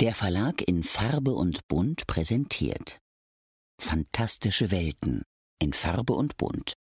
Der 0.00 0.14
Verlag 0.14 0.62
in 0.66 0.82
Farbe 0.82 1.32
und 1.32 1.68
Bunt 1.68 2.06
präsentiert 2.06 2.98
Fantastische 3.80 4.70
Welten 4.70 5.22
in 5.60 5.72
Farbe 5.72 6.14
und 6.14 6.36
Bunt. 6.36 6.74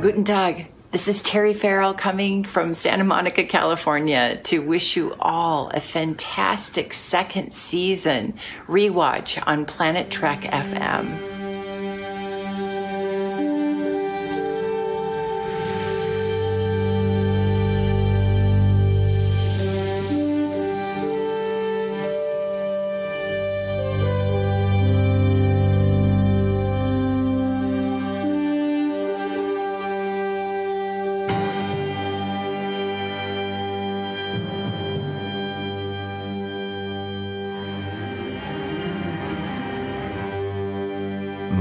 Guten 0.00 0.24
Tag. 0.24 0.73
This 0.94 1.08
is 1.08 1.22
Terry 1.22 1.54
Farrell 1.54 1.92
coming 1.92 2.44
from 2.44 2.72
Santa 2.72 3.02
Monica, 3.02 3.42
California 3.42 4.40
to 4.44 4.60
wish 4.60 4.96
you 4.96 5.16
all 5.18 5.68
a 5.74 5.80
fantastic 5.80 6.94
second 6.94 7.52
season 7.52 8.34
rewatch 8.68 9.42
on 9.44 9.64
Planet 9.64 10.08
Trek 10.08 10.42
FM. 10.42 11.33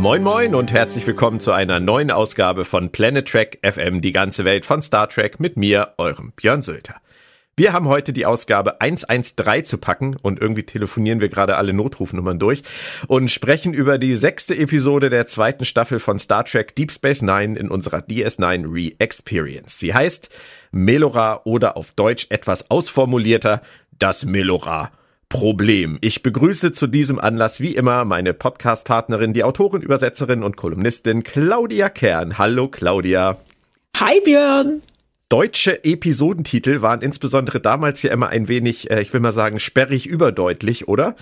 Moin 0.04 0.22
Moin 0.22 0.54
und 0.54 0.74
herzlich 0.74 1.08
willkommen 1.08 1.40
zu 1.40 1.54
einer 1.54 1.80
neuen 1.80 2.12
Ausgabe 2.12 2.66
von 2.66 2.92
Planet 2.92 3.26
Trek 3.26 3.60
FM, 3.64 4.02
die 4.02 4.12
ganze 4.12 4.44
Welt 4.44 4.66
von 4.66 4.82
Star 4.82 5.08
Trek 5.08 5.40
mit 5.40 5.56
mir, 5.56 5.94
eurem 5.98 6.34
Björn 6.36 6.62
Sölter. 6.62 6.96
Wir 7.56 7.72
haben 7.72 7.88
heute 7.88 8.12
die 8.12 8.26
Ausgabe 8.26 8.82
113 8.82 9.64
zu 9.64 9.78
packen 9.78 10.18
und 10.22 10.42
irgendwie 10.42 10.64
telefonieren 10.64 11.22
wir 11.22 11.30
gerade 11.30 11.56
alle 11.56 11.72
Notrufnummern 11.72 12.38
durch 12.38 12.64
und 13.08 13.32
sprechen 13.32 13.74
über 13.74 13.98
die 13.98 14.18
sechste 14.18 14.58
Episode 14.58 15.10
der 15.10 15.26
zweiten 15.26 15.64
Staffel 15.64 16.02
von 16.02 16.20
Star 16.20 16.44
Trek 16.44 16.76
Deep 16.76 16.92
Space 16.92 17.22
Nine 17.22 17.58
in 17.58 17.70
unserer 17.70 18.00
DS9 18.00 18.66
Re-Experience. 18.66 19.80
Sie 19.80 19.94
heißt 19.94 20.30
Melora 20.74 21.44
oder 21.46 21.78
auf 21.78 21.92
Deutsch 21.92 22.28
etwas 22.28 22.70
ausformulierter 22.70 23.62
das 24.00 24.26
Melora. 24.26 24.92
Problem. 25.34 25.98
Ich 26.02 26.22
begrüße 26.22 26.74
zu 26.74 26.86
diesem 26.86 27.18
Anlass 27.18 27.60
wie 27.60 27.76
immer 27.76 28.06
meine 28.06 28.36
Podcast-Partnerin, 28.36 29.34
die 29.34 29.44
Autorin, 29.44 29.82
Übersetzerin 29.82 30.44
und 30.44 30.58
Kolumnistin 30.58 31.24
Claudia 31.24 31.90
Kern. 31.90 32.38
Hallo 32.38 32.68
Claudia. 32.68 33.38
Hi 33.98 34.22
Björn. 34.24 34.84
Deutsche 35.34 35.84
Episodentitel 35.84 36.84
waren 36.84 37.02
insbesondere 37.02 37.60
damals 37.60 38.04
ja 38.04 38.12
immer 38.12 38.30
ein 38.30 38.48
wenig, 38.50 38.92
äh, 38.92 39.02
ich 39.02 39.12
will 39.14 39.20
mal 39.20 39.32
sagen, 39.32 39.58
sperrig 39.58 40.06
überdeutlich, 40.06 40.88
oder? 40.88 41.16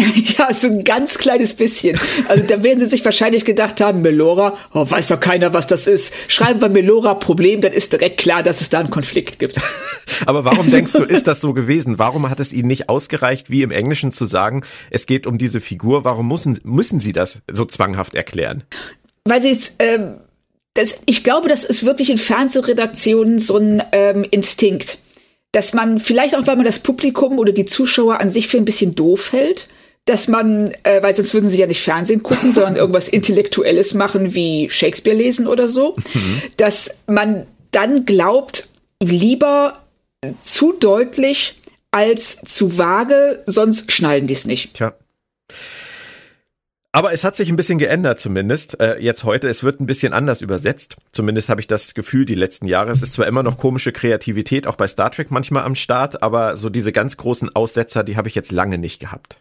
Ja, 0.36 0.52
so 0.52 0.66
ein 0.66 0.82
ganz 0.82 1.16
kleines 1.16 1.54
bisschen. 1.54 1.96
Also 2.26 2.44
da 2.44 2.64
werden 2.64 2.80
sie 2.80 2.86
sich 2.86 3.04
wahrscheinlich 3.04 3.44
gedacht 3.44 3.80
haben, 3.80 4.02
Melora, 4.02 4.56
oh, 4.74 4.90
weiß 4.90 5.06
doch 5.06 5.20
keiner, 5.20 5.54
was 5.54 5.68
das 5.68 5.86
ist. 5.86 6.12
Schreiben 6.26 6.60
wir 6.60 6.70
Melora 6.70 7.14
Problem, 7.14 7.60
dann 7.60 7.72
ist 7.72 7.92
direkt 7.92 8.18
klar, 8.18 8.42
dass 8.42 8.60
es 8.60 8.68
da 8.68 8.80
einen 8.80 8.90
Konflikt 8.90 9.38
gibt. 9.38 9.60
Aber 10.26 10.44
warum 10.44 10.68
denkst 10.68 10.94
du, 10.94 11.04
ist 11.04 11.28
das 11.28 11.40
so 11.40 11.54
gewesen? 11.54 12.00
Warum 12.00 12.28
hat 12.28 12.40
es 12.40 12.52
ihnen 12.52 12.66
nicht 12.66 12.88
ausgereicht, 12.88 13.48
wie 13.48 13.62
im 13.62 13.70
Englischen 13.70 14.10
zu 14.10 14.24
sagen, 14.24 14.64
es 14.90 15.06
geht 15.06 15.24
um 15.24 15.38
diese 15.38 15.60
Figur? 15.60 16.04
Warum 16.04 16.26
müssen, 16.26 16.58
müssen 16.64 16.98
sie 16.98 17.12
das 17.12 17.42
so 17.48 17.64
zwanghaft 17.64 18.16
erklären? 18.16 18.64
Weil 19.24 19.40
sie 19.40 19.52
es, 19.52 19.76
ähm, 19.78 20.16
das, 20.74 20.98
ich 21.06 21.22
glaube, 21.22 21.48
das 21.48 21.64
ist 21.64 21.84
wirklich 21.84 22.10
in 22.10 22.18
Fernsehredaktionen 22.18 23.38
so 23.38 23.56
ein 23.56 23.82
ähm, 23.92 24.24
Instinkt, 24.30 24.98
dass 25.52 25.74
man 25.74 25.98
vielleicht 25.98 26.34
auch, 26.34 26.46
weil 26.46 26.56
man 26.56 26.64
das 26.64 26.78
Publikum 26.78 27.38
oder 27.38 27.52
die 27.52 27.66
Zuschauer 27.66 28.20
an 28.20 28.30
sich 28.30 28.48
für 28.48 28.56
ein 28.56 28.64
bisschen 28.64 28.94
doof 28.94 29.32
hält, 29.32 29.68
dass 30.06 30.28
man, 30.28 30.72
äh, 30.82 31.02
weil 31.02 31.14
sonst 31.14 31.34
würden 31.34 31.48
sie 31.48 31.58
ja 31.58 31.66
nicht 31.66 31.82
Fernsehen 31.82 32.22
gucken, 32.22 32.52
sondern 32.54 32.76
irgendwas 32.76 33.08
Intellektuelles 33.08 33.94
machen 33.94 34.34
wie 34.34 34.68
Shakespeare 34.70 35.16
lesen 35.16 35.46
oder 35.46 35.68
so, 35.68 35.96
mhm. 36.14 36.42
dass 36.56 37.02
man 37.06 37.46
dann 37.70 38.06
glaubt, 38.06 38.68
lieber 39.00 39.78
zu 40.40 40.72
deutlich 40.72 41.58
als 41.90 42.40
zu 42.42 42.78
vage, 42.78 43.42
sonst 43.46 43.92
schnallen 43.92 44.26
die 44.26 44.34
es 44.34 44.46
nicht. 44.46 44.74
Tja. 44.74 44.94
Aber 46.94 47.14
es 47.14 47.24
hat 47.24 47.36
sich 47.36 47.48
ein 47.48 47.56
bisschen 47.56 47.78
geändert 47.78 48.20
zumindest. 48.20 48.78
Äh, 48.78 48.98
jetzt 48.98 49.24
heute, 49.24 49.48
es 49.48 49.64
wird 49.64 49.80
ein 49.80 49.86
bisschen 49.86 50.12
anders 50.12 50.42
übersetzt. 50.42 50.96
Zumindest 51.10 51.48
habe 51.48 51.62
ich 51.62 51.66
das 51.66 51.94
Gefühl 51.94 52.26
die 52.26 52.34
letzten 52.34 52.66
Jahre. 52.66 52.90
Es 52.90 53.00
ist 53.00 53.14
zwar 53.14 53.26
immer 53.26 53.42
noch 53.42 53.56
komische 53.56 53.92
Kreativität, 53.92 54.66
auch 54.66 54.76
bei 54.76 54.86
Star 54.86 55.10
Trek 55.10 55.30
manchmal 55.30 55.64
am 55.64 55.74
Start, 55.74 56.22
aber 56.22 56.58
so 56.58 56.68
diese 56.68 56.92
ganz 56.92 57.16
großen 57.16 57.56
Aussetzer, 57.56 58.04
die 58.04 58.16
habe 58.16 58.28
ich 58.28 58.34
jetzt 58.34 58.52
lange 58.52 58.76
nicht 58.76 59.00
gehabt. 59.00 59.38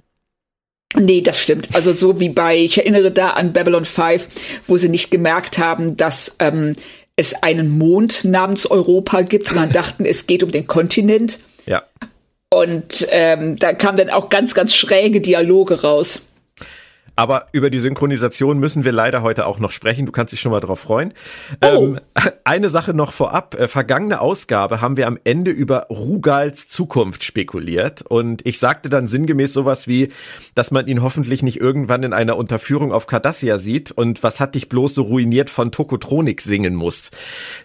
Nee, 0.96 1.22
das 1.22 1.42
stimmt. 1.42 1.70
Also 1.74 1.92
so 1.92 2.22
wie 2.22 2.30
bei, 2.30 2.58
ich 2.58 2.78
erinnere 2.78 3.12
da 3.12 3.32
an 3.32 3.52
Babylon 3.52 3.86
5, 3.86 4.28
wo 4.68 4.78
sie 4.78 4.90
nicht 4.90 5.12
gemerkt 5.12 5.58
haben, 5.58 5.98
dass 5.98 6.38
ähm, 6.40 6.76
es 7.18 7.44
einen 7.44 7.78
Mond 7.78 8.24
namens 8.24 8.66
Europa 8.66 9.24
gibt, 9.24 9.48
sondern 9.48 9.72
dachten, 9.74 10.06
es 10.06 10.26
geht 10.26 10.44
um 10.44 10.52
den 10.52 10.68
Kontinent. 10.68 11.40
Ja. 11.66 11.84
Und 12.50 13.08
ähm, 13.12 13.58
da 13.58 13.74
kamen 13.74 13.98
dann 13.98 14.10
auch 14.10 14.30
ganz, 14.30 14.54
ganz 14.54 14.74
schräge 14.74 15.20
Dialoge 15.20 15.82
raus. 15.82 16.28
Aber 17.16 17.48
über 17.52 17.70
die 17.70 17.80
Synchronisation 17.80 18.60
müssen 18.60 18.84
wir 18.84 18.92
leider 18.92 19.22
heute 19.22 19.46
auch 19.46 19.60
noch 19.60 19.72
sprechen. 19.72 20.06
Du 20.06 20.12
kannst 20.12 20.34
dich 20.34 20.40
schon 20.42 20.52
mal 20.52 20.60
drauf 20.60 20.80
freuen. 20.80 21.14
Oh. 21.64 21.68
Ähm, 21.68 22.00
eine 22.44 22.70
Sache 22.70 22.94
noch 22.94 23.14
vorab. 23.14 23.56
Äh, 23.56 23.68
vergangene 23.68 24.22
Ausgabe 24.22 24.82
haben 24.82 24.98
wir 24.98 25.08
am 25.08 25.20
Ende 25.24 25.52
über 25.52 25.88
Rugals 25.90 26.68
Zukunft 26.68 27.24
spekuliert. 27.24 28.02
Und 28.04 28.46
ich 28.46 28.60
sagte 28.60 28.90
dann 28.90 29.08
sinngemäß 29.08 29.54
sowas 29.54 29.88
wie, 29.88 30.10
dass 30.56 30.72
man 30.72 30.88
ihn 30.88 31.02
hoffentlich 31.02 31.44
nicht 31.44 31.60
irgendwann 31.60 32.04
in 32.04 32.14
einer 32.14 32.38
Unterführung 32.38 32.92
auf 32.92 33.08
Cardassia 33.08 33.58
sieht. 33.58 33.92
Und 33.92 34.24
was 34.24 34.40
hat 34.40 34.56
dich 34.56 34.70
bloß 34.70 34.96
so 34.96 35.04
ruiniert 35.04 35.50
von 35.50 35.72
Tokotronik 35.72 36.42
singen 36.42 36.76
muss. 36.76 37.12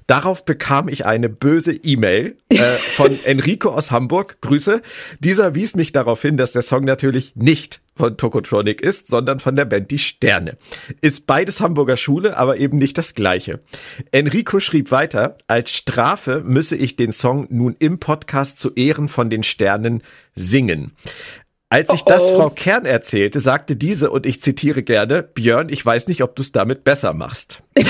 Darauf 0.06 0.44
bekam 0.44 0.88
ich 0.88 1.06
eine 1.06 1.28
böse 1.28 1.72
E-Mail 1.72 2.36
äh, 2.48 2.56
von 2.96 3.18
Enrico 3.24 3.70
aus 3.70 3.90
Hamburg. 3.90 4.40
Grüße. 4.40 4.82
Dieser 5.20 5.54
wies 5.54 5.76
mich 5.76 5.92
darauf 5.92 6.22
hin, 6.22 6.36
dass 6.36 6.52
der 6.52 6.62
Song 6.62 6.84
natürlich 6.84 7.32
nicht 7.36 7.80
von 7.96 8.16
Tokotronic 8.16 8.80
ist, 8.80 9.08
sondern 9.08 9.40
von 9.40 9.56
der 9.56 9.64
Band 9.64 9.90
Die 9.90 9.98
Sterne. 9.98 10.58
Ist 11.00 11.26
beides 11.26 11.60
Hamburger 11.60 11.96
Schule, 11.96 12.36
aber 12.36 12.58
eben 12.58 12.78
nicht 12.78 12.98
das 12.98 13.14
gleiche. 13.14 13.60
Enrico 14.12 14.60
schrieb 14.60 14.90
weiter, 14.90 15.36
als 15.46 15.72
Strafe 15.72 16.42
müsse 16.44 16.76
ich 16.76 16.96
den 16.96 17.12
Song 17.12 17.46
nun 17.50 17.74
im 17.78 17.98
Podcast 17.98 18.58
zu 18.58 18.72
Ehren 18.74 19.08
von 19.08 19.30
den 19.30 19.42
Sternen 19.42 20.02
singen. 20.34 20.92
Als 21.68 21.92
ich 21.92 22.02
das 22.02 22.22
oh 22.22 22.34
oh. 22.34 22.36
Frau 22.38 22.50
Kern 22.50 22.86
erzählte, 22.86 23.40
sagte 23.40 23.74
diese, 23.74 24.10
und 24.10 24.24
ich 24.24 24.40
zitiere 24.40 24.82
gerne, 24.82 25.22
Björn, 25.22 25.68
ich 25.68 25.84
weiß 25.84 26.06
nicht, 26.06 26.22
ob 26.22 26.36
du 26.36 26.42
es 26.42 26.52
damit 26.52 26.84
besser 26.84 27.12
machst. 27.12 27.64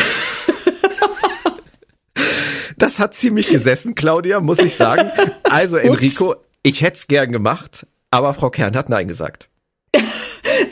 das 2.79 2.99
hat 2.99 3.15
ziemlich 3.15 3.49
gesessen, 3.49 3.95
Claudia, 3.95 4.41
muss 4.41 4.61
ich 4.61 4.77
sagen. 4.77 5.11
Also 5.43 5.77
Enrico, 5.77 6.37
ich 6.63 6.81
hätte 6.81 6.97
es 6.97 7.07
gern 7.07 7.33
gemacht, 7.33 7.87
aber 8.11 8.33
Frau 8.33 8.49
Kern 8.49 8.75
hat 8.77 8.89
Nein 8.89 9.09
gesagt. 9.09 9.51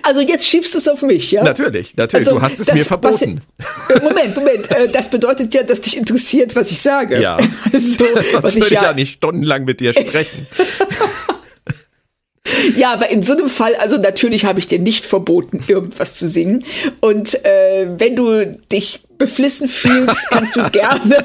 Also 0.03 0.21
jetzt 0.21 0.47
schiebst 0.47 0.75
du 0.75 0.79
es 0.79 0.89
auf 0.89 1.03
mich, 1.03 1.31
ja? 1.33 1.43
Natürlich, 1.43 1.97
natürlich. 1.97 2.27
Also, 2.27 2.39
du 2.39 2.43
hast 2.43 2.61
es 2.61 2.67
das, 2.67 2.77
mir 2.77 2.85
verboten. 2.85 3.41
Was, 3.59 4.03
Moment, 4.03 4.37
Moment. 4.37 4.71
Äh, 4.71 4.89
das 4.89 5.11
bedeutet 5.11 5.55
ja, 5.55 5.63
dass 5.63 5.81
dich 5.81 5.97
interessiert, 5.97 6.55
was 6.57 6.71
ich 6.71 6.81
sage. 6.81 7.21
Ja. 7.21 7.37
Also, 7.73 8.05
was 8.43 8.57
ich, 8.57 8.71
ja, 8.71 8.81
ich 8.81 8.87
ja 8.87 8.93
nicht 8.93 9.15
stundenlang 9.15 9.65
mit 9.65 9.81
dir 9.81 9.93
sprechen. 9.93 10.47
Ja, 12.77 12.93
aber 12.93 13.11
in 13.11 13.23
so 13.23 13.33
einem 13.33 13.49
Fall, 13.49 13.75
also 13.77 13.97
natürlich 13.97 14.45
habe 14.45 14.59
ich 14.59 14.67
dir 14.67 14.79
nicht 14.79 15.05
verboten, 15.05 15.65
irgendwas 15.67 16.15
zu 16.15 16.29
singen. 16.29 16.65
Und 17.01 17.45
äh, 17.45 17.87
wenn 17.99 18.17
du 18.17 18.47
dich 18.71 19.01
beflissen 19.19 19.69
fühlst, 19.69 20.31
kannst 20.31 20.57
du 20.57 20.71
gerne. 20.71 21.25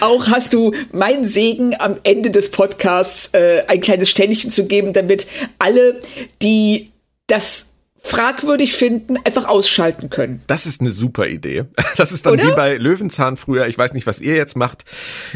Auch 0.00 0.28
hast 0.28 0.54
du 0.54 0.72
mein 0.92 1.24
Segen 1.24 1.74
am 1.78 1.96
Ende 2.02 2.30
des 2.30 2.50
Podcasts 2.50 3.30
äh, 3.34 3.64
ein 3.66 3.80
kleines 3.80 4.10
Ständchen 4.10 4.50
zu 4.50 4.66
geben, 4.66 4.92
damit 4.92 5.26
alle, 5.58 6.00
die 6.42 6.92
das 7.26 7.72
fragwürdig 8.06 8.74
finden, 8.74 9.16
einfach 9.24 9.46
ausschalten 9.46 10.10
können. 10.10 10.42
Das 10.46 10.66
ist 10.66 10.80
eine 10.80 10.90
super 10.90 11.26
Idee. 11.26 11.64
Das 11.96 12.12
ist 12.12 12.26
dann 12.26 12.34
Oder? 12.34 12.48
wie 12.48 12.52
bei 12.52 12.76
Löwenzahn 12.76 13.38
früher. 13.38 13.66
Ich 13.68 13.78
weiß 13.78 13.94
nicht, 13.94 14.06
was 14.06 14.20
ihr 14.20 14.36
jetzt 14.36 14.54
macht. 14.54 14.84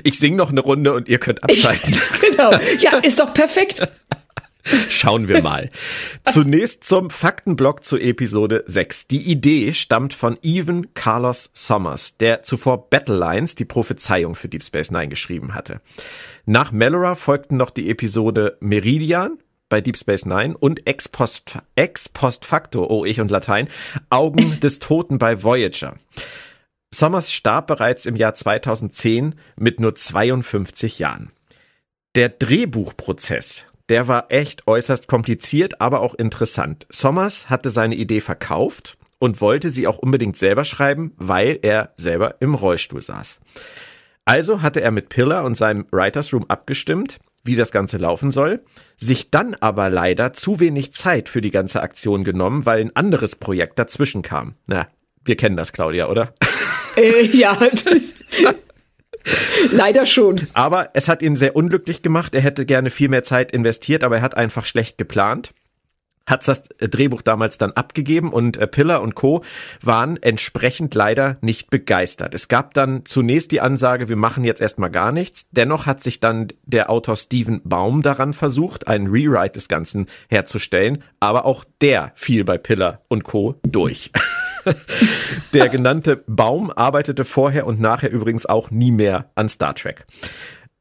Ich 0.05 0.19
singe 0.19 0.37
noch 0.37 0.50
eine 0.50 0.61
Runde 0.61 0.93
und 0.93 1.09
ihr 1.09 1.19
könnt 1.19 1.43
abschalten. 1.43 1.99
genau. 2.31 2.53
Ja, 2.81 2.99
ist 3.03 3.19
doch 3.19 3.33
perfekt. 3.33 3.88
Schauen 4.91 5.29
wir 5.29 5.43
mal. 5.43 5.71
Zunächst 6.25 6.85
zum 6.85 7.11
Faktenblock 7.11 7.85
zu 7.85 7.99
Episode 7.99 8.65
6. 8.67 9.07
Die 9.09 9.31
Idee 9.31 9.73
stammt 9.73 10.15
von 10.15 10.39
Evan 10.43 10.93
Carlos 10.95 11.51
Sommers, 11.55 12.17
der 12.19 12.43
zuvor 12.43 12.91
Battle 12.91 13.17
Lines, 13.17 13.55
die 13.55 13.65
Prophezeiung 13.65 14.35
für 14.35 14.49
Deep 14.49 14.62
Space 14.62 14.91
Nine 14.91 15.09
geschrieben 15.09 15.55
hatte. 15.55 15.81
Nach 16.47 16.73
Melora 16.73 17.15
folgten 17.15 17.57
noch 17.57 17.71
die 17.71 17.91
Episode 17.91 18.57
Meridian, 18.61 19.39
bei 19.71 19.81
Deep 19.81 19.97
Space 19.97 20.27
Nine 20.27 20.57
und 20.59 20.87
Ex 20.87 21.09
Post, 21.09 21.59
Ex 21.77 22.09
Post 22.11 22.45
Facto, 22.45 22.87
oh 22.87 23.07
ich 23.07 23.21
und 23.21 23.31
Latein, 23.31 23.69
Augen 24.11 24.61
des 24.62 24.81
Toten 24.81 25.19
bei 25.19 25.43
Voyager. 25.43 25.97
Sommers 26.93 27.33
starb 27.33 27.69
bereits 27.69 28.05
im 28.05 28.17
Jahr 28.17 28.35
2010 28.35 29.37
mit 29.57 29.81
nur 29.81 29.95
52 29.95 30.99
Jahren. 30.99 31.31
Der 32.17 32.29
Drehbuchprozess, 32.29 33.65
der 33.91 34.09
war 34.09 34.27
echt 34.29 34.67
äußerst 34.67 35.09
kompliziert, 35.09 35.81
aber 35.81 36.01
auch 36.01 36.15
interessant. 36.15 36.87
Sommers 36.91 37.51
hatte 37.51 37.71
seine 37.71 37.97
Idee 37.97 38.21
verkauft 38.21 38.97
und 39.19 39.41
wollte 39.41 39.71
sie 39.71 39.87
auch 39.87 39.99
unbedingt 39.99 40.37
selber 40.37 40.65
schreiben, 40.65 41.13
weil 41.17 41.59
er 41.63 41.93
selber 41.97 42.37
im 42.41 42.55
Rollstuhl 42.55 43.03
saß. 43.03 43.41
Also 44.25 44.63
hatte 44.63 44.81
er 44.81 44.93
mit 44.93 45.09
Pillar 45.09 45.45
und 45.45 45.57
seinem 45.57 45.87
Writers 45.91 46.33
Room 46.33 46.47
abgestimmt, 46.47 47.19
wie 47.43 47.57
das 47.57 47.73
Ganze 47.73 47.97
laufen 47.97 48.31
soll, 48.31 48.63
sich 48.97 49.31
dann 49.31 49.55
aber 49.55 49.91
leider 49.91 50.33
zu 50.33 50.61
wenig 50.61 50.93
Zeit 50.93 51.29
für 51.29 51.41
die 51.41 51.51
ganze 51.51 51.83
Aktion 51.83 52.23
genommen, 52.23 52.67
weil 52.67 52.81
ein 52.81 52.95
anderes 52.95 53.35
Projekt 53.35 53.79
dazwischen 53.79 54.23
kam. 54.23 54.55
Na, 54.67 54.87
wir 55.25 55.37
kennen 55.37 55.57
das, 55.57 55.73
Claudia, 55.73 56.09
oder? 56.09 56.33
Äh, 56.97 57.27
ja, 57.37 57.57
leider 59.73 60.07
schon. 60.07 60.37
Aber 60.55 60.91
es 60.95 61.09
hat 61.09 61.23
ihn 61.23 61.37
sehr 61.37 61.57
unglücklich 61.57 62.03
gemacht. 62.03 62.35
Er 62.35 62.41
hätte 62.41 62.67
gerne 62.67 62.91
viel 62.91 63.09
mehr 63.09 63.23
Zeit 63.23 63.53
investiert, 63.53 64.05
aber 64.05 64.17
er 64.17 64.23
hat 64.23 64.37
einfach 64.37 64.67
schlecht 64.67 64.99
geplant 64.99 65.53
hat 66.31 66.47
das 66.47 66.65
Drehbuch 66.79 67.23
damals 67.23 67.59
dann 67.59 67.73
abgegeben 67.73 68.33
und 68.33 68.57
äh, 68.57 68.67
Pillar 68.67 69.03
und 69.03 69.15
Co. 69.15 69.43
waren 69.83 70.17
entsprechend 70.23 70.95
leider 70.95 71.37
nicht 71.41 71.71
begeistert. 71.71 72.35
Es 72.35 72.49
gab 72.49 72.73
dann 72.75 73.05
zunächst 73.05 73.51
die 73.51 73.61
Ansage, 73.61 74.09
wir 74.09 74.17
machen 74.17 74.45
jetzt 74.45 74.61
erstmal 74.61 74.91
gar 74.91 75.13
nichts. 75.13 75.49
Dennoch 75.51 75.87
hat 75.87 76.03
sich 76.03 76.21
dann 76.21 76.49
der 76.65 76.89
Autor 76.89 77.17
Steven 77.17 77.61
Baum 77.65 78.03
daran 78.03 78.33
versucht, 78.33 78.87
einen 78.87 79.09
Rewrite 79.09 79.53
des 79.53 79.69
Ganzen 79.69 80.07
herzustellen, 80.29 81.03
aber 81.19 81.45
auch 81.45 81.65
der 81.81 82.13
fiel 82.15 82.45
bei 82.45 82.57
Pillar 82.59 83.01
und 83.09 83.25
Co. 83.25 83.57
durch. 83.63 84.13
der 85.53 85.69
genannte 85.69 86.23
Baum 86.27 86.71
arbeitete 86.71 87.25
vorher 87.25 87.67
und 87.67 87.81
nachher 87.81 88.11
übrigens 88.11 88.47
auch 88.47 88.71
nie 88.71 88.93
mehr 88.93 89.31
an 89.35 89.49
Star 89.49 89.75
Trek. 89.75 90.07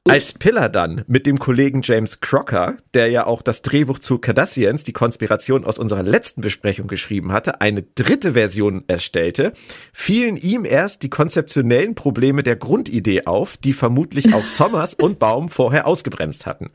Als 0.10 0.34
Pillar 0.34 0.70
dann 0.70 1.04
mit 1.08 1.28
dem 1.28 1.38
Kollegen 1.38 1.82
James 1.84 2.20
Crocker, 2.20 2.78
der 2.96 3.10
ja 3.10 3.28
auch 3.28 3.44
das 3.44 3.62
Drehbuch 3.62 4.00
zu 4.00 4.18
Cardassians, 4.18 4.84
die 4.84 4.94
Konspiration 4.94 5.66
aus 5.66 5.78
unserer 5.78 6.02
letzten 6.02 6.42
Besprechung 6.42 6.88
geschrieben 6.88 7.32
hatte, 7.32 7.62
eine 7.62 7.84
dritte 7.84 8.34
Version 8.34 8.86
erstellte, 8.88 9.54
fielen 9.94 10.36
ihm 10.36 10.66
erst 10.66 11.04
die 11.04 11.10
konzeptionellen 11.10 11.94
Probleme 11.94 12.42
der 12.42 12.56
Grundidee 12.56 13.28
auf, 13.28 13.58
die 13.58 13.74
vermutlich 13.74 14.34
auch 14.34 14.46
Sommers 14.48 14.96
und 14.96 15.20
Baum 15.20 15.48
vorher 15.48 15.86
ausgebremst 15.86 16.48
hatten. 16.48 16.72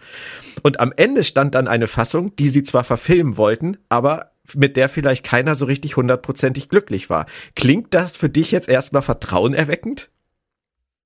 Und 0.63 0.79
am 0.79 0.93
Ende 0.95 1.25
stand 1.25 1.57
dann 1.57 1.67
eine 1.67 1.89
Fassung, 1.89 2.37
die 2.37 2.49
sie 2.49 2.63
zwar 2.63 2.85
verfilmen 2.85 3.37
wollten, 3.37 3.79
aber 3.89 4.34
mit 4.53 4.77
der 4.77 4.89
vielleicht 4.89 5.25
keiner 5.25 5.55
so 5.55 5.65
richtig 5.65 5.97
hundertprozentig 5.97 6.69
glücklich 6.69 7.09
war. 7.09 7.27
Klingt 7.57 7.95
das 7.95 8.13
für 8.13 8.29
dich 8.29 8.51
jetzt 8.51 8.69
erstmal 8.69 9.03
vertrauenerweckend? 9.03 10.11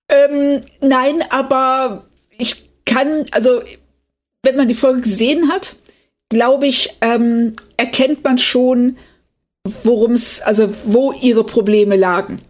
Ähm, 0.08 0.62
nein, 0.80 1.22
aber 1.30 2.08
ich 2.36 2.64
kann, 2.84 3.26
also 3.30 3.62
wenn 4.42 4.56
man 4.56 4.68
die 4.68 4.74
Folge 4.74 5.02
gesehen 5.02 5.50
hat, 5.50 5.76
glaube 6.28 6.66
ich, 6.66 6.96
ähm, 7.00 7.54
erkennt 7.76 8.24
man 8.24 8.38
schon, 8.38 8.96
worum 9.64 10.12
es, 10.12 10.40
also 10.40 10.70
wo 10.84 11.12
ihre 11.12 11.44
Probleme 11.44 11.96
lagen. 11.96 12.40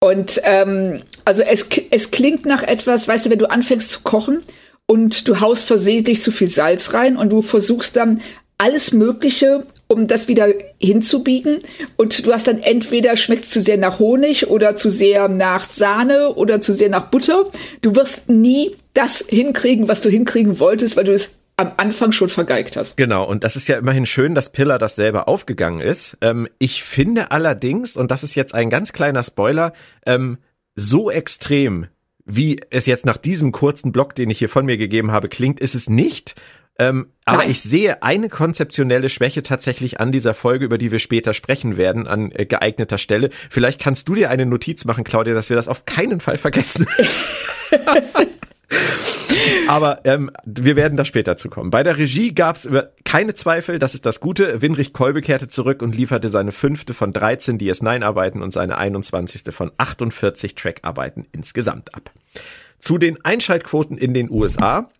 Und 0.00 0.40
ähm, 0.44 1.02
also 1.24 1.42
es, 1.42 1.66
es 1.90 2.10
klingt 2.10 2.46
nach 2.46 2.62
etwas, 2.62 3.08
weißt 3.08 3.26
du, 3.26 3.30
wenn 3.30 3.38
du 3.38 3.50
anfängst 3.50 3.90
zu 3.90 4.00
kochen 4.02 4.42
und 4.86 5.28
du 5.28 5.40
haust 5.40 5.64
versehentlich 5.64 6.20
zu 6.20 6.30
viel 6.30 6.48
Salz 6.48 6.92
rein 6.92 7.16
und 7.16 7.30
du 7.30 7.42
versuchst 7.42 7.96
dann 7.96 8.20
alles 8.58 8.92
Mögliche, 8.92 9.66
um 9.88 10.06
das 10.06 10.28
wieder 10.28 10.48
hinzubiegen. 10.80 11.58
Und 11.96 12.26
du 12.26 12.32
hast 12.32 12.46
dann 12.46 12.60
entweder 12.60 13.16
schmeckt 13.16 13.46
zu 13.46 13.60
sehr 13.60 13.76
nach 13.76 13.98
Honig 13.98 14.48
oder 14.48 14.76
zu 14.76 14.90
sehr 14.90 15.28
nach 15.28 15.64
Sahne 15.64 16.34
oder 16.34 16.60
zu 16.60 16.72
sehr 16.72 16.88
nach 16.88 17.10
Butter. 17.10 17.50
Du 17.82 17.94
wirst 17.96 18.28
nie 18.28 18.76
das 18.94 19.24
hinkriegen, 19.28 19.88
was 19.88 20.00
du 20.00 20.08
hinkriegen 20.08 20.58
wolltest, 20.58 20.96
weil 20.96 21.04
du 21.04 21.12
es 21.12 21.38
am 21.56 21.72
Anfang 21.76 22.12
schon 22.12 22.28
vergeigt 22.28 22.76
hast. 22.76 22.96
Genau, 22.96 23.24
und 23.24 23.44
das 23.44 23.54
ist 23.54 23.68
ja 23.68 23.78
immerhin 23.78 24.06
schön, 24.06 24.34
dass 24.34 24.50
Pillar 24.50 24.78
das 24.78 24.96
selber 24.96 25.28
aufgegangen 25.28 25.80
ist. 25.80 26.16
Ähm, 26.20 26.48
ich 26.58 26.82
finde 26.82 27.30
allerdings, 27.30 27.96
und 27.96 28.10
das 28.10 28.24
ist 28.24 28.34
jetzt 28.34 28.54
ein 28.54 28.70
ganz 28.70 28.92
kleiner 28.92 29.22
Spoiler, 29.22 29.72
ähm, 30.04 30.38
so 30.74 31.10
extrem, 31.10 31.86
wie 32.24 32.58
es 32.70 32.86
jetzt 32.86 33.06
nach 33.06 33.18
diesem 33.18 33.52
kurzen 33.52 33.92
Block, 33.92 34.14
den 34.14 34.30
ich 34.30 34.38
hier 34.38 34.48
von 34.48 34.66
mir 34.66 34.78
gegeben 34.78 35.12
habe, 35.12 35.28
klingt, 35.28 35.60
ist 35.60 35.74
es 35.74 35.88
nicht. 35.88 36.34
Ähm, 36.78 37.12
aber 37.24 37.46
ich 37.46 37.60
sehe 37.60 38.02
eine 38.02 38.28
konzeptionelle 38.28 39.08
Schwäche 39.08 39.42
tatsächlich 39.42 40.00
an 40.00 40.10
dieser 40.12 40.34
Folge, 40.34 40.64
über 40.64 40.76
die 40.76 40.90
wir 40.90 40.98
später 40.98 41.32
sprechen 41.32 41.76
werden, 41.76 42.06
an 42.08 42.32
äh, 42.32 42.46
geeigneter 42.46 42.98
Stelle. 42.98 43.30
Vielleicht 43.48 43.80
kannst 43.80 44.08
du 44.08 44.14
dir 44.16 44.30
eine 44.30 44.44
Notiz 44.44 44.84
machen, 44.84 45.04
Claudia, 45.04 45.34
dass 45.34 45.50
wir 45.50 45.56
das 45.56 45.68
auf 45.68 45.84
keinen 45.84 46.20
Fall 46.20 46.38
vergessen. 46.38 46.86
Aber 49.68 50.00
ähm, 50.04 50.30
wir 50.44 50.76
werden 50.76 50.96
da 50.96 51.04
später 51.04 51.36
zu 51.36 51.48
kommen. 51.48 51.70
Bei 51.70 51.82
der 51.82 51.96
Regie 51.96 52.34
gab 52.34 52.56
es 52.56 52.68
keine 53.04 53.34
Zweifel, 53.34 53.78
das 53.78 53.94
ist 53.94 54.04
das 54.04 54.20
Gute. 54.20 54.60
Winrich 54.60 54.92
Kolbe 54.92 55.20
kehrte 55.22 55.48
zurück 55.48 55.80
und 55.80 55.94
lieferte 55.94 56.28
seine 56.28 56.52
fünfte 56.52 56.92
von 56.92 57.12
13 57.12 57.58
DS9-Arbeiten 57.58 58.42
und 58.42 58.52
seine 58.52 58.76
21. 58.78 59.54
von 59.54 59.70
48 59.78 60.54
Track-Arbeiten 60.54 61.26
insgesamt 61.32 61.94
ab. 61.94 62.10
Zu 62.78 62.98
den 62.98 63.24
Einschaltquoten 63.24 63.96
in 63.96 64.12
den 64.12 64.30
USA. 64.30 64.90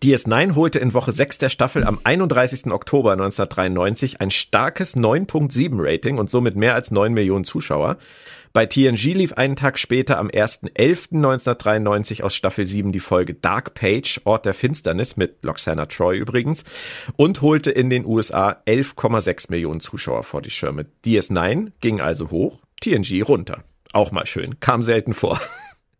DS9 0.00 0.54
holte 0.54 0.78
in 0.78 0.94
Woche 0.94 1.12
6 1.12 1.38
der 1.38 1.48
Staffel 1.48 1.84
am 1.84 1.98
31. 2.02 2.72
Oktober 2.72 3.12
1993 3.12 4.20
ein 4.20 4.30
starkes 4.30 4.96
9.7 4.96 5.76
Rating 5.78 6.18
und 6.18 6.30
somit 6.30 6.56
mehr 6.56 6.74
als 6.74 6.90
9 6.90 7.12
Millionen 7.12 7.44
Zuschauer. 7.44 7.98
Bei 8.52 8.66
TNG 8.66 9.14
lief 9.14 9.32
einen 9.32 9.56
Tag 9.56 9.78
später 9.78 10.18
am 10.18 10.28
1.11.1993 10.28 12.22
aus 12.22 12.34
Staffel 12.34 12.66
7 12.66 12.92
die 12.92 13.00
Folge 13.00 13.34
Dark 13.34 13.74
Page, 13.74 14.20
Ort 14.24 14.44
der 14.44 14.54
Finsternis 14.54 15.16
mit 15.16 15.42
Loxana 15.42 15.86
Troy 15.86 16.18
übrigens 16.18 16.64
und 17.16 17.40
holte 17.40 17.70
in 17.70 17.88
den 17.88 18.04
USA 18.04 18.62
11,6 18.66 19.50
Millionen 19.50 19.80
Zuschauer 19.80 20.22
vor 20.24 20.42
die 20.42 20.50
Schirme. 20.50 20.84
DS9 21.04 21.72
ging 21.80 22.00
also 22.02 22.30
hoch, 22.30 22.60
TNG 22.82 23.22
runter. 23.22 23.64
Auch 23.94 24.10
mal 24.10 24.26
schön, 24.26 24.60
kam 24.60 24.82
selten 24.82 25.14
vor. 25.14 25.40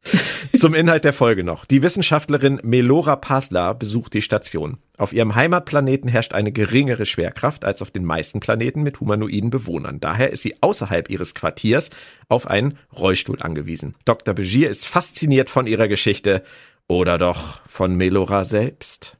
Zum 0.57 0.75
Inhalt 0.75 1.05
der 1.05 1.13
Folge 1.13 1.45
noch. 1.45 1.65
Die 1.65 1.83
Wissenschaftlerin 1.83 2.61
Melora 2.63 3.17
Pasla 3.17 3.73
besucht 3.73 4.15
die 4.15 4.23
Station. 4.23 4.79
Auf 4.99 5.13
ihrem 5.13 5.35
Heimatplaneten 5.35 6.09
herrscht 6.09 6.33
eine 6.33 6.53
geringere 6.53 7.07
Schwerkraft 7.07 7.65
als 7.65 7.83
auf 7.83 7.91
den 7.91 8.05
meisten 8.05 8.41
Planeten 8.41 8.83
mit 8.83 9.01
humanoiden 9.01 9.51
Bewohnern. 9.51 10.01
Daher 10.01 10.33
ist 10.33 10.43
sie 10.43 10.57
außerhalb 10.61 11.11
ihres 11.11 11.35
Quartiers 11.35 11.91
auf 12.29 12.47
einen 12.49 12.79
Rollstuhl 12.97 13.41
angewiesen. 13.41 13.95
Dr. 14.05 14.35
Begier 14.35 14.71
ist 14.71 14.87
fasziniert 14.87 15.51
von 15.51 15.67
ihrer 15.67 15.89
Geschichte 15.89 16.43
oder 16.89 17.19
doch 17.19 17.61
von 17.69 17.97
Melora 17.97 18.45
selbst. 18.45 19.17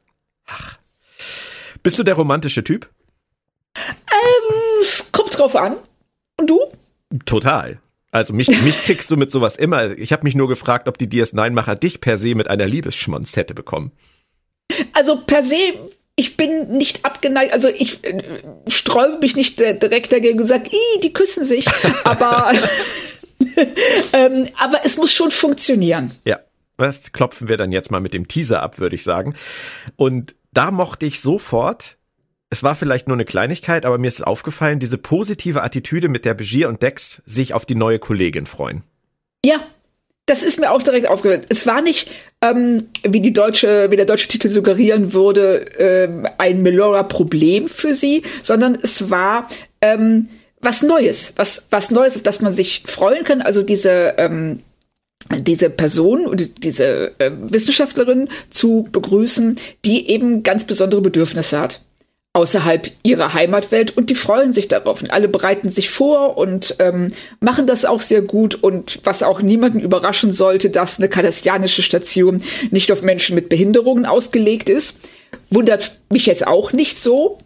Ach. 0.47 0.77
Bist 1.81 1.97
du 1.99 2.03
der 2.03 2.15
romantische 2.15 2.63
Typ? 2.63 2.89
Ähm, 3.75 4.55
es 4.81 5.11
kommt 5.11 5.37
drauf 5.37 5.55
an. 5.55 5.77
Und 6.37 6.49
du? 6.49 6.59
Total. 7.25 7.79
Also 8.13 8.31
mich, 8.31 8.47
mich 8.47 8.83
kriegst 8.83 9.09
du 9.09 9.17
mit 9.17 9.31
sowas 9.31 9.55
immer. 9.55 9.97
Ich 9.97 10.13
habe 10.13 10.23
mich 10.23 10.35
nur 10.35 10.47
gefragt, 10.47 10.87
ob 10.87 10.99
die 10.99 11.07
DS9-Macher 11.07 11.75
dich 11.75 11.99
per 11.99 12.15
se 12.17 12.35
mit 12.35 12.47
einer 12.47 12.67
Liebesschmonz 12.67 13.35
hätte 13.35 13.55
bekommen. 13.55 13.91
Also 14.93 15.17
per 15.17 15.41
se, 15.41 15.55
ich 16.15 16.37
bin 16.37 16.77
nicht 16.77 17.05
abgeneigt, 17.05 17.53
also 17.53 17.69
ich 17.69 18.03
äh, 18.03 18.43
sträube 18.67 19.17
mich 19.19 19.35
nicht 19.35 19.59
äh, 19.59 19.77
direkt 19.79 20.13
dagegen 20.13 20.39
und 20.39 20.45
sage, 20.45 20.69
die 21.01 21.11
küssen 21.11 21.43
sich, 21.43 21.65
aber, 22.03 22.51
ähm, 24.13 24.47
aber 24.59 24.81
es 24.83 24.97
muss 24.97 25.11
schon 25.11 25.31
funktionieren. 25.31 26.11
Ja, 26.23 26.39
das 26.77 27.13
klopfen 27.13 27.47
wir 27.47 27.57
dann 27.57 27.71
jetzt 27.71 27.89
mal 27.89 27.99
mit 27.99 28.13
dem 28.13 28.27
Teaser 28.27 28.61
ab, 28.61 28.77
würde 28.77 28.95
ich 28.95 29.01
sagen. 29.01 29.33
Und 29.95 30.35
da 30.51 30.69
mochte 30.69 31.07
ich 31.07 31.19
sofort 31.19 31.97
es 32.53 32.61
war 32.61 32.75
vielleicht 32.75 33.07
nur 33.07 33.17
eine 33.17 33.25
Kleinigkeit, 33.25 33.83
aber 33.83 33.97
mir 33.97 34.07
ist 34.07 34.25
aufgefallen, 34.25 34.77
diese 34.77 34.99
positive 34.99 35.63
Attitüde, 35.63 36.07
mit 36.07 36.23
der 36.23 36.35
Begier 36.35 36.69
und 36.69 36.83
Dex 36.83 37.23
sich 37.25 37.55
auf 37.55 37.65
die 37.65 37.73
neue 37.73 37.97
Kollegin 37.97 38.45
freuen. 38.45 38.83
Ja, 39.43 39.59
das 40.27 40.43
ist 40.43 40.59
mir 40.59 40.69
auch 40.69 40.83
direkt 40.83 41.07
aufgefallen. 41.07 41.47
Es 41.49 41.65
war 41.65 41.81
nicht, 41.81 42.11
ähm, 42.41 42.89
wie 43.01 43.21
die 43.21 43.33
deutsche, 43.33 43.89
wie 43.89 43.95
der 43.95 44.05
deutsche 44.05 44.27
Titel 44.27 44.49
suggerieren 44.49 45.13
würde, 45.13 45.65
ähm, 45.79 46.27
ein 46.37 46.61
Melora-Problem 46.61 47.67
für 47.69 47.95
sie, 47.95 48.21
sondern 48.43 48.77
es 48.79 49.09
war 49.09 49.47
ähm, 49.81 50.29
was 50.61 50.83
Neues, 50.83 51.33
was 51.35 51.69
was 51.71 51.89
Neues, 51.89 52.17
auf 52.17 52.21
das 52.21 52.39
man 52.39 52.51
sich 52.51 52.83
freuen 52.85 53.23
kann. 53.23 53.41
Also 53.41 53.63
diese 53.63 54.13
ähm, 54.19 54.59
diese 55.39 55.71
Person 55.71 56.37
diese 56.59 57.19
äh, 57.19 57.31
Wissenschaftlerin 57.35 58.29
zu 58.51 58.87
begrüßen, 58.91 59.57
die 59.85 60.11
eben 60.11 60.43
ganz 60.43 60.65
besondere 60.65 61.01
Bedürfnisse 61.01 61.59
hat 61.59 61.81
außerhalb 62.33 62.89
ihrer 63.03 63.35
Heimatwelt 63.35 63.95
und 63.95 64.09
die 64.09 64.15
freuen 64.15 64.53
sich 64.53 64.67
darauf 64.67 65.03
und 65.03 65.11
alle 65.11 65.27
bereiten 65.27 65.69
sich 65.69 65.91
vor 65.91 66.35
und 66.35 66.75
ähm, 66.79 67.09
machen 67.39 67.67
das 67.67 67.85
auch 67.85 68.01
sehr 68.01 68.23
gut 68.23 68.55
und 68.55 68.99
was 69.03 69.21
auch 69.21 69.43
niemanden 69.43 69.79
überraschen 69.79 70.31
sollte, 70.31 70.71
dass 70.71 70.97
eine 70.97 71.09
kardassianische 71.09 71.83
Station 71.83 72.41
nicht 72.71 72.91
auf 72.91 73.03
Menschen 73.03 73.35
mit 73.35 73.49
Behinderungen 73.49 74.07
ausgelegt 74.07 74.69
ist. 74.69 74.99
wundert 75.51 75.97
mich 76.09 76.25
jetzt 76.25 76.47
auch 76.47 76.73
nicht 76.73 76.97
so. 76.97 77.37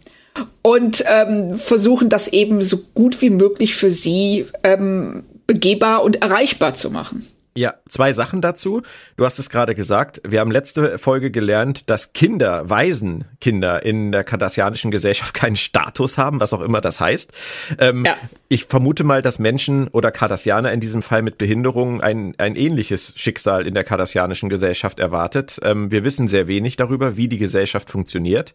Und 0.62 1.04
ähm, 1.08 1.58
versuchen 1.58 2.08
das 2.08 2.28
eben 2.28 2.62
so 2.62 2.78
gut 2.94 3.20
wie 3.22 3.30
möglich 3.30 3.74
für 3.74 3.90
sie 3.90 4.46
ähm, 4.62 5.24
begehbar 5.48 6.04
und 6.04 6.22
erreichbar 6.22 6.74
zu 6.74 6.90
machen. 6.90 7.26
Ja, 7.58 7.74
zwei 7.88 8.12
Sachen 8.12 8.40
dazu. 8.40 8.82
Du 9.16 9.24
hast 9.24 9.40
es 9.40 9.50
gerade 9.50 9.74
gesagt. 9.74 10.20
Wir 10.24 10.38
haben 10.38 10.52
letzte 10.52 10.96
Folge 10.96 11.32
gelernt, 11.32 11.90
dass 11.90 12.12
Kinder, 12.12 12.70
Waisenkinder 12.70 13.84
in 13.84 14.12
der 14.12 14.22
kardassianischen 14.22 14.92
Gesellschaft 14.92 15.34
keinen 15.34 15.56
Status 15.56 16.18
haben, 16.18 16.38
was 16.38 16.52
auch 16.52 16.60
immer 16.60 16.80
das 16.80 17.00
heißt. 17.00 17.32
Ähm, 17.80 18.04
ja. 18.04 18.16
Ich 18.46 18.66
vermute 18.66 19.02
mal, 19.02 19.22
dass 19.22 19.40
Menschen 19.40 19.88
oder 19.88 20.12
Kardassianer 20.12 20.72
in 20.72 20.78
diesem 20.78 21.02
Fall 21.02 21.22
mit 21.22 21.36
Behinderungen 21.36 22.00
ein, 22.00 22.34
ein 22.38 22.54
ähnliches 22.54 23.14
Schicksal 23.16 23.66
in 23.66 23.74
der 23.74 23.82
kardassianischen 23.82 24.48
Gesellschaft 24.48 25.00
erwartet. 25.00 25.58
Ähm, 25.64 25.90
wir 25.90 26.04
wissen 26.04 26.28
sehr 26.28 26.46
wenig 26.46 26.76
darüber, 26.76 27.16
wie 27.16 27.26
die 27.26 27.38
Gesellschaft 27.38 27.90
funktioniert. 27.90 28.54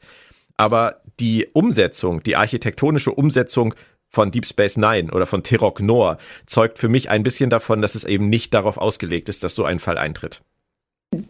Aber 0.56 1.02
die 1.20 1.50
Umsetzung, 1.52 2.24
die 2.24 2.38
architektonische 2.38 3.12
Umsetzung 3.12 3.76
von 4.14 4.32
Deep 4.32 4.46
Space 4.46 4.78
Nine 4.78 5.12
oder 5.12 5.26
von 5.26 5.44
Tirok 5.44 5.82
Noor 5.82 6.18
zeugt 6.46 6.78
für 6.78 6.88
mich 6.88 7.10
ein 7.10 7.24
bisschen 7.24 7.50
davon, 7.50 7.82
dass 7.82 7.96
es 7.96 8.04
eben 8.04 8.30
nicht 8.30 8.54
darauf 8.54 8.78
ausgelegt 8.78 9.28
ist, 9.28 9.44
dass 9.44 9.56
so 9.56 9.66
ein 9.66 9.80
Fall 9.80 9.98
eintritt. 9.98 10.42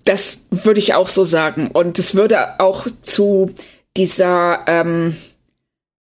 Das 0.06 0.46
würde 0.52 0.80
ich 0.80 0.94
auch 0.94 1.08
so 1.08 1.24
sagen. 1.24 1.70
Und 1.72 1.98
es 1.98 2.14
würde 2.14 2.60
auch 2.60 2.86
zu 3.02 3.52
dieser, 3.96 4.66
ähm, 4.68 5.16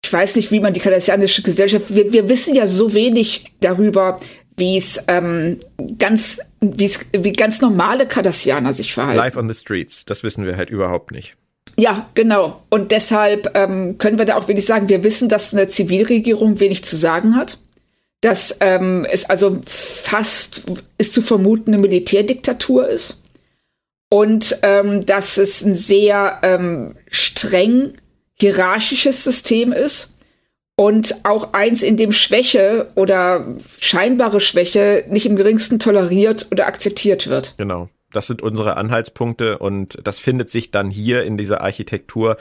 ich 0.04 0.12
weiß 0.12 0.36
nicht, 0.36 0.52
wie 0.52 0.60
man 0.60 0.74
die 0.74 0.80
kardassianische 0.80 1.42
Gesellschaft, 1.42 1.94
wir, 1.96 2.12
wir 2.12 2.30
wissen 2.30 2.54
ja 2.54 2.68
so 2.68 2.94
wenig 2.94 3.52
darüber, 3.62 4.20
wie 4.58 4.76
es 4.76 5.06
ähm, 5.08 5.60
ganz, 5.98 6.42
wie 6.60 6.86
es, 6.86 7.00
wie 7.14 7.32
ganz 7.32 7.62
normale 7.62 8.08
Kardassianer 8.08 8.74
sich 8.74 8.94
verhalten. 8.94 9.18
Life 9.18 9.40
on 9.40 9.52
the 9.52 9.58
streets, 9.58 10.04
das 10.04 10.24
wissen 10.24 10.46
wir 10.46 10.58
halt 10.58 10.70
überhaupt 10.70 11.12
nicht. 11.12 11.38
Ja, 11.80 12.10
genau. 12.16 12.64
Und 12.70 12.92
deshalb 12.92 13.56
ähm, 13.56 13.98
können 14.00 14.18
wir 14.18 14.26
da 14.26 14.36
auch 14.38 14.48
wenig 14.48 14.66
sagen. 14.66 14.90
Wir 14.90 15.04
wissen, 15.04 15.30
dass 15.30 15.54
eine 15.54 15.68
Zivilregierung 15.68 16.60
wenig 16.60 16.84
zu 16.84 16.96
sagen 16.96 17.36
hat. 17.36 17.60
Dass 18.22 18.58
ähm, 18.62 19.06
es 19.10 19.30
also 19.30 19.62
fast 19.66 20.64
ist 20.98 21.14
zu 21.14 21.22
vermuten 21.22 21.74
eine 21.74 21.82
Militärdiktatur 21.82 22.90
ist. 22.90 23.18
Und 24.10 24.58
ähm, 24.64 25.06
dass 25.06 25.38
es 25.38 25.64
ein 25.64 25.76
sehr 25.76 26.40
ähm, 26.42 26.96
streng 27.12 27.94
hierarchisches 28.34 29.24
System 29.24 29.72
ist. 29.72 30.16
Und 30.80 31.26
auch 31.26 31.54
eins, 31.54 31.82
in 31.84 31.98
dem 31.98 32.12
Schwäche 32.12 32.88
oder 32.96 33.48
scheinbare 33.80 34.40
Schwäche 34.40 35.06
nicht 35.10 35.26
im 35.26 35.36
geringsten 35.36 35.80
toleriert 35.80 36.48
oder 36.52 36.68
akzeptiert 36.68 37.28
wird. 37.28 37.56
Genau. 37.58 37.90
Das 38.12 38.28
sind 38.28 38.42
unsere 38.42 38.78
Anhaltspunkte 38.78 39.58
und 39.58 39.98
das 40.04 40.20
findet 40.20 40.50
sich 40.50 40.72
dann 40.72 40.90
hier 40.90 41.24
in 41.24 41.38
dieser 41.38 41.62
Architektur, 41.62 42.38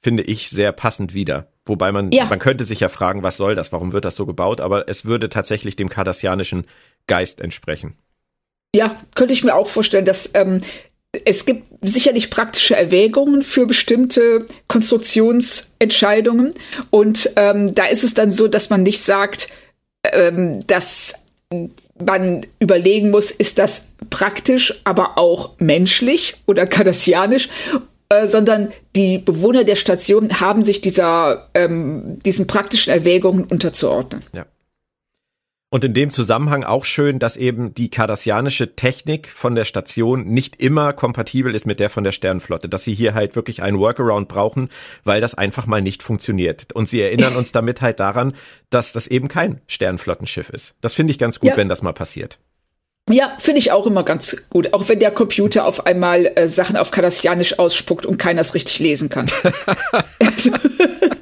finde 0.00 0.22
ich, 0.22 0.50
sehr 0.50 0.72
passend 0.72 1.14
wieder. 1.14 1.48
Wobei 1.66 1.92
man, 1.92 2.12
ja. 2.12 2.24
man 2.26 2.38
könnte 2.38 2.64
sich 2.64 2.80
ja 2.80 2.88
fragen, 2.88 3.22
was 3.22 3.36
soll 3.36 3.54
das? 3.54 3.72
Warum 3.72 3.92
wird 3.92 4.04
das 4.04 4.16
so 4.16 4.26
gebaut? 4.26 4.60
Aber 4.60 4.88
es 4.88 5.04
würde 5.04 5.28
tatsächlich 5.28 5.76
dem 5.76 5.88
kardassianischen 5.88 6.66
Geist 7.06 7.40
entsprechen. 7.40 7.96
Ja, 8.74 8.96
könnte 9.14 9.34
ich 9.34 9.44
mir 9.44 9.54
auch 9.54 9.66
vorstellen, 9.66 10.04
dass 10.04 10.30
ähm, 10.34 10.60
es 11.24 11.46
gibt 11.46 11.64
sicherlich 11.82 12.30
praktische 12.30 12.76
Erwägungen 12.76 13.42
für 13.42 13.66
bestimmte 13.66 14.46
Konstruktionsentscheidungen. 14.66 16.54
Und 16.90 17.30
ähm, 17.36 17.74
da 17.74 17.86
ist 17.86 18.04
es 18.04 18.14
dann 18.14 18.30
so, 18.30 18.48
dass 18.48 18.70
man 18.70 18.82
nicht 18.82 19.00
sagt, 19.00 19.48
ähm, 20.04 20.66
dass 20.66 21.26
man 21.98 22.46
überlegen 22.58 23.10
muss, 23.10 23.30
ist 23.30 23.58
das 23.58 23.94
praktisch, 24.10 24.80
aber 24.84 25.16
auch 25.16 25.54
menschlich 25.58 26.36
oder 26.46 26.66
kardassianisch, 26.66 27.48
äh, 28.10 28.26
sondern 28.26 28.68
die 28.94 29.18
Bewohner 29.18 29.64
der 29.64 29.76
Station 29.76 30.40
haben 30.40 30.62
sich 30.62 30.80
dieser, 30.80 31.48
ähm, 31.54 32.18
diesen 32.24 32.46
praktischen 32.46 32.92
Erwägungen 32.92 33.44
unterzuordnen. 33.44 34.22
Ja. 34.32 34.46
Und 35.70 35.84
in 35.84 35.92
dem 35.92 36.10
Zusammenhang 36.10 36.64
auch 36.64 36.86
schön, 36.86 37.18
dass 37.18 37.36
eben 37.36 37.74
die 37.74 37.90
kardassianische 37.90 38.74
Technik 38.74 39.28
von 39.28 39.54
der 39.54 39.66
Station 39.66 40.24
nicht 40.24 40.62
immer 40.62 40.94
kompatibel 40.94 41.54
ist 41.54 41.66
mit 41.66 41.78
der 41.78 41.90
von 41.90 42.04
der 42.04 42.12
Sternflotte, 42.12 42.70
dass 42.70 42.84
sie 42.84 42.94
hier 42.94 43.12
halt 43.12 43.36
wirklich 43.36 43.60
einen 43.62 43.78
Workaround 43.78 44.28
brauchen, 44.28 44.70
weil 45.04 45.20
das 45.20 45.34
einfach 45.34 45.66
mal 45.66 45.82
nicht 45.82 46.02
funktioniert. 46.02 46.72
Und 46.72 46.88
sie 46.88 47.02
erinnern 47.02 47.36
uns 47.36 47.52
damit 47.52 47.82
halt 47.82 48.00
daran, 48.00 48.32
dass 48.70 48.92
das 48.92 49.08
eben 49.08 49.28
kein 49.28 49.60
Sternflottenschiff 49.66 50.48
ist. 50.48 50.74
Das 50.80 50.94
finde 50.94 51.10
ich 51.10 51.18
ganz 51.18 51.38
gut, 51.38 51.50
ja. 51.50 51.56
wenn 51.58 51.68
das 51.68 51.82
mal 51.82 51.92
passiert. 51.92 52.38
Ja, 53.10 53.36
finde 53.38 53.58
ich 53.58 53.70
auch 53.70 53.86
immer 53.86 54.04
ganz 54.04 54.44
gut. 54.48 54.72
Auch 54.72 54.88
wenn 54.88 55.00
der 55.00 55.10
Computer 55.10 55.66
auf 55.66 55.86
einmal 55.86 56.32
äh, 56.34 56.48
Sachen 56.48 56.76
auf 56.76 56.90
Kardassianisch 56.90 57.58
ausspuckt 57.58 58.06
und 58.06 58.18
keiner 58.18 58.40
es 58.40 58.54
richtig 58.54 58.78
lesen 58.78 59.10
kann. 59.10 59.30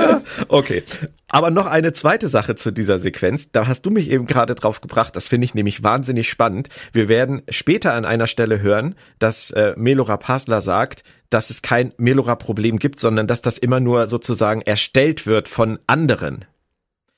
okay. 0.48 0.82
Aber 1.28 1.50
noch 1.50 1.66
eine 1.66 1.92
zweite 1.92 2.28
Sache 2.28 2.56
zu 2.56 2.70
dieser 2.70 2.98
Sequenz. 2.98 3.50
Da 3.50 3.66
hast 3.66 3.86
du 3.86 3.90
mich 3.90 4.10
eben 4.10 4.26
gerade 4.26 4.54
drauf 4.54 4.80
gebracht. 4.80 5.16
Das 5.16 5.28
finde 5.28 5.46
ich 5.46 5.54
nämlich 5.54 5.82
wahnsinnig 5.82 6.28
spannend. 6.28 6.68
Wir 6.92 7.08
werden 7.08 7.42
später 7.48 7.94
an 7.94 8.04
einer 8.04 8.26
Stelle 8.26 8.60
hören, 8.60 8.94
dass 9.18 9.50
äh, 9.52 9.74
Melora 9.76 10.18
Pasler 10.18 10.60
sagt, 10.60 11.04
dass 11.30 11.50
es 11.50 11.62
kein 11.62 11.92
Melora-Problem 11.96 12.78
gibt, 12.78 13.00
sondern 13.00 13.26
dass 13.26 13.40
das 13.40 13.56
immer 13.56 13.80
nur 13.80 14.06
sozusagen 14.06 14.60
erstellt 14.60 15.26
wird 15.26 15.48
von 15.48 15.78
anderen. 15.86 16.44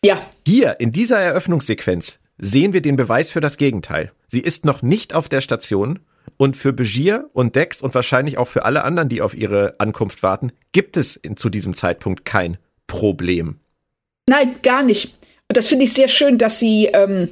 Ja. 0.05 0.19
Hier 0.47 0.79
in 0.81 0.93
dieser 0.93 1.19
Eröffnungssequenz 1.19 2.21
sehen 2.39 2.73
wir 2.73 2.83
den 2.83 2.97
Beweis 2.97 3.31
für 3.31 3.41
das 3.41 3.57
Gegenteil. 3.57 4.13
Sie 4.29 4.41
ist 4.41 4.65
noch 4.65 4.83
nicht 4.83 5.15
auf 5.15 5.29
der 5.29 5.41
Station 5.41 6.01
und 6.37 6.57
für 6.57 6.73
Begier 6.73 7.29
und 7.33 7.57
Dex 7.57 7.83
und 7.83 7.95
wahrscheinlich 7.95 8.39
auch 8.39 8.49
für 8.49 8.65
alle 8.65 8.85
anderen, 8.85 9.09
die 9.09 9.23
auf 9.23 9.35
ihre 9.35 9.75
Ankunft 9.79 10.23
warten, 10.23 10.53
gibt 10.73 10.97
es 10.97 11.17
in, 11.17 11.37
zu 11.37 11.49
diesem 11.49 11.75
Zeitpunkt 11.75 12.25
kein 12.25 12.59
Problem. 12.87 13.61
Nein, 14.29 14.57
gar 14.63 14.83
nicht. 14.83 15.07
Und 15.49 15.57
das 15.57 15.67
finde 15.67 15.85
ich 15.85 15.93
sehr 15.93 16.09
schön, 16.09 16.39
dass 16.39 16.59
sie 16.59 16.87
ähm, 16.87 17.31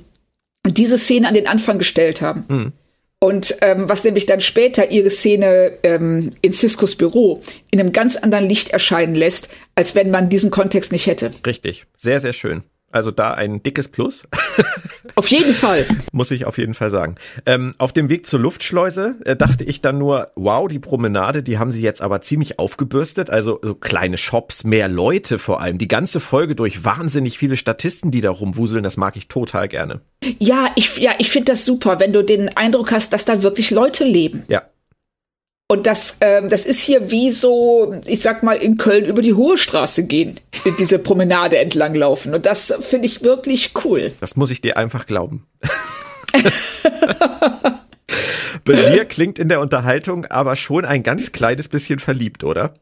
diese 0.67 0.99
Szene 0.99 1.29
an 1.29 1.35
den 1.35 1.47
Anfang 1.47 1.79
gestellt 1.79 2.23
haben. 2.23 2.45
Mhm. 2.49 2.73
Und 3.19 3.57
ähm, 3.61 3.89
was 3.89 4.03
nämlich 4.03 4.27
dann 4.27 4.41
später 4.41 4.91
ihre 4.91 5.09
Szene 5.09 5.79
ähm, 5.85 6.33
in 6.43 6.51
Ciscos 6.51 6.97
Büro 6.97 7.41
in 7.71 7.79
einem 7.79 7.93
ganz 7.93 8.17
anderen 8.17 8.49
Licht 8.49 8.71
erscheinen 8.71 9.15
lässt, 9.15 9.49
als 9.77 9.95
wenn 9.95 10.11
man 10.11 10.29
diesen 10.29 10.51
Kontext 10.51 10.91
nicht 10.91 11.07
hätte. 11.07 11.31
Richtig, 11.47 11.85
sehr, 11.97 12.19
sehr 12.19 12.33
schön. 12.33 12.65
Also 12.93 13.11
da 13.11 13.33
ein 13.33 13.63
dickes 13.63 13.89
Plus. 13.89 14.23
Auf 15.15 15.29
jeden 15.29 15.55
Fall. 15.55 15.85
Muss 16.13 16.31
ich 16.31 16.47
auf 16.47 16.59
jeden 16.59 16.75
Fall 16.75 16.91
sagen. 16.91 17.17
Ähm, 17.45 17.73
auf 17.79 17.93
dem 17.93 18.09
Weg 18.09 18.27
zur 18.27 18.41
Luftschleuse 18.41 19.17
äh, 19.25 19.37
dachte 19.37 19.65
ich 19.65 19.81
dann 19.81 19.99
nur, 19.99 20.31
wow, 20.37 20.69
die 20.69 20.79
Promenade, 20.79 21.43
die 21.43 21.59
haben 21.59 21.73
sie 21.73 21.83
jetzt 21.83 22.01
aber 22.01 22.21
ziemlich 22.21 22.59
aufgebürstet. 22.59 23.29
Also 23.29 23.59
so 23.63 23.75
kleine 23.75 24.17
Shops, 24.17 24.65
mehr 24.65 24.89
Leute 24.89 25.39
vor 25.39 25.61
allem. 25.61 25.79
Die 25.79 25.89
ganze 25.89 26.21
Folge 26.21 26.55
durch 26.55 26.85
wahnsinnig 26.85 27.37
viele 27.37 27.57
Statisten, 27.57 28.11
die 28.11 28.21
da 28.21 28.31
rumwuseln, 28.31 28.83
das 28.83 28.97
mag 28.97 29.17
ich 29.17 29.29
total 29.29 29.69
gerne. 29.69 30.01
Ja, 30.39 30.69
ich, 30.77 30.97
ja, 30.99 31.13
ich 31.19 31.31
finde 31.31 31.53
das 31.53 31.65
super, 31.65 31.99
wenn 31.99 32.13
du 32.13 32.23
den 32.23 32.57
Eindruck 32.57 32.93
hast, 32.93 33.13
dass 33.13 33.25
da 33.25 33.43
wirklich 33.43 33.71
Leute 33.71 34.05
leben. 34.05 34.45
Ja, 34.49 34.63
und 35.73 35.87
das, 35.87 36.19
ähm, 36.21 36.51
das 36.51 36.67
ist 36.67 36.83
hier 36.83 37.11
wie 37.11 37.31
so, 37.31 37.95
ich 38.05 38.21
sag 38.21 38.43
mal, 38.43 38.59
in 38.59 38.77
Köln 38.77 39.07
über 39.07 39.23
die 39.23 39.33
Hohe 39.33 39.57
Straße 39.57 40.07
gehen, 40.07 40.39
diese 40.79 40.99
Promenade 40.99 41.57
entlang 41.57 41.95
laufen. 41.95 42.35
Und 42.35 42.45
das 42.45 42.75
finde 42.83 43.07
ich 43.07 43.23
wirklich 43.23 43.73
cool. 43.83 44.13
Das 44.21 44.37
muss 44.37 44.51
ich 44.51 44.61
dir 44.61 44.77
einfach 44.77 45.07
glauben. 45.07 45.47
Bashir 48.65 49.07
klingt 49.07 49.39
in 49.39 49.49
der 49.49 49.61
Unterhaltung 49.61 50.27
aber 50.27 50.57
schon 50.57 50.85
ein 50.85 51.03
ganz 51.03 51.33
kleines 51.33 51.69
bisschen 51.69 52.01
verliebt, 52.01 52.45
oder? 52.45 52.75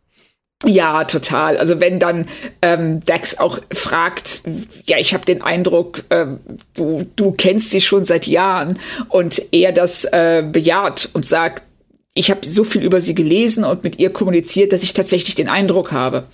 Ja, 0.66 1.04
total. 1.04 1.58
Also 1.58 1.78
wenn 1.78 2.00
dann 2.00 2.26
ähm, 2.60 3.04
Dax 3.04 3.38
auch 3.38 3.60
fragt, 3.72 4.42
ja, 4.84 4.98
ich 4.98 5.14
habe 5.14 5.24
den 5.24 5.42
Eindruck, 5.42 6.02
ähm, 6.10 6.40
du, 6.74 7.06
du 7.14 7.30
kennst 7.30 7.70
sie 7.70 7.80
schon 7.80 8.02
seit 8.02 8.26
Jahren 8.26 8.80
und 9.08 9.40
er 9.52 9.70
das 9.70 10.06
äh, 10.06 10.42
bejaht 10.44 11.08
und 11.12 11.24
sagt, 11.24 11.62
ich 12.14 12.30
habe 12.30 12.46
so 12.46 12.64
viel 12.64 12.82
über 12.82 13.00
sie 13.00 13.14
gelesen 13.14 13.64
und 13.64 13.84
mit 13.84 13.98
ihr 13.98 14.10
kommuniziert, 14.10 14.72
dass 14.72 14.82
ich 14.82 14.94
tatsächlich 14.94 15.34
den 15.34 15.48
Eindruck 15.48 15.92
habe. 15.92 16.26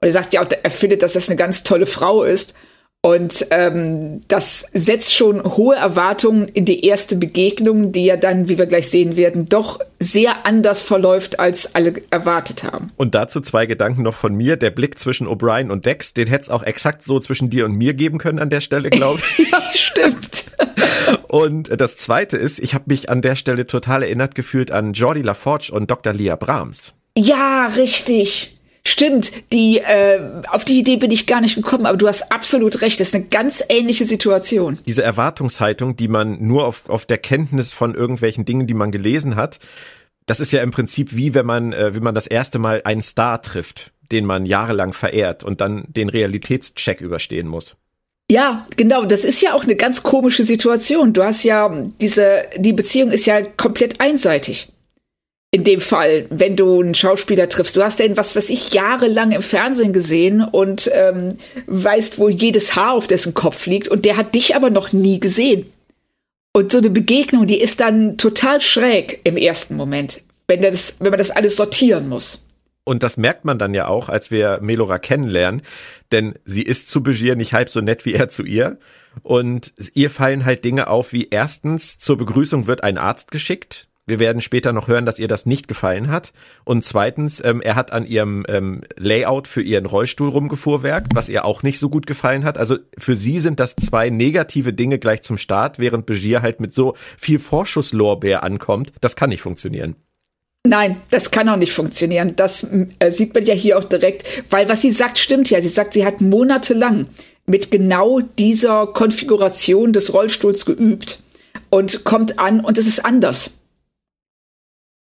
Und 0.00 0.08
er 0.08 0.12
sagt 0.12 0.34
ja, 0.34 0.42
er 0.42 0.70
findet, 0.70 1.02
dass 1.02 1.14
das 1.14 1.28
eine 1.28 1.36
ganz 1.36 1.62
tolle 1.62 1.86
Frau 1.86 2.22
ist. 2.22 2.54
Und 3.04 3.48
ähm, 3.50 4.22
das 4.28 4.66
setzt 4.72 5.12
schon 5.12 5.42
hohe 5.42 5.74
Erwartungen 5.74 6.46
in 6.46 6.64
die 6.64 6.84
erste 6.86 7.16
Begegnung, 7.16 7.90
die 7.90 8.04
ja 8.04 8.16
dann, 8.16 8.48
wie 8.48 8.58
wir 8.58 8.66
gleich 8.66 8.90
sehen 8.90 9.16
werden, 9.16 9.46
doch 9.46 9.80
sehr 9.98 10.46
anders 10.46 10.82
verläuft, 10.82 11.40
als 11.40 11.74
alle 11.74 11.94
erwartet 12.10 12.62
haben. 12.62 12.92
Und 12.96 13.16
dazu 13.16 13.40
zwei 13.40 13.66
Gedanken 13.66 14.02
noch 14.02 14.14
von 14.14 14.36
mir. 14.36 14.56
Der 14.56 14.70
Blick 14.70 15.00
zwischen 15.00 15.26
O'Brien 15.26 15.72
und 15.72 15.84
Dex, 15.84 16.14
den 16.14 16.28
hätte 16.28 16.42
es 16.42 16.48
auch 16.48 16.62
exakt 16.62 17.02
so 17.02 17.18
zwischen 17.18 17.50
dir 17.50 17.64
und 17.64 17.72
mir 17.72 17.94
geben 17.94 18.18
können 18.18 18.38
an 18.38 18.50
der 18.50 18.60
Stelle, 18.60 18.88
glaube 18.88 19.20
ich. 19.36 19.50
ja, 19.50 19.60
stimmt. 19.74 20.52
und 21.26 21.80
das 21.80 21.96
zweite 21.96 22.36
ist, 22.36 22.60
ich 22.60 22.72
habe 22.72 22.84
mich 22.86 23.10
an 23.10 23.20
der 23.20 23.34
Stelle 23.34 23.66
total 23.66 24.04
erinnert 24.04 24.36
gefühlt 24.36 24.70
an 24.70 24.92
Jordi 24.92 25.22
LaForge 25.22 25.72
und 25.72 25.90
Dr. 25.90 26.12
Leah 26.12 26.36
Brahms. 26.36 26.94
Ja, 27.18 27.66
richtig. 27.66 28.56
Stimmt, 28.92 29.32
die 29.54 29.78
äh, 29.78 30.20
auf 30.50 30.66
die 30.66 30.78
Idee 30.78 30.96
bin 30.96 31.10
ich 31.10 31.26
gar 31.26 31.40
nicht 31.40 31.54
gekommen, 31.54 31.86
aber 31.86 31.96
du 31.96 32.06
hast 32.08 32.30
absolut 32.30 32.82
recht, 32.82 33.00
das 33.00 33.08
ist 33.08 33.14
eine 33.14 33.24
ganz 33.24 33.64
ähnliche 33.70 34.04
Situation. 34.04 34.78
Diese 34.84 35.02
Erwartungshaltung, 35.02 35.96
die 35.96 36.08
man 36.08 36.46
nur 36.46 36.66
auf, 36.66 36.90
auf 36.90 37.06
der 37.06 37.16
Kenntnis 37.16 37.72
von 37.72 37.94
irgendwelchen 37.94 38.44
Dingen, 38.44 38.66
die 38.66 38.74
man 38.74 38.92
gelesen 38.92 39.34
hat, 39.34 39.60
das 40.26 40.40
ist 40.40 40.52
ja 40.52 40.62
im 40.62 40.72
Prinzip 40.72 41.16
wie 41.16 41.32
wenn 41.32 41.46
man, 41.46 41.72
äh, 41.72 41.94
wie 41.94 42.00
man 42.00 42.14
das 42.14 42.26
erste 42.26 42.58
Mal 42.58 42.82
einen 42.84 43.00
Star 43.00 43.40
trifft, 43.40 43.92
den 44.10 44.26
man 44.26 44.44
jahrelang 44.44 44.92
verehrt 44.92 45.42
und 45.42 45.62
dann 45.62 45.84
den 45.88 46.10
Realitätscheck 46.10 47.00
überstehen 47.00 47.48
muss. 47.48 47.76
Ja, 48.30 48.66
genau. 48.76 49.06
Das 49.06 49.24
ist 49.24 49.40
ja 49.40 49.54
auch 49.54 49.64
eine 49.64 49.76
ganz 49.76 50.02
komische 50.02 50.44
Situation. 50.44 51.14
Du 51.14 51.22
hast 51.22 51.44
ja 51.44 51.70
diese, 51.98 52.42
die 52.58 52.74
Beziehung 52.74 53.10
ist 53.10 53.24
ja 53.24 53.40
komplett 53.40 54.02
einseitig. 54.02 54.71
In 55.54 55.64
dem 55.64 55.82
Fall, 55.82 56.24
wenn 56.30 56.56
du 56.56 56.80
einen 56.80 56.94
Schauspieler 56.94 57.46
triffst. 57.46 57.76
Du 57.76 57.82
hast 57.82 58.00
den, 58.00 58.16
was 58.16 58.34
weiß 58.34 58.48
ich, 58.48 58.72
jahrelang 58.72 59.32
im 59.32 59.42
Fernsehen 59.42 59.92
gesehen 59.92 60.42
und 60.42 60.90
ähm, 60.94 61.34
weißt, 61.66 62.18
wo 62.18 62.30
jedes 62.30 62.74
Haar 62.74 62.94
auf 62.94 63.06
dessen 63.06 63.34
Kopf 63.34 63.66
liegt 63.66 63.86
und 63.88 64.06
der 64.06 64.16
hat 64.16 64.34
dich 64.34 64.56
aber 64.56 64.70
noch 64.70 64.94
nie 64.94 65.20
gesehen. 65.20 65.66
Und 66.54 66.72
so 66.72 66.78
eine 66.78 66.88
Begegnung, 66.88 67.46
die 67.46 67.60
ist 67.60 67.80
dann 67.80 68.16
total 68.16 68.62
schräg 68.62 69.20
im 69.24 69.36
ersten 69.36 69.76
Moment, 69.76 70.22
wenn, 70.48 70.62
das, 70.62 70.96
wenn 71.00 71.10
man 71.10 71.18
das 71.18 71.30
alles 71.30 71.56
sortieren 71.56 72.08
muss. 72.08 72.46
Und 72.84 73.02
das 73.02 73.18
merkt 73.18 73.44
man 73.44 73.58
dann 73.58 73.74
ja 73.74 73.88
auch, 73.88 74.08
als 74.08 74.30
wir 74.30 74.58
Melora 74.62 74.98
kennenlernen, 74.98 75.60
denn 76.12 76.34
sie 76.46 76.62
ist 76.62 76.88
zu 76.88 77.02
Begier 77.02 77.36
nicht 77.36 77.52
halb 77.52 77.68
so 77.68 77.82
nett 77.82 78.06
wie 78.06 78.14
er 78.14 78.30
zu 78.30 78.42
ihr. 78.42 78.78
Und 79.22 79.74
ihr 79.92 80.08
fallen 80.08 80.46
halt 80.46 80.64
Dinge 80.64 80.88
auf, 80.88 81.12
wie 81.12 81.28
erstens, 81.30 81.98
zur 81.98 82.16
Begrüßung 82.16 82.66
wird 82.66 82.82
ein 82.82 82.96
Arzt 82.96 83.30
geschickt. 83.30 83.88
Wir 84.06 84.18
werden 84.18 84.40
später 84.40 84.72
noch 84.72 84.88
hören, 84.88 85.06
dass 85.06 85.20
ihr 85.20 85.28
das 85.28 85.46
nicht 85.46 85.68
gefallen 85.68 86.08
hat. 86.08 86.32
Und 86.64 86.84
zweitens, 86.84 87.42
ähm, 87.44 87.60
er 87.60 87.76
hat 87.76 87.92
an 87.92 88.04
ihrem 88.04 88.44
ähm, 88.48 88.82
Layout 88.96 89.46
für 89.46 89.62
ihren 89.62 89.86
Rollstuhl 89.86 90.28
rumgefuhrwerkt, 90.28 91.14
was 91.14 91.28
ihr 91.28 91.44
auch 91.44 91.62
nicht 91.62 91.78
so 91.78 91.88
gut 91.88 92.08
gefallen 92.08 92.42
hat. 92.42 92.58
Also 92.58 92.78
für 92.98 93.14
sie 93.14 93.38
sind 93.38 93.60
das 93.60 93.76
zwei 93.76 94.10
negative 94.10 94.72
Dinge 94.72 94.98
gleich 94.98 95.22
zum 95.22 95.38
Start, 95.38 95.78
während 95.78 96.06
Begier 96.06 96.42
halt 96.42 96.58
mit 96.58 96.74
so 96.74 96.96
viel 97.16 97.38
Vorschusslorbeer 97.38 98.42
ankommt. 98.42 98.92
Das 99.00 99.14
kann 99.14 99.30
nicht 99.30 99.42
funktionieren. 99.42 99.94
Nein, 100.66 101.00
das 101.10 101.30
kann 101.30 101.48
auch 101.48 101.56
nicht 101.56 101.72
funktionieren. 101.72 102.34
Das 102.34 102.66
äh, 102.98 103.10
sieht 103.10 103.34
man 103.34 103.44
ja 103.44 103.54
hier 103.54 103.78
auch 103.78 103.84
direkt, 103.84 104.24
weil 104.50 104.68
was 104.68 104.82
sie 104.82 104.90
sagt, 104.90 105.18
stimmt 105.18 105.48
ja. 105.50 105.60
Sie 105.60 105.68
sagt, 105.68 105.92
sie 105.94 106.04
hat 106.04 106.20
monatelang 106.20 107.06
mit 107.46 107.70
genau 107.70 108.20
dieser 108.20 108.88
Konfiguration 108.88 109.92
des 109.92 110.12
Rollstuhls 110.12 110.64
geübt 110.66 111.20
und 111.70 112.04
kommt 112.04 112.40
an 112.40 112.64
und 112.64 112.78
es 112.78 112.86
ist 112.86 113.04
anders. 113.04 113.61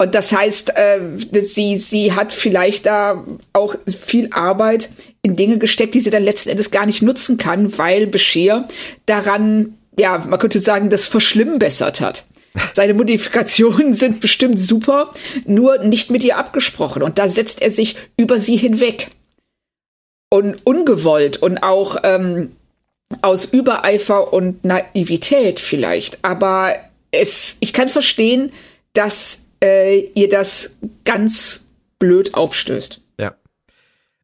Und 0.00 0.14
das 0.14 0.32
heißt, 0.32 0.76
äh, 0.76 1.00
sie, 1.42 1.76
sie 1.76 2.14
hat 2.14 2.32
vielleicht 2.32 2.86
da 2.86 3.22
auch 3.52 3.74
viel 3.86 4.30
Arbeit 4.32 4.88
in 5.20 5.36
Dinge 5.36 5.58
gesteckt, 5.58 5.94
die 5.94 6.00
sie 6.00 6.08
dann 6.08 6.22
letzten 6.22 6.48
Endes 6.48 6.70
gar 6.70 6.86
nicht 6.86 7.02
nutzen 7.02 7.36
kann, 7.36 7.76
weil 7.76 8.06
Bescheer 8.06 8.66
daran, 9.04 9.76
ja, 9.98 10.16
man 10.16 10.38
könnte 10.38 10.58
sagen, 10.58 10.88
das 10.88 11.04
verschlimmbessert 11.04 12.00
hat. 12.00 12.24
Seine 12.72 12.94
Modifikationen 12.94 13.92
sind 13.92 14.20
bestimmt 14.20 14.58
super, 14.58 15.12
nur 15.44 15.76
nicht 15.84 16.10
mit 16.10 16.24
ihr 16.24 16.38
abgesprochen. 16.38 17.02
Und 17.02 17.18
da 17.18 17.28
setzt 17.28 17.60
er 17.60 17.70
sich 17.70 17.96
über 18.16 18.40
sie 18.40 18.56
hinweg. 18.56 19.08
Und 20.30 20.64
ungewollt 20.64 21.36
und 21.42 21.58
auch 21.58 21.98
ähm, 22.04 22.52
aus 23.20 23.44
Übereifer 23.44 24.32
und 24.32 24.64
Naivität 24.64 25.60
vielleicht. 25.60 26.24
Aber 26.24 26.74
es, 27.10 27.58
ich 27.60 27.74
kann 27.74 27.90
verstehen, 27.90 28.50
dass 28.94 29.49
äh, 29.62 30.10
ihr 30.14 30.28
das 30.28 30.78
ganz 31.04 31.68
blöd 31.98 32.34
aufstößt. 32.34 33.00
Ja. 33.18 33.36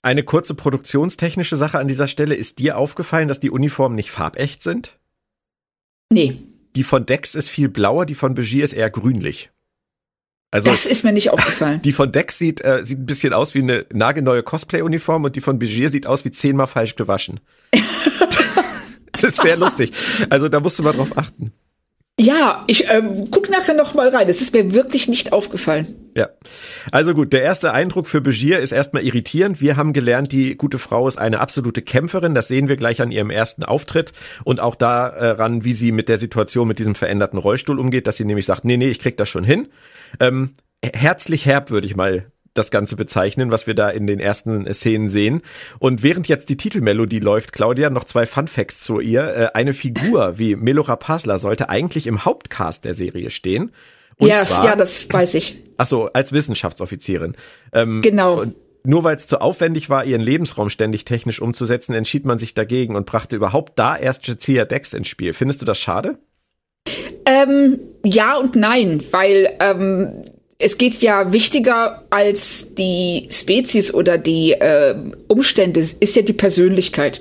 Eine 0.03 0.25
kurze 0.25 0.55
produktionstechnische 0.55 1.57
Sache 1.57 1.79
an 1.79 1.89
dieser 1.89 2.09
Stelle. 2.09 2.35
Ist 2.35 2.59
dir 2.59 2.79
aufgefallen, 2.79 3.29
dass 3.29 3.41
die 3.41 3.51
Uniformen 3.51 3.95
nicht 3.95 4.11
farbecht 4.11 4.63
sind? 4.63 4.99
Nee. 6.11 6.39
Die 6.75 6.85
von 6.85 7.07
Dex 7.07 7.35
ist 7.35 7.49
viel 7.49 7.69
blauer, 7.69 8.07
die 8.07 8.15
von 8.15 8.35
Begier 8.35 8.65
ist 8.65 8.73
eher 8.73 8.91
grünlich. 8.91 9.51
Also, 10.51 10.71
das 10.71 10.87
ist 10.87 11.05
mir 11.05 11.13
nicht 11.13 11.31
aufgefallen. 11.31 11.83
Die 11.85 11.93
von 11.93 12.13
Dex 12.13 12.39
sieht, 12.39 12.65
äh, 12.65 12.85
sieht 12.85 13.01
ein 13.01 13.07
bisschen 13.07 13.33
aus 13.33 13.55
wie 13.55 13.59
eine 13.59 13.85
nagelneue 13.93 14.43
Cosplay-Uniform 14.43 15.25
und 15.25 15.35
die 15.37 15.41
von 15.41 15.59
Begier 15.59 15.91
sieht 15.91 16.07
aus 16.07 16.25
wie 16.25 16.31
zehnmal 16.31 16.69
falsch 16.69 16.95
gewaschen. 16.95 17.41
das 19.13 19.23
ist 19.25 19.43
sehr 19.43 19.57
lustig. 19.57 19.93
Also 20.31 20.49
da 20.49 20.61
musst 20.61 20.79
du 20.79 20.85
mal 20.85 20.93
drauf 20.93 21.19
achten. 21.19 21.53
Ja, 22.19 22.65
ich 22.67 22.89
ähm, 22.89 23.29
guck 23.31 23.51
nachher 23.51 23.75
noch 23.75 23.93
mal 23.93 24.09
rein. 24.09 24.27
Es 24.27 24.41
ist 24.41 24.55
mir 24.55 24.73
wirklich 24.73 25.07
nicht 25.07 25.35
aufgefallen. 25.35 26.11
Ja, 26.15 26.31
also 26.91 27.13
gut, 27.13 27.35
der 27.35 27.43
erste 27.43 27.75
Eindruck 27.75 28.09
für 28.09 28.23
Begier 28.23 28.59
ist 28.61 28.73
erstmal 28.73 29.05
irritierend. 29.05 29.61
Wir 29.61 29.77
haben 29.77 29.93
gelernt, 29.93 30.33
die 30.33 30.57
gute 30.57 30.79
Frau 30.79 31.07
ist 31.09 31.19
eine 31.19 31.41
absolute 31.41 31.83
Kämpferin. 31.83 32.35
Das 32.35 32.49
sehen 32.49 32.71
wir 32.71 32.79
gleich 32.79 33.03
an 33.03 33.13
ihrem 33.13 33.29
ersten 33.29 33.65
Auftritt 33.65 34.13
und 34.45 34.61
auch 34.61 34.77
daran, 34.77 35.65
wie 35.65 35.75
sie 35.75 35.93
mit 35.93 36.09
der 36.09 36.17
Situation 36.17 36.69
mit 36.69 36.79
diesem 36.79 36.95
veränderten 36.95 37.39
Rollstuhl 37.39 37.79
umgeht, 37.79 38.07
dass 38.07 38.17
sie 38.17 38.25
nämlich 38.25 38.47
sagt, 38.47 38.65
nee, 38.65 38.79
nee, 38.79 38.89
ich 38.89 38.99
krieg 38.99 39.19
das 39.19 39.29
schon 39.29 39.45
hin. 39.45 39.69
Ähm, 40.19 40.55
herzlich 40.83 41.45
herb, 41.45 41.71
würde 41.71 41.87
ich 41.87 41.97
mal 41.97 42.33
das 42.59 42.71
Ganze 42.71 42.97
bezeichnen, 42.97 43.51
was 43.51 43.67
wir 43.67 43.75
da 43.75 43.91
in 43.91 44.07
den 44.07 44.21
ersten 44.21 44.73
Szenen 44.73 45.09
sehen. 45.09 45.43
Und 45.79 46.03
während 46.03 46.29
jetzt 46.29 46.49
die 46.49 46.57
Titelmelodie 46.57 47.21
läuft, 47.21 47.53
Claudia, 47.53 47.91
noch 47.91 48.05
zwei 48.05 48.27
Fun 48.27 48.49
Facts 48.49 48.81
zu 48.81 49.01
ihr. 49.01 49.37
Äh, 49.37 49.49
eine 49.55 49.73
Figur 49.73 50.39
wie 50.39 50.57
Melora 50.57 50.97
Pasla 50.97 51.39
sollte 51.39 51.69
eigentlich 51.69 52.07
im 52.07 52.25
Hauptcast 52.25 52.85
der 52.85 52.95
Serie 52.95 53.31
stehen. 53.31 53.73
Und 54.19 54.29
ja, 54.29 54.45
zwar, 54.45 54.65
ja, 54.65 54.77
das 54.77 55.13
weiß 55.13 55.35
ich. 55.35 55.63
Ach 55.77 55.87
so, 55.87 56.07
als 56.13 56.33
Wissenschaftsoffizierin. 56.33 57.37
Ähm, 57.73 58.01
genau. 58.01 58.45
nur 58.85 59.05
weil 59.05 59.17
es 59.17 59.27
zu 59.27 59.41
aufwendig 59.43 59.91
war, 59.91 60.05
ihren 60.05 60.23
Lebensraum 60.23 60.71
ständig 60.71 61.05
technisch 61.05 61.43
umzusetzen, 61.43 61.95
entschied 61.95 62.25
man 62.25 62.39
sich 62.39 62.55
dagegen 62.55 62.97
und 62.97 63.05
brachte 63.05 63.37
überhaupt 63.37 63.79
da 63.79 63.97
erst 63.97 64.27
Jazia 64.27 64.65
Dex 64.65 64.95
ins 64.95 65.09
Spiel. 65.09 65.35
Findest 65.35 65.61
du 65.61 65.67
das 65.67 65.79
schade? 65.79 66.19
Ähm, 67.27 67.81
ja 68.05 68.39
und 68.39 68.57
nein, 68.57 69.03
weil 69.11 69.51
ähm, 69.61 70.23
es 70.59 70.79
geht 70.79 71.03
ja 71.03 71.33
wichtiger 71.33 72.05
als 72.11 72.75
die 72.75 73.29
Spezies 73.31 73.93
oder 73.93 74.19
die 74.19 74.53
äh, 74.53 74.95
Umstände, 75.29 75.81
ist 75.81 76.17
ja 76.17 76.23
die 76.23 76.33
Persönlichkeit. 76.33 77.21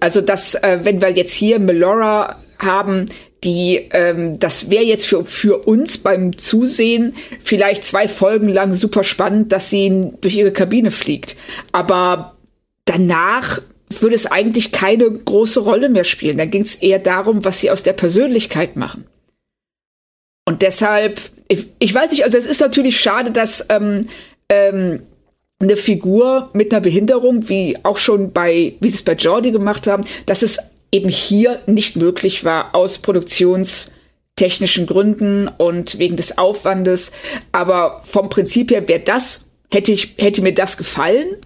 Also 0.00 0.20
dass, 0.20 0.54
äh, 0.56 0.80
wenn 0.82 1.00
wir 1.00 1.10
jetzt 1.10 1.32
hier 1.32 1.58
Melora 1.58 2.36
haben, 2.58 3.06
die, 3.44 3.88
ähm, 3.92 4.38
das 4.38 4.70
wäre 4.70 4.84
jetzt 4.84 5.06
für, 5.06 5.24
für 5.24 5.66
uns 5.66 5.98
beim 5.98 6.36
Zusehen 6.36 7.14
vielleicht 7.42 7.84
zwei 7.84 8.08
Folgen 8.08 8.48
lang 8.48 8.74
super 8.74 9.04
spannend, 9.04 9.52
dass 9.52 9.70
sie 9.70 10.10
durch 10.20 10.36
ihre 10.36 10.52
Kabine 10.52 10.90
fliegt. 10.90 11.36
Aber 11.72 12.36
danach 12.84 13.60
würde 14.00 14.16
es 14.16 14.26
eigentlich 14.26 14.72
keine 14.72 15.10
große 15.10 15.60
Rolle 15.60 15.88
mehr 15.88 16.04
spielen. 16.04 16.38
Dann 16.38 16.50
ging 16.50 16.62
es 16.62 16.74
eher 16.74 16.98
darum, 16.98 17.44
was 17.44 17.60
sie 17.60 17.70
aus 17.70 17.82
der 17.82 17.92
Persönlichkeit 17.92 18.76
machen. 18.76 19.06
Und 20.46 20.62
deshalb, 20.62 21.20
ich, 21.48 21.66
ich 21.80 21.92
weiß 21.92 22.12
nicht, 22.12 22.24
also 22.24 22.38
es 22.38 22.46
ist 22.46 22.60
natürlich 22.60 22.98
schade, 22.98 23.32
dass 23.32 23.66
ähm, 23.68 24.08
ähm, 24.48 25.02
eine 25.58 25.76
Figur 25.76 26.50
mit 26.52 26.72
einer 26.72 26.80
Behinderung, 26.80 27.48
wie 27.48 27.76
auch 27.82 27.96
schon 27.98 28.32
bei, 28.32 28.74
wie 28.80 28.88
sie 28.88 28.96
es 28.96 29.02
bei 29.02 29.14
Jordi 29.14 29.50
gemacht 29.50 29.86
haben, 29.86 30.04
dass 30.26 30.42
es 30.42 30.58
eben 30.92 31.08
hier 31.08 31.60
nicht 31.66 31.96
möglich 31.96 32.44
war 32.44 32.74
aus 32.74 32.98
produktionstechnischen 32.98 34.86
Gründen 34.86 35.48
und 35.48 35.98
wegen 35.98 36.16
des 36.16 36.38
Aufwandes. 36.38 37.10
Aber 37.50 38.00
vom 38.04 38.28
Prinzip 38.28 38.70
her 38.70 38.86
wäre 38.86 39.00
das, 39.00 39.48
hätte 39.72 39.92
ich, 39.92 40.14
hätte 40.16 40.42
mir 40.42 40.54
das 40.54 40.76
gefallen, 40.76 41.38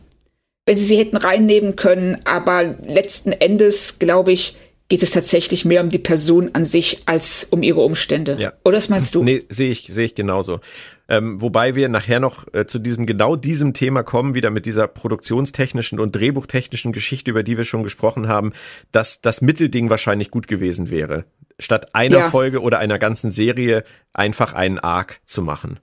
wenn 0.67 0.77
sie 0.77 0.85
sie 0.85 0.99
hätten 0.99 1.17
reinnehmen 1.17 1.75
können. 1.77 2.19
Aber 2.25 2.77
letzten 2.87 3.33
Endes, 3.33 3.99
glaube 3.99 4.33
ich, 4.33 4.57
geht 4.91 5.03
es 5.05 5.13
tatsächlich 5.13 5.65
mehr 5.65 5.83
um 5.83 5.89
die 5.89 5.99
Person 5.99 6.51
an 6.53 6.65
sich 6.65 7.03
als 7.07 7.47
um 7.49 7.63
ihre 7.63 7.81
Umstände. 7.81 8.37
Ja. 8.39 8.53
Oder 8.65 8.77
was 8.77 8.89
meinst 8.89 9.15
du? 9.15 9.23
Nee, 9.23 9.45
sehe 9.49 9.71
ich, 9.71 9.89
sehe 9.91 10.05
ich 10.05 10.15
genauso. 10.17 10.61
Ähm, 11.09 11.41
wobei 11.41 11.77
wir 11.77 11.89
nachher 11.89 12.19
noch 12.19 12.53
äh, 12.53 12.67
zu 12.67 12.81
diesem 12.81 13.07
genau 13.07 13.37
diesem 13.37 13.73
Thema 13.73 14.03
kommen, 14.03 14.35
wieder 14.35 14.51
mit 14.51 14.67
dieser 14.67 14.89
produktionstechnischen 14.89 16.01
und 16.01 16.15
drehbuchtechnischen 16.15 16.93
Geschichte, 16.93 17.31
über 17.31 17.45
die 17.45 17.57
wir 17.57 17.65
schon 17.65 17.85
gesprochen 17.85 18.29
haben, 18.29 18.53
dass 18.91 19.21
das 19.21 19.41
Mittelding 19.41 19.91
wahrscheinlich 19.91 20.31
gut 20.31 20.49
gewesen 20.49 20.91
wäre. 20.91 21.25
Statt 21.61 21.95
einer 21.95 22.19
ja. 22.19 22.31
Folge 22.31 22.61
oder 22.61 22.81
einer 22.81 22.99
ganzen 22.99 23.31
Serie 23.31 23.85
einfach 24.13 24.55
einen 24.55 24.81
Arc 24.81 25.21
zu 25.25 25.41
machen. 25.41 25.79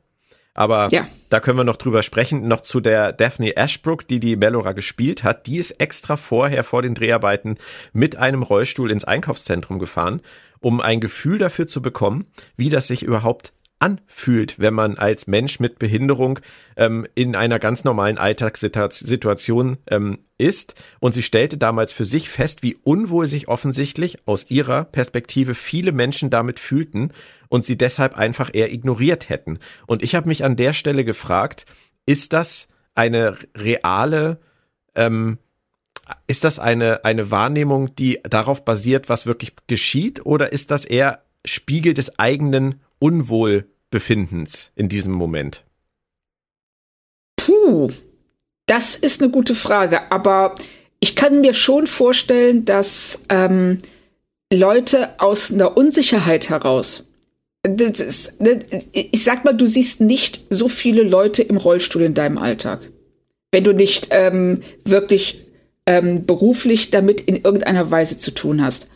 Aber 0.57 0.89
ja. 0.91 1.07
da 1.29 1.39
können 1.39 1.59
wir 1.59 1.63
noch 1.63 1.77
drüber 1.77 2.01
sprechen. 2.01 2.47
Noch 2.47 2.61
zu 2.61 2.81
der 2.81 3.13
Daphne 3.13 3.55
Ashbrook, 3.55 4.07
die 4.07 4.19
die 4.19 4.35
Melora 4.35 4.73
gespielt 4.73 5.23
hat. 5.23 5.45
Die 5.45 5.57
ist 5.57 5.71
extra 5.79 6.17
vorher 6.17 6.63
vor 6.63 6.81
den 6.81 6.95
Dreharbeiten 6.95 7.57
mit 7.93 8.15
einem 8.15 8.41
Rollstuhl 8.41 8.89
ins 8.89 9.05
Einkaufszentrum 9.05 9.77
gefahren, 9.77 10.19
um 10.59 10.81
ein 10.81 10.99
Gefühl 10.99 11.37
dafür 11.37 11.67
zu 11.67 11.83
bekommen, 11.83 12.25
wie 12.57 12.69
das 12.69 12.87
sich 12.87 13.03
überhaupt 13.03 13.53
anfühlt, 13.79 14.59
wenn 14.59 14.73
man 14.73 14.97
als 14.97 15.27
Mensch 15.27 15.59
mit 15.59 15.79
Behinderung 15.79 16.39
ähm, 16.75 17.07
in 17.15 17.35
einer 17.35 17.59
ganz 17.59 17.83
normalen 17.83 18.17
Alltagssituation 18.17 19.77
ähm, 19.87 20.19
ist. 20.37 20.75
Und 20.99 21.13
sie 21.13 21.23
stellte 21.23 21.57
damals 21.57 21.93
für 21.93 22.05
sich 22.05 22.29
fest, 22.29 22.63
wie 22.63 22.77
unwohl 22.83 23.27
sich 23.27 23.47
offensichtlich 23.47 24.27
aus 24.27 24.49
ihrer 24.49 24.85
Perspektive 24.85 25.53
viele 25.53 25.91
Menschen 25.91 26.29
damit 26.29 26.59
fühlten 26.59 27.11
und 27.49 27.65
sie 27.65 27.77
deshalb 27.77 28.15
einfach 28.15 28.49
eher 28.53 28.71
ignoriert 28.73 29.29
hätten. 29.29 29.59
Und 29.85 30.01
ich 30.01 30.15
habe 30.15 30.27
mich 30.27 30.43
an 30.43 30.55
der 30.55 30.73
Stelle 30.73 31.05
gefragt, 31.05 31.65
ist 32.05 32.33
das 32.33 32.67
eine 32.95 33.37
reale 33.55 34.39
ähm, 34.95 35.37
ist 36.27 36.43
das 36.43 36.59
eine, 36.59 37.03
eine 37.05 37.31
Wahrnehmung, 37.31 37.95
die 37.95 38.19
darauf 38.23 38.65
basiert, 38.65 39.09
was 39.09 39.25
wirklich 39.25 39.53
geschieht, 39.67 40.25
oder 40.25 40.51
ist 40.51 40.71
das 40.71 40.85
eher 40.85 41.21
Spiegel 41.45 41.93
des 41.93 42.19
eigenen 42.19 42.81
Unwohlbefindens 42.99 44.71
in 44.75 44.89
diesem 44.89 45.13
Moment? 45.13 45.63
Puh, 47.35 47.89
das 48.65 48.95
ist 48.95 49.21
eine 49.21 49.31
gute 49.31 49.55
Frage, 49.55 50.11
aber 50.11 50.55
ich 50.99 51.15
kann 51.15 51.41
mir 51.41 51.53
schon 51.53 51.87
vorstellen, 51.87 52.65
dass 52.65 53.25
ähm, 53.29 53.79
Leute 54.51 55.19
aus 55.19 55.51
einer 55.51 55.77
Unsicherheit 55.77 56.49
heraus, 56.49 57.03
ist, 57.63 58.39
ne, 58.41 58.59
ich 58.93 59.23
sag 59.23 59.43
mal, 59.43 59.53
du 59.53 59.67
siehst 59.67 60.01
nicht 60.01 60.45
so 60.49 60.69
viele 60.69 61.03
Leute 61.03 61.43
im 61.43 61.57
Rollstuhl 61.57 62.03
in 62.03 62.13
deinem 62.13 62.37
Alltag, 62.37 62.81
wenn 63.51 63.63
du 63.63 63.73
nicht 63.73 64.07
ähm, 64.11 64.61
wirklich 64.85 65.47
ähm, 65.85 66.25
beruflich 66.25 66.91
damit 66.91 67.21
in 67.21 67.35
irgendeiner 67.35 67.91
Weise 67.91 68.17
zu 68.17 68.31
tun 68.31 68.63
hast. 68.63 68.87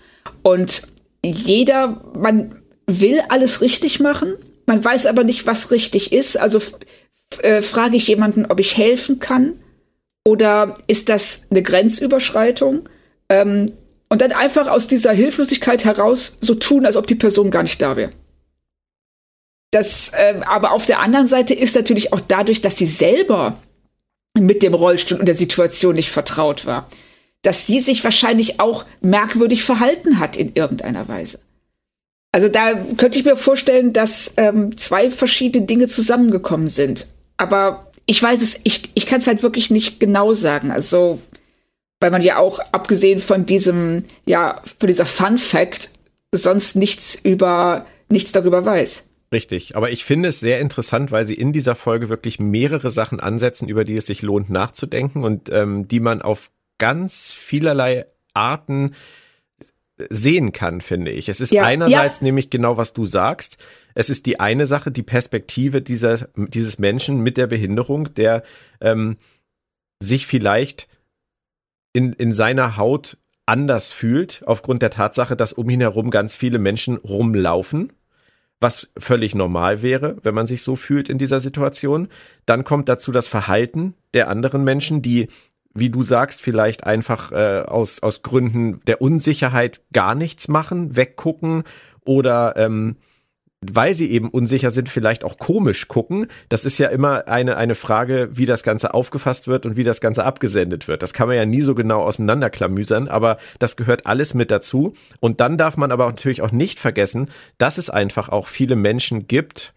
Und 0.44 0.84
jeder, 1.24 2.02
man 2.18 2.61
will 3.00 3.22
alles 3.30 3.62
richtig 3.62 4.00
machen, 4.00 4.36
man 4.66 4.84
weiß 4.84 5.06
aber 5.06 5.24
nicht, 5.24 5.48
was 5.48 5.72
richtig 5.72 6.12
ist. 6.12 6.38
Also 6.38 6.60
äh, 7.42 7.62
frage 7.62 7.96
ich 7.96 8.08
jemanden, 8.08 8.46
ob 8.48 8.60
ich 8.60 8.78
helfen 8.78 9.20
kann 9.20 9.54
oder 10.26 10.76
ist 10.88 11.10
das 11.10 11.48
eine 11.50 11.64
Grenzüberschreitung? 11.64 12.88
Ähm, 13.30 13.72
und 14.10 14.22
dann 14.22 14.34
einfach 14.34 14.68
aus 14.68 14.88
dieser 14.88 15.14
Hilflosigkeit 15.14 15.86
heraus 15.86 16.38
so 16.42 16.54
tun, 16.56 16.86
als 16.86 16.98
ob 16.98 17.08
die 17.08 17.16
Person 17.16 17.50
gar 17.50 17.64
nicht 17.64 17.82
da 17.82 17.96
wäre. 17.96 18.12
Das, 19.72 20.12
äh, 20.14 20.42
aber 20.46 20.74
auf 20.74 20.86
der 20.86 21.00
anderen 21.00 21.28
Seite 21.28 21.54
ist 21.54 21.76
natürlich 21.76 22.12
auch 22.12 22.20
dadurch, 22.20 22.62
dass 22.62 22.78
sie 22.78 22.86
selber 22.86 23.58
mit 24.38 24.64
dem 24.64 24.74
Rollstuhl 24.74 25.18
und 25.18 25.28
der 25.28 25.36
Situation 25.36 25.96
nicht 25.96 26.12
vertraut 26.12 26.66
war, 26.66 26.90
dass 27.42 27.68
sie 27.68 27.80
sich 27.80 28.04
wahrscheinlich 28.04 28.60
auch 28.60 28.86
merkwürdig 29.02 29.64
verhalten 29.64 30.20
hat 30.20 30.36
in 30.36 30.54
irgendeiner 30.56 31.08
Weise. 31.08 31.40
Also 32.32 32.48
da 32.48 32.74
könnte 32.98 33.20
ich 33.20 33.26
mir 33.26 33.36
vorstellen, 33.36 33.94
dass 33.94 34.34
ähm, 34.38 34.78
zwei 34.78 35.12
verschiedene 35.12 35.66
Dinge 35.66 35.88
zusammengekommen 35.88 36.70
sind. 36.70 37.08
Aber 37.38 37.92
ich 38.06 38.22
weiß 38.22 38.42
es, 38.42 38.62
ich, 38.64 38.90
ich 38.94 39.06
kann 39.06 39.20
es 39.20 39.28
halt 39.28 39.44
wirklich 39.44 39.70
nicht 39.70 40.00
genau 40.00 40.34
sagen. 40.34 40.72
Also, 40.72 41.20
weil 42.00 42.12
man 42.12 42.22
ja 42.22 42.38
auch, 42.38 42.60
abgesehen 42.72 43.20
von 43.20 43.46
diesem, 43.46 44.04
ja, 44.26 44.62
von 44.80 44.88
dieser 44.88 45.06
Fun 45.06 45.38
Fact, 45.38 45.90
sonst 46.34 46.76
nichts 46.76 47.16
über, 47.16 47.86
nichts 48.10 48.32
darüber 48.32 48.66
weiß. 48.66 49.10
Richtig, 49.34 49.78
aber 49.78 49.92
ich 49.92 50.04
finde 50.04 50.30
es 50.30 50.42
sehr 50.42 50.60
interessant, 50.60 51.12
weil 51.12 51.26
sie 51.26 51.36
in 51.36 51.54
dieser 51.54 51.76
Folge 51.76 52.10
wirklich 52.10 52.40
mehrere 52.40 52.90
Sachen 52.90 53.22
ansetzen, 53.22 53.70
über 53.70 53.86
die 53.86 53.96
es 53.96 54.06
sich 54.06 54.22
lohnt 54.22 54.50
nachzudenken 54.50 55.24
und 55.24 55.50
ähm, 55.50 55.88
die 55.88 56.02
man 56.02 56.22
auf 56.22 56.52
ganz 56.78 57.32
vielerlei 57.32 58.06
Arten 58.34 58.94
sehen 60.10 60.52
kann, 60.52 60.82
finde 60.82 61.12
ich. 61.12 61.30
Es 61.30 61.42
ist 61.42 61.52
ja, 61.52 61.64
einerseits 61.64 62.20
ja. 62.20 62.26
nämlich 62.26 62.50
genau, 62.50 62.78
was 62.78 62.94
du 62.94 63.06
sagst. 63.06 63.58
Es 63.94 64.10
ist 64.10 64.26
die 64.26 64.40
eine 64.40 64.68
Sache, 64.68 64.92
die 64.92 65.04
Perspektive 65.04 65.82
dieser, 65.82 66.28
dieses 66.36 66.80
Menschen 66.80 67.22
mit 67.22 67.38
der 67.38 67.48
Behinderung, 67.48 68.14
der 68.14 68.44
ähm, 68.80 69.18
sich 70.02 70.28
vielleicht 70.28 70.88
in, 71.94 72.14
in 72.14 72.34
seiner 72.34 72.78
Haut 72.78 73.18
anders 73.46 73.92
fühlt, 73.92 74.44
aufgrund 74.46 74.82
der 74.82 74.92
Tatsache, 74.92 75.36
dass 75.36 75.54
um 75.54 75.70
ihn 75.70 75.82
herum 75.82 76.10
ganz 76.10 76.36
viele 76.36 76.60
Menschen 76.60 76.98
rumlaufen, 76.98 77.92
was 78.60 78.90
völlig 78.98 79.36
normal 79.36 79.82
wäre, 79.82 80.18
wenn 80.24 80.36
man 80.36 80.48
sich 80.48 80.62
so 80.62 80.76
fühlt 80.76 81.10
in 81.10 81.18
dieser 81.18 81.40
Situation. 81.40 82.08
Dann 82.46 82.64
kommt 82.64 82.88
dazu 82.88 83.12
das 83.12 83.28
Verhalten 83.28 83.96
der 84.14 84.30
anderen 84.30 84.64
Menschen, 84.64 85.02
die 85.02 85.28
wie 85.74 85.90
du 85.90 86.04
sagst, 86.04 86.42
vielleicht 86.42 86.86
einfach 86.86 87.32
äh, 87.32 87.62
aus, 87.62 88.04
aus 88.04 88.22
Gründen 88.22 88.82
der 88.88 89.02
Unsicherheit 89.02 89.82
gar 89.94 90.16
nichts 90.16 90.48
machen, 90.48 90.96
weggucken 90.96 91.64
oder 92.06 92.56
ähm, 92.58 92.98
weil 93.62 93.94
sie 93.94 94.10
eben 94.10 94.30
unsicher 94.30 94.72
sind, 94.72 94.90
vielleicht 94.90 95.24
auch 95.24 95.38
komisch 95.38 95.88
gucken. 95.88 96.28
Das 96.50 96.66
ist 96.66 96.80
ja 96.80 96.88
immer 96.88 97.28
eine, 97.28 97.58
eine 97.58 97.76
Frage, 97.76 98.30
wie 98.32 98.48
das 98.48 98.64
Ganze 98.64 98.94
aufgefasst 98.96 99.48
wird 99.48 99.68
und 99.68 99.78
wie 99.78 99.84
das 99.84 100.02
Ganze 100.02 100.26
abgesendet 100.26 100.88
wird. 100.88 101.04
Das 101.04 101.14
kann 101.14 101.28
man 101.28 101.38
ja 101.38 101.46
nie 101.46 101.62
so 101.62 101.76
genau 101.76 102.02
auseinanderklamüsern, 102.02 103.08
aber 103.08 103.38
das 103.60 103.76
gehört 103.76 104.08
alles 104.08 104.34
mit 104.34 104.50
dazu. 104.50 104.94
Und 105.20 105.42
dann 105.42 105.60
darf 105.60 105.78
man 105.78 105.92
aber 105.92 106.08
natürlich 106.08 106.42
auch 106.42 106.52
nicht 106.52 106.80
vergessen, 106.80 107.30
dass 107.60 107.78
es 107.78 107.92
einfach 107.92 108.30
auch 108.30 108.48
viele 108.48 108.76
Menschen 108.76 109.28
gibt, 109.28 109.74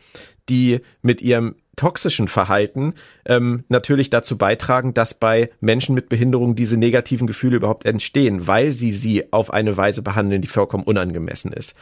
die 0.48 0.80
mit 1.02 1.20
ihrem 1.20 1.56
toxischen 1.76 2.28
Verhalten 2.28 2.94
ähm, 3.26 3.64
natürlich 3.68 4.10
dazu 4.10 4.36
beitragen, 4.36 4.94
dass 4.94 5.14
bei 5.14 5.50
Menschen 5.60 5.94
mit 5.94 6.08
Behinderung 6.08 6.54
diese 6.54 6.76
negativen 6.76 7.26
Gefühle 7.26 7.56
überhaupt 7.56 7.84
entstehen, 7.84 8.46
weil 8.46 8.70
sie 8.72 8.92
sie 8.92 9.32
auf 9.32 9.52
eine 9.52 9.76
Weise 9.76 10.02
behandeln, 10.02 10.42
die 10.42 10.48
vollkommen 10.48 10.84
unangemessen 10.84 11.52
ist. 11.52 11.74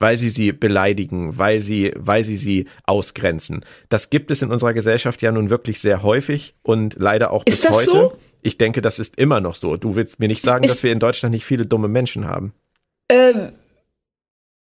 Weil 0.00 0.16
sie 0.16 0.28
sie 0.28 0.52
beleidigen, 0.52 1.38
weil 1.38 1.60
sie, 1.60 1.92
weil 1.96 2.24
sie 2.24 2.36
sie 2.36 2.66
ausgrenzen. 2.84 3.64
Das 3.88 4.10
gibt 4.10 4.30
es 4.30 4.42
in 4.42 4.50
unserer 4.50 4.74
Gesellschaft 4.74 5.22
ja 5.22 5.32
nun 5.32 5.50
wirklich 5.50 5.80
sehr 5.80 6.02
häufig 6.02 6.54
und 6.62 6.96
leider 6.98 7.30
auch 7.30 7.44
ist 7.46 7.66
bis 7.66 7.76
heute. 7.76 7.84
So? 7.84 8.12
Ich 8.42 8.58
denke, 8.58 8.82
das 8.82 8.98
ist 8.98 9.16
immer 9.16 9.40
noch 9.40 9.54
so. 9.54 9.76
Du 9.76 9.94
willst 9.94 10.20
mir 10.20 10.28
nicht 10.28 10.42
sagen, 10.42 10.64
ist, 10.64 10.70
dass 10.72 10.82
wir 10.82 10.92
in 10.92 10.98
Deutschland 10.98 11.32
nicht 11.32 11.46
viele 11.46 11.64
dumme 11.64 11.88
Menschen 11.88 12.26
haben. 12.26 12.52
Ähm, 13.08 13.52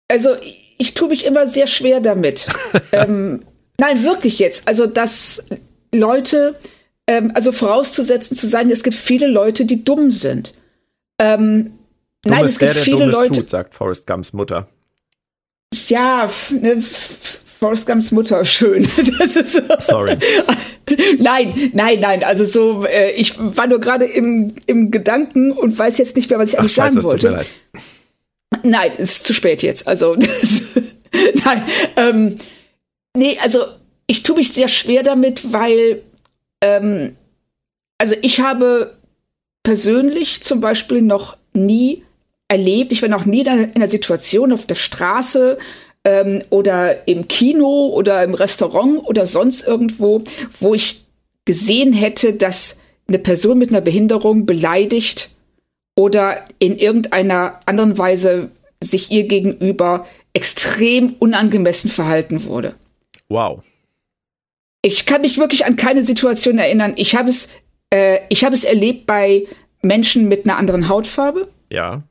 also 0.08 0.30
ich 0.78 0.94
tue 0.94 1.08
mich 1.08 1.24
immer 1.24 1.46
sehr 1.46 1.66
schwer 1.68 2.00
damit. 2.00 2.48
ähm, 2.92 3.44
Nein, 3.80 4.04
wirklich 4.04 4.38
jetzt. 4.38 4.68
Also, 4.68 4.86
dass 4.86 5.44
Leute, 5.90 6.54
ähm, 7.06 7.32
also 7.34 7.50
vorauszusetzen, 7.50 8.36
zu 8.36 8.46
sagen, 8.46 8.70
es 8.70 8.82
gibt 8.82 8.94
viele 8.94 9.26
Leute, 9.26 9.64
die 9.64 9.84
dumm 9.84 10.10
sind. 10.10 10.52
Ähm, 11.18 11.78
nein, 12.26 12.44
es 12.44 12.58
gibt 12.58 12.74
der, 12.74 12.82
viele 12.82 13.06
Leute. 13.06 13.40
Tut, 13.40 13.48
sagt 13.48 13.72
Forrest 13.72 14.06
Gumps 14.06 14.34
Mutter. 14.34 14.68
Ja, 15.88 16.28
ne, 16.50 16.82
Forrest 16.82 17.86
Gumps 17.86 18.10
Mutter, 18.10 18.44
schön. 18.44 18.86
Das 19.18 19.36
ist 19.36 19.52
so. 19.52 19.62
Sorry. 19.78 20.16
Nein, 21.18 21.70
nein, 21.72 22.00
nein. 22.00 22.24
Also 22.24 22.44
so, 22.44 22.84
äh, 22.84 23.12
ich 23.12 23.34
war 23.38 23.68
nur 23.68 23.78
gerade 23.78 24.06
im, 24.06 24.54
im 24.66 24.90
Gedanken 24.90 25.52
und 25.52 25.78
weiß 25.78 25.98
jetzt 25.98 26.16
nicht 26.16 26.28
mehr, 26.28 26.38
was 26.40 26.48
ich 26.48 26.58
eigentlich 26.58 26.72
Ach, 26.72 26.76
sagen 26.76 26.94
scheiße, 26.96 27.04
wollte. 27.04 27.28
Tut 27.28 27.30
mir 27.30 27.36
leid. 27.36 27.46
Nein, 28.64 28.92
es 28.98 29.12
ist 29.12 29.26
zu 29.26 29.32
spät 29.32 29.62
jetzt. 29.62 29.86
Also, 29.86 30.16
das, 30.16 30.62
nein. 31.44 31.62
Ähm, 31.96 32.34
Nee, 33.16 33.38
also 33.42 33.64
ich 34.06 34.22
tue 34.22 34.36
mich 34.36 34.52
sehr 34.52 34.68
schwer 34.68 35.02
damit, 35.02 35.52
weil 35.52 36.02
ähm, 36.60 37.16
also 37.98 38.14
ich 38.22 38.40
habe 38.40 38.96
persönlich 39.62 40.40
zum 40.42 40.60
Beispiel 40.60 41.02
noch 41.02 41.36
nie 41.52 42.02
erlebt, 42.48 42.92
ich 42.92 43.02
war 43.02 43.08
noch 43.08 43.26
nie 43.26 43.40
in 43.40 43.48
einer 43.48 43.88
Situation 43.88 44.52
auf 44.52 44.66
der 44.66 44.74
Straße 44.74 45.58
ähm, 46.04 46.42
oder 46.50 47.06
im 47.06 47.28
Kino 47.28 47.88
oder 47.94 48.24
im 48.24 48.34
Restaurant 48.34 49.06
oder 49.06 49.26
sonst 49.26 49.66
irgendwo, 49.66 50.24
wo 50.58 50.74
ich 50.74 51.02
gesehen 51.44 51.92
hätte, 51.92 52.32
dass 52.32 52.80
eine 53.06 53.18
Person 53.18 53.58
mit 53.58 53.70
einer 53.70 53.80
Behinderung 53.80 54.46
beleidigt 54.46 55.30
oder 55.96 56.44
in 56.58 56.78
irgendeiner 56.78 57.60
anderen 57.66 57.98
Weise 57.98 58.50
sich 58.82 59.10
ihr 59.10 59.24
gegenüber 59.24 60.06
extrem 60.32 61.14
unangemessen 61.18 61.90
verhalten 61.90 62.44
wurde. 62.44 62.74
Wow. 63.30 63.62
Ich 64.82 65.06
kann 65.06 65.22
mich 65.22 65.38
wirklich 65.38 65.64
an 65.64 65.76
keine 65.76 66.02
Situation 66.02 66.58
erinnern. 66.58 66.94
Ich 66.96 67.14
habe 67.14 67.30
es, 67.30 67.50
äh, 67.90 68.20
ich 68.28 68.44
habe 68.44 68.54
es 68.54 68.64
erlebt 68.64 69.06
bei 69.06 69.46
Menschen 69.82 70.28
mit 70.28 70.44
einer 70.44 70.56
anderen 70.56 70.88
Hautfarbe. 70.88 71.48
Ja. 71.70 72.02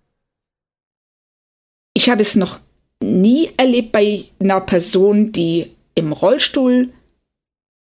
Ich 1.94 2.10
habe 2.10 2.22
es 2.22 2.36
noch 2.36 2.60
nie 3.04 3.52
erlebt 3.58 3.92
bei 3.92 4.26
einer 4.40 4.62
Person, 4.62 5.32
die 5.32 5.76
im 5.96 6.12
Rollstuhl 6.12 6.90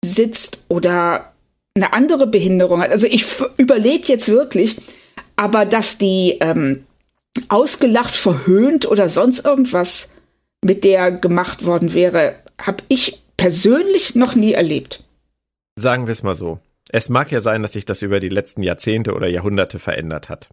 sitzt 0.04 0.64
oder 0.68 1.34
eine 1.76 1.94
andere 1.94 2.28
Behinderung 2.28 2.82
hat. 2.82 2.92
Also 2.92 3.08
ich 3.08 3.26
überlege 3.58 4.08
jetzt 4.08 4.28
wirklich, 4.28 4.76
aber 5.36 5.66
dass 5.66 5.98
die 5.98 6.38
ähm, 6.42 6.86
ausgelacht, 7.48 8.14
verhöhnt 8.14 8.86
oder 8.86 9.08
sonst 9.08 9.46
irgendwas 9.46 10.14
mit 10.64 10.84
der 10.84 11.12
gemacht 11.12 11.66
worden 11.66 11.94
wäre, 11.94 12.43
habe 12.60 12.84
ich 12.88 13.22
persönlich 13.38 14.16
noch 14.16 14.36
nie 14.36 14.54
erlebt. 14.54 15.04
Sagen 15.76 16.08
wir 16.08 16.12
es 16.12 16.24
mal 16.24 16.36
so. 16.36 16.60
Es 16.90 17.10
mag 17.10 17.32
ja 17.32 17.40
sein, 17.40 17.62
dass 17.62 17.74
sich 17.74 17.86
das 17.86 18.02
über 18.02 18.20
die 18.20 18.30
letzten 18.30 18.64
Jahrzehnte 18.64 19.14
oder 19.14 19.28
Jahrhunderte 19.28 19.80
verändert 19.80 20.30
hat. 20.30 20.50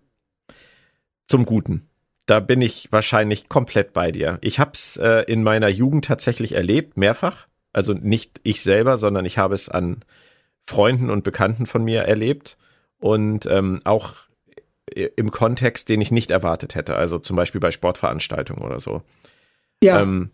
Zum 1.26 1.44
Guten. 1.44 1.86
Da 2.26 2.40
bin 2.40 2.62
ich 2.62 2.90
wahrscheinlich 2.92 3.48
komplett 3.48 3.92
bei 3.92 4.12
dir. 4.12 4.38
Ich 4.40 4.58
habe 4.58 4.72
es 4.74 4.96
äh, 4.96 5.24
in 5.26 5.42
meiner 5.42 5.68
Jugend 5.68 6.04
tatsächlich 6.04 6.52
erlebt, 6.52 6.96
mehrfach. 6.96 7.46
Also 7.72 7.92
nicht 7.92 8.40
ich 8.42 8.62
selber, 8.62 8.98
sondern 8.98 9.24
ich 9.24 9.38
habe 9.38 9.54
es 9.54 9.68
an 9.68 10.00
Freunden 10.62 11.10
und 11.10 11.24
Bekannten 11.24 11.66
von 11.66 11.84
mir 11.84 12.02
erlebt. 12.02 12.56
Und 12.98 13.46
ähm, 13.46 13.80
auch 13.84 14.14
im 14.94 15.30
Kontext, 15.30 15.88
den 15.88 16.00
ich 16.00 16.10
nicht 16.10 16.30
erwartet 16.30 16.74
hätte. 16.74 16.96
Also 16.96 17.18
zum 17.18 17.36
Beispiel 17.36 17.60
bei 17.60 17.70
Sportveranstaltungen 17.70 18.64
oder 18.64 18.80
so. 18.80 19.02
Ja. 19.82 20.02
Ähm, 20.02 20.30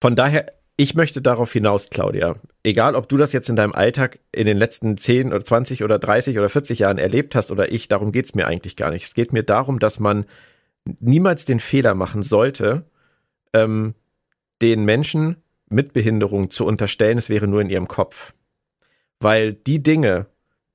von 0.00 0.16
daher, 0.16 0.52
ich 0.76 0.94
möchte 0.94 1.20
darauf 1.20 1.52
hinaus, 1.52 1.90
Claudia, 1.90 2.36
egal 2.62 2.94
ob 2.94 3.08
du 3.08 3.16
das 3.16 3.32
jetzt 3.32 3.48
in 3.48 3.56
deinem 3.56 3.72
Alltag 3.72 4.20
in 4.32 4.46
den 4.46 4.56
letzten 4.56 4.96
10 4.96 5.28
oder 5.28 5.44
20 5.44 5.82
oder 5.82 5.98
30 5.98 6.38
oder 6.38 6.48
40 6.48 6.80
Jahren 6.80 6.98
erlebt 6.98 7.34
hast 7.34 7.50
oder 7.50 7.72
ich, 7.72 7.88
darum 7.88 8.12
geht's 8.12 8.34
mir 8.34 8.46
eigentlich 8.46 8.76
gar 8.76 8.90
nicht. 8.90 9.04
Es 9.04 9.14
geht 9.14 9.32
mir 9.32 9.42
darum, 9.42 9.80
dass 9.80 9.98
man 9.98 10.24
niemals 11.00 11.44
den 11.44 11.60
Fehler 11.60 11.94
machen 11.94 12.22
sollte, 12.22 12.84
ähm, 13.52 13.94
den 14.62 14.84
Menschen 14.84 15.36
mit 15.68 15.92
Behinderung 15.92 16.50
zu 16.50 16.64
unterstellen, 16.64 17.18
es 17.18 17.28
wäre 17.28 17.46
nur 17.48 17.60
in 17.60 17.70
ihrem 17.70 17.88
Kopf. 17.88 18.34
weil 19.20 19.52
die 19.52 19.82
Dinge, 19.82 20.26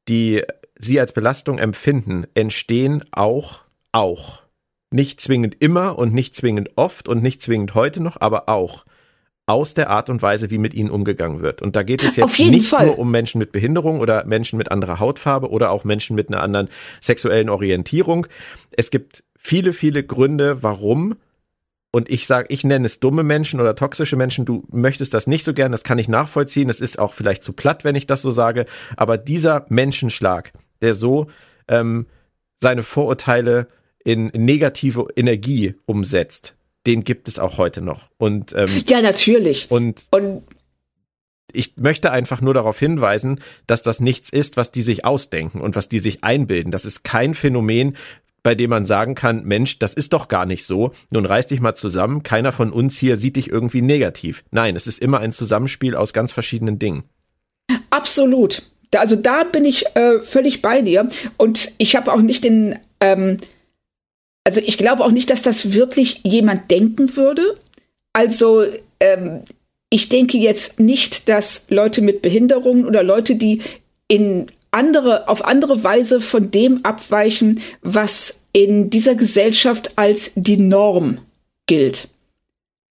die 0.09 0.43
sie 0.75 0.99
als 0.99 1.13
Belastung 1.13 1.59
empfinden, 1.59 2.25
entstehen 2.33 3.05
auch, 3.11 3.63
auch. 3.93 4.41
Nicht 4.91 5.21
zwingend 5.21 5.55
immer 5.61 5.97
und 5.97 6.13
nicht 6.13 6.35
zwingend 6.35 6.71
oft 6.75 7.07
und 7.07 7.23
nicht 7.23 7.41
zwingend 7.41 7.73
heute 7.73 8.03
noch, 8.03 8.19
aber 8.19 8.49
auch 8.49 8.85
aus 9.45 9.73
der 9.73 9.89
Art 9.89 10.09
und 10.09 10.21
Weise, 10.21 10.49
wie 10.49 10.57
mit 10.57 10.73
ihnen 10.73 10.89
umgegangen 10.89 11.41
wird. 11.41 11.61
Und 11.61 11.75
da 11.75 11.83
geht 11.83 12.01
es 12.01 12.15
jetzt 12.15 12.39
nicht 12.39 12.69
Fall. 12.69 12.87
nur 12.87 12.99
um 12.99 13.11
Menschen 13.11 13.39
mit 13.39 13.51
Behinderung 13.51 13.99
oder 13.99 14.25
Menschen 14.25 14.57
mit 14.57 14.71
anderer 14.71 14.99
Hautfarbe 14.99 15.49
oder 15.49 15.71
auch 15.71 15.83
Menschen 15.83 16.15
mit 16.15 16.29
einer 16.29 16.41
anderen 16.41 16.69
sexuellen 17.01 17.49
Orientierung. 17.49 18.27
Es 18.71 18.89
gibt 18.89 19.23
viele, 19.37 19.73
viele 19.73 20.03
Gründe, 20.03 20.63
warum 20.63 21.15
und 21.95 22.09
ich 22.09 22.25
sage, 22.25 22.47
ich 22.49 22.63
nenne 22.63 22.87
es 22.87 22.99
dumme 22.99 23.21
Menschen 23.21 23.61
oder 23.61 23.75
toxische 23.75 24.15
Menschen, 24.15 24.45
du 24.45 24.63
möchtest 24.71 25.13
das 25.13 25.27
nicht 25.27 25.43
so 25.43 25.53
gern, 25.53 25.71
das 25.71 25.83
kann 25.83 25.99
ich 25.99 26.07
nachvollziehen, 26.07 26.67
es 26.67 26.81
ist 26.81 26.97
auch 26.97 27.13
vielleicht 27.13 27.43
zu 27.43 27.53
platt, 27.53 27.83
wenn 27.83 27.95
ich 27.95 28.07
das 28.07 28.23
so 28.23 28.31
sage, 28.31 28.65
aber 28.97 29.19
dieser 29.19 29.67
Menschenschlag, 29.69 30.53
der 30.81 30.95
so 30.95 31.27
ähm, 31.67 32.07
seine 32.55 32.81
Vorurteile 32.81 33.67
in 34.03 34.31
negative 34.33 35.05
Energie 35.15 35.75
umsetzt, 35.85 36.55
den 36.85 37.03
gibt 37.03 37.27
es 37.27 37.39
auch 37.39 37.57
heute 37.57 37.81
noch. 37.81 38.09
Und 38.17 38.53
ähm, 38.53 38.69
ja, 38.87 39.01
natürlich. 39.01 39.69
Und, 39.69 40.03
und 40.11 40.43
ich 41.51 41.77
möchte 41.77 42.11
einfach 42.11 42.41
nur 42.41 42.53
darauf 42.53 42.79
hinweisen, 42.79 43.39
dass 43.67 43.83
das 43.83 43.99
nichts 43.99 44.29
ist, 44.29 44.57
was 44.57 44.71
die 44.71 44.81
sich 44.81 45.05
ausdenken 45.05 45.61
und 45.61 45.75
was 45.75 45.89
die 45.89 45.99
sich 45.99 46.23
einbilden. 46.23 46.71
Das 46.71 46.85
ist 46.85 47.03
kein 47.03 47.33
Phänomen, 47.33 47.95
bei 48.41 48.55
dem 48.55 48.69
man 48.69 48.85
sagen 48.85 49.15
kann, 49.15 49.43
Mensch, 49.45 49.79
das 49.79 49.93
ist 49.93 50.11
doch 50.11 50.27
gar 50.27 50.45
nicht 50.45 50.65
so. 50.65 50.91
Nun 51.11 51.25
reiß 51.25 51.47
dich 51.47 51.61
mal 51.61 51.75
zusammen. 51.75 52.23
Keiner 52.23 52.51
von 52.51 52.71
uns 52.71 52.97
hier 52.97 53.15
sieht 53.15 53.37
dich 53.37 53.49
irgendwie 53.49 53.81
negativ. 53.81 54.43
Nein, 54.51 54.75
es 54.75 54.85
ist 54.85 54.99
immer 54.99 55.19
ein 55.19 55.31
Zusammenspiel 55.31 55.95
aus 55.95 56.11
ganz 56.11 56.33
verschiedenen 56.33 56.77
Dingen. 56.77 57.03
Absolut. 57.89 58.63
Also 58.95 59.15
da 59.15 59.43
bin 59.43 59.65
ich 59.65 59.85
äh, 59.95 60.19
völlig 60.21 60.61
bei 60.61 60.81
dir. 60.81 61.07
Und 61.37 61.71
ich 61.77 61.95
habe 61.95 62.11
auch 62.11 62.21
nicht 62.21 62.43
den, 62.43 62.77
ähm, 62.99 63.37
also 64.43 64.61
ich 64.61 64.77
glaube 64.77 65.03
auch 65.03 65.11
nicht, 65.11 65.29
dass 65.29 65.41
das 65.41 65.73
wirklich 65.73 66.21
jemand 66.23 66.69
denken 66.69 67.15
würde. 67.15 67.57
Also 68.11 68.63
ähm, 68.99 69.41
ich 69.89 70.09
denke 70.09 70.37
jetzt 70.37 70.79
nicht, 70.79 71.29
dass 71.29 71.67
Leute 71.69 72.01
mit 72.01 72.21
Behinderungen 72.21 72.85
oder 72.85 73.03
Leute, 73.03 73.35
die 73.35 73.61
in 74.07 74.47
andere, 74.71 75.27
auf 75.29 75.45
andere 75.45 75.83
Weise 75.83 76.19
von 76.19 76.51
dem 76.51 76.83
abweichen, 76.83 77.61
was 77.81 78.43
in 78.53 78.89
dieser 78.89 79.15
Gesellschaft 79.15 79.97
als 79.97 80.31
die 80.35 80.57
Norm 80.57 81.19
gilt. 81.67 82.09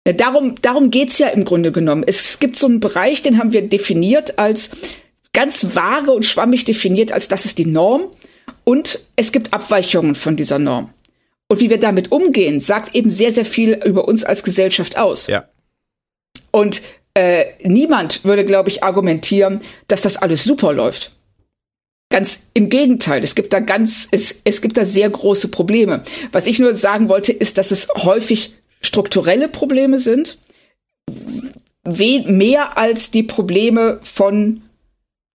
Ja, 0.07 0.13
darum 0.13 0.55
darum 0.61 0.91
geht's 0.91 1.17
ja 1.17 1.27
im 1.27 1.45
Grunde 1.45 1.71
genommen. 1.71 2.03
Es 2.05 2.39
gibt 2.39 2.55
so 2.55 2.67
einen 2.67 2.79
Bereich, 2.79 3.21
den 3.21 3.37
haben 3.37 3.53
wir 3.53 3.67
definiert 3.67 4.37
als 4.37 4.71
ganz 5.33 5.75
vage 5.75 6.11
und 6.11 6.23
schwammig 6.23 6.65
definiert, 6.65 7.11
als 7.11 7.27
das 7.27 7.45
ist 7.45 7.57
die 7.57 7.65
Norm. 7.65 8.03
Und 8.63 8.99
es 9.15 9.31
gibt 9.31 9.53
Abweichungen 9.53 10.15
von 10.15 10.35
dieser 10.35 10.59
Norm. 10.59 10.89
Und 11.47 11.59
wie 11.59 11.69
wir 11.69 11.79
damit 11.79 12.11
umgehen, 12.11 12.59
sagt 12.59 12.95
eben 12.95 13.09
sehr, 13.09 13.31
sehr 13.31 13.45
viel 13.45 13.73
über 13.85 14.07
uns 14.07 14.23
als 14.23 14.43
Gesellschaft 14.43 14.97
aus. 14.97 15.27
Ja. 15.27 15.47
Und 16.51 16.81
äh, 17.13 17.45
niemand 17.61 18.23
würde, 18.23 18.45
glaube 18.45 18.69
ich, 18.69 18.83
argumentieren, 18.83 19.61
dass 19.87 20.01
das 20.01 20.17
alles 20.17 20.43
super 20.43 20.73
läuft. 20.73 21.11
Ganz 22.09 22.49
im 22.53 22.69
Gegenteil, 22.69 23.23
es 23.23 23.35
gibt 23.35 23.51
da 23.53 23.59
ganz, 23.59 24.07
es, 24.11 24.41
es 24.43 24.61
gibt 24.61 24.77
da 24.77 24.85
sehr 24.85 25.09
große 25.09 25.47
Probleme. 25.47 26.03
Was 26.31 26.45
ich 26.47 26.59
nur 26.59 26.73
sagen 26.73 27.09
wollte, 27.09 27.31
ist, 27.31 27.57
dass 27.57 27.71
es 27.71 27.87
häufig 27.95 28.53
strukturelle 28.81 29.47
Probleme 29.47 29.99
sind, 29.99 30.37
mehr 31.85 32.77
als 32.77 33.11
die 33.11 33.23
Probleme 33.23 33.99
von 34.01 34.61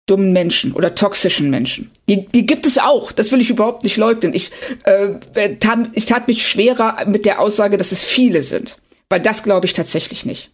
dummen 0.07 0.33
Menschen 0.33 0.73
oder 0.73 0.95
toxischen 0.95 1.49
Menschen. 1.51 1.91
Die, 2.09 2.25
die 2.25 2.45
gibt 2.45 2.65
es 2.65 2.79
auch, 2.79 3.11
das 3.11 3.31
will 3.31 3.41
ich 3.41 3.49
überhaupt 3.49 3.83
nicht 3.83 3.97
leugnen. 3.97 4.33
Ich, 4.33 4.51
äh, 4.83 5.55
tat, 5.57 5.89
ich 5.93 6.05
tat 6.05 6.27
mich 6.27 6.47
schwerer 6.47 7.05
mit 7.05 7.25
der 7.25 7.39
Aussage, 7.39 7.77
dass 7.77 7.91
es 7.91 8.03
viele 8.03 8.41
sind, 8.41 8.79
weil 9.09 9.19
das 9.19 9.43
glaube 9.43 9.67
ich 9.67 9.73
tatsächlich 9.73 10.25
nicht. 10.25 10.49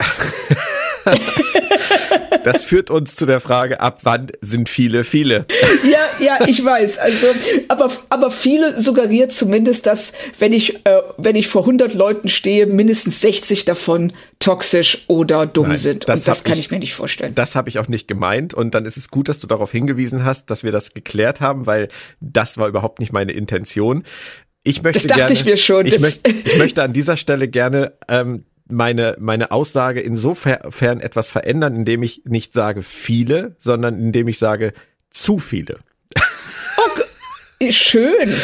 Das 2.52 2.62
führt 2.62 2.90
uns 2.90 3.14
zu 3.14 3.26
der 3.26 3.40
Frage, 3.40 3.80
ab 3.80 4.00
wann 4.04 4.28
sind 4.40 4.68
viele 4.68 5.04
viele? 5.04 5.46
Ja, 5.84 6.24
ja, 6.24 6.46
ich 6.46 6.64
weiß. 6.64 6.98
Also, 6.98 7.28
aber, 7.68 7.90
aber 8.08 8.30
viele 8.30 8.80
suggeriert 8.80 9.32
zumindest, 9.32 9.86
dass 9.86 10.12
wenn 10.38 10.52
ich, 10.52 10.86
äh, 10.86 11.02
wenn 11.16 11.36
ich 11.36 11.48
vor 11.48 11.62
100 11.62 11.94
Leuten 11.94 12.28
stehe, 12.28 12.66
mindestens 12.66 13.20
60 13.20 13.64
davon 13.64 14.12
toxisch 14.38 15.04
oder 15.08 15.46
dumm 15.46 15.68
Nein, 15.68 15.76
sind. 15.76 16.08
Das 16.08 16.20
Und 16.20 16.28
das 16.28 16.44
kann 16.44 16.54
ich, 16.54 16.66
ich, 16.66 16.70
mir 16.70 16.78
nicht 16.78 16.94
vorstellen. 16.94 17.34
Das 17.34 17.54
habe 17.54 17.68
ich 17.68 17.78
auch 17.78 17.88
nicht 17.88 18.08
gemeint. 18.08 18.54
Und 18.54 18.74
dann 18.74 18.86
ist 18.86 18.96
es 18.96 19.08
gut, 19.08 19.28
dass 19.28 19.40
du 19.40 19.46
darauf 19.46 19.70
hingewiesen 19.72 20.24
hast, 20.24 20.50
dass 20.50 20.62
wir 20.62 20.72
das 20.72 20.94
geklärt 20.94 21.40
haben, 21.40 21.66
weil 21.66 21.88
das 22.20 22.58
war 22.58 22.68
überhaupt 22.68 22.98
nicht 22.98 23.12
meine 23.12 23.32
Intention. 23.32 24.04
Ich 24.62 24.82
möchte 24.82 25.00
das 25.00 25.08
dachte 25.08 25.20
gerne, 25.20 25.32
ich 25.32 25.44
mir 25.44 25.56
schon. 25.56 25.86
Ich, 25.86 25.98
möcht, 26.00 26.26
ich 26.26 26.58
möchte 26.58 26.82
an 26.82 26.92
dieser 26.92 27.16
Stelle 27.16 27.48
gerne 27.48 27.92
ähm, 28.08 28.44
meine, 28.68 29.16
meine 29.18 29.50
Aussage 29.50 30.00
insofern 30.00 31.00
etwas 31.00 31.28
verändern, 31.28 31.74
indem 31.74 32.02
ich 32.02 32.22
nicht 32.24 32.52
sage 32.52 32.82
viele, 32.82 33.56
sondern 33.58 33.98
indem 33.98 34.28
ich 34.28 34.38
sage 34.38 34.72
zu 35.10 35.38
viele. 35.38 35.78
Oh, 37.60 37.70
schön. 37.70 38.34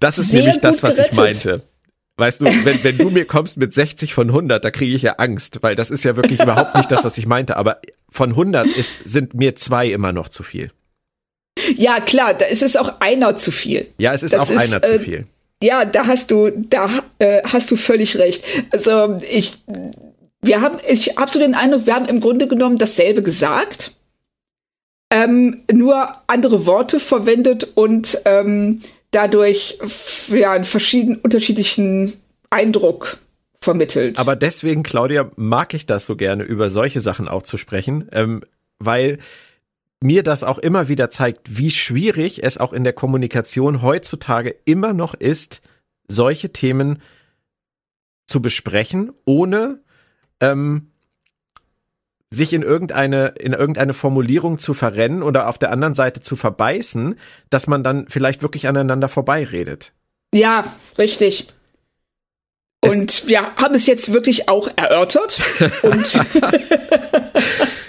Das 0.00 0.18
ist 0.18 0.30
Sehr 0.30 0.42
nämlich 0.42 0.60
das, 0.60 0.82
was 0.82 0.96
gerettet. 0.96 1.12
ich 1.12 1.18
meinte. 1.18 1.62
Weißt 2.16 2.40
du, 2.40 2.44
wenn, 2.44 2.84
wenn 2.84 2.98
du 2.98 3.10
mir 3.10 3.24
kommst 3.24 3.56
mit 3.56 3.72
60 3.72 4.14
von 4.14 4.28
100, 4.28 4.64
da 4.64 4.70
kriege 4.70 4.94
ich 4.94 5.02
ja 5.02 5.14
Angst, 5.14 5.58
weil 5.62 5.74
das 5.74 5.90
ist 5.90 6.04
ja 6.04 6.14
wirklich 6.14 6.40
überhaupt 6.40 6.76
nicht 6.76 6.90
das, 6.90 7.04
was 7.04 7.18
ich 7.18 7.26
meinte. 7.26 7.56
Aber 7.56 7.80
von 8.08 8.30
100 8.30 8.66
ist, 8.68 9.00
sind 9.04 9.34
mir 9.34 9.56
zwei 9.56 9.88
immer 9.88 10.12
noch 10.12 10.28
zu 10.28 10.44
viel. 10.44 10.70
Ja, 11.76 12.00
klar, 12.00 12.34
da 12.34 12.46
ist 12.46 12.62
es 12.62 12.76
auch 12.76 13.00
einer 13.00 13.34
zu 13.36 13.50
viel. 13.50 13.92
Ja, 13.98 14.12
es 14.12 14.22
ist 14.22 14.34
das 14.34 14.42
auch 14.42 14.50
ist, 14.50 14.72
einer 14.72 14.84
äh, 14.84 14.98
zu 14.98 15.00
viel. 15.00 15.26
Ja, 15.62 15.84
da 15.84 16.06
hast 16.06 16.30
du, 16.30 16.50
da 16.50 17.04
äh, 17.18 17.42
hast 17.44 17.70
du 17.70 17.76
völlig 17.76 18.16
recht. 18.18 18.44
Also 18.70 19.16
ich, 19.30 19.58
wir 20.42 20.60
haben, 20.60 20.78
ich 20.86 21.16
habe 21.16 21.30
so 21.30 21.38
den 21.38 21.54
Eindruck, 21.54 21.86
wir 21.86 21.94
haben 21.94 22.06
im 22.06 22.20
Grunde 22.20 22.48
genommen 22.48 22.78
dasselbe 22.78 23.22
gesagt, 23.22 23.94
ähm, 25.10 25.62
nur 25.72 26.12
andere 26.26 26.66
Worte 26.66 27.00
verwendet 27.00 27.68
und 27.74 28.18
ähm, 28.24 28.80
dadurch 29.10 29.78
ja 30.28 30.52
einen 30.52 30.64
verschiedenen, 30.64 31.20
unterschiedlichen 31.20 32.14
Eindruck 32.50 33.18
vermittelt. 33.60 34.18
Aber 34.18 34.36
deswegen, 34.36 34.82
Claudia, 34.82 35.30
mag 35.36 35.72
ich 35.74 35.86
das 35.86 36.06
so 36.06 36.16
gerne, 36.16 36.42
über 36.42 36.68
solche 36.68 37.00
Sachen 37.00 37.28
auch 37.28 37.42
zu 37.42 37.56
sprechen, 37.56 38.08
ähm, 38.12 38.42
weil 38.78 39.18
mir 40.04 40.22
das 40.22 40.44
auch 40.44 40.58
immer 40.58 40.88
wieder 40.88 41.08
zeigt, 41.08 41.56
wie 41.56 41.70
schwierig 41.70 42.44
es 42.44 42.58
auch 42.58 42.74
in 42.74 42.84
der 42.84 42.92
Kommunikation 42.92 43.80
heutzutage 43.80 44.54
immer 44.66 44.92
noch 44.92 45.14
ist, 45.14 45.62
solche 46.06 46.52
Themen 46.52 47.00
zu 48.26 48.42
besprechen, 48.42 49.12
ohne 49.24 49.80
ähm, 50.40 50.90
sich 52.30 52.52
in 52.52 52.60
irgendeine, 52.60 53.28
in 53.38 53.54
irgendeine 53.54 53.94
Formulierung 53.94 54.58
zu 54.58 54.74
verrennen 54.74 55.22
oder 55.22 55.48
auf 55.48 55.56
der 55.56 55.70
anderen 55.70 55.94
Seite 55.94 56.20
zu 56.20 56.36
verbeißen, 56.36 57.18
dass 57.48 57.66
man 57.66 57.82
dann 57.82 58.06
vielleicht 58.08 58.42
wirklich 58.42 58.68
aneinander 58.68 59.08
vorbeiredet. 59.08 59.94
Ja, 60.34 60.64
richtig. 60.98 61.46
Und 62.80 63.26
wir 63.26 63.54
haben 63.56 63.74
es 63.74 63.86
jetzt 63.86 64.12
wirklich 64.12 64.50
auch 64.50 64.68
erörtert. 64.76 65.40
und 65.82 66.20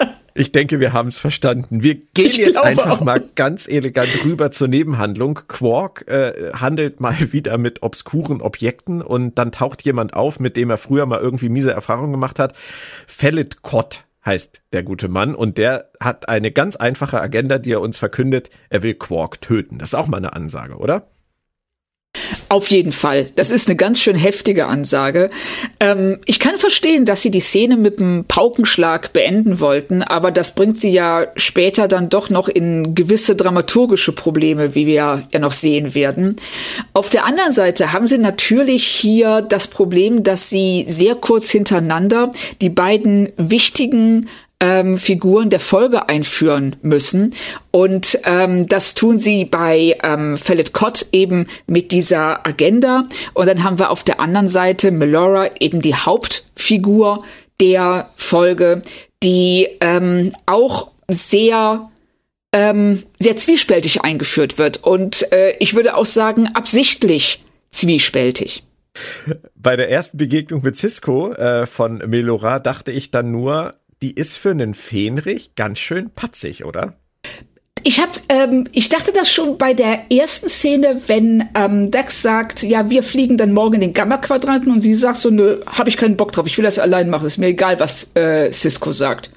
Ich 0.38 0.52
denke, 0.52 0.80
wir 0.80 0.92
haben 0.92 1.08
es 1.08 1.16
verstanden. 1.16 1.82
Wir 1.82 1.94
gehen 1.94 2.26
ich 2.26 2.36
jetzt 2.36 2.58
einfach 2.58 2.90
auch. 2.90 3.00
mal 3.00 3.22
ganz 3.36 3.66
elegant 3.66 4.08
rüber 4.22 4.50
zur 4.50 4.68
Nebenhandlung. 4.68 5.40
Quark 5.48 6.06
äh, 6.08 6.52
handelt 6.52 7.00
mal 7.00 7.16
wieder 7.32 7.56
mit 7.56 7.82
obskuren 7.82 8.42
Objekten 8.42 9.00
und 9.00 9.38
dann 9.38 9.50
taucht 9.50 9.82
jemand 9.82 10.12
auf, 10.12 10.38
mit 10.38 10.56
dem 10.58 10.68
er 10.68 10.76
früher 10.76 11.06
mal 11.06 11.20
irgendwie 11.20 11.48
miese 11.48 11.72
Erfahrungen 11.72 12.12
gemacht 12.12 12.38
hat. 12.38 12.54
Fellet 13.06 13.62
Kott 13.62 14.04
heißt 14.26 14.60
der 14.72 14.82
gute 14.82 15.08
Mann 15.08 15.34
und 15.34 15.56
der 15.56 15.90
hat 16.00 16.28
eine 16.28 16.52
ganz 16.52 16.76
einfache 16.76 17.20
Agenda, 17.20 17.58
die 17.58 17.72
er 17.72 17.80
uns 17.80 17.96
verkündet. 17.96 18.50
Er 18.68 18.82
will 18.82 18.94
Quark 18.94 19.40
töten. 19.40 19.78
Das 19.78 19.90
ist 19.90 19.94
auch 19.94 20.06
mal 20.06 20.18
eine 20.18 20.34
Ansage, 20.34 20.76
oder? 20.76 21.06
Auf 22.48 22.70
jeden 22.70 22.92
Fall. 22.92 23.30
Das 23.36 23.50
ist 23.50 23.68
eine 23.68 23.76
ganz 23.76 24.00
schön 24.00 24.16
heftige 24.16 24.66
Ansage. 24.66 25.30
Ähm, 25.80 26.18
ich 26.24 26.38
kann 26.38 26.56
verstehen, 26.56 27.04
dass 27.04 27.22
sie 27.22 27.30
die 27.30 27.40
Szene 27.40 27.76
mit 27.76 28.00
dem 28.00 28.24
Paukenschlag 28.26 29.12
beenden 29.12 29.60
wollten, 29.60 30.02
aber 30.02 30.30
das 30.30 30.54
bringt 30.54 30.78
sie 30.78 30.90
ja 30.90 31.26
später 31.36 31.88
dann 31.88 32.08
doch 32.08 32.30
noch 32.30 32.48
in 32.48 32.94
gewisse 32.94 33.36
dramaturgische 33.36 34.12
Probleme, 34.12 34.74
wie 34.74 34.86
wir 34.86 35.26
ja 35.30 35.38
noch 35.38 35.52
sehen 35.52 35.94
werden. 35.94 36.36
Auf 36.92 37.10
der 37.10 37.24
anderen 37.24 37.52
Seite 37.52 37.92
haben 37.92 38.06
sie 38.06 38.18
natürlich 38.18 38.86
hier 38.86 39.42
das 39.42 39.68
Problem, 39.68 40.22
dass 40.22 40.50
sie 40.50 40.84
sehr 40.88 41.14
kurz 41.14 41.50
hintereinander 41.50 42.30
die 42.60 42.70
beiden 42.70 43.32
wichtigen 43.36 44.28
ähm, 44.60 44.98
Figuren 44.98 45.50
der 45.50 45.60
Folge 45.60 46.08
einführen 46.08 46.76
müssen. 46.82 47.34
Und 47.70 48.18
ähm, 48.24 48.66
das 48.68 48.94
tun 48.94 49.18
sie 49.18 49.44
bei 49.44 49.98
ähm, 50.02 50.36
Fellet 50.36 50.72
Cott 50.72 51.06
eben 51.12 51.46
mit 51.66 51.92
dieser 51.92 52.46
Agenda. 52.46 53.06
Und 53.34 53.46
dann 53.46 53.62
haben 53.62 53.78
wir 53.78 53.90
auf 53.90 54.04
der 54.04 54.20
anderen 54.20 54.48
Seite 54.48 54.90
Melora 54.90 55.50
eben 55.60 55.82
die 55.82 55.94
Hauptfigur 55.94 57.22
der 57.60 58.10
Folge, 58.16 58.82
die 59.22 59.68
ähm, 59.80 60.32
auch 60.46 60.90
sehr 61.08 61.90
ähm, 62.52 63.02
sehr 63.18 63.36
zwiespältig 63.36 64.02
eingeführt 64.02 64.56
wird 64.56 64.82
und 64.82 65.30
äh, 65.32 65.56
ich 65.58 65.74
würde 65.74 65.94
auch 65.96 66.06
sagen 66.06 66.48
absichtlich 66.54 67.44
zwiespältig. 67.70 68.64
Bei 69.54 69.76
der 69.76 69.90
ersten 69.90 70.16
Begegnung 70.16 70.62
mit 70.62 70.76
Cisco 70.76 71.32
äh, 71.32 71.66
von 71.66 71.98
Melora 71.98 72.58
dachte 72.58 72.92
ich 72.92 73.10
dann 73.10 73.30
nur, 73.30 73.74
die 74.02 74.14
ist 74.14 74.36
für 74.38 74.50
einen 74.50 74.74
Fähnrich 74.74 75.54
ganz 75.54 75.78
schön 75.78 76.10
patzig, 76.10 76.64
oder? 76.64 76.94
Ich 77.82 78.00
hab, 78.00 78.18
ähm, 78.28 78.66
ich 78.72 78.88
dachte 78.88 79.12
das 79.12 79.30
schon 79.30 79.58
bei 79.58 79.72
der 79.72 80.10
ersten 80.10 80.48
Szene, 80.48 81.02
wenn 81.06 81.48
ähm, 81.54 81.92
Dax 81.92 82.20
sagt, 82.20 82.64
ja, 82.64 82.90
wir 82.90 83.04
fliegen 83.04 83.36
dann 83.36 83.52
morgen 83.52 83.76
in 83.76 83.80
den 83.80 83.94
Gamma-Quadranten 83.94 84.72
und 84.72 84.80
sie 84.80 84.94
sagt 84.94 85.18
so, 85.18 85.30
nö, 85.30 85.60
hab 85.66 85.86
ich 85.86 85.96
keinen 85.96 86.16
Bock 86.16 86.32
drauf, 86.32 86.46
ich 86.46 86.58
will 86.58 86.64
das 86.64 86.80
allein 86.80 87.08
machen, 87.08 87.26
ist 87.26 87.38
mir 87.38 87.46
egal, 87.46 87.78
was 87.78 88.10
äh, 88.16 88.50
Cisco 88.52 88.92
sagt. 88.92 89.30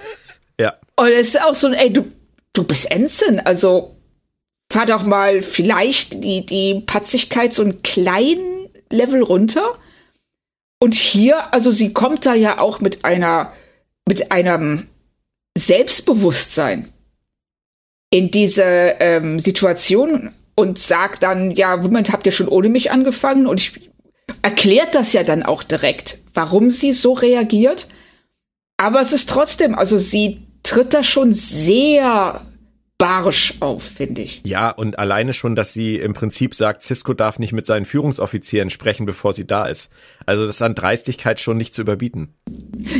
ja. 0.60 0.74
Und 0.94 1.08
es 1.08 1.34
ist 1.34 1.42
auch 1.42 1.54
so, 1.54 1.70
ey, 1.72 1.92
du, 1.92 2.04
du 2.52 2.62
bist 2.62 2.88
Ensign, 2.90 3.40
also 3.40 3.96
fahr 4.70 4.86
doch 4.86 5.04
mal 5.04 5.42
vielleicht 5.42 6.22
die, 6.22 6.46
die 6.46 6.82
Patzigkeit 6.86 7.52
so 7.52 7.62
einen 7.62 7.82
kleinen 7.82 8.68
Level 8.90 9.22
runter. 9.22 9.76
Und 10.80 10.94
hier, 10.94 11.52
also 11.52 11.72
sie 11.72 11.92
kommt 11.92 12.26
da 12.26 12.34
ja 12.34 12.60
auch 12.60 12.80
mit 12.80 13.04
einer, 13.04 13.52
mit 14.08 14.32
einem 14.32 14.88
Selbstbewusstsein 15.56 16.92
in 18.10 18.30
diese 18.30 18.62
ähm, 18.64 19.38
Situation 19.38 20.32
und 20.54 20.78
sagt 20.78 21.22
dann, 21.22 21.52
ja, 21.52 21.76
Moment, 21.76 22.10
habt 22.10 22.26
ihr 22.26 22.32
schon 22.32 22.48
ohne 22.48 22.68
mich 22.68 22.90
angefangen? 22.90 23.46
Und 23.46 23.60
ich 23.60 23.90
erklärt 24.42 24.94
das 24.94 25.12
ja 25.12 25.22
dann 25.22 25.42
auch 25.42 25.62
direkt, 25.62 26.18
warum 26.34 26.70
sie 26.70 26.92
so 26.92 27.12
reagiert. 27.12 27.88
Aber 28.76 29.00
es 29.00 29.12
ist 29.12 29.28
trotzdem, 29.28 29.74
also 29.74 29.98
sie 29.98 30.42
tritt 30.62 30.94
da 30.94 31.02
schon 31.02 31.32
sehr 31.32 32.40
barsch 32.98 33.54
auf, 33.60 33.84
finde 33.84 34.22
ich. 34.22 34.42
Ja, 34.44 34.70
und 34.70 34.98
alleine 34.98 35.32
schon, 35.32 35.54
dass 35.54 35.72
sie 35.72 35.96
im 35.96 36.14
Prinzip 36.14 36.54
sagt, 36.54 36.82
Cisco 36.82 37.14
darf 37.14 37.38
nicht 37.38 37.52
mit 37.52 37.64
seinen 37.64 37.84
Führungsoffizieren 37.84 38.70
sprechen, 38.70 39.06
bevor 39.06 39.32
sie 39.32 39.46
da 39.46 39.66
ist. 39.66 39.90
Also 40.26 40.44
das 40.44 40.56
ist 40.56 40.62
an 40.62 40.74
Dreistigkeit 40.74 41.38
schon 41.38 41.56
nicht 41.56 41.72
zu 41.72 41.82
überbieten. 41.82 42.34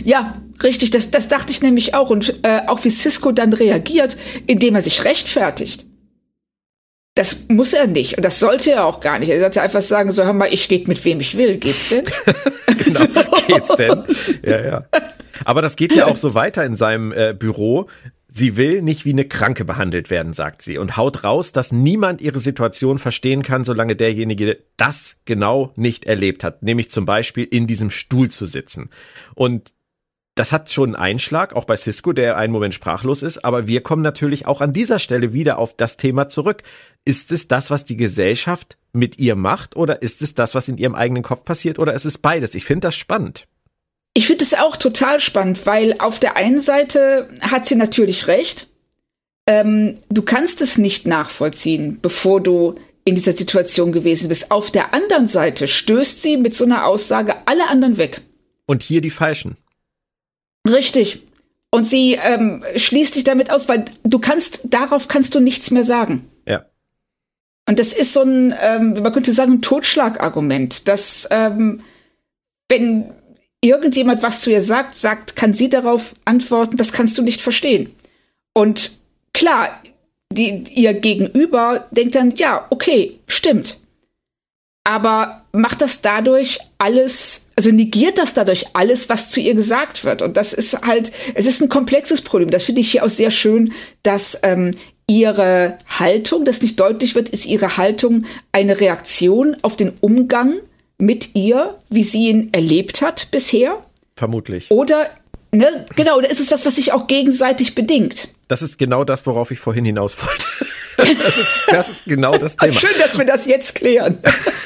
Ja, 0.05 0.35
richtig, 0.63 0.91
das, 0.91 1.11
das 1.11 1.29
dachte 1.29 1.51
ich 1.51 1.63
nämlich 1.63 1.95
auch. 1.95 2.11
Und 2.11 2.45
äh, 2.45 2.61
auch 2.69 2.85
wie 2.85 2.91
Cisco 2.91 3.33
dann 3.33 3.53
reagiert, 3.53 4.17
indem 4.47 4.77
er 4.77 4.83
sich 4.83 5.05
rechtfertigt. 5.05 5.85
Das 7.17 7.49
muss 7.49 7.73
er 7.73 7.89
nicht 7.89 8.17
und 8.17 8.25
das 8.25 8.39
sollte 8.39 8.71
er 8.71 8.85
auch 8.85 9.01
gar 9.01 9.19
nicht. 9.19 9.31
Er 9.31 9.41
sollte 9.41 9.61
einfach 9.61 9.83
sagen, 9.83 10.13
so 10.13 10.23
hör 10.23 10.33
mal, 10.33 10.55
ich 10.55 10.69
geht 10.69 10.87
mit 10.87 11.05
wem 11.05 11.19
ich 11.19 11.37
will. 11.37 11.57
Geht's 11.57 11.89
denn? 11.89 12.05
genau, 12.85 13.01
geht's 13.49 13.75
denn? 13.75 14.05
Ja, 14.45 14.65
ja. 14.65 14.85
Aber 15.45 15.61
das 15.61 15.75
geht 15.75 15.93
ja 15.93 16.07
auch 16.07 16.17
so 16.17 16.35
weiter 16.35 16.65
in 16.65 16.77
seinem 16.77 17.11
äh, 17.11 17.35
Büro. 17.37 17.89
Sie 18.39 18.57
will 18.57 18.83
nicht 18.83 19.05
wie 19.05 19.11
eine 19.11 19.27
Kranke 19.27 19.65
behandelt 19.65 20.11
werden, 20.11 20.33
sagt 20.33 20.63
sie, 20.63 20.79
und 20.79 20.97
haut 20.97 21.25
raus, 21.25 21.51
dass 21.51 21.73
niemand 21.73 22.21
ihre 22.21 22.39
Situation 22.39 23.01
verstehen 23.01 23.43
kann, 23.43 23.65
solange 23.65 23.97
derjenige 23.97 24.63
das 24.77 25.17
genau 25.25 25.73
nicht 25.75 26.05
erlebt 26.05 26.45
hat, 26.45 26.63
nämlich 26.63 26.89
zum 26.89 27.05
Beispiel 27.05 27.43
in 27.43 27.67
diesem 27.67 27.91
Stuhl 27.91 28.31
zu 28.31 28.47
sitzen. 28.47 28.91
Und 29.35 29.73
das 30.37 30.53
hat 30.53 30.71
schon 30.71 30.95
einen 30.95 31.15
Einschlag, 31.15 31.57
auch 31.57 31.65
bei 31.65 31.75
Cisco, 31.75 32.13
der 32.13 32.37
einen 32.37 32.53
Moment 32.53 32.75
sprachlos 32.75 33.25
ist, 33.25 33.45
aber 33.45 33.67
wir 33.67 33.81
kommen 33.81 34.03
natürlich 34.03 34.47
auch 34.47 34.61
an 34.61 34.73
dieser 34.73 35.01
Stelle 35.01 35.33
wieder 35.33 35.59
auf 35.59 35.75
das 35.75 35.97
Thema 35.97 36.29
zurück. 36.29 36.63
Ist 37.05 37.33
es 37.33 37.49
das, 37.49 37.73
was 37.73 37.87
die 37.87 37.97
Gesellschaft 37.97 38.79
mit 38.93 39.19
ihr 39.19 39.35
macht, 39.35 39.75
oder 39.75 40.01
ist 40.01 40.23
es 40.23 40.37
das, 40.37 40.55
was 40.55 40.69
in 40.69 40.79
ihrem 40.79 40.95
eigenen 40.95 41.25
Kopf 41.25 41.43
passiert, 41.43 41.81
oder 41.81 41.93
ist 41.93 42.05
es 42.05 42.19
beides? 42.19 42.55
Ich 42.55 42.67
finde 42.67 42.87
das 42.87 42.95
spannend. 42.95 43.49
Ich 44.19 44.27
finde 44.27 44.43
es 44.43 44.55
auch 44.55 44.77
total 44.77 45.21
spannend, 45.21 45.65
weil 45.65 45.95
auf 46.01 46.19
der 46.19 46.35
einen 46.35 46.59
Seite 46.59 47.29
hat 47.41 47.67
sie 47.67 47.77
natürlich 47.77 48.27
recht. 48.27 48.67
Ähm, 49.47 49.99
du 50.09 50.23
kannst 50.23 50.61
es 50.61 50.77
nicht 50.77 51.07
nachvollziehen, 51.07 52.01
bevor 52.03 52.41
du 52.41 52.75
in 53.05 53.15
dieser 53.15 53.31
Situation 53.31 53.93
gewesen 53.93 54.29
bist. 54.29 54.51
Auf 54.51 54.73
der 54.73 54.93
anderen 54.93 55.27
Seite 55.27 55.69
stößt 55.69 56.21
sie 56.21 56.37
mit 56.37 56.53
so 56.53 56.65
einer 56.65 56.85
Aussage 56.85 57.37
alle 57.47 57.69
anderen 57.69 57.97
weg. 57.97 58.23
Und 58.67 58.83
hier 58.83 59.01
die 59.01 59.11
falschen. 59.11 59.57
Richtig. 60.69 61.21
Und 61.71 61.85
sie 61.85 62.15
ähm, 62.15 62.65
schließt 62.75 63.15
dich 63.15 63.23
damit 63.23 63.53
aus, 63.53 63.69
weil 63.69 63.85
du 64.03 64.19
kannst, 64.19 64.63
darauf 64.75 65.07
kannst 65.07 65.37
du 65.37 65.39
nichts 65.39 65.71
mehr 65.71 65.85
sagen. 65.85 66.29
Ja. 66.45 66.67
Und 67.69 67.79
das 67.79 67.93
ist 67.93 68.15
so 68.15 68.23
ein, 68.23 68.53
ähm, 68.61 68.95
man 69.01 69.13
könnte 69.13 69.33
sagen, 69.33 69.53
ein 69.53 69.63
Totschlagargument, 69.63 70.89
dass 70.89 71.29
ähm, 71.31 71.85
wenn 72.69 73.13
irgendjemand 73.61 74.23
was 74.23 74.41
zu 74.41 74.51
ihr 74.51 74.63
sagt, 74.63 74.95
sagt, 74.95 75.37
kann 75.37 75.53
sie 75.53 75.69
darauf 75.69 76.15
antworten, 76.25 76.77
das 76.77 76.93
kannst 76.93 77.19
du 77.19 77.23
nicht 77.23 77.41
verstehen. 77.41 77.95
Und 78.55 78.93
klar, 79.33 79.83
die, 80.33 80.65
ihr 80.75 80.95
Gegenüber 80.95 81.87
denkt 81.91 82.15
dann, 82.15 82.35
ja, 82.37 82.67
okay, 82.71 83.19
stimmt. 83.27 83.79
Aber 84.85 85.45
macht 85.53 85.83
das 85.83 86.01
dadurch 86.01 86.61
alles, 86.79 87.51
also 87.57 87.71
negiert 87.71 88.19
das 88.19 88.35
dadurch 88.35 88.67
alles, 88.73 89.09
was 89.09 89.31
zu 89.31 89.41
ihr 89.41 89.55
gesagt 89.55 90.05
wird. 90.05 90.23
Und 90.23 90.37
das 90.37 90.53
ist 90.53 90.83
halt, 90.83 91.13
es 91.35 91.47
ist 91.47 91.61
ein 91.61 91.69
komplexes 91.69 92.23
Problem. 92.23 92.51
Das 92.51 92.65
finde 92.65 92.81
ich 92.81 92.93
hier 92.93 93.05
auch 93.05 93.11
sehr 93.11 93.31
schön, 93.31 93.73
dass 94.03 94.41
ähm, 94.45 94.71
ihre 95.07 95.79
Haltung, 95.99 96.45
das 96.45 96.63
nicht 96.63 96.79
deutlich 96.81 97.15
wird, 97.15 97.29
ist 97.29 97.47
ihre 97.47 97.77
Haltung 97.77 98.25
eine 98.53 98.81
Reaktion 98.81 99.57
auf 99.63 99.77
den 99.77 99.93
Umgang 100.01 100.55
mit 100.99 101.35
ihr, 101.35 101.79
wie 101.89 102.05
sie 102.05 102.29
ihn 102.29 102.53
erlebt 102.53 103.03
hat 103.03 103.29
bisher? 103.31 103.83
Vermutlich. 104.17 104.71
Oder, 104.71 105.11
ne, 105.53 105.87
genau, 105.97 106.19
oder 106.19 106.29
ist 106.29 106.41
es 106.41 106.51
was, 106.51 106.67
was 106.67 106.77
sich 106.77 106.93
auch 106.93 107.07
gegenseitig 107.07 107.75
bedingt? 107.75 108.29
Das 108.49 108.63
ist 108.63 108.79
genau 108.79 109.05
das, 109.05 109.27
worauf 109.27 109.51
ich 109.51 109.61
vorhin 109.61 109.85
hinaus 109.85 110.17
wollte. 110.21 110.45
Das 110.99 111.39
ist, 111.39 111.55
das 111.69 111.89
ist 111.89 112.05
genau 112.07 112.37
das 112.37 112.57
Thema. 112.57 112.73
Schön, 112.73 112.91
dass 112.99 113.17
wir 113.17 113.25
das 113.25 113.47
jetzt 113.47 113.77
klären. 113.77 114.19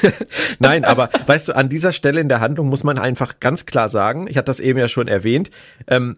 Nein, 0.59 0.83
aber 0.83 1.11
weißt 1.27 1.49
du, 1.49 1.55
an 1.55 1.69
dieser 1.69 1.91
Stelle 1.91 2.19
in 2.19 2.27
der 2.27 2.39
Handlung 2.39 2.69
muss 2.69 2.83
man 2.83 2.97
einfach 2.97 3.39
ganz 3.39 3.67
klar 3.67 3.87
sagen, 3.87 4.25
ich 4.27 4.35
hatte 4.35 4.47
das 4.47 4.59
eben 4.59 4.79
ja 4.79 4.87
schon 4.87 5.07
erwähnt, 5.07 5.51
ähm, 5.87 6.17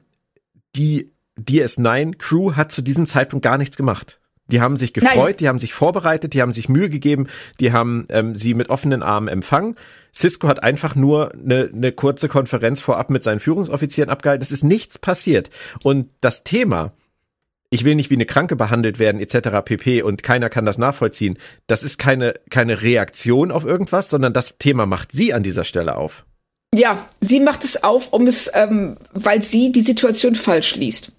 die 0.78 1.12
DS9-Crew 1.38 2.54
hat 2.56 2.72
zu 2.72 2.82
diesem 2.82 3.08
Zeitpunkt 3.08 3.44
gar 3.44 3.58
nichts 3.58 3.76
gemacht. 3.76 4.22
Die 4.48 4.62
haben 4.62 4.78
sich 4.78 4.94
gefreut, 4.94 5.16
Nein. 5.16 5.38
die 5.40 5.48
haben 5.48 5.60
sich 5.60 5.74
vorbereitet, 5.74 6.34
die 6.34 6.42
haben 6.42 6.52
sich 6.52 6.70
Mühe 6.70 6.90
gegeben, 6.90 7.28
die 7.60 7.72
haben 7.72 8.06
ähm, 8.10 8.36
sie 8.36 8.54
mit 8.54 8.70
offenen 8.70 9.02
Armen 9.02 9.28
empfangen. 9.28 9.76
Cisco 10.16 10.48
hat 10.48 10.64
einfach 10.64 10.96
nur 10.96 11.34
eine, 11.34 11.70
eine 11.74 11.92
kurze 11.92 12.30
Konferenz 12.30 12.80
vorab 12.80 13.10
mit 13.10 13.24
seinen 13.24 13.40
Führungsoffizieren 13.40 14.10
abgehalten. 14.10 14.44
Es 14.44 14.52
ist 14.52 14.64
nichts 14.64 15.00
passiert. 15.00 15.50
Und 15.84 16.10
das 16.22 16.44
Thema, 16.44 16.94
ich 17.70 17.84
will 17.84 17.96
nicht 17.96 18.12
wie 18.12 18.16
eine 18.16 18.26
Kranke 18.26 18.56
behandelt 18.56 19.00
werden, 19.00 19.20
etc. 19.20 19.50
pp. 19.66 20.04
und 20.04 20.24
keiner 20.24 20.50
kann 20.50 20.66
das 20.66 20.78
nachvollziehen. 20.78 21.38
Das 21.68 21.84
ist 21.84 21.98
keine, 21.98 22.36
keine 22.50 22.84
Reaktion 22.84 23.52
auf 23.52 23.66
irgendwas, 23.66 24.10
sondern 24.10 24.32
das 24.32 24.58
Thema 24.60 24.86
macht 24.86 25.12
sie 25.12 25.34
an 25.34 25.44
dieser 25.44 25.64
Stelle 25.64 25.96
auf. 25.96 26.24
Ja, 26.74 27.06
sie 27.20 27.40
macht 27.40 27.64
es 27.64 27.84
auf, 27.84 28.14
um 28.14 28.28
es, 28.28 28.52
ähm, 28.54 28.98
weil 29.14 29.42
sie 29.42 29.72
die 29.72 29.82
Situation 29.82 30.36
falsch 30.36 30.76
liest. 30.76 31.12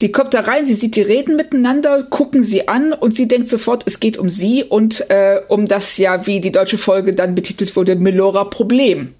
Sie 0.00 0.12
kommt 0.12 0.32
da 0.32 0.40
rein, 0.40 0.64
sie 0.64 0.74
sieht 0.74 0.94
die 0.94 1.02
reden 1.02 1.34
miteinander, 1.34 2.04
gucken 2.04 2.44
sie 2.44 2.68
an 2.68 2.92
und 2.92 3.12
sie 3.14 3.26
denkt 3.26 3.48
sofort, 3.48 3.82
es 3.84 3.98
geht 3.98 4.16
um 4.16 4.30
sie 4.30 4.62
und 4.62 5.10
äh, 5.10 5.40
um 5.48 5.66
das 5.66 5.98
ja, 5.98 6.24
wie 6.28 6.40
die 6.40 6.52
deutsche 6.52 6.78
Folge 6.78 7.14
dann 7.16 7.34
betitelt 7.34 7.74
wurde, 7.74 7.96
Melora 7.96 8.44
Problem. 8.44 9.14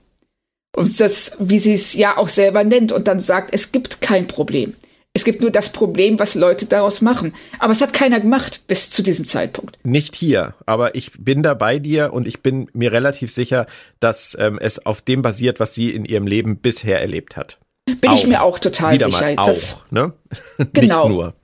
Und 0.76 1.00
das, 1.00 1.36
wie 1.40 1.58
sie 1.58 1.74
es 1.74 1.94
ja 1.94 2.16
auch 2.16 2.28
selber 2.28 2.62
nennt 2.62 2.92
und 2.92 3.08
dann 3.08 3.18
sagt, 3.18 3.52
es 3.52 3.72
gibt 3.72 4.00
kein 4.00 4.28
Problem. 4.28 4.74
Es 5.14 5.24
gibt 5.24 5.40
nur 5.40 5.50
das 5.50 5.72
Problem, 5.72 6.20
was 6.20 6.36
Leute 6.36 6.66
daraus 6.66 7.00
machen. 7.00 7.34
Aber 7.58 7.72
es 7.72 7.80
hat 7.80 7.92
keiner 7.92 8.20
gemacht 8.20 8.60
bis 8.68 8.90
zu 8.90 9.02
diesem 9.02 9.24
Zeitpunkt. 9.24 9.76
Nicht 9.82 10.14
hier, 10.14 10.54
aber 10.64 10.94
ich 10.94 11.10
bin 11.18 11.42
da 11.42 11.54
bei 11.54 11.80
dir 11.80 12.12
und 12.12 12.28
ich 12.28 12.40
bin 12.40 12.70
mir 12.72 12.92
relativ 12.92 13.32
sicher, 13.32 13.66
dass 13.98 14.36
ähm, 14.38 14.60
es 14.60 14.86
auf 14.86 15.02
dem 15.02 15.22
basiert, 15.22 15.58
was 15.58 15.74
sie 15.74 15.90
in 15.90 16.04
ihrem 16.04 16.28
Leben 16.28 16.58
bisher 16.58 17.00
erlebt 17.00 17.36
hat. 17.36 17.58
Bin 18.00 18.10
auch. 18.10 18.14
ich 18.14 18.26
mir 18.26 18.42
auch 18.42 18.58
total 18.58 18.94
Wieder 18.94 19.06
sicher. 19.06 19.34
Mal 19.34 19.38
auch, 19.38 19.90
ne? 19.90 20.12
Genau. 20.72 21.08
Nur. 21.08 21.34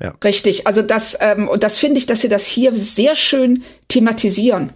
Ja. 0.00 0.14
Richtig. 0.24 0.66
Also 0.66 0.82
das, 0.82 1.18
ähm, 1.20 1.48
und 1.48 1.62
das 1.62 1.78
finde 1.78 1.98
ich, 1.98 2.06
dass 2.06 2.22
sie 2.22 2.28
das 2.28 2.46
hier 2.46 2.74
sehr 2.74 3.14
schön 3.14 3.62
thematisieren. 3.88 4.72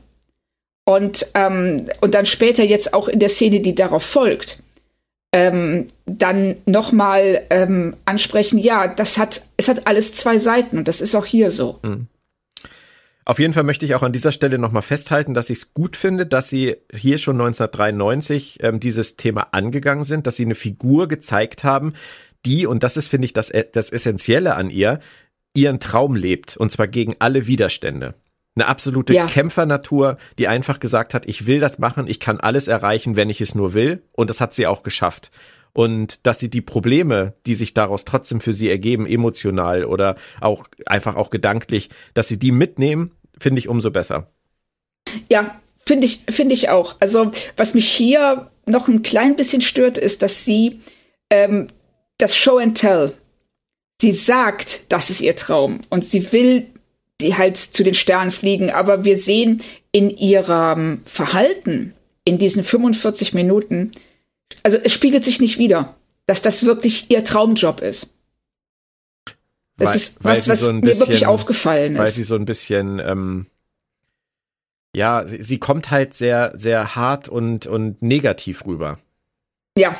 Und, 0.84 1.26
ähm, 1.34 1.88
und 2.02 2.14
dann 2.14 2.26
später 2.26 2.62
jetzt 2.62 2.92
auch 2.92 3.08
in 3.08 3.18
der 3.18 3.30
Szene, 3.30 3.60
die 3.60 3.74
darauf 3.74 4.04
folgt, 4.04 4.58
ähm, 5.32 5.88
dann 6.06 6.56
nochmal 6.66 7.42
ähm, 7.50 7.96
ansprechen, 8.04 8.58
ja, 8.58 8.86
das 8.86 9.18
hat, 9.18 9.42
es 9.56 9.68
hat 9.68 9.86
alles 9.86 10.14
zwei 10.14 10.38
Seiten 10.38 10.78
und 10.78 10.88
das 10.88 11.00
ist 11.00 11.14
auch 11.14 11.26
hier 11.26 11.50
so. 11.50 11.78
Mhm. 11.82 12.06
Auf 13.26 13.38
jeden 13.38 13.54
Fall 13.54 13.62
möchte 13.62 13.86
ich 13.86 13.94
auch 13.94 14.02
an 14.02 14.12
dieser 14.12 14.32
Stelle 14.32 14.58
nochmal 14.58 14.82
festhalten, 14.82 15.32
dass 15.32 15.48
ich 15.48 15.58
es 15.58 15.74
gut 15.74 15.96
finde, 15.96 16.26
dass 16.26 16.50
sie 16.50 16.76
hier 16.92 17.18
schon 17.18 17.40
1993 17.40 18.58
ähm, 18.62 18.80
dieses 18.80 19.16
Thema 19.16 19.48
angegangen 19.52 20.04
sind, 20.04 20.26
dass 20.26 20.36
sie 20.36 20.44
eine 20.44 20.54
Figur 20.54 21.08
gezeigt 21.08 21.64
haben, 21.64 21.94
die, 22.44 22.66
und 22.66 22.82
das 22.82 22.98
ist, 22.98 23.08
finde 23.08 23.24
ich, 23.24 23.32
das, 23.32 23.48
äh, 23.50 23.64
das 23.72 23.90
Essentielle 23.90 24.54
an 24.56 24.68
ihr, 24.68 25.00
ihren 25.54 25.80
Traum 25.80 26.16
lebt, 26.16 26.56
und 26.56 26.70
zwar 26.70 26.86
gegen 26.86 27.16
alle 27.18 27.46
Widerstände. 27.46 28.14
Eine 28.56 28.66
absolute 28.68 29.14
ja. 29.14 29.26
Kämpfernatur, 29.26 30.18
die 30.38 30.46
einfach 30.46 30.78
gesagt 30.78 31.14
hat, 31.14 31.26
ich 31.26 31.46
will 31.46 31.60
das 31.60 31.78
machen, 31.78 32.06
ich 32.06 32.20
kann 32.20 32.38
alles 32.38 32.68
erreichen, 32.68 33.16
wenn 33.16 33.30
ich 33.30 33.40
es 33.40 33.54
nur 33.54 33.72
will, 33.72 34.02
und 34.12 34.30
das 34.30 34.40
hat 34.40 34.52
sie 34.52 34.66
auch 34.66 34.82
geschafft. 34.82 35.30
Und 35.74 36.20
dass 36.22 36.38
sie 36.38 36.48
die 36.48 36.62
Probleme, 36.62 37.34
die 37.46 37.54
sich 37.54 37.74
daraus 37.74 38.06
trotzdem 38.06 38.40
für 38.40 38.54
sie 38.54 38.70
ergeben, 38.70 39.06
emotional 39.06 39.84
oder 39.84 40.16
auch 40.40 40.68
einfach 40.86 41.16
auch 41.16 41.28
gedanklich, 41.28 41.90
dass 42.14 42.28
sie 42.28 42.38
die 42.38 42.52
mitnehmen, 42.52 43.10
finde 43.38 43.58
ich 43.58 43.68
umso 43.68 43.90
besser. 43.90 44.28
Ja, 45.28 45.60
finde 45.76 46.06
ich, 46.06 46.20
finde 46.30 46.54
ich 46.54 46.70
auch. 46.70 46.96
Also, 47.00 47.32
was 47.56 47.74
mich 47.74 47.90
hier 47.90 48.50
noch 48.66 48.88
ein 48.88 49.02
klein 49.02 49.36
bisschen 49.36 49.60
stört, 49.60 49.98
ist, 49.98 50.22
dass 50.22 50.44
sie 50.44 50.80
ähm, 51.28 51.66
das 52.18 52.36
Show 52.36 52.58
and 52.58 52.78
Tell, 52.78 53.12
sie 54.00 54.12
sagt, 54.12 54.92
das 54.92 55.10
ist 55.10 55.20
ihr 55.20 55.36
Traum 55.36 55.80
und 55.90 56.04
sie 56.04 56.32
will 56.32 56.68
die 57.20 57.36
halt 57.36 57.56
zu 57.56 57.84
den 57.84 57.94
Sternen 57.94 58.32
fliegen, 58.32 58.70
aber 58.70 59.04
wir 59.04 59.16
sehen 59.16 59.62
in 59.92 60.10
ihrem 60.10 61.02
Verhalten 61.04 61.94
in 62.24 62.38
diesen 62.38 62.64
45 62.64 63.34
Minuten, 63.34 63.92
also 64.62 64.76
es 64.76 64.92
spiegelt 64.92 65.24
sich 65.24 65.40
nicht 65.40 65.58
wieder, 65.58 65.94
dass 66.26 66.42
das 66.42 66.64
wirklich 66.64 67.10
ihr 67.10 67.24
Traumjob 67.24 67.80
ist. 67.80 68.14
Das 69.76 69.88
weil, 69.88 69.96
ist 69.96 70.24
was, 70.24 70.48
was 70.48 70.60
so 70.60 70.72
mir 70.72 70.80
bisschen, 70.80 71.00
wirklich 71.00 71.26
aufgefallen 71.26 71.94
ist. 71.94 71.98
Weil 71.98 72.10
sie 72.10 72.22
so 72.22 72.36
ein 72.36 72.44
bisschen, 72.44 73.00
ähm, 73.00 73.46
ja, 74.94 75.26
sie, 75.26 75.42
sie 75.42 75.58
kommt 75.58 75.90
halt 75.90 76.14
sehr, 76.14 76.52
sehr 76.54 76.94
hart 76.94 77.28
und, 77.28 77.66
und 77.66 78.00
negativ 78.00 78.66
rüber. 78.66 78.98
Ja. 79.76 79.96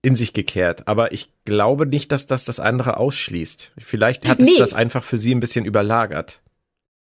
In 0.00 0.16
sich 0.16 0.32
gekehrt. 0.32 0.88
Aber 0.88 1.12
ich 1.12 1.30
glaube 1.44 1.86
nicht, 1.86 2.10
dass 2.10 2.26
das 2.26 2.46
das 2.46 2.58
andere 2.58 2.96
ausschließt. 2.96 3.72
Vielleicht 3.76 4.28
hat 4.28 4.38
nee. 4.38 4.52
es 4.52 4.56
das 4.56 4.72
einfach 4.72 5.04
für 5.04 5.18
sie 5.18 5.34
ein 5.34 5.40
bisschen 5.40 5.66
überlagert. 5.66 6.40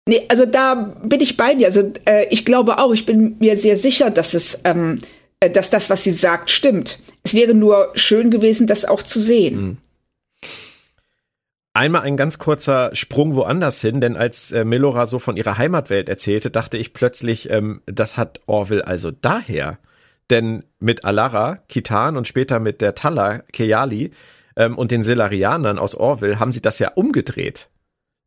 Nee, 0.09 0.23
also 0.29 0.47
da 0.47 0.75
bin 0.75 1.21
ich 1.21 1.37
bei 1.37 1.55
dir. 1.55 1.69
Also 1.69 1.93
äh, 2.07 2.27
ich 2.31 2.45
glaube 2.45 2.79
auch, 2.79 2.93
ich 2.93 3.07
bin 3.07 3.37
mir 3.39 3.57
sehr 3.57 3.77
sicher, 3.77 4.11
dass 4.11 4.35
es, 4.35 4.63
ähm, 4.65 4.99
äh, 4.99 5.07
dass 5.41 5.71
das, 5.71 5.89
was 5.89 6.05
sie 6.05 6.11
sagt, 6.11 6.51
stimmt. 6.51 6.99
Es 7.23 7.35
wäre 7.35 7.55
nur 7.55 7.93
schön 7.95 8.31
gewesen, 8.31 8.67
das 8.67 8.85
auch 8.85 9.03
zu 9.03 9.21
sehen. 9.21 9.63
Mhm. 9.63 9.77
Einmal 11.73 12.03
ein 12.03 12.17
ganz 12.17 12.39
kurzer 12.39 12.91
Sprung 12.95 13.37
woanders 13.37 13.81
hin, 13.81 14.01
denn 14.01 14.17
als 14.17 14.51
äh, 14.53 14.65
Melora 14.65 15.07
so 15.07 15.19
von 15.19 15.37
ihrer 15.37 15.57
Heimatwelt 15.57 16.09
erzählte, 16.09 16.51
dachte 16.51 16.77
ich 16.77 16.93
plötzlich, 16.93 17.49
ähm, 17.49 17.81
das 17.87 18.17
hat 18.17 18.41
Orville 18.47 18.87
also 18.87 19.11
daher. 19.13 19.79
Denn 20.31 20.65
mit 20.79 21.05
Alara, 21.05 21.59
Kitan 21.69 22.17
und 22.17 22.27
später 22.27 22.59
mit 22.59 22.81
der 22.81 22.95
Tala, 22.95 23.39
Keyali 23.53 24.11
ähm, 24.57 24.77
und 24.77 24.91
den 24.91 25.03
Selarianern 25.03 25.79
aus 25.79 25.95
Orville 25.95 26.39
haben 26.39 26.53
sie 26.53 26.61
das 26.61 26.81
ja 26.81 26.91
umgedreht. 26.95 27.69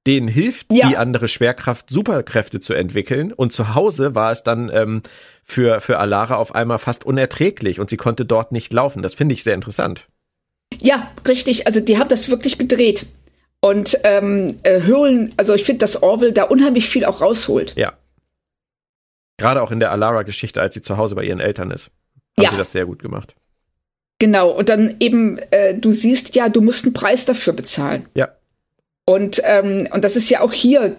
Denen 0.05 0.27
hilft 0.27 0.67
ja. 0.71 0.89
die 0.89 0.97
andere 0.97 1.27
Schwerkraft, 1.27 1.89
Superkräfte 1.89 2.59
zu 2.59 2.73
entwickeln. 2.73 3.31
Und 3.31 3.53
zu 3.53 3.73
Hause 3.73 4.15
war 4.15 4.31
es 4.31 4.43
dann 4.43 4.69
ähm, 4.73 5.01
für, 5.43 5.79
für 5.79 5.99
Alara 5.99 6.35
auf 6.35 6.55
einmal 6.55 6.79
fast 6.79 7.05
unerträglich 7.05 7.79
und 7.79 7.89
sie 7.89 7.97
konnte 7.97 8.25
dort 8.25 8.51
nicht 8.51 8.73
laufen. 8.73 9.01
Das 9.01 9.13
finde 9.13 9.33
ich 9.33 9.43
sehr 9.43 9.53
interessant. 9.53 10.07
Ja, 10.81 11.11
richtig. 11.27 11.67
Also 11.67 11.79
die 11.79 11.97
haben 11.99 12.09
das 12.09 12.29
wirklich 12.29 12.57
gedreht 12.57 13.05
und 13.61 13.97
ähm, 14.03 14.57
äh, 14.63 14.81
hören, 14.81 15.33
also 15.37 15.53
ich 15.53 15.63
finde, 15.63 15.79
dass 15.79 16.03
Orwell 16.03 16.33
da 16.33 16.43
unheimlich 16.43 16.89
viel 16.89 17.05
auch 17.05 17.21
rausholt. 17.21 17.73
Ja. 17.77 17.93
Gerade 19.37 19.61
auch 19.61 19.71
in 19.71 19.79
der 19.79 19.91
Alara-Geschichte, 19.91 20.61
als 20.61 20.73
sie 20.73 20.81
zu 20.81 20.97
Hause 20.97 21.15
bei 21.15 21.23
ihren 21.23 21.39
Eltern 21.39 21.71
ist, 21.71 21.89
haben 22.37 22.43
ja. 22.43 22.49
sie 22.49 22.57
das 22.57 22.73
sehr 22.73 22.85
gut 22.85 23.01
gemacht. 23.01 23.35
Genau, 24.19 24.51
und 24.51 24.69
dann 24.69 24.97
eben, 24.99 25.37
äh, 25.51 25.75
du 25.75 25.91
siehst 25.91 26.35
ja, 26.35 26.49
du 26.49 26.61
musst 26.61 26.85
einen 26.85 26.93
Preis 26.93 27.25
dafür 27.25 27.53
bezahlen. 27.53 28.07
Ja. 28.15 28.29
Und, 29.05 29.41
ähm, 29.45 29.87
und 29.91 30.03
das 30.03 30.15
ist 30.15 30.29
ja 30.29 30.41
auch 30.41 30.53
hier, 30.53 30.95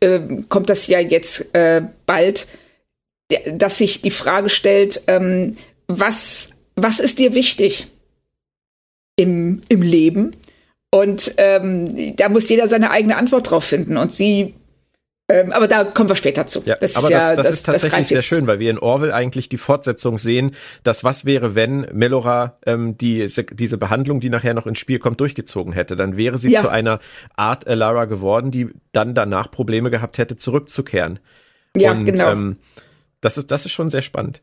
äh, 0.00 0.20
kommt 0.48 0.70
das 0.70 0.86
ja 0.86 1.00
jetzt 1.00 1.54
äh, 1.54 1.82
bald, 2.06 2.48
dass 3.52 3.78
sich 3.78 4.02
die 4.02 4.10
Frage 4.10 4.48
stellt, 4.48 5.02
ähm, 5.06 5.56
was, 5.88 6.56
was 6.76 7.00
ist 7.00 7.18
dir 7.18 7.34
wichtig 7.34 7.86
im, 9.16 9.60
im 9.68 9.82
Leben? 9.82 10.32
Und 10.90 11.34
ähm, 11.36 12.16
da 12.16 12.28
muss 12.28 12.48
jeder 12.48 12.68
seine 12.68 12.90
eigene 12.90 13.16
Antwort 13.16 13.50
drauf 13.50 13.64
finden. 13.64 13.96
Und 13.96 14.12
sie 14.12 14.54
ähm, 15.28 15.52
aber 15.52 15.66
da 15.66 15.82
kommen 15.84 16.08
wir 16.08 16.14
später 16.14 16.46
zu. 16.46 16.62
Ja, 16.64 16.76
das 16.76 16.96
aber 16.96 17.06
ist 17.06 17.10
ja, 17.10 17.34
das, 17.34 17.36
das, 17.36 17.44
das, 17.44 17.54
ist 17.54 17.62
tatsächlich 17.64 18.08
sehr 18.08 18.22
schön, 18.22 18.46
weil 18.46 18.60
wir 18.60 18.70
in 18.70 18.78
Orwell 18.78 19.12
eigentlich 19.12 19.48
die 19.48 19.58
Fortsetzung 19.58 20.18
sehen, 20.18 20.54
dass 20.84 21.02
was 21.02 21.24
wäre, 21.24 21.56
wenn 21.56 21.80
Melora 21.92 22.58
ähm, 22.64 22.96
die, 22.96 23.28
diese 23.52 23.76
Behandlung, 23.76 24.20
die 24.20 24.30
nachher 24.30 24.54
noch 24.54 24.66
ins 24.66 24.78
Spiel 24.78 25.00
kommt, 25.00 25.20
durchgezogen 25.20 25.72
hätte. 25.72 25.96
Dann 25.96 26.16
wäre 26.16 26.38
sie 26.38 26.52
ja. 26.52 26.60
zu 26.60 26.68
einer 26.68 27.00
Art 27.34 27.66
Elara 27.66 28.04
geworden, 28.04 28.52
die 28.52 28.68
dann 28.92 29.14
danach 29.14 29.50
Probleme 29.50 29.90
gehabt 29.90 30.18
hätte, 30.18 30.36
zurückzukehren. 30.36 31.18
Ja, 31.76 31.92
Und, 31.92 32.04
genau. 32.04 32.30
Ähm, 32.30 32.56
das 33.20 33.36
ist, 33.36 33.50
das 33.50 33.66
ist 33.66 33.72
schon 33.72 33.88
sehr 33.88 34.02
spannend. 34.02 34.40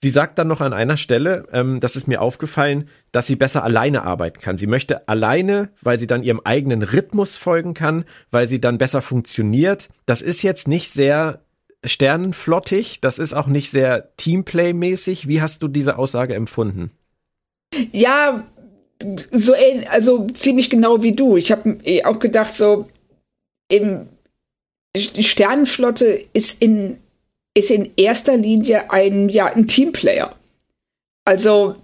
Sie 0.00 0.10
sagt 0.10 0.38
dann 0.38 0.46
noch 0.46 0.60
an 0.60 0.72
einer 0.72 0.96
Stelle, 0.96 1.46
ähm, 1.52 1.80
das 1.80 1.96
ist 1.96 2.06
mir 2.06 2.22
aufgefallen, 2.22 2.88
dass 3.10 3.26
sie 3.26 3.34
besser 3.34 3.64
alleine 3.64 4.02
arbeiten 4.04 4.40
kann. 4.40 4.56
Sie 4.56 4.68
möchte 4.68 5.08
alleine, 5.08 5.70
weil 5.82 5.98
sie 5.98 6.06
dann 6.06 6.22
ihrem 6.22 6.40
eigenen 6.44 6.82
Rhythmus 6.82 7.36
folgen 7.36 7.74
kann, 7.74 8.04
weil 8.30 8.46
sie 8.46 8.60
dann 8.60 8.78
besser 8.78 9.02
funktioniert. 9.02 9.88
Das 10.06 10.22
ist 10.22 10.42
jetzt 10.42 10.68
nicht 10.68 10.92
sehr 10.92 11.40
sternenflottig, 11.84 13.00
das 13.00 13.18
ist 13.18 13.34
auch 13.34 13.46
nicht 13.48 13.70
sehr 13.70 14.10
Teamplay-mäßig. 14.16 15.26
Wie 15.26 15.42
hast 15.42 15.62
du 15.62 15.68
diese 15.68 15.98
Aussage 15.98 16.34
empfunden? 16.34 16.92
Ja, 17.92 18.44
so 19.32 19.54
also 19.90 20.26
ziemlich 20.28 20.70
genau 20.70 21.02
wie 21.02 21.14
du. 21.14 21.36
Ich 21.36 21.50
habe 21.52 21.78
eh 21.84 22.04
auch 22.04 22.18
gedacht, 22.18 22.52
so 22.52 22.88
eben 23.70 24.08
die 24.96 25.24
Sternenflotte 25.24 26.24
ist 26.32 26.62
in 26.62 26.98
ist 27.58 27.70
in 27.70 27.90
erster 27.96 28.36
Linie 28.36 28.90
ein, 28.90 29.28
ja, 29.28 29.46
ein 29.46 29.66
Teamplayer. 29.66 30.34
Also 31.24 31.74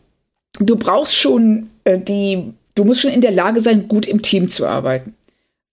du 0.58 0.76
brauchst 0.76 1.16
schon 1.16 1.68
äh, 1.84 1.98
die, 1.98 2.52
du 2.74 2.84
musst 2.84 3.02
schon 3.02 3.12
in 3.12 3.20
der 3.20 3.30
Lage 3.30 3.60
sein, 3.60 3.88
gut 3.88 4.06
im 4.06 4.22
Team 4.22 4.48
zu 4.48 4.66
arbeiten. 4.66 5.14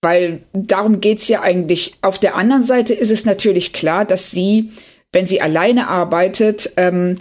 Weil 0.01 0.41
darum 0.53 0.99
geht 0.99 1.19
es 1.19 1.27
ja 1.27 1.41
eigentlich. 1.41 1.93
Auf 2.01 2.17
der 2.17 2.35
anderen 2.35 2.63
Seite 2.63 2.93
ist 2.93 3.11
es 3.11 3.25
natürlich 3.25 3.71
klar, 3.71 4.03
dass 4.03 4.31
sie, 4.31 4.71
wenn 5.11 5.25
sie 5.25 5.41
alleine 5.41 5.87
arbeitet, 5.87 6.73
ähm, 6.77 7.17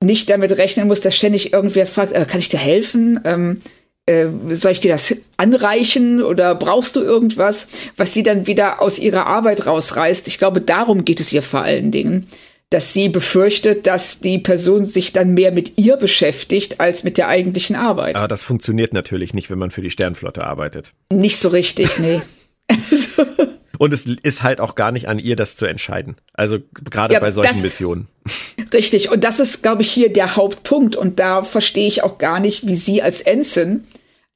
nicht 0.00 0.30
damit 0.30 0.56
rechnen 0.58 0.86
muss, 0.86 1.00
dass 1.00 1.16
ständig 1.16 1.52
irgendwer 1.52 1.86
fragt, 1.86 2.12
äh, 2.12 2.24
kann 2.26 2.40
ich 2.40 2.48
dir 2.48 2.58
helfen? 2.58 3.20
Ähm, 3.24 3.62
äh, 4.08 4.28
soll 4.54 4.72
ich 4.72 4.80
dir 4.80 4.92
das 4.92 5.14
anreichen 5.36 6.22
oder 6.22 6.54
brauchst 6.54 6.96
du 6.96 7.00
irgendwas, 7.00 7.68
was 7.96 8.14
sie 8.14 8.22
dann 8.22 8.46
wieder 8.46 8.80
aus 8.80 8.98
ihrer 8.98 9.26
Arbeit 9.26 9.66
rausreißt? 9.66 10.26
Ich 10.28 10.38
glaube, 10.38 10.60
darum 10.60 11.04
geht 11.04 11.20
es 11.20 11.32
ihr 11.32 11.42
vor 11.42 11.60
allen 11.60 11.90
Dingen, 11.90 12.26
dass 12.70 12.92
sie 12.92 13.08
befürchtet, 13.08 13.86
dass 13.86 14.20
die 14.20 14.38
Person 14.38 14.84
sich 14.84 15.12
dann 15.12 15.34
mehr 15.34 15.52
mit 15.52 15.76
ihr 15.76 15.96
beschäftigt 15.96 16.80
als 16.80 17.04
mit 17.04 17.18
der 17.18 17.28
eigentlichen 17.28 17.76
Arbeit. 17.76 18.16
Aber 18.16 18.28
das 18.28 18.42
funktioniert 18.42 18.92
natürlich 18.92 19.34
nicht, 19.34 19.50
wenn 19.50 19.58
man 19.58 19.70
für 19.70 19.82
die 19.82 19.90
Sternflotte 19.90 20.44
arbeitet. 20.44 20.92
Nicht 21.12 21.38
so 21.38 21.48
richtig, 21.48 21.98
nee. 21.98 22.20
Und 23.78 23.92
es 23.92 24.06
ist 24.06 24.42
halt 24.42 24.60
auch 24.60 24.74
gar 24.74 24.90
nicht 24.90 25.08
an 25.08 25.18
ihr, 25.18 25.36
das 25.36 25.56
zu 25.56 25.64
entscheiden. 25.64 26.16
Also 26.34 26.58
gerade 26.72 27.14
ja, 27.14 27.20
bei 27.20 27.30
solchen 27.30 27.52
das, 27.52 27.62
Missionen. 27.62 28.08
Richtig. 28.74 29.10
Und 29.10 29.24
das 29.24 29.40
ist, 29.40 29.62
glaube 29.62 29.82
ich, 29.82 29.90
hier 29.90 30.12
der 30.12 30.36
Hauptpunkt. 30.36 30.96
Und 30.96 31.20
da 31.20 31.44
verstehe 31.44 31.86
ich 31.86 32.02
auch 32.02 32.18
gar 32.18 32.40
nicht, 32.40 32.66
wie 32.66 32.74
sie 32.74 33.02
als 33.02 33.20
Ensign 33.20 33.86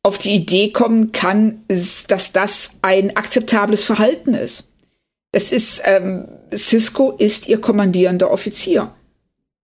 auf 0.03 0.19
die 0.19 0.35
Idee 0.35 0.73
kommen 0.73 1.13
kann, 1.13 1.63
dass 1.69 2.33
das 2.33 2.79
ein 2.83 3.17
akzeptables 3.17 3.85
Verhalten 3.85 4.35
ist. 4.35 4.69
Es 5.33 5.53
ist, 5.53 5.83
ähm, 5.85 6.29
Cisco 6.55 7.13
ist 7.13 7.49
ihr 7.49 7.61
kommandierender 7.61 8.31
Offizier, 8.31 8.93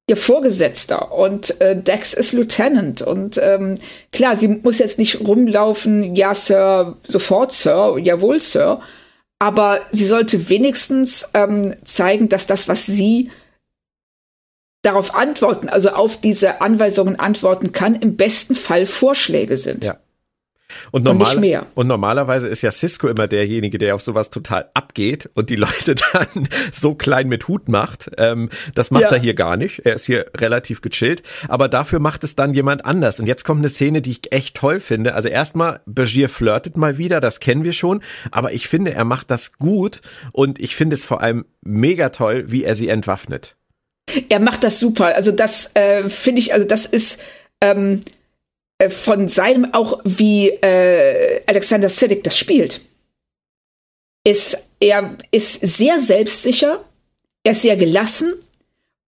ihr 0.09 0.16
Vorgesetzter 0.16 1.12
und 1.12 1.61
äh, 1.61 1.80
Dex 1.82 2.14
ist 2.14 2.32
Lieutenant. 2.32 3.03
Und 3.03 3.39
ähm, 3.43 3.78
klar, 4.12 4.36
sie 4.36 4.49
muss 4.49 4.78
jetzt 4.78 4.99
nicht 4.99 5.20
rumlaufen, 5.20 6.14
ja, 6.14 6.34
Sir, 6.34 6.97
sofort, 7.03 7.53
Sir, 7.53 7.99
jawohl, 7.99 8.41
Sir. 8.41 8.80
Aber 9.41 9.80
sie 9.91 10.07
sollte 10.07 10.49
wenigstens 10.49 11.30
ähm, 11.34 11.74
zeigen, 11.84 12.28
dass 12.28 12.47
das, 12.47 12.66
was 12.66 12.86
sie 12.86 13.30
darauf 14.82 15.14
antworten, 15.14 15.68
also 15.68 15.91
auf 15.91 16.20
diese 16.20 16.61
Anweisungen 16.61 17.20
antworten 17.20 17.72
kann, 17.72 17.95
im 17.95 18.16
besten 18.16 18.55
Fall 18.55 18.86
Vorschläge 18.86 19.57
sind. 19.57 19.84
Ja. 19.84 19.99
Und, 20.91 21.05
normal, 21.05 21.37
und, 21.37 21.66
und, 21.75 21.87
normalerweise 21.87 22.47
ist 22.47 22.62
ja 22.62 22.71
Cisco 22.71 23.09
immer 23.09 23.27
derjenige, 23.27 23.79
der 23.79 23.95
auf 23.95 24.03
sowas 24.03 24.31
total 24.31 24.71
abgeht 24.75 25.29
und 25.35 25.51
die 25.51 25.57
Leute 25.57 25.95
dann 25.95 26.49
so 26.73 26.95
klein 26.95 27.29
mit 27.29 27.49
Hut 27.49 27.69
macht. 27.69 28.11
Ähm, 28.19 28.51
das 28.75 28.91
macht 28.91 29.05
ja. 29.05 29.11
er 29.11 29.19
hier 29.19 29.35
gar 29.35 29.57
nicht. 29.57 29.81
Er 29.87 29.95
ist 29.95 30.07
hier 30.07 30.27
relativ 30.37 30.81
gechillt. 30.81 31.23
Aber 31.49 31.69
dafür 31.69 32.01
macht 32.01 32.23
es 32.25 32.37
dann 32.37 32.55
jemand 32.55 32.85
anders. 32.85 33.19
Und 33.19 33.27
jetzt 33.27 33.45
kommt 33.45 33.61
eine 33.61 33.69
Szene, 33.69 34.03
die 34.03 34.11
ich 34.11 34.33
echt 34.33 34.57
toll 34.57 34.81
finde. 34.81 35.14
Also 35.14 35.29
erstmal, 35.29 35.81
Begier 35.87 36.29
flirtet 36.29 36.77
mal 36.77 36.99
wieder, 36.99 37.21
das 37.21 37.41
kennen 37.41 37.64
wir 37.64 37.73
schon. 37.73 38.03
Aber 38.31 38.53
ich 38.53 38.69
finde, 38.69 38.93
er 38.93 39.05
macht 39.05 39.31
das 39.31 39.57
gut. 39.57 40.01
Und 40.33 40.61
ich 40.61 40.77
finde 40.77 40.95
es 40.95 41.05
vor 41.05 41.21
allem 41.21 41.47
mega 41.62 42.11
toll, 42.11 42.45
wie 42.49 42.64
er 42.64 42.75
sie 42.75 42.89
entwaffnet. 42.89 43.57
Er 44.29 44.41
macht 44.41 44.64
das 44.64 44.79
super. 44.79 45.14
Also 45.14 45.33
das 45.33 45.75
äh, 45.75 46.09
finde 46.09 46.41
ich, 46.41 46.53
also 46.53 46.66
das 46.66 46.87
ist 46.87 47.21
ähm, 47.61 48.03
äh, 48.79 48.91
von 48.91 49.29
seinem 49.29 49.72
auch 49.74 50.01
wie 50.05 50.49
äh, 50.49 51.43
Alexander 51.47 51.89
Siddig 51.89 52.24
das 52.24 52.37
spielt. 52.39 52.81
Ist, 54.24 54.70
er 54.81 55.16
ist 55.31 55.61
sehr 55.61 56.01
selbstsicher, 56.01 56.85
er 57.45 57.53
ist 57.53 57.62
sehr 57.62 57.76
gelassen 57.76 58.35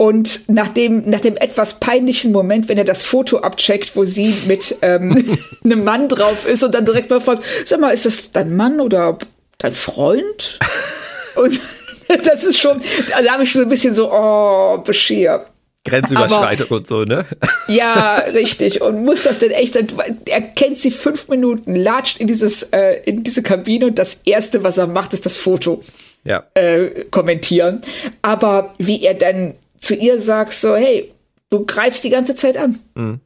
Und 0.01 0.49
nach 0.49 0.71
dem, 0.71 1.11
nach 1.11 1.21
dem 1.21 1.37
etwas 1.37 1.79
peinlichen 1.79 2.33
Moment, 2.33 2.71
wenn 2.71 2.79
er 2.79 2.85
das 2.85 3.03
Foto 3.03 3.41
abcheckt, 3.41 3.97
wo 3.97 4.07
sie 4.07 4.35
mit 4.47 4.77
ähm, 4.81 5.39
einem 5.64 5.85
Mann 5.85 6.09
drauf 6.09 6.47
ist 6.47 6.62
und 6.62 6.75
dann 6.75 6.87
direkt 6.87 7.11
mal 7.11 7.21
fragt, 7.21 7.45
sag 7.66 7.81
mal, 7.81 7.91
ist 7.91 8.07
das 8.07 8.33
dein 8.33 8.57
Mann 8.57 8.81
oder 8.81 9.18
dein 9.59 9.73
Freund? 9.73 10.59
Und 11.37 11.61
das 12.25 12.45
ist 12.45 12.59
schon, 12.59 12.81
da 13.11 13.33
habe 13.33 13.45
ich 13.45 13.51
schon 13.53 13.62
ein 13.62 13.68
bisschen 13.68 13.95
so, 13.95 14.11
oh, 14.11 14.79
Bashir. 14.79 15.45
Grenzüberschreitung 15.85 16.66
Aber, 16.66 16.76
und 16.76 16.87
so, 16.87 17.05
ne? 17.05 17.24
Ja, 17.68 18.16
richtig. 18.16 18.83
Und 18.83 19.05
muss 19.05 19.22
das 19.22 19.39
denn 19.39 19.51
echt 19.51 19.74
sein? 19.74 19.87
Er 20.26 20.43
kennt 20.43 20.78
sie 20.78 20.91
fünf 20.91 21.28
Minuten, 21.28 21.74
latscht 21.74 22.18
in 22.18 22.26
dieses, 22.26 22.64
äh, 22.64 23.01
in 23.05 23.24
diese 23.24 23.43
Kabine 23.43 23.87
und 23.87 23.99
das 23.99 24.20
erste, 24.24 24.62
was 24.62 24.76
er 24.76 24.87
macht, 24.87 25.14
ist 25.14 25.24
das 25.24 25.37
Foto 25.37 25.83
ja. 26.24 26.45
äh, 26.55 27.05
kommentieren. 27.11 27.81
Aber 28.20 28.74
wie 28.78 29.03
er 29.03 29.14
dann 29.14 29.55
zu 29.78 29.95
ihr 29.95 30.20
sagt, 30.20 30.53
so, 30.53 30.76
hey, 30.76 31.12
du 31.49 31.64
greifst 31.64 32.05
die 32.05 32.11
ganze 32.11 32.35
Zeit 32.35 32.59
an. 32.59 32.78
Mhm. 32.95 33.20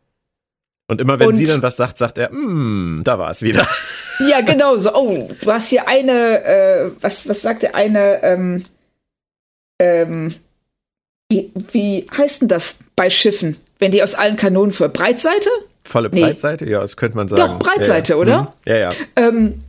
Und 0.86 1.00
immer 1.00 1.18
wenn 1.18 1.28
und, 1.28 1.34
sie 1.34 1.46
dann 1.46 1.62
was 1.62 1.76
sagt, 1.76 1.98
sagt 1.98 2.18
er, 2.18 2.30
mm, 2.32 3.02
da 3.04 3.18
war 3.18 3.30
es 3.30 3.42
wieder. 3.42 3.66
Ja, 4.20 4.42
genau 4.42 4.76
so. 4.76 4.94
Oh, 4.94 5.28
du 5.40 5.52
hast 5.52 5.70
hier 5.70 5.88
eine, 5.88 6.44
äh, 6.44 6.90
was, 7.00 7.28
was 7.28 7.42
sagt 7.42 7.64
er, 7.64 7.74
eine, 7.74 8.22
ähm, 8.22 8.64
ähm, 9.80 10.32
wie, 11.30 11.52
wie 11.72 12.06
heißt 12.16 12.42
denn 12.42 12.48
das 12.48 12.78
bei 12.96 13.10
Schiffen, 13.10 13.58
wenn 13.78 13.90
die 13.90 14.02
aus 14.02 14.14
allen 14.14 14.36
Kanonen 14.36 14.72
für 14.72 14.88
Breitseite? 14.88 15.50
Volle 15.84 16.10
Breitseite, 16.10 16.64
nee. 16.64 16.72
ja, 16.72 16.80
das 16.80 16.96
könnte 16.96 17.16
man 17.16 17.28
sagen. 17.28 17.40
Doch, 17.40 17.58
Breitseite, 17.58 18.12
ja, 18.12 18.16
ja. 18.16 18.22
oder? 18.22 18.42
Mhm. 18.42 18.48
Ja, 18.66 18.76
ja. 18.76 18.90
Ähm, 19.16 19.64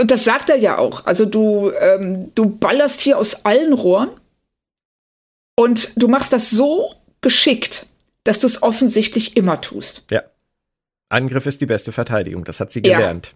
und 0.00 0.10
das 0.10 0.24
sagt 0.24 0.50
er 0.50 0.56
ja 0.56 0.78
auch. 0.78 1.04
Also 1.06 1.26
du, 1.26 1.70
ähm, 1.78 2.32
du 2.34 2.46
ballerst 2.48 3.00
hier 3.00 3.18
aus 3.18 3.44
allen 3.44 3.72
Rohren 3.72 4.10
und 5.56 5.92
du 5.96 6.08
machst 6.08 6.32
das 6.32 6.50
so 6.50 6.94
geschickt, 7.20 7.86
dass 8.24 8.38
du 8.38 8.46
es 8.46 8.62
offensichtlich 8.62 9.36
immer 9.36 9.60
tust. 9.60 10.02
Ja. 10.10 10.22
Angriff 11.10 11.46
ist 11.46 11.60
die 11.60 11.66
beste 11.66 11.92
Verteidigung, 11.92 12.44
das 12.44 12.60
hat 12.60 12.72
sie 12.72 12.82
gelernt. 12.82 13.34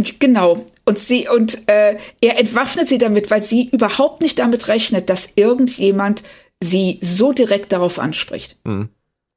Ja. 0.00 0.12
Genau. 0.18 0.66
Und 0.84 0.98
sie, 0.98 1.26
und 1.28 1.68
äh, 1.68 1.96
er 2.20 2.38
entwaffnet 2.38 2.86
sie 2.86 2.98
damit, 2.98 3.30
weil 3.30 3.42
sie 3.42 3.68
überhaupt 3.68 4.20
nicht 4.20 4.38
damit 4.38 4.68
rechnet, 4.68 5.08
dass 5.08 5.32
irgendjemand 5.36 6.22
sie 6.62 6.98
so 7.02 7.32
direkt 7.32 7.72
darauf 7.72 7.98
anspricht. 7.98 8.56
Mhm. 8.64 8.88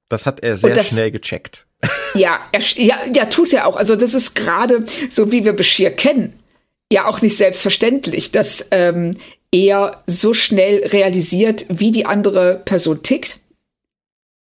Das 0.10 0.26
hat 0.26 0.42
er 0.42 0.58
sehr 0.58 0.74
das, 0.74 0.90
schnell 0.90 1.12
gecheckt. 1.12 1.66
Ja, 2.16 2.40
er, 2.52 2.62
ja, 2.76 2.98
ja, 3.14 3.26
tut 3.26 3.54
er 3.54 3.68
auch. 3.68 3.76
Also 3.76 3.96
das 3.96 4.16
ist 4.16 4.34
gerade 4.34 4.84
so, 5.10 5.32
wie 5.32 5.46
wir 5.46 5.54
Bashir 5.54 5.92
kennen, 5.92 6.40
ja 6.92 7.06
auch 7.06 7.22
nicht 7.22 7.38
selbstverständlich, 7.38 8.32
dass 8.32 8.68
ähm, 8.72 9.16
er 9.52 10.04
so 10.08 10.34
schnell 10.34 10.88
realisiert, 10.88 11.66
wie 11.70 11.92
die 11.92 12.08
andere 12.08 12.64
Person 12.66 13.04
tickt. 13.04 13.40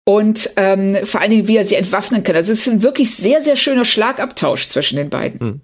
Und 0.04 0.50
ähm, 0.56 1.06
vor 1.06 1.20
allen 1.20 1.30
Dingen, 1.30 1.48
wie 1.48 1.56
er 1.56 1.64
sie 1.64 1.76
entwaffnen 1.76 2.24
kann. 2.24 2.36
Also 2.36 2.52
es 2.52 2.66
ist 2.66 2.72
ein 2.72 2.82
wirklich 2.82 3.14
sehr, 3.14 3.40
sehr 3.40 3.56
schöner 3.56 3.84
Schlagabtausch 3.84 4.68
zwischen 4.68 4.96
den 4.96 5.08
beiden. 5.08 5.40
Hm. 5.40 5.60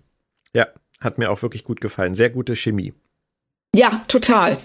Ja, 0.54 0.68
hat 1.00 1.18
mir 1.18 1.30
auch 1.30 1.42
wirklich 1.42 1.64
gut 1.64 1.80
gefallen. 1.80 2.14
Sehr 2.14 2.30
gute 2.30 2.56
Chemie. 2.56 2.94
Ja, 3.74 4.04
total. 4.08 4.56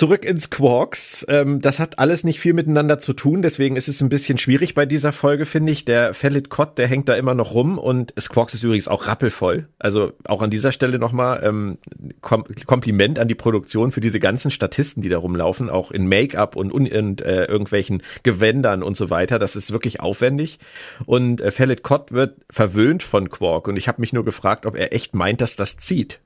Zurück 0.00 0.24
ins 0.24 0.48
Quarks. 0.48 1.26
Ähm, 1.28 1.60
das 1.60 1.78
hat 1.78 1.98
alles 1.98 2.24
nicht 2.24 2.40
viel 2.40 2.54
miteinander 2.54 2.98
zu 2.98 3.12
tun, 3.12 3.42
deswegen 3.42 3.76
ist 3.76 3.86
es 3.86 4.00
ein 4.00 4.08
bisschen 4.08 4.38
schwierig 4.38 4.72
bei 4.72 4.86
dieser 4.86 5.12
Folge, 5.12 5.44
finde 5.44 5.72
ich. 5.72 5.84
Der 5.84 6.14
Fellit 6.14 6.48
Cott, 6.48 6.78
der 6.78 6.86
hängt 6.86 7.10
da 7.10 7.16
immer 7.16 7.34
noch 7.34 7.52
rum 7.52 7.76
und 7.76 8.14
Quarks 8.16 8.54
ist 8.54 8.62
übrigens 8.62 8.88
auch 8.88 9.06
rappelvoll. 9.06 9.68
Also 9.78 10.14
auch 10.24 10.40
an 10.40 10.48
dieser 10.48 10.72
Stelle 10.72 10.98
nochmal 10.98 11.42
ähm, 11.44 11.76
Kom 12.22 12.44
Kompliment 12.64 13.18
an 13.18 13.28
die 13.28 13.34
Produktion 13.34 13.92
für 13.92 14.00
diese 14.00 14.20
ganzen 14.20 14.50
Statisten, 14.50 15.02
die 15.02 15.10
da 15.10 15.18
rumlaufen, 15.18 15.68
auch 15.68 15.90
in 15.90 16.08
Make-up 16.08 16.56
und, 16.56 16.72
und, 16.72 16.86
äh, 17.20 17.44
irgendwelchen 17.44 18.02
Gewändern 18.22 18.82
und 18.82 18.96
so 18.96 19.10
weiter. 19.10 19.38
Das 19.38 19.54
ist 19.54 19.70
wirklich 19.70 20.00
aufwendig. 20.00 20.60
Und 21.04 21.42
äh, 21.42 21.50
Fellit 21.50 21.82
Cott 21.82 22.10
wird 22.10 22.38
verwöhnt 22.50 23.02
von 23.02 23.28
Quark 23.28 23.68
und 23.68 23.76
ich 23.76 23.86
habe 23.86 24.00
mich 24.00 24.14
nur 24.14 24.24
gefragt, 24.24 24.64
ob 24.64 24.76
er 24.76 24.94
echt 24.94 25.14
meint, 25.14 25.42
dass 25.42 25.56
das 25.56 25.76
zieht. 25.76 26.20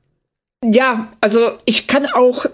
Ja, 0.64 1.12
also 1.20 1.58
ich 1.64 1.88
kann 1.88 2.06
auch 2.06 2.46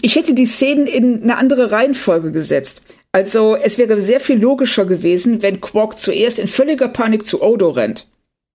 ich 0.00 0.16
hätte 0.16 0.34
die 0.34 0.46
Szenen 0.46 0.86
in 0.86 1.22
eine 1.22 1.36
andere 1.36 1.72
Reihenfolge 1.72 2.32
gesetzt. 2.32 2.82
Also 3.12 3.56
es 3.56 3.78
wäre 3.78 4.00
sehr 4.00 4.20
viel 4.20 4.38
logischer 4.38 4.84
gewesen, 4.84 5.42
wenn 5.42 5.60
Quark 5.60 5.98
zuerst 5.98 6.38
in 6.38 6.46
völliger 6.46 6.88
Panik 6.88 7.26
zu 7.26 7.42
Odo 7.42 7.70
rennt. 7.70 8.06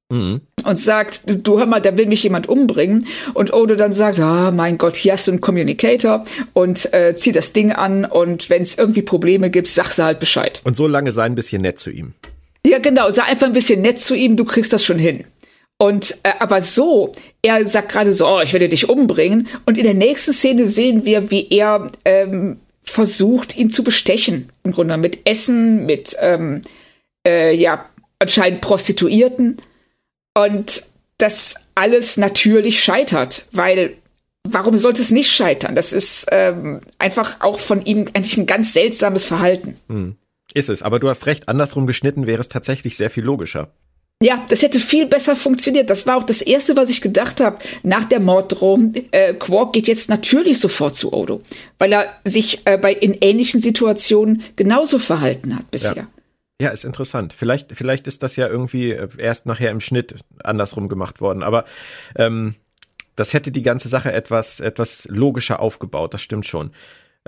Mhm. 0.10 0.42
Und 0.64 0.80
sagt, 0.80 1.22
du 1.26 1.60
hör 1.60 1.66
mal, 1.66 1.82
da 1.82 1.98
will 1.98 2.06
mich 2.06 2.24
jemand 2.24 2.48
umbringen. 2.48 3.08
Und 3.34 3.54
Odo 3.54 3.76
dann 3.76 3.92
sagt, 3.92 4.20
ah, 4.20 4.52
mein 4.52 4.78
Gott, 4.78 4.96
hier 4.96 5.14
hast 5.14 5.28
du 5.28 5.32
einen 5.32 5.42
Communicator 5.42 6.24
und 6.54 6.94
äh, 6.94 7.16
zieh 7.16 7.32
das 7.32 7.52
Ding 7.52 7.72
an 7.72 8.06
und 8.06 8.50
wenn 8.50 8.62
es 8.62 8.78
irgendwie 8.78 9.02
Probleme 9.02 9.50
gibt, 9.50 9.68
sag 9.68 9.92
sie 9.92 10.04
halt 10.04 10.20
Bescheid. 10.20 10.62
Und 10.64 10.78
so 10.78 10.88
lange 10.88 11.12
sei 11.12 11.24
ein 11.24 11.36
bisschen 11.36 11.62
nett 11.62 11.80
zu 11.80 11.90
ihm. 11.90 12.14
Ja, 12.66 12.80
genau, 12.80 13.10
sei 13.12 13.24
einfach 13.24 13.48
ein 13.48 13.54
bisschen 13.54 13.82
nett 13.82 14.00
zu 14.00 14.16
ihm, 14.16 14.38
du 14.38 14.46
kriegst 14.46 14.72
das 14.72 14.86
schon 14.86 15.00
hin. 15.00 15.26
Und 15.78 16.18
äh, 16.24 16.34
aber 16.40 16.62
so, 16.62 17.14
er 17.42 17.66
sagt 17.66 17.90
gerade 17.90 18.14
so, 18.14 18.28
oh, 18.28 18.42
ich 18.42 18.54
werde 18.54 18.70
dich 18.70 18.90
umbringen. 18.90 19.48
Und 19.66 19.78
in 19.78 19.84
der 19.84 19.94
nächsten 19.94 20.34
Szene 20.34 20.68
sehen 20.68 21.06
wir, 21.06 21.30
wie 21.32 21.50
er 21.50 21.92
ähm, 22.06 22.60
versucht, 22.84 23.58
ihn 23.58 23.70
zu 23.70 23.84
bestechen. 23.84 24.50
Im 24.64 24.72
Grunde 24.72 24.98
mit 24.98 25.28
Essen, 25.28 25.86
mit 25.86 26.16
ähm, 26.22 26.62
äh, 27.28 27.54
ja 27.56 27.90
anscheinend 28.20 28.62
Prostituierten. 28.62 29.58
Und 30.36 30.86
das 31.18 31.68
alles 31.76 32.18
natürlich 32.18 32.84
scheitert, 32.84 33.48
weil 33.52 33.98
warum 34.48 34.78
sollte 34.78 35.02
es 35.02 35.12
nicht 35.12 35.32
scheitern? 35.32 35.76
Das 35.76 35.94
ist 35.94 36.28
ähm, 36.32 36.82
einfach 36.98 37.42
auch 37.42 37.60
von 37.60 37.82
ihm 37.86 38.10
eigentlich 38.14 38.38
ein 38.38 38.46
ganz 38.46 38.74
seltsames 38.74 39.26
Verhalten. 39.26 39.78
Hm. 39.88 40.16
Ist 40.54 40.70
es, 40.70 40.84
aber 40.84 41.00
du 41.00 41.10
hast 41.10 41.26
recht, 41.26 41.48
andersrum 41.50 41.88
geschnitten 41.88 42.28
wäre 42.28 42.42
es 42.42 42.50
tatsächlich 42.50 42.96
sehr 42.96 43.10
viel 43.10 43.24
logischer. 43.24 43.74
Ja, 44.24 44.42
das 44.48 44.64
hätte 44.64 44.80
viel 44.80 45.06
besser 45.06 45.36
funktioniert. 45.36 45.90
Das 45.90 46.06
war 46.08 46.16
auch 46.16 46.24
das 46.24 46.42
Erste, 46.42 46.78
was 46.78 46.90
ich 46.90 47.02
gedacht 47.02 47.42
habe 47.42 47.58
nach 47.84 48.06
der 48.06 48.22
Morddrohung. 48.22 48.94
Äh, 49.12 49.34
Quark 49.34 49.74
geht 49.74 49.88
jetzt 49.88 50.10
natürlich 50.10 50.60
sofort 50.60 50.96
zu 50.96 51.12
Odo, 51.12 51.42
weil 51.78 51.92
er 51.92 52.06
sich 52.24 52.62
äh, 52.66 52.78
bei 52.78 52.94
in 52.94 53.18
ähnlichen 53.20 53.60
Situationen 53.60 54.44
genauso 54.56 54.98
verhalten 54.98 55.58
hat 55.58 55.70
bisher. 55.72 55.96
Ja. 55.96 56.08
Ja, 56.62 56.70
ist 56.70 56.86
interessant. 56.86 57.34
Vielleicht, 57.34 57.76
vielleicht 57.76 58.08
ist 58.08 58.24
das 58.24 58.38
ja 58.38 58.48
irgendwie 58.48 58.92
äh, 58.92 59.10
erst 59.18 59.46
nachher 59.46 59.72
im 59.72 59.82
Schnitt 59.82 60.16
andersrum 60.42 60.88
gemacht 60.88 61.20
worden. 61.20 61.44
Aber 61.44 61.66
ähm, 62.16 62.56
das 63.18 63.34
hätte 63.34 63.52
die 63.52 63.64
ganze 63.64 63.90
Sache 63.90 64.14
etwas, 64.14 64.62
etwas 64.62 65.06
logischer 65.10 65.60
aufgebaut. 65.60 66.14
Das 66.14 66.22
stimmt 66.22 66.46
schon. 66.46 66.72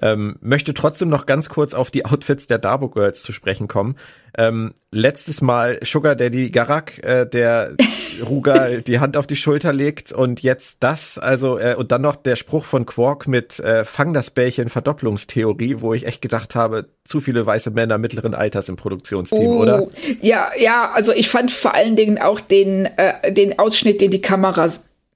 Ähm, 0.01 0.35
möchte 0.41 0.73
trotzdem 0.73 1.07
noch 1.07 1.25
ganz 1.25 1.47
kurz 1.47 1.73
auf 1.73 1.89
die 1.89 2.05
Outfits 2.05 2.47
der 2.47 2.57
Darbo 2.57 2.89
Girls 2.89 3.23
zu 3.23 3.31
sprechen 3.31 3.69
kommen. 3.69 3.95
Ähm, 4.37 4.73
letztes 4.91 5.41
Mal 5.41 5.79
Sugar 5.83 6.15
Daddy 6.15 6.49
Garak, 6.49 7.01
äh, 7.01 7.25
der 7.25 7.75
Ruga 8.27 8.77
die 8.77 8.99
Hand 8.99 9.15
auf 9.15 9.25
die 9.25 9.37
Schulter 9.37 9.71
legt 9.71 10.11
und 10.11 10.41
jetzt 10.41 10.83
das, 10.83 11.17
also 11.17 11.57
äh, 11.57 11.75
und 11.75 11.93
dann 11.93 12.01
noch 12.01 12.17
der 12.17 12.35
Spruch 12.35 12.65
von 12.65 12.85
Quark 12.85 13.27
mit 13.27 13.59
äh, 13.59 13.85
Fang 13.85 14.13
das 14.13 14.31
Bällchen 14.31 14.67
Verdopplungstheorie, 14.67 15.77
wo 15.79 15.93
ich 15.93 16.05
echt 16.05 16.21
gedacht 16.21 16.55
habe, 16.55 16.87
zu 17.05 17.21
viele 17.21 17.45
weiße 17.45 17.71
Männer 17.71 17.97
mittleren 17.97 18.33
Alters 18.33 18.67
im 18.67 18.75
Produktionsteam, 18.75 19.47
oh, 19.47 19.61
oder? 19.61 19.87
Ja, 20.21 20.51
ja, 20.57 20.91
also 20.91 21.13
ich 21.13 21.29
fand 21.29 21.51
vor 21.51 21.73
allen 21.73 21.95
Dingen 21.95 22.17
auch 22.17 22.41
den, 22.41 22.85
äh, 22.85 23.31
den 23.31 23.59
Ausschnitt, 23.59 24.01
den 24.01 24.11
die 24.11 24.21
Kamera 24.21 24.69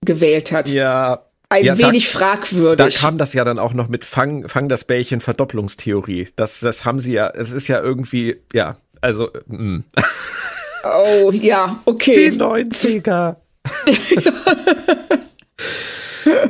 gewählt 0.06 0.52
hat. 0.52 0.70
Ja, 0.70 1.26
ein 1.50 1.66
ja, 1.66 1.78
wenig 1.78 2.12
da, 2.12 2.20
fragwürdig. 2.20 2.94
Da 2.94 3.00
kam 3.00 3.18
das 3.18 3.34
ja 3.34 3.44
dann 3.44 3.60
auch 3.60 3.74
noch 3.74 3.88
mit 3.88 4.06
Fang, 4.06 4.48
Fang 4.48 4.70
das 4.70 4.86
Bällchen 4.86 5.20
Verdopplungstheorie. 5.20 6.30
Das, 6.36 6.60
das 6.60 6.86
haben 6.86 7.00
sie 7.00 7.14
ja, 7.14 7.30
es 7.30 7.52
ist 7.52 7.68
ja 7.68 7.82
irgendwie, 7.82 8.38
ja, 8.54 8.78
also, 9.02 9.30
mh. 9.48 9.58
Mm. 9.58 9.84
Oh, 10.84 11.32
ja, 11.32 11.82
okay. 11.86 12.30
Die 12.30 12.40
90er. 12.40 13.36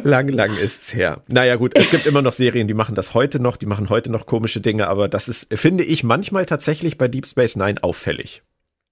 lang, 0.04 0.28
lang 0.28 0.56
ist's 0.56 0.94
her. 0.94 1.24
Naja, 1.28 1.56
gut, 1.56 1.78
es 1.78 1.90
gibt 1.90 2.06
immer 2.06 2.22
noch 2.22 2.34
Serien, 2.34 2.68
die 2.68 2.74
machen 2.74 2.96
das 2.96 3.14
heute 3.14 3.40
noch, 3.40 3.58
die 3.58 3.66
machen 3.66 3.90
heute 3.90 4.12
noch 4.12 4.26
komische 4.26 4.62
Dinge, 4.62 4.88
aber 4.88 5.08
das 5.08 5.28
ist, 5.28 5.48
finde 5.52 5.84
ich, 5.84 6.04
manchmal 6.04 6.46
tatsächlich 6.46 6.98
bei 6.98 7.08
Deep 7.08 7.26
Space 7.26 7.56
Nine 7.56 7.84
auffällig. 7.84 8.44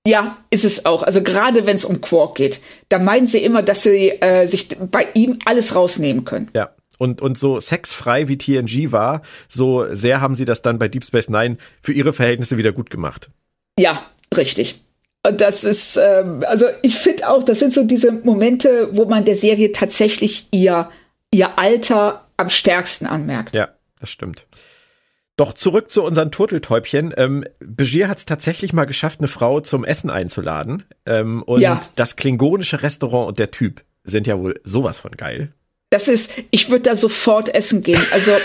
Ja, 0.07 0.37
ist 0.49 0.63
es 0.63 0.85
auch. 0.85 1.03
Also 1.03 1.21
gerade 1.21 1.65
wenn 1.65 1.75
es 1.75 1.83
um 1.83 1.99
Quark 1.99 2.35
geht, 2.35 2.61
da 2.87 2.97
meinen 2.97 3.27
sie 3.27 3.43
immer, 3.43 3.61
dass 3.61 3.83
sie 3.83 4.11
äh, 4.21 4.47
sich 4.47 4.69
bei 4.89 5.05
ihm 5.13 5.37
alles 5.43 5.75
rausnehmen 5.75 6.23
können. 6.23 6.49
Ja. 6.55 6.69
Und, 6.97 7.21
und 7.21 7.37
so 7.37 7.59
sexfrei 7.59 8.29
wie 8.29 8.37
TNG 8.37 8.93
war, 8.93 9.21
so 9.49 9.85
sehr 9.93 10.21
haben 10.21 10.33
sie 10.33 10.45
das 10.45 10.61
dann 10.61 10.79
bei 10.79 10.87
Deep 10.87 11.03
Space 11.03 11.27
Nine 11.27 11.57
für 11.81 11.91
ihre 11.91 12.13
Verhältnisse 12.13 12.57
wieder 12.57 12.71
gut 12.71 12.89
gemacht. 12.89 13.29
Ja, 13.77 14.01
richtig. 14.35 14.81
Und 15.27 15.41
das 15.41 15.65
ist, 15.65 15.97
ähm, 15.97 16.43
also 16.47 16.67
ich 16.81 16.95
finde 16.95 17.29
auch, 17.29 17.43
das 17.43 17.59
sind 17.59 17.73
so 17.73 17.83
diese 17.83 18.13
Momente, 18.13 18.87
wo 18.93 19.05
man 19.05 19.25
der 19.25 19.35
Serie 19.35 19.73
tatsächlich 19.73 20.47
ihr, 20.51 20.89
ihr 21.31 21.59
Alter 21.59 22.25
am 22.37 22.49
stärksten 22.49 23.05
anmerkt. 23.05 23.55
Ja, 23.55 23.67
das 23.99 24.09
stimmt. 24.09 24.46
Doch 25.37 25.53
zurück 25.53 25.89
zu 25.89 26.03
unseren 26.03 26.31
Turteltäubchen. 26.31 27.13
Ähm, 27.15 27.45
Begier 27.59 28.09
hat 28.09 28.17
es 28.17 28.25
tatsächlich 28.25 28.73
mal 28.73 28.85
geschafft, 28.85 29.19
eine 29.19 29.27
Frau 29.27 29.61
zum 29.61 29.85
Essen 29.85 30.09
einzuladen. 30.09 30.83
Ähm, 31.05 31.43
und 31.43 31.61
ja. 31.61 31.81
das 31.95 32.15
klingonische 32.15 32.83
Restaurant 32.83 33.29
und 33.29 33.39
der 33.39 33.51
Typ 33.51 33.83
sind 34.03 34.27
ja 34.27 34.37
wohl 34.39 34.59
sowas 34.63 34.99
von 34.99 35.11
geil. 35.11 35.53
Das 35.89 36.07
ist, 36.07 36.33
ich 36.51 36.69
würde 36.69 36.83
da 36.83 36.95
sofort 36.95 37.53
essen 37.53 37.83
gehen. 37.83 38.01
Also 38.11 38.31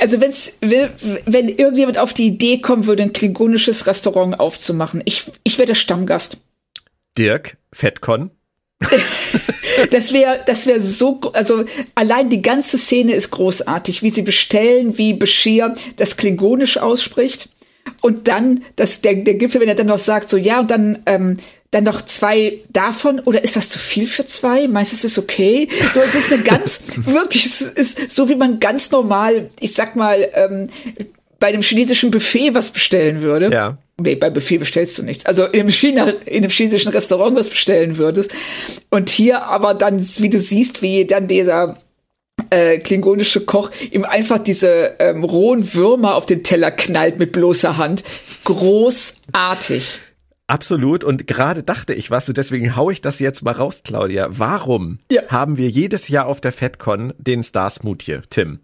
Also 0.00 0.20
wenn's, 0.20 0.58
wenn 0.60 1.48
irgendjemand 1.48 1.98
auf 1.98 2.14
die 2.14 2.26
Idee 2.26 2.60
kommen 2.60 2.86
würde, 2.86 3.02
ein 3.02 3.12
klingonisches 3.12 3.88
Restaurant 3.88 4.38
aufzumachen, 4.38 5.02
ich, 5.04 5.24
ich 5.42 5.58
wäre 5.58 5.66
der 5.66 5.74
Stammgast. 5.74 6.40
Dirk, 7.18 7.56
Fettcon. 7.72 8.30
das 9.90 10.12
wäre, 10.12 10.40
das 10.46 10.66
wäre 10.66 10.80
so, 10.80 11.20
also 11.32 11.64
allein 11.94 12.30
die 12.30 12.42
ganze 12.42 12.78
Szene 12.78 13.12
ist 13.12 13.30
großartig, 13.30 14.02
wie 14.02 14.10
sie 14.10 14.22
bestellen, 14.22 14.98
wie 14.98 15.14
Bashir 15.14 15.74
das 15.96 16.16
Klingonisch 16.16 16.78
ausspricht. 16.78 17.48
Und 18.00 18.28
dann, 18.28 18.62
dass 18.76 19.00
der, 19.00 19.14
der 19.14 19.34
Gipfel, 19.34 19.60
wenn 19.60 19.68
er 19.68 19.74
dann 19.74 19.86
noch 19.86 19.98
sagt, 19.98 20.28
so, 20.28 20.36
ja, 20.36 20.60
und 20.60 20.70
dann, 20.70 20.98
ähm, 21.06 21.38
dann 21.70 21.84
noch 21.84 22.02
zwei 22.02 22.60
davon, 22.70 23.20
oder 23.20 23.42
ist 23.42 23.56
das 23.56 23.68
zu 23.68 23.78
viel 23.78 24.06
für 24.06 24.24
zwei? 24.24 24.68
Meinst 24.68 24.92
du, 24.92 24.96
es 24.96 25.04
ist 25.04 25.18
okay? 25.18 25.68
So, 25.92 26.00
es 26.00 26.14
ist 26.14 26.32
eine 26.32 26.42
ganz, 26.42 26.82
wirklich, 26.96 27.46
es 27.46 27.62
ist 27.62 28.10
so, 28.10 28.28
wie 28.28 28.36
man 28.36 28.60
ganz 28.60 28.90
normal, 28.90 29.50
ich 29.58 29.72
sag 29.72 29.96
mal, 29.96 30.28
ähm, 30.34 30.68
bei 31.38 31.48
einem 31.48 31.62
chinesischen 31.62 32.10
Buffet 32.10 32.54
was 32.54 32.70
bestellen 32.70 33.22
würde. 33.22 33.50
Ja. 33.52 33.78
Nee, 34.00 34.14
bei 34.14 34.30
Buffet 34.30 34.58
bestellst 34.58 34.98
du 34.98 35.02
nichts. 35.02 35.26
Also 35.26 35.44
im 35.46 35.68
China, 35.68 36.08
in 36.24 36.38
einem 36.38 36.50
chinesischen 36.50 36.92
Restaurant 36.92 37.36
was 37.36 37.50
bestellen 37.50 37.96
würdest. 37.96 38.30
Und 38.90 39.10
hier 39.10 39.44
aber 39.44 39.74
dann, 39.74 40.00
wie 40.00 40.30
du 40.30 40.38
siehst, 40.38 40.82
wie 40.82 41.04
dann 41.04 41.26
dieser 41.26 41.76
äh, 42.50 42.78
klingonische 42.78 43.40
Koch 43.40 43.70
ihm 43.90 44.04
einfach 44.04 44.38
diese 44.38 44.94
ähm, 45.00 45.24
rohen 45.24 45.74
Würmer 45.74 46.14
auf 46.14 46.26
den 46.26 46.44
Teller 46.44 46.70
knallt 46.70 47.18
mit 47.18 47.32
bloßer 47.32 47.76
Hand. 47.76 48.04
Großartig. 48.44 49.98
Absolut. 50.46 51.04
Und 51.04 51.26
gerade 51.26 51.62
dachte 51.62 51.92
ich, 51.92 52.10
was 52.10 52.24
du, 52.24 52.32
deswegen 52.32 52.74
hau 52.74 52.90
ich 52.90 53.02
das 53.02 53.18
jetzt 53.18 53.42
mal 53.42 53.52
raus, 53.52 53.82
Claudia. 53.84 54.28
Warum 54.30 54.98
ja. 55.10 55.22
haben 55.28 55.58
wir 55.58 55.68
jedes 55.68 56.08
Jahr 56.08 56.26
auf 56.26 56.40
der 56.40 56.52
FedCon 56.52 57.12
den 57.18 57.42
Star 57.42 57.68
Smoothie, 57.68 58.20
Tim, 58.30 58.60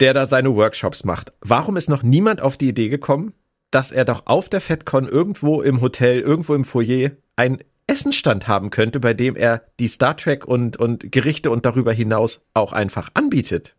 der 0.00 0.14
da 0.14 0.26
seine 0.26 0.54
Workshops 0.54 1.04
macht? 1.04 1.32
Warum 1.40 1.76
ist 1.76 1.88
noch 1.88 2.02
niemand 2.02 2.40
auf 2.40 2.56
die 2.56 2.68
Idee 2.68 2.88
gekommen, 2.88 3.32
dass 3.70 3.90
er 3.90 4.04
doch 4.04 4.26
auf 4.26 4.48
der 4.48 4.60
FedCon 4.60 5.08
irgendwo 5.08 5.62
im 5.62 5.80
Hotel, 5.80 6.20
irgendwo 6.20 6.54
im 6.54 6.64
Foyer 6.64 7.12
ein 7.36 7.58
Essenstand 7.86 8.48
haben 8.48 8.70
könnte, 8.70 9.00
bei 9.00 9.14
dem 9.14 9.34
er 9.36 9.62
die 9.80 9.88
Star 9.88 10.16
Trek 10.16 10.46
und, 10.46 10.76
und 10.76 11.10
Gerichte 11.10 11.50
und 11.50 11.64
darüber 11.64 11.92
hinaus 11.92 12.40
auch 12.54 12.72
einfach 12.72 13.10
anbietet. 13.14 13.74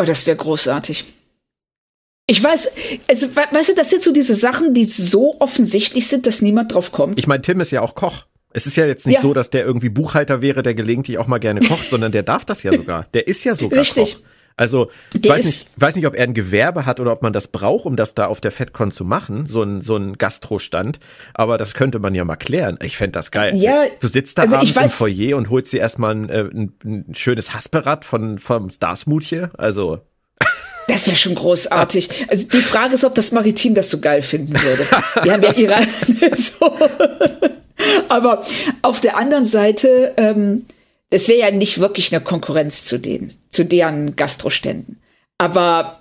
Oh, 0.00 0.04
das 0.04 0.26
wäre 0.26 0.36
großartig. 0.36 1.12
Ich 2.28 2.42
weiß, 2.42 2.72
also, 3.08 3.28
weißt 3.36 3.68
du, 3.68 3.74
das 3.76 3.90
sind 3.90 4.02
so 4.02 4.12
diese 4.12 4.34
Sachen, 4.34 4.74
die 4.74 4.84
so 4.84 5.36
offensichtlich 5.38 6.08
sind, 6.08 6.26
dass 6.26 6.42
niemand 6.42 6.74
drauf 6.74 6.90
kommt. 6.90 7.18
Ich 7.18 7.28
meine, 7.28 7.42
Tim 7.42 7.60
ist 7.60 7.70
ja 7.70 7.82
auch 7.82 7.94
Koch. 7.94 8.26
Es 8.52 8.66
ist 8.66 8.76
ja 8.76 8.86
jetzt 8.86 9.06
nicht 9.06 9.16
ja. 9.16 9.22
so, 9.22 9.32
dass 9.32 9.50
der 9.50 9.64
irgendwie 9.64 9.90
Buchhalter 9.90 10.42
wäre, 10.42 10.62
der 10.62 10.74
gelegentlich 10.74 11.18
auch 11.18 11.28
mal 11.28 11.38
gerne 11.38 11.60
kocht, 11.60 11.88
sondern 11.90 12.10
der 12.10 12.24
darf 12.24 12.44
das 12.44 12.62
ja 12.62 12.72
sogar. 12.72 13.06
Der 13.14 13.28
ist 13.28 13.44
ja 13.44 13.54
sogar 13.54 13.80
Richtig. 13.80 14.14
Koch. 14.14 14.22
Also, 14.58 14.90
ich 15.12 15.28
weiß 15.28 15.44
nicht, 15.44 15.66
weiß 15.76 15.96
nicht, 15.96 16.06
ob 16.06 16.14
er 16.14 16.24
ein 16.24 16.32
Gewerbe 16.32 16.86
hat 16.86 16.98
oder 16.98 17.12
ob 17.12 17.22
man 17.22 17.34
das 17.34 17.48
braucht, 17.48 17.84
um 17.84 17.94
das 17.94 18.14
da 18.14 18.26
auf 18.26 18.40
der 18.40 18.50
FedCon 18.50 18.90
zu 18.90 19.04
machen, 19.04 19.46
so 19.48 19.62
ein, 19.62 19.82
so 19.82 19.96
ein 19.96 20.16
Gastrostand. 20.16 20.98
Aber 21.34 21.58
das 21.58 21.74
könnte 21.74 21.98
man 21.98 22.14
ja 22.14 22.24
mal 22.24 22.36
klären. 22.36 22.78
Ich 22.82 22.96
fände 22.96 23.12
das 23.12 23.30
geil. 23.30 23.54
Ja, 23.54 23.84
du 24.00 24.08
sitzt 24.08 24.38
da 24.38 24.42
also 24.42 24.56
abends 24.56 24.74
im 24.74 24.88
Foyer 24.88 25.36
und 25.36 25.50
holst 25.50 25.74
dir 25.74 25.80
erstmal 25.80 26.14
ein, 26.14 26.30
äh, 26.30 26.40
ein, 26.40 26.72
ein 26.84 27.14
schönes 27.14 27.52
Hasperrad 27.52 28.06
von, 28.06 28.38
vom 28.38 28.70
Starsmoothie. 28.70 29.46
Also. 29.56 30.00
Das 30.88 31.04
wäre 31.08 31.16
schon 31.16 31.34
großartig. 31.34 32.28
Also 32.28 32.46
die 32.46 32.60
Frage 32.60 32.94
ist, 32.94 33.04
ob 33.04 33.12
das 33.16 33.32
Maritim 33.32 33.74
das 33.74 33.90
so 33.90 33.98
geil 33.98 34.22
finden 34.22 34.52
würde. 34.52 34.84
Die 35.24 35.32
haben 35.32 35.42
ja 35.42 35.52
ihre. 35.54 35.80
so. 36.36 36.78
Aber 38.08 38.44
auf 38.82 39.00
der 39.00 39.16
anderen 39.16 39.44
Seite, 39.44 40.14
ähm, 40.16 40.64
es 41.10 41.28
wäre 41.28 41.40
ja 41.40 41.50
nicht 41.50 41.80
wirklich 41.80 42.14
eine 42.14 42.22
Konkurrenz 42.22 42.84
zu 42.84 42.98
denen, 42.98 43.34
zu 43.56 43.64
deren 43.64 44.14
Gastroständen. 44.16 45.00
Aber 45.38 46.00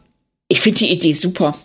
ich 0.49 0.62
finde 0.62 0.80
die 0.80 0.91
Idee 0.91 1.14
super. 1.14 1.56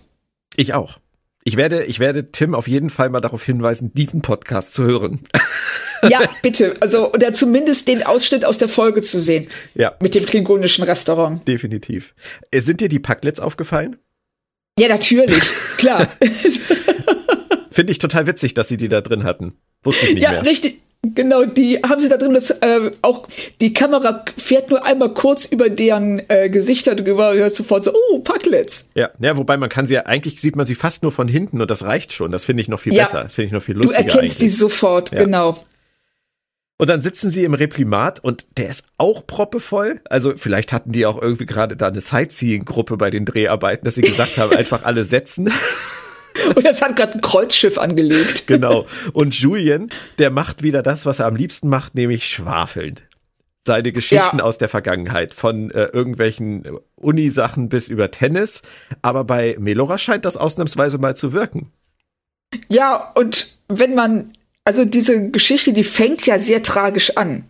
Ich 0.57 0.72
auch. 0.72 0.99
Ich 1.43 1.57
werde, 1.57 1.84
ich 1.84 1.99
werde 1.99 2.30
Tim 2.30 2.55
auf 2.55 2.68
jeden 2.68 2.91
Fall 2.91 3.11
mal 3.11 3.20
darauf 3.20 3.43
hinweisen, 3.43 3.93
diesen 3.95 4.22
Podcast 4.22 4.74
zu 4.74 4.84
hören. 4.84 5.20
Ja, 6.09 6.20
bitte. 6.43 6.76
Also, 6.80 7.12
oder 7.12 7.32
zumindest 7.32 7.88
den 7.88 8.03
Ausschnitt 8.03 8.45
aus 8.45 8.59
der 8.59 8.68
Folge 8.68 9.03
zu 9.03 9.20
sehen. 9.20 9.49
Ja. 9.74 9.97
Mit 10.01 10.14
dem 10.14 10.26
klingonischen 10.26 10.84
Restaurant. 10.84 11.47
Definitiv. 11.47 12.14
Äh, 12.51 12.61
sind 12.61 12.80
dir 12.80 12.88
die 12.88 13.01
Packlets 13.01 13.41
aufgefallen? 13.41 13.97
Ja, 14.78 14.88
natürlich. 14.88 15.43
Klar. 15.76 16.09
Finde 17.70 17.93
ich 17.93 17.99
total 17.99 18.26
witzig, 18.26 18.55
dass 18.55 18.68
sie 18.68 18.76
die 18.76 18.88
da 18.88 19.01
drin 19.01 19.24
hatten. 19.24 19.59
Wusste 19.82 20.07
ich 20.07 20.14
nicht 20.14 20.22
ja, 20.22 20.30
mehr. 20.30 20.43
Ja, 20.43 20.49
richtig. 20.49 20.80
Genau, 21.03 21.44
die 21.44 21.78
haben 21.78 21.98
sie 21.98 22.11
da 22.11 22.18
drin, 22.18 22.34
das, 22.34 22.51
äh, 22.51 22.90
auch 23.01 23.26
die 23.62 23.72
Kamera 23.72 24.22
fährt 24.36 24.70
nur 24.70 24.84
einmal 24.84 25.14
kurz 25.14 25.46
über 25.46 25.70
deren 25.70 26.20
äh, 26.28 26.51
Gesichter 26.51 26.94
drüber, 26.94 27.32
hörst 27.32 27.57
sofort 27.57 27.84
so, 27.84 27.92
oh, 27.94 28.18
Packlets. 28.18 28.90
Ja, 28.94 29.09
ja, 29.18 29.38
wobei 29.38 29.57
man 29.57 29.70
kann 29.70 29.86
sie 29.86 29.94
ja, 29.94 30.05
eigentlich 30.05 30.42
sieht 30.42 30.57
man 30.57 30.66
sie 30.66 30.74
fast 30.74 31.03
nur 31.03 31.11
von 31.11 31.26
hinten 31.26 31.62
und 31.62 31.70
das 31.70 31.84
reicht 31.84 32.12
schon. 32.12 32.32
Das 32.32 32.44
finde 32.44 32.61
ich 32.61 32.68
noch 32.68 32.80
viel 32.80 32.92
ja. 32.92 33.05
besser. 33.05 33.24
Das 33.24 33.34
finde 33.34 33.46
ich 33.46 33.53
noch 33.53 33.62
viel 33.62 33.76
lustiger. 33.76 33.98
Du 33.98 34.05
erkennst 34.09 34.18
eigentlich. 34.18 34.36
sie 34.36 34.48
sofort, 34.51 35.12
ja. 35.12 35.24
genau. 35.24 35.57
Und 36.76 36.88
dann 36.88 37.01
sitzen 37.01 37.30
sie 37.30 37.44
im 37.44 37.55
Reprimat 37.55 38.20
und 38.20 38.46
der 38.59 38.68
ist 38.68 38.84
auch 38.98 39.26
proppevoll. 39.26 40.01
Also 40.09 40.34
vielleicht 40.36 40.72
hatten 40.72 40.92
die 40.92 41.07
auch 41.07 41.20
irgendwie 41.20 41.46
gerade 41.46 41.76
da 41.76 41.88
eine 41.88 42.01
Sightseeing-Gruppe 42.01 42.98
bei 42.98 43.11
den 43.11 43.24
Dreharbeiten, 43.24 43.84
dass 43.86 43.94
sie 43.94 44.03
gesagt 44.03 44.36
haben, 44.36 44.53
einfach 44.57 44.84
alle 44.84 45.05
setzen. 45.05 45.51
Und 46.55 46.64
das 46.64 46.82
hat 46.82 46.97
gerade 46.97 47.14
ein 47.14 47.20
Kreuzschiff 47.20 47.78
angelegt. 47.78 48.45
Genau. 48.51 48.86
Und 49.12 49.34
Julian, 49.38 49.91
der 50.18 50.30
macht 50.30 50.62
wieder 50.62 50.82
das, 50.82 51.07
was 51.07 51.20
er 51.20 51.26
am 51.26 51.36
liebsten 51.36 51.68
macht, 51.68 51.95
nämlich 51.95 52.28
schwafeln. 52.28 52.99
Seine 53.61 53.93
Geschichten 53.93 54.38
ja. 54.38 54.45
aus 54.45 54.59
der 54.59 54.68
Vergangenheit, 54.68 55.32
von 55.32 55.70
äh, 55.70 55.84
irgendwelchen 55.84 56.64
Unisachen 56.97 57.68
bis 57.68 57.88
über 57.88 58.11
Tennis. 58.11 58.62
Aber 59.03 59.24
bei 59.24 59.57
Melora 59.59 59.99
scheint 59.99 60.24
das 60.24 60.36
ausnahmsweise 60.36 60.99
mal 60.99 61.14
zu 61.14 61.32
wirken. 61.32 61.70
Ja, 62.68 63.12
und 63.14 63.55
wenn 63.68 63.95
man 63.95 64.32
also 64.64 64.84
diese 64.84 65.30
Geschichte, 65.30 65.72
die 65.72 65.84
fängt 65.84 66.26
ja 66.26 66.38
sehr 66.38 66.62
tragisch 66.62 67.16
an. 67.16 67.45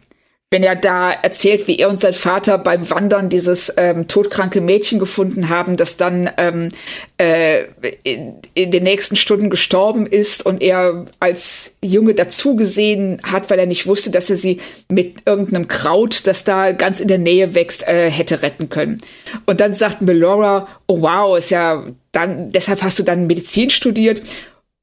Wenn 0.53 0.65
er 0.65 0.75
da 0.75 1.13
erzählt, 1.13 1.69
wie 1.69 1.79
er 1.79 1.89
und 1.89 2.01
sein 2.01 2.13
Vater 2.13 2.59
beim 2.59 2.91
Wandern 2.91 3.29
dieses 3.29 3.73
ähm, 3.77 4.09
todkranke 4.09 4.61
Mädchen 4.61 4.99
gefunden 4.99 5.49
haben, 5.49 5.77
das 5.77 5.97
dann 5.97 6.29
ähm, 6.39 6.71
äh, 7.19 7.67
in, 8.03 8.35
in 8.55 8.73
den 8.73 8.83
nächsten 8.83 9.15
Stunden 9.15 9.49
gestorben 9.49 10.09
ist 10.09 10.45
und 10.45 10.61
er 10.61 11.07
als 11.21 11.77
Junge 11.85 12.15
dazugesehen 12.15 13.21
hat, 13.23 13.49
weil 13.49 13.61
er 13.61 13.67
nicht 13.67 13.87
wusste, 13.87 14.11
dass 14.11 14.29
er 14.29 14.35
sie 14.35 14.61
mit 14.89 15.19
irgendeinem 15.25 15.69
Kraut, 15.69 16.27
das 16.27 16.43
da 16.43 16.73
ganz 16.73 16.99
in 16.99 17.07
der 17.07 17.19
Nähe 17.19 17.55
wächst, 17.55 17.87
äh, 17.87 18.11
hätte 18.11 18.43
retten 18.43 18.69
können. 18.69 19.01
Und 19.47 19.61
dann 19.61 19.73
sagt 19.73 20.03
Melora, 20.03 20.67
oh 20.89 21.01
wow, 21.01 21.39
ist 21.39 21.51
ja 21.51 21.87
dann, 22.11 22.51
deshalb 22.51 22.83
hast 22.83 22.99
du 22.99 23.05
dann 23.05 23.29
Medizin 23.29 23.71
studiert. 23.71 24.21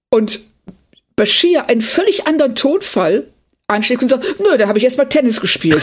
Und 0.09 0.39
Bashir 1.17 1.67
einen 1.67 1.81
völlig 1.81 2.25
anderen 2.25 2.55
Tonfall 2.55 3.25
anschlägt 3.67 4.01
und 4.01 4.09
sagt, 4.09 4.39
nö, 4.39 4.57
da 4.57 4.67
habe 4.67 4.77
ich 4.77 4.83
erstmal 4.83 5.09
Tennis 5.09 5.41
gespielt. 5.41 5.81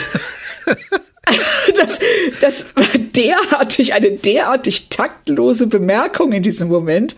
das, 1.76 2.01
das 2.41 2.76
war 2.76 2.87
derartig, 2.99 3.93
eine 3.93 4.12
derartig 4.12 4.89
taktlose 4.89 5.66
Bemerkung 5.66 6.32
in 6.32 6.43
diesem 6.43 6.68
Moment. 6.68 7.14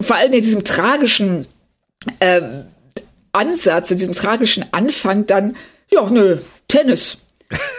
Vor 0.00 0.16
allem 0.16 0.32
in 0.32 0.42
diesem 0.42 0.64
tragischen 0.64 1.46
ähm, 2.20 2.66
Ansatz, 3.32 3.90
in 3.90 3.98
diesem 3.98 4.14
tragischen 4.14 4.72
Anfang 4.72 5.26
dann, 5.26 5.56
ja, 5.90 6.08
nö, 6.08 6.38
Tennis. 6.68 7.18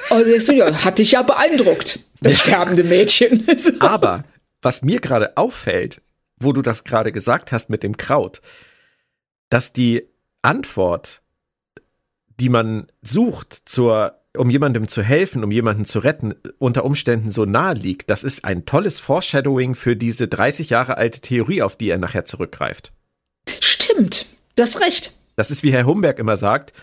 Und 0.10 0.26
denkst 0.26 0.47
du, 0.47 0.53
ja, 0.53 0.84
hat 0.84 0.97
dich 0.97 1.12
ja 1.12 1.22
beeindruckt, 1.22 1.99
das 2.22 2.39
sterbende 2.39 2.84
Mädchen. 2.84 3.45
so. 3.57 3.74
Aber 3.80 4.24
was 4.62 4.82
mir 4.82 4.99
gerade 4.99 5.38
auffällt, 5.38 6.01
wo 6.39 6.53
du 6.53 6.62
das 6.62 6.84
gerade 6.84 7.12
gesagt 7.12 7.51
hast 7.51 7.70
mit 7.70 7.84
dem 7.84 7.97
Kraut, 7.97 8.41
dass 9.49 9.74
die 9.74 10.07
Antwort, 10.41 11.22
die 12.40 12.50
man 12.50 12.88
sucht 13.02 13.62
zur 13.66 14.16
um 14.38 14.50
jemandem 14.50 14.88
zu 14.88 15.02
helfen, 15.02 15.44
um 15.44 15.52
jemanden 15.52 15.86
zu 15.86 16.00
retten, 16.00 16.36
unter 16.60 16.86
Umständen 16.86 17.32
so 17.32 17.46
nahe 17.46 17.74
liegt, 17.74 18.10
das 18.10 18.24
ist 18.24 18.46
ein 18.46 18.66
tolles 18.66 19.00
Foreshadowing 19.00 19.76
für 19.76 19.96
diese 19.96 20.28
30 20.28 20.70
Jahre 20.70 20.98
alte 20.98 21.20
Theorie, 21.20 21.64
auf 21.64 21.76
die 21.76 21.90
er 21.90 21.98
nachher 21.98 22.26
zurückgreift. 22.26 22.94
Stimmt, 23.60 24.28
du 24.56 24.64
hast 24.64 24.82
recht. 24.82 25.14
Das 25.36 25.52
ist 25.52 25.64
wie 25.64 25.72
Herr 25.72 25.86
Humberg 25.86 26.20
immer 26.20 26.38
sagt, 26.38 26.74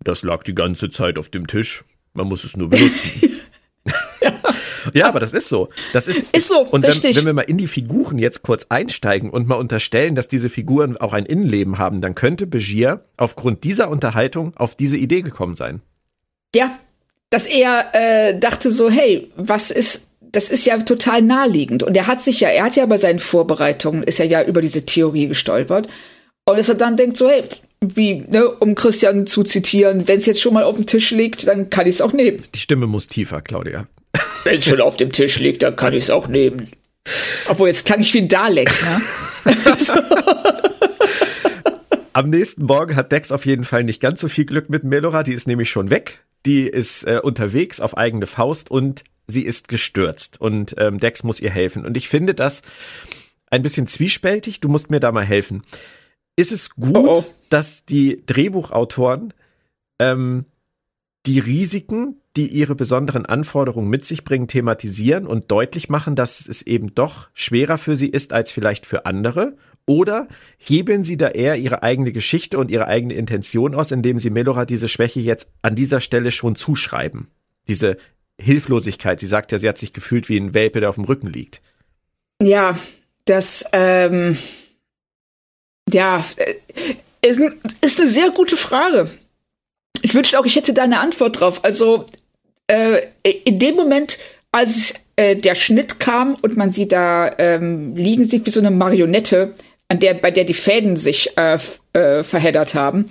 das 0.00 0.24
lag 0.24 0.42
die 0.42 0.54
ganze 0.54 0.90
Zeit 0.90 1.18
auf 1.18 1.28
dem 1.28 1.46
Tisch, 1.46 1.84
man 2.12 2.26
muss 2.26 2.44
es 2.44 2.56
nur 2.56 2.68
benutzen. 2.68 3.30
ja. 4.94 5.08
Aber 5.08 5.20
das 5.20 5.32
ist 5.32 5.48
so. 5.48 5.68
Das 5.92 6.06
ist, 6.08 6.26
ist 6.32 6.48
so. 6.48 6.60
Und 6.60 6.82
wenn, 6.82 7.16
wenn, 7.16 7.26
wir 7.26 7.32
mal 7.32 7.42
in 7.42 7.58
die 7.58 7.66
Figuren 7.66 8.18
jetzt 8.18 8.42
kurz 8.42 8.66
einsteigen 8.68 9.30
und 9.30 9.48
mal 9.48 9.56
unterstellen, 9.56 10.14
dass 10.14 10.28
diese 10.28 10.50
Figuren 10.50 10.96
auch 10.96 11.12
ein 11.12 11.26
Innenleben 11.26 11.78
haben, 11.78 12.00
dann 12.00 12.14
könnte 12.14 12.46
Begier 12.46 13.02
aufgrund 13.16 13.64
dieser 13.64 13.88
Unterhaltung 13.90 14.56
auf 14.56 14.74
diese 14.74 14.96
Idee 14.96 15.22
gekommen 15.22 15.56
sein. 15.56 15.82
Ja, 16.54 16.78
dass 17.30 17.46
er 17.46 17.86
äh, 17.92 18.38
dachte 18.38 18.70
so, 18.70 18.90
hey, 18.90 19.30
was 19.36 19.70
ist, 19.70 20.08
das 20.20 20.48
ist 20.48 20.64
ja 20.66 20.76
total 20.78 21.22
naheliegend. 21.22 21.82
Und 21.82 21.96
er 21.96 22.06
hat 22.06 22.20
sich 22.20 22.40
ja, 22.40 22.48
er 22.48 22.64
hat 22.64 22.76
ja 22.76 22.86
bei 22.86 22.96
seinen 22.96 23.18
Vorbereitungen, 23.18 24.02
ist 24.02 24.20
er 24.20 24.26
ja 24.26 24.42
über 24.42 24.60
diese 24.60 24.86
Theorie 24.86 25.28
gestolpert. 25.28 25.88
Und 26.44 26.58
dass 26.58 26.68
er 26.68 26.76
dann 26.76 26.96
denkt 26.96 27.16
so, 27.16 27.28
hey, 27.28 27.42
wie, 27.94 28.24
ne, 28.28 28.48
um 28.48 28.74
Christian 28.74 29.26
zu 29.26 29.44
zitieren, 29.44 30.08
wenn 30.08 30.18
es 30.18 30.26
jetzt 30.26 30.40
schon 30.40 30.54
mal 30.54 30.64
auf 30.64 30.76
dem 30.76 30.86
Tisch 30.86 31.10
liegt, 31.10 31.46
dann 31.46 31.70
kann 31.70 31.86
ich 31.86 31.96
es 31.96 32.00
auch 32.00 32.12
nehmen. 32.12 32.42
Die 32.54 32.58
Stimme 32.58 32.86
muss 32.86 33.06
tiefer, 33.06 33.42
Claudia. 33.42 33.86
Wenn 34.44 34.58
es 34.58 34.64
schon 34.64 34.80
auf 34.80 34.96
dem 34.96 35.12
Tisch 35.12 35.38
liegt, 35.38 35.62
dann 35.62 35.76
kann 35.76 35.92
ich 35.92 36.04
es 36.04 36.10
auch 36.10 36.28
nehmen. 36.28 36.70
Obwohl, 37.48 37.68
jetzt 37.68 37.84
klang 37.84 38.00
ich 38.00 38.12
wie 38.14 38.22
ein 38.22 38.28
Dalek, 38.28 38.70
ne? 38.82 39.54
Am 42.12 42.30
nächsten 42.30 42.64
Morgen 42.64 42.96
hat 42.96 43.12
Dex 43.12 43.30
auf 43.30 43.44
jeden 43.44 43.64
Fall 43.64 43.84
nicht 43.84 44.00
ganz 44.00 44.20
so 44.22 44.28
viel 44.28 44.46
Glück 44.46 44.70
mit 44.70 44.84
Melora. 44.84 45.22
Die 45.22 45.34
ist 45.34 45.46
nämlich 45.46 45.68
schon 45.68 45.90
weg. 45.90 46.24
Die 46.46 46.62
ist 46.66 47.04
äh, 47.04 47.20
unterwegs 47.22 47.78
auf 47.78 47.96
eigene 47.96 48.26
Faust 48.26 48.70
und 48.70 49.04
sie 49.26 49.42
ist 49.42 49.68
gestürzt. 49.68 50.40
Und 50.40 50.74
ähm, 50.78 50.98
Dex 50.98 51.24
muss 51.24 51.40
ihr 51.40 51.50
helfen. 51.50 51.84
Und 51.84 51.96
ich 51.96 52.08
finde 52.08 52.34
das 52.34 52.62
ein 53.50 53.62
bisschen 53.62 53.86
zwiespältig. 53.86 54.60
Du 54.60 54.68
musst 54.68 54.90
mir 54.90 54.98
da 54.98 55.12
mal 55.12 55.24
helfen. 55.24 55.62
Ist 56.36 56.52
es 56.52 56.74
gut, 56.74 56.96
oh 56.96 57.18
oh. 57.18 57.24
dass 57.48 57.86
die 57.86 58.22
Drehbuchautoren 58.26 59.32
ähm, 59.98 60.44
die 61.24 61.38
Risiken, 61.38 62.20
die 62.36 62.46
ihre 62.46 62.74
besonderen 62.74 63.26
Anforderungen 63.26 63.88
mit 63.88 64.04
sich 64.04 64.22
bringen, 64.22 64.46
thematisieren 64.46 65.26
und 65.26 65.50
deutlich 65.50 65.88
machen, 65.88 66.14
dass 66.14 66.46
es 66.46 66.62
eben 66.62 66.94
doch 66.94 67.30
schwerer 67.32 67.78
für 67.78 67.96
sie 67.96 68.08
ist 68.08 68.32
als 68.32 68.52
vielleicht 68.52 68.86
für 68.86 69.06
andere? 69.06 69.56
Oder 69.86 70.28
hebeln 70.58 71.04
sie 71.04 71.16
da 71.16 71.28
eher 71.28 71.56
ihre 71.56 71.82
eigene 71.82 72.12
Geschichte 72.12 72.58
und 72.58 72.70
ihre 72.70 72.86
eigene 72.86 73.14
Intention 73.14 73.74
aus, 73.74 73.90
indem 73.92 74.18
sie 74.18 74.30
Melora 74.30 74.64
diese 74.64 74.88
Schwäche 74.88 75.20
jetzt 75.20 75.48
an 75.62 75.74
dieser 75.74 76.00
Stelle 76.00 76.32
schon 76.32 76.56
zuschreiben? 76.56 77.28
Diese 77.68 77.96
Hilflosigkeit. 78.38 79.20
Sie 79.20 79.26
sagt 79.26 79.52
ja, 79.52 79.58
sie 79.58 79.68
hat 79.68 79.78
sich 79.78 79.92
gefühlt 79.92 80.28
wie 80.28 80.38
ein 80.38 80.54
Welpe, 80.54 80.80
der 80.80 80.90
auf 80.90 80.96
dem 80.96 81.04
Rücken 81.04 81.28
liegt. 81.28 81.62
Ja, 82.42 82.76
das, 83.24 83.64
ähm, 83.72 84.36
ja, 85.92 86.24
äh, 86.36 86.54
ist, 87.28 87.40
ist 87.80 88.00
eine 88.00 88.10
sehr 88.10 88.30
gute 88.30 88.56
Frage. 88.56 89.08
Ich 90.02 90.14
wünschte 90.14 90.38
auch, 90.38 90.46
ich 90.46 90.56
hätte 90.56 90.74
da 90.74 90.82
eine 90.82 91.00
Antwort 91.00 91.40
drauf. 91.40 91.64
Also, 91.64 92.06
äh, 92.68 93.00
in 93.44 93.58
dem 93.58 93.76
Moment, 93.76 94.18
als 94.52 94.94
äh, 95.16 95.36
der 95.36 95.54
Schnitt 95.54 96.00
kam 96.00 96.36
und 96.36 96.56
man 96.56 96.70
sie 96.70 96.88
da 96.88 97.30
ähm, 97.38 97.96
liegen 97.96 98.24
sieht 98.24 98.46
wie 98.46 98.50
so 98.50 98.60
eine 98.60 98.70
Marionette, 98.70 99.54
an 99.88 100.00
der, 100.00 100.14
bei 100.14 100.30
der 100.30 100.44
die 100.44 100.54
Fäden 100.54 100.96
sich 100.96 101.36
äh, 101.36 101.58
äh, 101.92 102.22
verheddert 102.22 102.74
haben. 102.74 103.06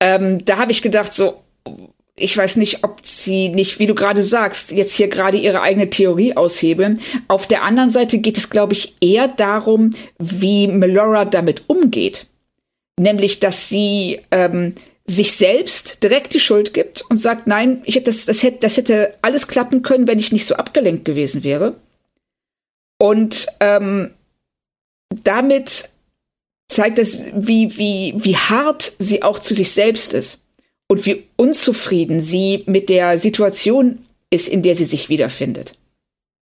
Ähm, 0.00 0.44
da 0.44 0.58
habe 0.58 0.72
ich 0.72 0.82
gedacht, 0.82 1.12
so, 1.12 1.42
ich 2.16 2.36
weiß 2.36 2.56
nicht, 2.56 2.84
ob 2.84 3.04
sie 3.06 3.48
nicht, 3.48 3.78
wie 3.78 3.86
du 3.86 3.94
gerade 3.94 4.22
sagst, 4.22 4.70
jetzt 4.72 4.94
hier 4.94 5.08
gerade 5.08 5.38
ihre 5.38 5.62
eigene 5.62 5.88
Theorie 5.88 6.36
aushebeln. 6.36 7.00
Auf 7.28 7.46
der 7.46 7.62
anderen 7.62 7.90
Seite 7.90 8.18
geht 8.18 8.36
es, 8.36 8.50
glaube 8.50 8.74
ich, 8.74 8.96
eher 9.00 9.28
darum, 9.28 9.94
wie 10.18 10.66
Melora 10.66 11.24
damit 11.24 11.64
umgeht. 11.68 12.26
Nämlich, 13.00 13.40
dass 13.40 13.70
sie 13.70 14.20
ähm, 14.30 14.74
sich 15.06 15.32
selbst 15.32 16.02
direkt 16.02 16.34
die 16.34 16.40
Schuld 16.40 16.74
gibt 16.74 17.02
und 17.08 17.16
sagt, 17.16 17.46
nein, 17.46 17.80
ich 17.84 17.94
hätte 17.94 18.10
das, 18.10 18.26
das, 18.26 18.42
hätte, 18.42 18.58
das 18.60 18.76
hätte 18.76 19.14
alles 19.22 19.48
klappen 19.48 19.82
können, 19.82 20.06
wenn 20.06 20.18
ich 20.18 20.32
nicht 20.32 20.44
so 20.44 20.54
abgelenkt 20.56 21.06
gewesen 21.06 21.44
wäre. 21.44 21.76
Und 23.00 23.46
ähm, 23.60 24.10
damit 25.24 25.88
zeigt 26.68 26.98
es, 26.98 27.30
wie, 27.34 27.76
wie, 27.78 28.14
wie 28.16 28.36
hart 28.36 28.92
sie 28.98 29.22
auch 29.22 29.38
zu 29.38 29.54
sich 29.54 29.70
selbst 29.70 30.12
ist 30.12 30.42
und 30.92 31.06
wie 31.06 31.24
unzufrieden 31.36 32.20
sie 32.20 32.64
mit 32.66 32.90
der 32.90 33.18
Situation 33.18 34.00
ist, 34.28 34.46
in 34.46 34.62
der 34.62 34.74
sie 34.74 34.84
sich 34.84 35.08
wiederfindet. 35.08 35.78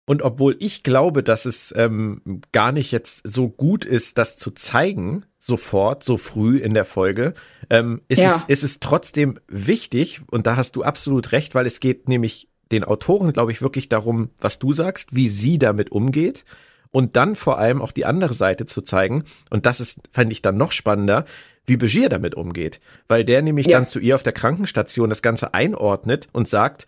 Und 0.07 0.22
obwohl 0.22 0.57
ich 0.61 0.82
glaube, 0.82 1.22
dass 1.22 1.45
es 1.45 1.74
ähm, 1.76 2.41
gar 2.51 2.72
nicht 2.72 2.91
jetzt 2.91 3.20
so 3.24 3.51
gut 3.51 3.84
ist, 3.84 4.16
das 4.16 4.38
zu 4.38 4.51
zeigen, 4.51 5.26
sofort, 5.38 6.05
so 6.05 6.16
früh 6.16 6.57
in 6.57 6.72
der 6.72 6.86
Folge, 6.86 7.34
ähm, 7.68 8.01
ist, 8.09 8.20
ja. 8.20 8.43
es, 8.49 8.62
ist 8.62 8.64
es 8.64 8.80
trotzdem 8.80 9.38
wichtig, 9.47 10.22
und 10.30 10.47
da 10.47 10.57
hast 10.57 10.74
du 10.74 10.84
absolut 10.84 11.32
recht, 11.32 11.55
weil 11.55 11.66
es 11.66 11.78
geht 11.78 12.09
nämlich 12.09 12.49
den 12.72 12.82
Autoren, 12.82 13.34
glaube 13.34 13.53
ich, 13.53 13.61
wirklich 13.61 13.91
darum, 13.91 14.30
was 14.38 14.59
du 14.59 14.72
sagst, 14.72 15.14
wie 15.14 15.28
sie 15.28 15.59
damit 15.59 15.93
umgeht 15.93 16.47
und 16.93 17.16
dann 17.16 17.36
vor 17.36 17.59
allem 17.59 17.82
auch 17.82 17.93
die 17.93 18.05
andere 18.05 18.34
Seite 18.34 18.64
zu 18.64 18.82
zeigen. 18.82 19.24
Und 19.49 19.66
das 19.66 19.80
ist, 19.80 20.01
fand 20.11 20.32
ich 20.32 20.43
dann 20.43 20.57
noch 20.57 20.72
spannender, 20.72 21.24
wie 21.66 21.76
Begier 21.76 22.09
damit 22.09 22.34
umgeht. 22.34 22.80
Weil 23.09 23.24
der 23.24 23.43
nämlich 23.43 23.66
ja. 23.66 23.78
dann 23.78 23.86
zu 23.86 23.99
ihr 24.01 24.14
auf 24.14 24.22
der 24.22 24.32
Krankenstation 24.32 25.09
das 25.09 25.22
Ganze 25.22 25.55
einordnet 25.55 26.28
und 26.32 26.49
sagt, 26.49 26.86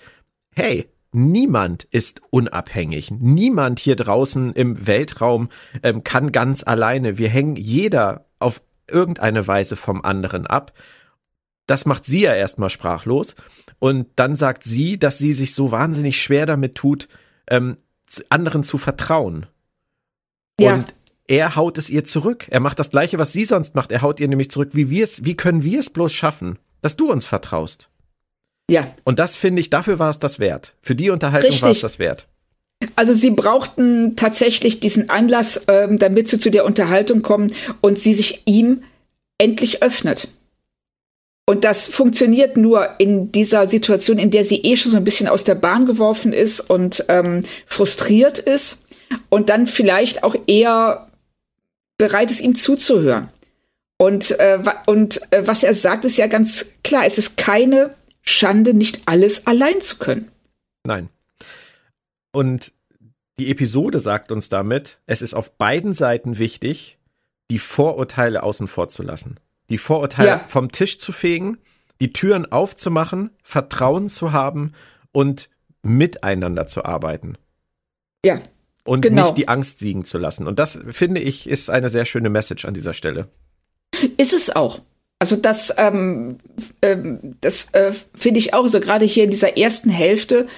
hey, 0.55 0.89
niemand 1.13 1.85
ist 1.85 2.21
unabhängig. 2.31 3.11
Niemand 3.11 3.79
hier 3.79 3.97
draußen 3.97 4.53
im 4.53 4.87
Weltraum 4.87 5.51
ähm, 5.83 6.03
kann 6.03 6.33
ganz 6.33 6.65
alleine. 6.67 7.19
Wir 7.19 7.29
hängen 7.29 7.57
jeder 7.57 8.27
auf 8.39 8.63
irgendeine 8.89 9.47
Weise 9.47 9.77
vom 9.77 10.03
anderen 10.03 10.47
ab. 10.47 10.73
Das 11.67 11.87
macht 11.87 12.05
sie 12.05 12.23
ja 12.23 12.35
erstmal 12.35 12.71
sprachlos. 12.71 13.37
Und 13.79 14.09
dann 14.17 14.37
sagt 14.37 14.65
sie, 14.65 14.99
dass 14.99 15.19
sie 15.19 15.33
sich 15.33 15.55
so 15.55 15.71
wahnsinnig 15.71 16.21
schwer 16.21 16.47
damit 16.47 16.75
tut, 16.75 17.09
ähm, 17.49 17.77
anderen 18.29 18.65
zu 18.65 18.79
vertrauen. 18.79 19.47
Ja. 20.63 20.75
Und 20.75 20.95
er 21.27 21.57
haut 21.57 21.79
es 21.79 21.91
ihr 21.91 22.05
zurück. 22.05 22.47
Er 22.51 22.61
macht 22.61 22.79
das 22.79 22.91
Gleiche, 22.91 23.19
was 23.19 23.33
sie 23.33 23.45
sonst 23.45 23.75
macht. 23.75 23.93
Er 23.93 24.03
haut 24.03 24.21
ihr 24.21 24.29
nämlich 24.29 24.51
zurück, 24.51 24.71
wie 24.73 24.91
wir 24.91 25.05
es, 25.05 25.25
wie 25.25 25.35
können 25.35 25.65
wir 25.65 25.81
es 25.81 25.91
bloß 25.91 26.13
schaffen, 26.13 26.59
dass 26.81 26.97
du 26.97 27.11
uns 27.11 27.27
vertraust. 27.27 27.89
Ja. 28.71 28.87
Und 29.05 29.19
das 29.19 29.37
finde 29.37 29.61
ich, 29.61 29.71
dafür 29.71 29.99
war 29.99 30.11
es 30.11 30.19
das 30.19 30.39
wert. 30.39 30.75
Für 30.81 30.95
die 30.95 31.11
Unterhaltung 31.11 31.61
war 31.63 31.71
es 31.71 31.81
das 31.81 31.99
wert. 31.99 32.29
Also 32.97 33.13
sie 33.13 33.31
brauchten 33.31 34.17
tatsächlich 34.17 34.81
diesen 34.81 35.09
Anlass, 35.09 35.63
ähm, 35.69 35.99
damit 35.99 36.29
sie 36.29 36.39
zu 36.39 36.51
der 36.51 36.65
Unterhaltung 36.65 37.23
kommen 37.23 37.53
und 37.81 37.99
sie 37.99 38.15
sich 38.15 38.43
ihm 38.45 38.83
endlich 39.39 39.83
öffnet. 39.83 40.29
Und 41.47 41.65
das 41.65 41.87
funktioniert 41.87 42.57
nur 42.57 42.89
in 42.99 43.33
dieser 43.33 43.67
Situation, 43.67 44.19
in 44.19 44.31
der 44.31 44.45
sie 44.45 44.63
eh 44.63 44.77
schon 44.77 44.93
so 44.93 44.97
ein 44.97 45.05
bisschen 45.05 45.29
aus 45.29 45.45
der 45.45 45.55
Bahn 45.55 45.87
geworfen 45.87 46.33
ist 46.33 46.61
und 46.61 47.05
ähm, 47.09 47.45
frustriert 47.67 48.39
ist 48.39 48.82
und 49.29 49.49
dann 49.49 49.67
vielleicht 49.67 50.25
auch 50.25 50.35
eher 50.47 51.09
bereit 51.99 52.31
ist, 52.31 52.41
ihm 52.41 52.55
zuzuhören. 52.55 53.29
Und, 53.99 54.33
äh, 54.41 54.59
und 54.87 55.21
äh, 55.33 55.47
was 55.47 55.63
er 55.63 55.75
sagt, 55.75 56.05
ist 56.05 56.17
ja 56.17 56.27
ganz 56.27 56.79
klar, 56.83 57.05
es 57.05 57.19
ist 57.19 57.37
keine 57.37 57.95
Schande, 58.23 58.75
nicht 58.75 59.03
alles 59.07 59.47
allein 59.47 59.81
zu 59.81 59.99
können. 59.99 60.31
Nein. 60.85 61.09
Und 62.33 62.73
die 63.39 63.51
Episode 63.51 64.01
sagt 64.01 64.33
uns 64.33 64.49
damit, 64.49 64.99
es 65.07 65.23
ist 65.23 65.35
auf 65.35 65.53
beiden 65.53 65.95
Seiten 65.95 66.39
wichtig, 66.39 66.99
die 67.51 67.61
Vorurteile 67.61 68.43
außen 68.43 68.67
vor 68.67 68.89
zu 68.89 69.05
lassen. 69.05 69.39
Die 69.69 69.79
Vorurteile 69.79 70.29
ja. 70.29 70.45
vom 70.49 70.73
Tisch 70.73 70.99
zu 70.99 71.13
fegen, 71.13 71.59
die 72.01 72.13
Türen 72.13 72.51
aufzumachen, 72.51 73.31
Vertrauen 73.45 74.09
zu 74.09 74.33
haben 74.33 74.73
und 75.13 75.49
miteinander 75.83 76.67
zu 76.67 76.85
arbeiten. 76.85 77.39
Ja 78.25 78.41
und 78.85 79.03
genau. 79.03 79.25
nicht 79.25 79.39
die 79.39 79.49
Angst 79.49 79.79
siegen 79.79 80.05
zu 80.05 80.19
lassen. 80.19 80.47
Und 80.47 80.59
das 80.59 80.79
finde 80.91 81.21
ich 81.21 81.49
ist 81.49 81.71
eine 81.71 81.89
sehr 81.89 82.05
schöne 82.05 82.31
Message 82.31 82.65
an 82.65 82.75
dieser 82.75 82.95
Stelle. 82.95 83.29
Ist 84.17 84.33
es 84.33 84.55
auch. 84.55 84.81
Also 85.19 85.37
das, 85.37 85.73
ähm, 85.79 86.39
ähm, 86.83 87.37
das 87.41 87.73
äh, 87.75 87.93
finde 88.15 88.41
ich 88.41 88.55
auch. 88.55 88.67
So 88.67 88.81
gerade 88.81 89.05
hier 89.05 89.25
in 89.25 89.31
dieser 89.31 89.57
ersten 89.57 89.91
Hälfte 89.91 90.49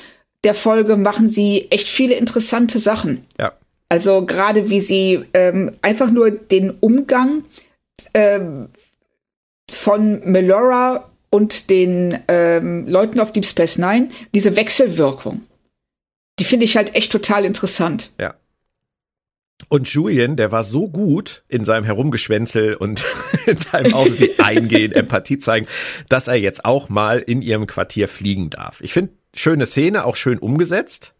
der 0.44 0.54
Folge 0.54 0.96
machen 0.96 1.28
sie 1.28 1.66
echt 1.70 1.88
viele 1.88 2.14
interessante 2.14 2.78
Sachen. 2.78 3.26
Ja. 3.38 3.52
Also 3.88 4.24
gerade 4.24 4.70
wie 4.70 4.80
sie 4.80 5.24
ähm, 5.34 5.72
einfach 5.82 6.10
nur 6.10 6.30
den 6.30 6.70
Umgang 6.70 7.44
ähm, 8.14 8.68
von 9.70 10.20
Melora 10.24 11.10
und 11.30 11.68
den 11.68 12.18
ähm, 12.28 12.86
Leuten 12.88 13.20
auf 13.20 13.32
Deep 13.32 13.44
Space 13.44 13.78
Nine, 13.78 14.08
diese 14.34 14.56
Wechselwirkung 14.56 15.42
die 16.38 16.44
finde 16.44 16.64
ich 16.64 16.76
halt 16.76 16.94
echt 16.94 17.12
total 17.12 17.44
interessant. 17.44 18.10
Ja. 18.20 18.34
Und 19.68 19.88
Julian, 19.88 20.36
der 20.36 20.52
war 20.52 20.64
so 20.64 20.88
gut 20.88 21.42
in 21.48 21.64
seinem 21.64 21.84
Herumgeschwänzel 21.84 22.74
und 22.74 23.02
in 23.46 23.56
seinem 23.56 23.94
auf 23.94 24.08
sie 24.10 24.38
eingehen, 24.38 24.92
Empathie 24.92 25.38
zeigen, 25.38 25.66
dass 26.08 26.28
er 26.28 26.34
jetzt 26.34 26.64
auch 26.64 26.88
mal 26.88 27.20
in 27.20 27.40
ihrem 27.40 27.66
Quartier 27.66 28.08
fliegen 28.08 28.50
darf. 28.50 28.80
Ich 28.80 28.92
finde, 28.92 29.12
schöne 29.34 29.66
Szene, 29.66 30.04
auch 30.04 30.16
schön 30.16 30.38
umgesetzt. 30.38 31.14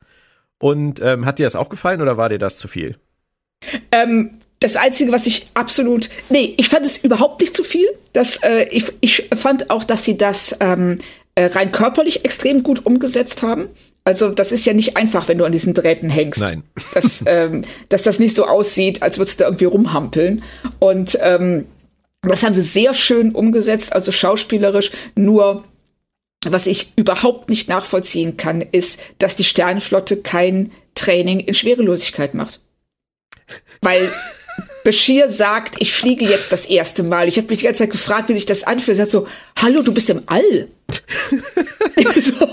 Und 0.58 1.00
ähm, 1.00 1.26
hat 1.26 1.38
dir 1.38 1.44
das 1.44 1.56
auch 1.56 1.68
gefallen 1.68 2.00
oder 2.00 2.16
war 2.16 2.28
dir 2.28 2.38
das 2.38 2.58
zu 2.58 2.68
viel? 2.68 2.96
Ähm, 3.92 4.40
das 4.60 4.76
Einzige, 4.76 5.12
was 5.12 5.26
ich 5.26 5.50
absolut. 5.54 6.08
Nee, 6.30 6.54
ich 6.56 6.68
fand 6.68 6.86
es 6.86 6.96
überhaupt 6.96 7.40
nicht 7.40 7.54
zu 7.54 7.64
viel. 7.64 7.86
Das, 8.12 8.38
äh, 8.42 8.64
ich, 8.70 8.92
ich 9.00 9.28
fand 9.34 9.70
auch, 9.70 9.84
dass 9.84 10.04
sie 10.04 10.16
das 10.16 10.56
ähm, 10.60 10.98
äh, 11.34 11.46
rein 11.46 11.72
körperlich 11.72 12.24
extrem 12.24 12.62
gut 12.62 12.86
umgesetzt 12.86 13.42
haben. 13.42 13.68
Also 14.04 14.30
das 14.30 14.52
ist 14.52 14.66
ja 14.66 14.74
nicht 14.74 14.96
einfach, 14.96 15.28
wenn 15.28 15.38
du 15.38 15.44
an 15.44 15.52
diesen 15.52 15.72
Drähten 15.72 16.10
hängst. 16.10 16.40
Nein. 16.40 16.62
Dass, 16.94 17.24
ähm, 17.26 17.64
dass 17.88 18.02
das 18.02 18.18
nicht 18.18 18.34
so 18.34 18.46
aussieht, 18.46 19.02
als 19.02 19.18
würdest 19.18 19.40
du 19.40 19.44
da 19.44 19.48
irgendwie 19.48 19.64
rumhampeln. 19.64 20.42
Und 20.78 21.18
ähm, 21.22 21.66
das 22.22 22.42
haben 22.42 22.54
sie 22.54 22.62
sehr 22.62 22.94
schön 22.94 23.32
umgesetzt, 23.32 23.92
also 23.92 24.12
schauspielerisch. 24.12 24.90
Nur, 25.14 25.64
was 26.46 26.66
ich 26.66 26.92
überhaupt 26.96 27.48
nicht 27.48 27.68
nachvollziehen 27.68 28.36
kann, 28.36 28.60
ist, 28.60 29.00
dass 29.18 29.36
die 29.36 29.44
Sternenflotte 29.44 30.18
kein 30.18 30.70
Training 30.94 31.40
in 31.40 31.54
Schwerelosigkeit 31.54 32.34
macht. 32.34 32.60
Weil 33.80 34.12
Bashir 34.84 35.28
sagt, 35.28 35.76
ich 35.80 35.92
fliege 35.92 36.26
jetzt 36.26 36.52
das 36.52 36.66
erste 36.66 37.02
Mal. 37.02 37.26
Ich 37.26 37.36
habe 37.38 37.48
mich 37.48 37.60
die 37.60 37.64
ganze 37.64 37.84
Zeit 37.84 37.90
gefragt, 37.90 38.28
wie 38.28 38.34
sich 38.34 38.46
das 38.46 38.64
anfühlt. 38.64 38.98
Er 38.98 39.06
sagt 39.06 39.10
so, 39.10 39.26
hallo, 39.60 39.82
du 39.82 39.92
bist 39.92 40.10
im 40.10 40.22
All. 40.26 40.68
so. 42.20 42.46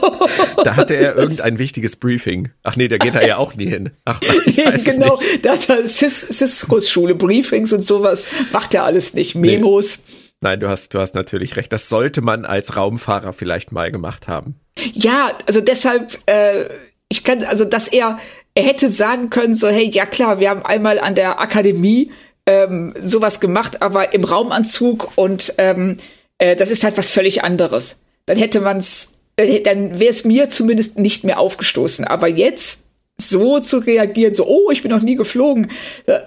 Da 0.64 0.76
hatte 0.76 0.96
er 0.96 1.16
irgendein 1.16 1.60
wichtiges 1.60 1.96
Briefing. 1.96 2.50
Ach 2.64 2.76
nee, 2.76 2.88
da 2.88 2.98
geht 2.98 3.16
er 3.16 3.28
ja 3.28 3.38
auch 3.38 3.56
nie 3.56 3.68
hin. 3.68 3.92
Ach, 4.06 4.20
genau, 4.56 5.20
da 5.42 5.54
hat 5.54 5.70
er 5.70 5.86
Ciscos 5.86 6.90
Schule, 6.90 7.16
Briefings 7.16 7.74
und 7.74 7.82
sowas. 7.82 8.28
Macht 8.52 8.74
er 8.74 8.84
alles 8.84 9.14
nicht. 9.14 9.36
Memos. 9.36 9.98
Nee. 9.98 10.16
Nein, 10.44 10.60
du 10.60 10.70
hast, 10.70 10.94
du 10.94 11.00
hast 11.00 11.14
natürlich 11.14 11.56
recht. 11.56 11.72
Das 11.72 11.88
sollte 11.88 12.22
man 12.22 12.46
als 12.46 12.76
Raumfahrer 12.76 13.34
vielleicht 13.34 13.72
mal 13.72 13.92
gemacht 13.92 14.28
haben. 14.28 14.56
Ja, 14.94 15.38
also 15.46 15.62
deshalb, 15.62 16.18
äh, 16.26 16.66
ich 17.10 17.24
kann, 17.24 17.44
also 17.44 17.66
dass 17.66 17.88
er, 17.88 18.18
er 18.56 18.64
hätte 18.64 18.90
sagen 18.90 19.30
können, 19.30 19.56
so, 19.56 19.68
hey, 19.68 19.90
ja 19.90 20.06
klar, 20.06 20.40
wir 20.40 20.50
haben 20.50 20.66
einmal 20.66 21.00
an 21.00 21.16
der 21.16 21.40
Akademie 21.40 22.12
ähm, 22.46 22.94
sowas 23.00 23.40
gemacht, 23.40 23.82
aber 23.82 24.14
im 24.14 24.24
Raumanzug 24.24 25.18
und 25.18 25.54
ähm, 25.58 25.98
äh, 26.38 26.56
das 26.56 26.72
ist 26.72 26.84
halt 26.84 26.98
was 26.98 27.12
völlig 27.12 27.44
anderes. 27.44 28.02
Dann 28.26 28.38
hätte 28.38 28.62
man's, 28.62 29.20
äh, 29.38 29.62
dann 29.62 30.00
wäre 30.00 30.12
es 30.12 30.26
mir 30.26 30.50
zumindest 30.50 31.00
nicht 31.00 31.24
mehr 31.24 31.40
aufgestoßen. 31.40 32.06
Aber 32.06 32.28
jetzt 32.28 32.88
so 33.18 33.60
zu 33.60 33.78
reagieren, 33.78 34.34
so, 34.34 34.48
oh, 34.48 34.72
ich 34.72 34.82
bin 34.82 34.92
noch 34.92 35.04
nie 35.04 35.16
geflogen, 35.16 35.72
äh, 36.08 36.20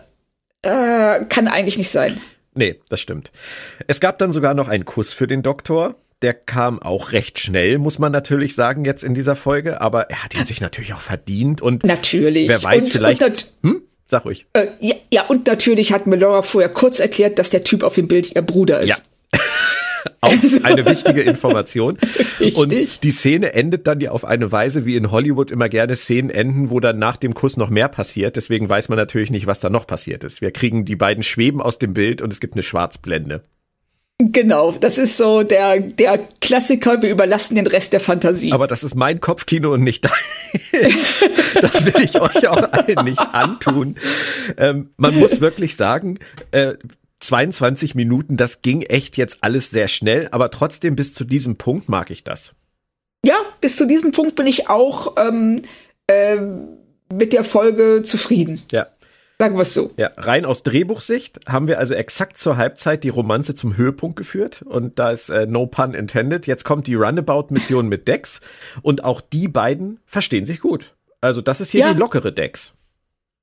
äh 0.62 1.26
kann 1.26 1.48
eigentlich 1.48 1.78
nicht 1.78 1.90
sein. 1.90 2.20
Nee, 2.54 2.80
das 2.88 3.00
stimmt. 3.00 3.32
Es 3.88 4.00
gab 4.00 4.18
dann 4.18 4.32
sogar 4.32 4.54
noch 4.54 4.68
einen 4.68 4.84
Kuss 4.84 5.12
für 5.12 5.26
den 5.26 5.42
Doktor. 5.42 5.96
Der 6.24 6.32
kam 6.32 6.80
auch 6.80 7.12
recht 7.12 7.38
schnell, 7.38 7.76
muss 7.76 7.98
man 7.98 8.10
natürlich 8.10 8.54
sagen, 8.54 8.86
jetzt 8.86 9.04
in 9.04 9.12
dieser 9.12 9.36
Folge. 9.36 9.82
Aber 9.82 10.08
er 10.08 10.24
hat 10.24 10.34
ihn 10.34 10.46
sich 10.46 10.62
natürlich 10.62 10.94
auch 10.94 11.00
verdient. 11.00 11.60
Und 11.60 11.84
natürlich. 11.84 12.48
wer 12.48 12.62
weiß, 12.62 12.84
und, 12.84 12.92
vielleicht. 12.94 13.22
Und 13.22 13.52
hm? 13.62 13.82
Sag 14.06 14.24
ruhig. 14.24 14.46
Äh, 14.54 14.68
ja, 14.80 14.94
ja, 15.12 15.26
und 15.26 15.46
natürlich 15.46 15.92
hat 15.92 16.06
Melora 16.06 16.40
vorher 16.40 16.70
kurz 16.70 16.98
erklärt, 16.98 17.38
dass 17.38 17.50
der 17.50 17.62
Typ 17.62 17.82
auf 17.82 17.96
dem 17.96 18.08
Bild 18.08 18.34
ihr 18.34 18.40
Bruder 18.40 18.80
ist. 18.80 18.88
Ja. 18.88 18.96
auch 20.22 20.30
also. 20.30 20.62
eine 20.62 20.86
wichtige 20.86 21.20
Information. 21.20 21.98
Und 22.54 22.74
die 23.02 23.10
Szene 23.10 23.52
endet 23.52 23.86
dann 23.86 24.00
ja 24.00 24.10
auf 24.10 24.24
eine 24.24 24.50
Weise, 24.50 24.86
wie 24.86 24.96
in 24.96 25.10
Hollywood 25.10 25.50
immer 25.50 25.68
gerne 25.68 25.94
Szenen 25.94 26.30
enden, 26.30 26.70
wo 26.70 26.80
dann 26.80 26.98
nach 26.98 27.18
dem 27.18 27.34
Kuss 27.34 27.58
noch 27.58 27.68
mehr 27.68 27.88
passiert. 27.88 28.36
Deswegen 28.36 28.66
weiß 28.66 28.88
man 28.88 28.96
natürlich 28.96 29.30
nicht, 29.30 29.46
was 29.46 29.60
da 29.60 29.68
noch 29.68 29.86
passiert 29.86 30.24
ist. 30.24 30.40
Wir 30.40 30.52
kriegen 30.52 30.86
die 30.86 30.96
beiden 30.96 31.22
Schweben 31.22 31.60
aus 31.60 31.78
dem 31.78 31.92
Bild 31.92 32.22
und 32.22 32.32
es 32.32 32.40
gibt 32.40 32.54
eine 32.54 32.62
Schwarzblende. 32.62 33.44
Genau, 34.18 34.70
das 34.70 34.96
ist 34.96 35.16
so 35.16 35.42
der, 35.42 35.80
der 35.80 36.18
Klassiker, 36.40 37.02
wir 37.02 37.10
überlassen 37.10 37.56
den 37.56 37.66
Rest 37.66 37.92
der 37.92 37.98
Fantasie. 37.98 38.52
Aber 38.52 38.68
das 38.68 38.84
ist 38.84 38.94
mein 38.94 39.20
Kopfkino 39.20 39.72
und 39.72 39.82
nicht 39.82 40.04
deins. 40.04 41.24
das 41.60 41.84
will 41.84 42.04
ich 42.04 42.20
euch 42.20 42.46
auch 42.46 42.72
allen 42.72 43.04
nicht 43.04 43.18
antun. 43.18 43.96
Ähm, 44.56 44.90
man 44.98 45.18
muss 45.18 45.40
wirklich 45.40 45.74
sagen, 45.74 46.20
äh, 46.52 46.74
22 47.18 47.96
Minuten, 47.96 48.36
das 48.36 48.62
ging 48.62 48.82
echt 48.82 49.16
jetzt 49.16 49.38
alles 49.40 49.70
sehr 49.70 49.88
schnell, 49.88 50.28
aber 50.30 50.50
trotzdem 50.50 50.94
bis 50.94 51.12
zu 51.12 51.24
diesem 51.24 51.56
Punkt 51.56 51.88
mag 51.88 52.10
ich 52.10 52.22
das. 52.22 52.52
Ja, 53.26 53.36
bis 53.60 53.76
zu 53.76 53.86
diesem 53.86 54.12
Punkt 54.12 54.36
bin 54.36 54.46
ich 54.46 54.68
auch 54.68 55.16
ähm, 55.16 55.62
äh, 56.06 56.36
mit 57.12 57.32
der 57.32 57.42
Folge 57.42 58.02
zufrieden. 58.04 58.62
Ja. 58.70 58.86
Sagen 59.38 59.56
wir 59.56 59.62
es 59.62 59.74
so. 59.74 59.90
Ja, 59.96 60.10
rein 60.16 60.44
aus 60.44 60.62
Drehbuchsicht 60.62 61.40
haben 61.46 61.66
wir 61.66 61.78
also 61.78 61.94
exakt 61.94 62.38
zur 62.38 62.56
Halbzeit 62.56 63.02
die 63.02 63.08
Romanze 63.08 63.54
zum 63.54 63.76
Höhepunkt 63.76 64.16
geführt 64.16 64.62
und 64.62 64.98
da 64.98 65.10
ist 65.10 65.28
äh, 65.28 65.46
no 65.46 65.66
pun 65.66 65.94
intended. 65.94 66.46
Jetzt 66.46 66.64
kommt 66.64 66.86
die 66.86 66.94
Runabout-Mission 66.94 67.88
mit 67.88 68.06
Dex 68.06 68.40
und 68.82 69.02
auch 69.02 69.20
die 69.20 69.48
beiden 69.48 69.98
verstehen 70.06 70.46
sich 70.46 70.60
gut. 70.60 70.94
Also 71.20 71.40
das 71.40 71.60
ist 71.60 71.72
hier 71.72 71.80
ja. 71.80 71.92
die 71.92 71.98
lockere 71.98 72.32
Dex. 72.32 72.74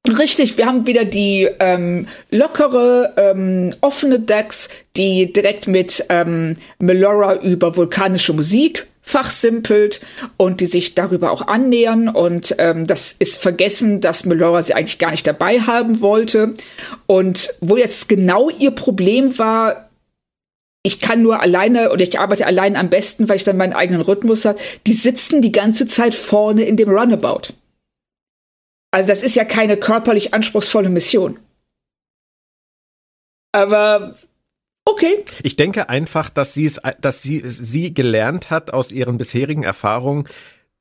Richtig, 0.07 0.57
wir 0.57 0.65
haben 0.65 0.87
wieder 0.87 1.05
die 1.05 1.47
ähm, 1.59 2.07
lockere, 2.31 3.13
ähm, 3.17 3.75
offene 3.81 4.19
Decks, 4.19 4.69
die 4.95 5.31
direkt 5.31 5.67
mit 5.67 6.05
ähm, 6.09 6.57
Melora 6.79 7.35
über 7.35 7.75
vulkanische 7.75 8.33
Musik 8.33 8.87
fachsimpelt 9.11 10.01
und 10.37 10.61
die 10.61 10.65
sich 10.65 10.95
darüber 10.95 11.31
auch 11.31 11.47
annähern. 11.47 12.09
Und 12.09 12.55
ähm, 12.57 12.87
das 12.87 13.11
ist 13.11 13.41
vergessen, 13.41 14.01
dass 14.01 14.25
Melora 14.25 14.61
sie 14.61 14.73
eigentlich 14.73 14.99
gar 14.99 15.11
nicht 15.11 15.27
dabei 15.27 15.59
haben 15.59 16.01
wollte. 16.01 16.53
Und 17.07 17.53
wo 17.61 17.77
jetzt 17.77 18.09
genau 18.09 18.49
ihr 18.49 18.71
Problem 18.71 19.37
war, 19.37 19.89
ich 20.83 20.99
kann 20.99 21.21
nur 21.21 21.39
alleine 21.41 21.91
oder 21.91 22.03
ich 22.03 22.19
arbeite 22.19 22.45
allein 22.45 22.75
am 22.75 22.89
besten, 22.89 23.29
weil 23.29 23.35
ich 23.35 23.43
dann 23.43 23.57
meinen 23.57 23.73
eigenen 23.73 24.01
Rhythmus 24.01 24.45
habe. 24.45 24.59
Die 24.87 24.93
sitzen 24.93 25.41
die 25.41 25.51
ganze 25.51 25.85
Zeit 25.85 26.15
vorne 26.15 26.63
in 26.63 26.77
dem 26.77 26.89
Runabout. 26.89 27.53
Also 28.91 29.07
das 29.07 29.23
ist 29.23 29.35
ja 29.35 29.45
keine 29.45 29.77
körperlich 29.77 30.33
anspruchsvolle 30.33 30.89
Mission. 30.89 31.39
Aber 33.53 34.15
okay. 34.85 35.23
Ich 35.43 35.55
denke 35.55 35.89
einfach, 35.89 36.29
dass 36.29 36.53
sie 36.53 36.65
es, 36.65 36.79
dass 36.99 37.21
sie, 37.21 37.43
sie 37.45 37.93
gelernt 37.93 38.49
hat 38.49 38.73
aus 38.73 38.91
ihren 38.91 39.17
bisherigen 39.17 39.63
Erfahrungen, 39.63 40.27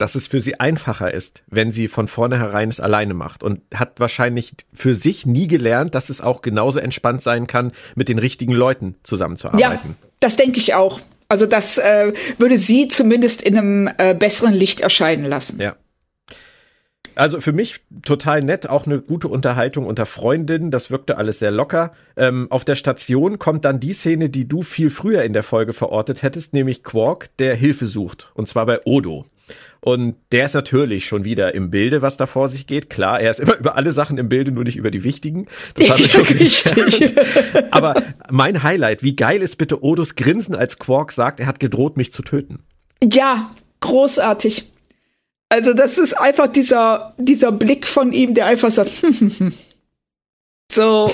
dass 0.01 0.15
es 0.15 0.27
für 0.27 0.41
sie 0.41 0.59
einfacher 0.59 1.13
ist, 1.13 1.43
wenn 1.47 1.73
sie 1.73 1.87
von 1.87 2.09
vornherein 2.09 2.71
es 2.71 2.81
alleine 2.81 3.13
macht 3.13 3.43
und 3.43 3.61
hat 3.75 4.01
wahrscheinlich 4.01 4.53
für 4.73 4.95
sich 4.95 5.27
nie 5.27 5.47
gelernt, 5.47 5.95
dass 5.95 6.09
es 6.09 6.23
auch 6.23 6.41
genauso 6.41 6.81
entspannt 6.81 7.23
sein 7.23 7.47
kann, 7.47 7.73
mit 7.95 8.09
den 8.09 8.19
richtigen 8.19 8.53
Leuten 8.53 8.97
zusammenzuarbeiten. 9.03 9.97
Ja, 10.01 10.09
das 10.21 10.37
denke 10.37 10.59
ich 10.59 10.75
auch. 10.75 11.01
Also 11.29 11.47
das 11.47 11.79
äh, 11.79 12.13
würde 12.39 12.59
sie 12.59 12.89
zumindest 12.89 13.43
in 13.43 13.59
einem 13.59 13.91
äh, 13.99 14.15
besseren 14.15 14.55
Licht 14.55 14.81
erscheinen 14.81 15.27
lassen. 15.27 15.61
Ja. 15.61 15.77
Also 17.15 17.41
für 17.41 17.53
mich 17.53 17.81
total 18.03 18.43
nett, 18.43 18.69
auch 18.69 18.87
eine 18.87 19.01
gute 19.01 19.29
Unterhaltung 19.29 19.87
unter 19.87 20.07
Freundinnen. 20.07 20.71
Das 20.71 20.91
wirkte 20.91 21.17
alles 21.17 21.39
sehr 21.39 21.51
locker. 21.51 21.93
Ähm, 22.17 22.47
auf 22.51 22.65
der 22.65 22.77
Station 22.77 23.39
kommt 23.39 23.65
dann 23.65 23.81
die 23.81 23.93
Szene, 23.93 24.31
die 24.31 24.49
du 24.49 24.63
viel 24.63 24.91
früher 24.91 25.23
in 25.23 25.33
der 25.33 25.43
Folge 25.43 25.73
verortet 25.73 26.23
hättest, 26.23 26.53
nämlich 26.53 26.83
Quark, 26.83 27.37
der 27.39 27.55
Hilfe 27.55 27.87
sucht. 27.87 28.31
Und 28.35 28.49
zwar 28.49 28.67
bei 28.67 28.81
Odo. 28.85 29.27
Und 29.81 30.17
der 30.31 30.45
ist 30.45 30.55
natürlich 30.55 31.07
schon 31.07 31.25
wieder 31.25 31.55
im 31.55 31.71
Bilde, 31.71 32.03
was 32.03 32.17
da 32.17 32.27
vor 32.27 32.49
sich 32.49 32.67
geht. 32.67 32.91
Klar, 32.91 33.21
er 33.21 33.31
ist 33.31 33.41
immer 33.41 33.57
über 33.59 33.77
alle 33.77 33.93
Sachen 33.93 34.19
im 34.19 34.29
Bilde, 34.29 34.53
nur 34.53 34.65
nicht 34.65 34.77
über 34.77 34.91
die 34.91 35.05
wichtigen. 35.05 35.47
Das 35.75 35.91
haben 35.91 35.99
wir 36.01 36.51
schon 36.51 36.83
richtig. 36.83 37.15
Aber 37.71 38.03
mein 38.31 38.63
Highlight, 38.63 39.03
wie 39.03 39.17
geil 39.17 39.43
ist 39.43 39.57
bitte 39.57 39.83
Odos 39.83 40.15
Grinsen, 40.15 40.55
als 40.55 40.79
Quark 40.79 41.13
sagt, 41.13 41.41
er 41.41 41.47
hat 41.47 41.61
gedroht, 41.61 41.97
mich 41.97 42.13
zu 42.13 42.23
töten. 42.23 42.61
Ja, 43.03 43.51
großartig. 43.81 44.71
Also 45.51 45.75
das 45.75 45.99
ist 45.99 46.15
einfach 46.15 46.47
dieser, 46.47 47.13
dieser 47.19 47.51
Blick 47.51 47.87
von 47.87 48.13
ihm, 48.13 48.35
der 48.35 48.47
einfach 48.47 48.71
sagt, 48.71 48.93
so, 50.73 51.13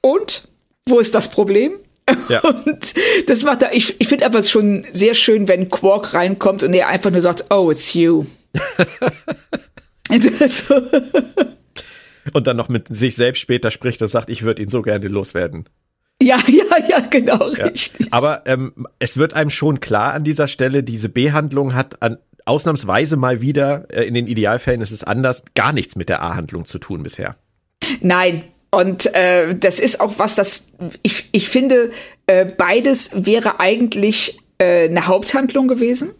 und? 0.00 0.48
Wo 0.86 1.00
ist 1.00 1.14
das 1.14 1.28
Problem? 1.28 1.72
Ja. 2.28 2.40
Und 2.44 2.94
das 3.26 3.42
macht 3.42 3.62
er, 3.62 3.74
ich, 3.74 3.98
ich 3.98 4.08
finde 4.08 4.26
aber 4.26 4.42
schon 4.42 4.84
sehr 4.92 5.14
schön, 5.14 5.48
wenn 5.48 5.70
Quark 5.70 6.12
reinkommt 6.12 6.62
und 6.62 6.74
er 6.74 6.88
einfach 6.88 7.10
nur 7.10 7.22
sagt, 7.22 7.46
oh, 7.50 7.70
it's 7.70 7.94
you. 7.94 8.26
und 12.34 12.46
dann 12.46 12.58
noch 12.58 12.68
mit 12.68 12.88
sich 12.94 13.14
selbst 13.14 13.40
später 13.40 13.70
spricht 13.70 14.02
und 14.02 14.08
sagt, 14.08 14.28
ich 14.28 14.42
würde 14.42 14.62
ihn 14.62 14.68
so 14.68 14.82
gerne 14.82 15.08
loswerden. 15.08 15.64
Ja, 16.22 16.38
ja, 16.46 16.86
ja, 16.88 17.00
genau, 17.00 17.50
ja. 17.52 17.66
richtig. 17.66 18.12
Aber 18.12 18.42
ähm, 18.44 18.86
es 18.98 19.16
wird 19.16 19.32
einem 19.32 19.48
schon 19.50 19.80
klar 19.80 20.12
an 20.12 20.24
dieser 20.24 20.46
Stelle, 20.46 20.82
diese 20.82 21.08
Behandlung 21.08 21.74
hat 21.74 22.02
an 22.02 22.18
ausnahmsweise 22.44 23.16
mal 23.16 23.40
wieder, 23.40 23.86
äh, 23.90 24.04
in 24.04 24.14
den 24.14 24.26
Idealfällen 24.26 24.80
ist 24.80 24.90
es 24.90 25.04
anders, 25.04 25.44
gar 25.54 25.72
nichts 25.72 25.96
mit 25.96 26.08
der 26.08 26.22
A-Handlung 26.22 26.64
zu 26.64 26.78
tun 26.78 27.02
bisher. 27.02 27.36
Nein, 28.00 28.44
und 28.70 29.14
äh, 29.14 29.54
das 29.54 29.78
ist 29.78 30.00
auch 30.00 30.18
was, 30.18 30.34
das 30.34 30.72
ich, 31.02 31.28
ich 31.32 31.48
finde, 31.48 31.92
äh, 32.26 32.44
beides 32.44 33.10
wäre 33.26 33.60
eigentlich 33.60 34.38
äh, 34.58 34.88
eine 34.88 35.06
Haupthandlung 35.06 35.68
gewesen. 35.68 36.10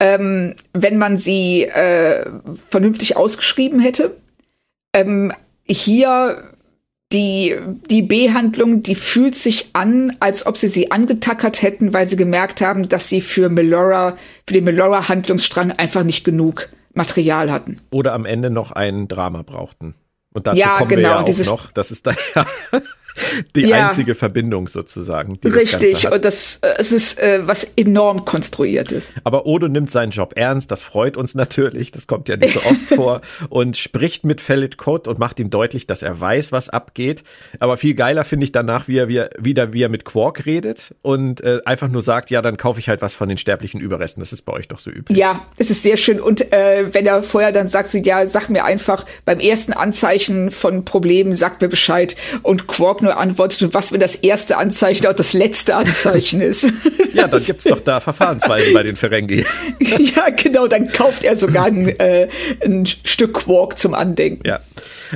Ähm, 0.00 0.54
wenn 0.72 0.98
man 0.98 1.16
sie 1.16 1.64
äh, 1.64 2.30
vernünftig 2.54 3.16
ausgeschrieben 3.16 3.80
hätte. 3.80 4.16
Ähm, 4.92 5.32
hier 5.66 6.52
die, 7.16 7.56
die 7.88 8.02
B-Handlung, 8.02 8.82
die 8.82 8.94
fühlt 8.94 9.34
sich 9.34 9.70
an, 9.72 10.14
als 10.20 10.46
ob 10.46 10.58
sie 10.58 10.68
sie 10.68 10.90
angetackert 10.90 11.62
hätten, 11.62 11.94
weil 11.94 12.06
sie 12.06 12.16
gemerkt 12.16 12.60
haben, 12.60 12.90
dass 12.90 13.08
sie 13.08 13.22
für 13.22 13.48
Melora, 13.48 14.18
für 14.46 14.52
den 14.52 14.64
Melora-Handlungsstrang 14.64 15.72
einfach 15.72 16.04
nicht 16.04 16.24
genug 16.24 16.68
Material 16.92 17.50
hatten. 17.50 17.80
Oder 17.90 18.12
am 18.12 18.26
Ende 18.26 18.50
noch 18.50 18.72
ein 18.72 19.08
Drama 19.08 19.42
brauchten. 19.42 19.94
Und 20.34 20.46
dazu 20.46 20.58
ja, 20.58 20.76
kommen 20.76 20.90
genau, 20.90 21.02
wir 21.02 21.08
ja 21.08 21.20
auch 21.20 21.46
noch. 21.46 21.72
Das 21.72 21.90
ist 21.90 22.06
da 22.06 22.12
ja 22.34 22.44
die 23.54 23.62
ja. 23.62 23.86
einzige 23.86 24.14
Verbindung 24.14 24.68
sozusagen. 24.68 25.38
Die 25.40 25.48
Richtig, 25.48 26.02
das 26.02 26.12
und 26.12 26.24
das 26.24 26.58
äh, 26.62 26.74
es 26.78 26.92
ist 26.92 27.18
äh, 27.20 27.46
was 27.46 27.64
enorm 27.76 28.24
konstruiert 28.24 28.92
ist. 28.92 29.12
Aber 29.24 29.46
Odo 29.46 29.68
nimmt 29.68 29.90
seinen 29.90 30.10
Job 30.10 30.34
ernst, 30.36 30.70
das 30.70 30.82
freut 30.82 31.16
uns 31.16 31.34
natürlich, 31.34 31.90
das 31.90 32.06
kommt 32.06 32.28
ja 32.28 32.36
nicht 32.36 32.54
so 32.54 32.60
oft 32.60 32.86
vor 32.94 33.20
und 33.48 33.76
spricht 33.76 34.24
mit 34.24 34.40
Felid 34.40 34.76
Code 34.76 35.08
und 35.10 35.18
macht 35.18 35.40
ihm 35.40 35.50
deutlich, 35.50 35.86
dass 35.86 36.02
er 36.02 36.20
weiß, 36.20 36.52
was 36.52 36.68
abgeht. 36.68 37.22
Aber 37.60 37.76
viel 37.76 37.94
geiler 37.94 38.24
finde 38.24 38.44
ich 38.44 38.52
danach, 38.52 38.88
wie 38.88 38.98
er, 38.98 39.08
wie 39.08 39.18
er 39.18 39.30
wieder 39.38 39.72
wie 39.72 39.82
er 39.82 39.88
mit 39.88 40.04
Quark 40.04 40.46
redet 40.46 40.94
und 41.02 41.40
äh, 41.42 41.60
einfach 41.64 41.88
nur 41.88 42.02
sagt, 42.02 42.30
ja, 42.30 42.42
dann 42.42 42.56
kaufe 42.56 42.80
ich 42.80 42.88
halt 42.88 43.02
was 43.02 43.14
von 43.14 43.28
den 43.28 43.38
sterblichen 43.38 43.80
Überresten. 43.80 44.20
Das 44.20 44.32
ist 44.32 44.42
bei 44.42 44.52
euch 44.52 44.68
doch 44.68 44.78
so 44.78 44.90
üblich. 44.90 45.16
Ja, 45.16 45.40
es 45.56 45.70
ist 45.70 45.82
sehr 45.82 45.96
schön 45.96 46.20
und 46.20 46.52
äh, 46.52 46.92
wenn 46.92 47.06
er 47.06 47.22
vorher 47.22 47.52
dann 47.52 47.68
sagt, 47.68 47.90
so 47.90 47.98
ja, 47.98 48.26
sag 48.26 48.48
mir 48.48 48.64
einfach 48.64 49.04
beim 49.24 49.40
ersten 49.40 49.72
Anzeichen 49.72 50.50
von 50.50 50.84
Problemen, 50.84 51.34
sag 51.34 51.60
mir 51.60 51.68
Bescheid 51.68 52.16
und 52.42 52.66
Quark 52.66 53.02
nur 53.06 53.16
antwortet, 53.16 53.62
und 53.62 53.74
was, 53.74 53.92
wenn 53.92 54.00
das 54.00 54.16
erste 54.16 54.56
Anzeichen 54.58 55.06
auch 55.06 55.12
das 55.14 55.32
letzte 55.32 55.76
Anzeichen 55.76 56.40
ist? 56.40 56.72
Ja, 57.12 57.28
dann 57.28 57.42
gibt's 57.42 57.64
doch 57.64 57.80
da 57.80 58.00
Verfahrensweisen 58.00 58.74
bei 58.74 58.82
den 58.82 58.96
Ferengi. 58.96 59.44
ja, 59.80 60.28
genau, 60.30 60.66
dann 60.66 60.88
kauft 60.88 61.24
er 61.24 61.36
sogar 61.36 61.66
ein, 61.66 61.88
äh, 61.98 62.28
ein 62.62 62.84
Stück 62.84 63.32
Quark 63.32 63.78
zum 63.78 63.94
Andenken. 63.94 64.46
Ja. 64.46 64.60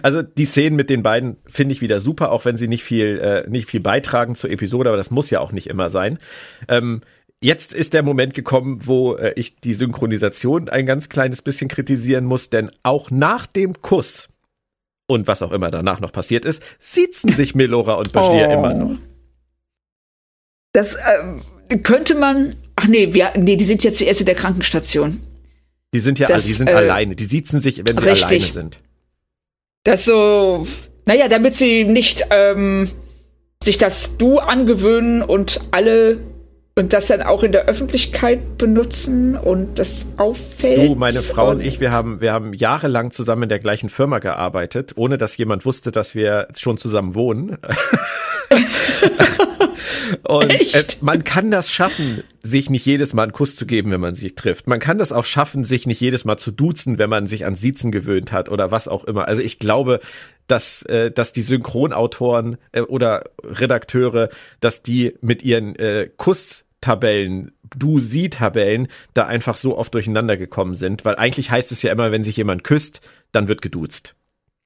Also 0.02 0.22
die 0.22 0.46
Szenen 0.46 0.76
mit 0.76 0.88
den 0.88 1.02
beiden 1.02 1.36
finde 1.46 1.74
ich 1.74 1.80
wieder 1.80 2.00
super, 2.00 2.32
auch 2.32 2.44
wenn 2.44 2.56
sie 2.56 2.68
nicht 2.68 2.84
viel, 2.84 3.18
äh, 3.18 3.50
nicht 3.50 3.68
viel 3.68 3.80
beitragen 3.80 4.34
zur 4.34 4.50
Episode, 4.50 4.88
aber 4.88 4.96
das 4.96 5.10
muss 5.10 5.28
ja 5.30 5.40
auch 5.40 5.52
nicht 5.52 5.66
immer 5.66 5.90
sein. 5.90 6.18
Ähm, 6.68 7.02
Jetzt 7.42 7.72
ist 7.72 7.94
der 7.94 8.02
Moment 8.02 8.34
gekommen, 8.34 8.86
wo 8.86 9.14
äh, 9.14 9.32
ich 9.34 9.60
die 9.60 9.72
Synchronisation 9.72 10.68
ein 10.68 10.84
ganz 10.84 11.08
kleines 11.08 11.40
bisschen 11.40 11.68
kritisieren 11.68 12.26
muss, 12.26 12.50
denn 12.50 12.70
auch 12.82 13.10
nach 13.10 13.46
dem 13.46 13.80
Kuss 13.80 14.28
und 15.10 15.26
was 15.26 15.42
auch 15.42 15.52
immer 15.52 15.70
danach 15.70 16.00
noch 16.00 16.12
passiert 16.12 16.44
ist, 16.44 16.62
siezen 16.78 17.32
sich 17.32 17.54
Melora 17.54 17.94
und 17.94 18.12
Bashir 18.12 18.48
oh. 18.48 18.52
immer 18.52 18.72
noch. 18.72 18.98
Das 20.72 20.94
äh, 20.94 21.78
könnte 21.78 22.14
man. 22.14 22.56
Ach 22.76 22.86
nee, 22.86 23.12
wir, 23.12 23.32
nee, 23.36 23.56
die 23.56 23.64
sind 23.64 23.84
ja 23.84 23.92
zuerst 23.92 24.20
in 24.20 24.26
der 24.26 24.36
Krankenstation. 24.36 25.20
Die 25.92 26.00
sind 26.00 26.18
ja, 26.18 26.28
das, 26.28 26.46
die 26.46 26.52
sind 26.52 26.68
äh, 26.68 26.74
alleine. 26.74 27.16
Die 27.16 27.24
siezen 27.24 27.60
sich, 27.60 27.78
wenn 27.78 27.98
sie 27.98 28.08
richtig. 28.08 28.24
alleine 28.24 28.52
sind. 28.52 28.80
Das 29.82 30.04
so, 30.04 30.66
naja, 31.06 31.28
damit 31.28 31.56
sie 31.56 31.84
nicht 31.84 32.26
ähm, 32.30 32.88
sich 33.62 33.76
das 33.76 34.16
Du 34.16 34.38
angewöhnen 34.38 35.22
und 35.22 35.60
alle 35.72 36.18
und 36.76 36.92
das 36.92 37.08
dann 37.08 37.22
auch 37.22 37.42
in 37.42 37.52
der 37.52 37.66
Öffentlichkeit 37.66 38.58
benutzen 38.58 39.36
und 39.36 39.78
das 39.78 40.14
auffällt. 40.16 40.90
Du, 40.90 40.94
meine 40.94 41.20
Frau 41.20 41.50
und, 41.50 41.56
und 41.56 41.60
ich, 41.62 41.80
wir 41.80 41.90
haben, 41.90 42.20
wir 42.20 42.32
haben 42.32 42.54
jahrelang 42.54 43.10
zusammen 43.10 43.44
in 43.44 43.48
der 43.48 43.58
gleichen 43.58 43.88
Firma 43.88 44.18
gearbeitet, 44.18 44.92
ohne 44.96 45.18
dass 45.18 45.36
jemand 45.36 45.66
wusste, 45.66 45.90
dass 45.90 46.14
wir 46.14 46.48
schon 46.56 46.78
zusammen 46.78 47.14
wohnen. 47.14 47.58
Und 50.22 50.52
es, 50.74 51.02
man 51.02 51.24
kann 51.24 51.50
das 51.50 51.70
schaffen, 51.70 52.22
sich 52.42 52.70
nicht 52.70 52.86
jedes 52.86 53.12
Mal 53.12 53.24
einen 53.24 53.32
Kuss 53.32 53.56
zu 53.56 53.66
geben, 53.66 53.90
wenn 53.90 54.00
man 54.00 54.14
sich 54.14 54.34
trifft. 54.34 54.66
Man 54.66 54.80
kann 54.80 54.98
das 54.98 55.12
auch 55.12 55.24
schaffen, 55.24 55.64
sich 55.64 55.86
nicht 55.86 56.00
jedes 56.00 56.24
Mal 56.24 56.36
zu 56.36 56.50
duzen, 56.50 56.98
wenn 56.98 57.10
man 57.10 57.26
sich 57.26 57.44
an 57.46 57.54
Siezen 57.54 57.92
gewöhnt 57.92 58.32
hat 58.32 58.48
oder 58.48 58.70
was 58.70 58.88
auch 58.88 59.04
immer. 59.04 59.28
Also 59.28 59.42
ich 59.42 59.58
glaube, 59.58 60.00
dass, 60.46 60.82
äh, 60.82 61.10
dass 61.10 61.32
die 61.32 61.42
Synchronautoren 61.42 62.56
äh, 62.72 62.80
oder 62.80 63.24
Redakteure, 63.44 64.28
dass 64.60 64.82
die 64.82 65.14
mit 65.20 65.42
ihren 65.42 65.76
äh, 65.76 66.10
Kusstabellen 66.16 67.52
Du-Sie-Tabellen 67.76 68.88
da 69.14 69.26
einfach 69.26 69.56
so 69.56 69.78
oft 69.78 69.94
durcheinander 69.94 70.36
gekommen 70.36 70.74
sind, 70.74 71.04
weil 71.04 71.16
eigentlich 71.16 71.50
heißt 71.50 71.70
es 71.70 71.82
ja 71.82 71.92
immer, 71.92 72.10
wenn 72.10 72.24
sich 72.24 72.36
jemand 72.36 72.64
küsst, 72.64 73.00
dann 73.30 73.46
wird 73.46 73.62
geduzt. 73.62 74.16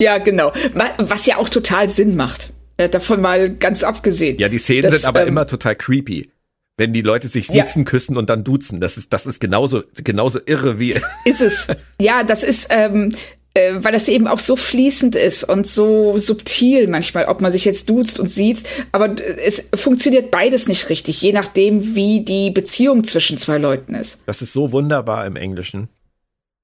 Ja, 0.00 0.18
genau. 0.18 0.52
Was 0.98 1.26
ja 1.26 1.36
auch 1.36 1.48
total 1.48 1.88
Sinn 1.88 2.16
macht. 2.16 2.53
Äh, 2.76 2.88
davon 2.88 3.20
mal 3.20 3.54
ganz 3.54 3.84
abgesehen. 3.84 4.38
Ja, 4.38 4.48
die 4.48 4.58
Szenen 4.58 4.82
das, 4.82 4.94
sind 4.94 5.08
aber 5.08 5.22
ähm, 5.22 5.28
immer 5.28 5.46
total 5.46 5.76
creepy. 5.76 6.30
Wenn 6.76 6.92
die 6.92 7.02
Leute 7.02 7.28
sich 7.28 7.46
sitzen, 7.46 7.80
ja. 7.80 7.84
küssen 7.84 8.16
und 8.16 8.28
dann 8.28 8.42
duzen. 8.42 8.80
Das 8.80 8.96
ist, 8.96 9.12
das 9.12 9.26
ist 9.26 9.40
genauso, 9.40 9.84
genauso 10.02 10.40
irre 10.44 10.80
wie. 10.80 11.00
Ist 11.24 11.40
es. 11.40 11.68
Ja, 12.00 12.24
das 12.24 12.42
ist, 12.42 12.66
ähm, 12.70 13.14
äh, 13.54 13.74
weil 13.76 13.92
das 13.92 14.08
eben 14.08 14.26
auch 14.26 14.40
so 14.40 14.56
fließend 14.56 15.14
ist 15.14 15.44
und 15.44 15.68
so 15.68 16.18
subtil 16.18 16.88
manchmal, 16.88 17.26
ob 17.26 17.40
man 17.40 17.52
sich 17.52 17.64
jetzt 17.64 17.88
duzt 17.88 18.18
und 18.18 18.28
sieht. 18.28 18.64
Aber 18.90 19.14
es 19.44 19.68
funktioniert 19.72 20.32
beides 20.32 20.66
nicht 20.66 20.88
richtig, 20.88 21.22
je 21.22 21.32
nachdem, 21.32 21.94
wie 21.94 22.22
die 22.22 22.50
Beziehung 22.50 23.04
zwischen 23.04 23.38
zwei 23.38 23.58
Leuten 23.58 23.94
ist. 23.94 24.22
Das 24.26 24.42
ist 24.42 24.52
so 24.52 24.72
wunderbar 24.72 25.24
im 25.26 25.36
Englischen. 25.36 25.86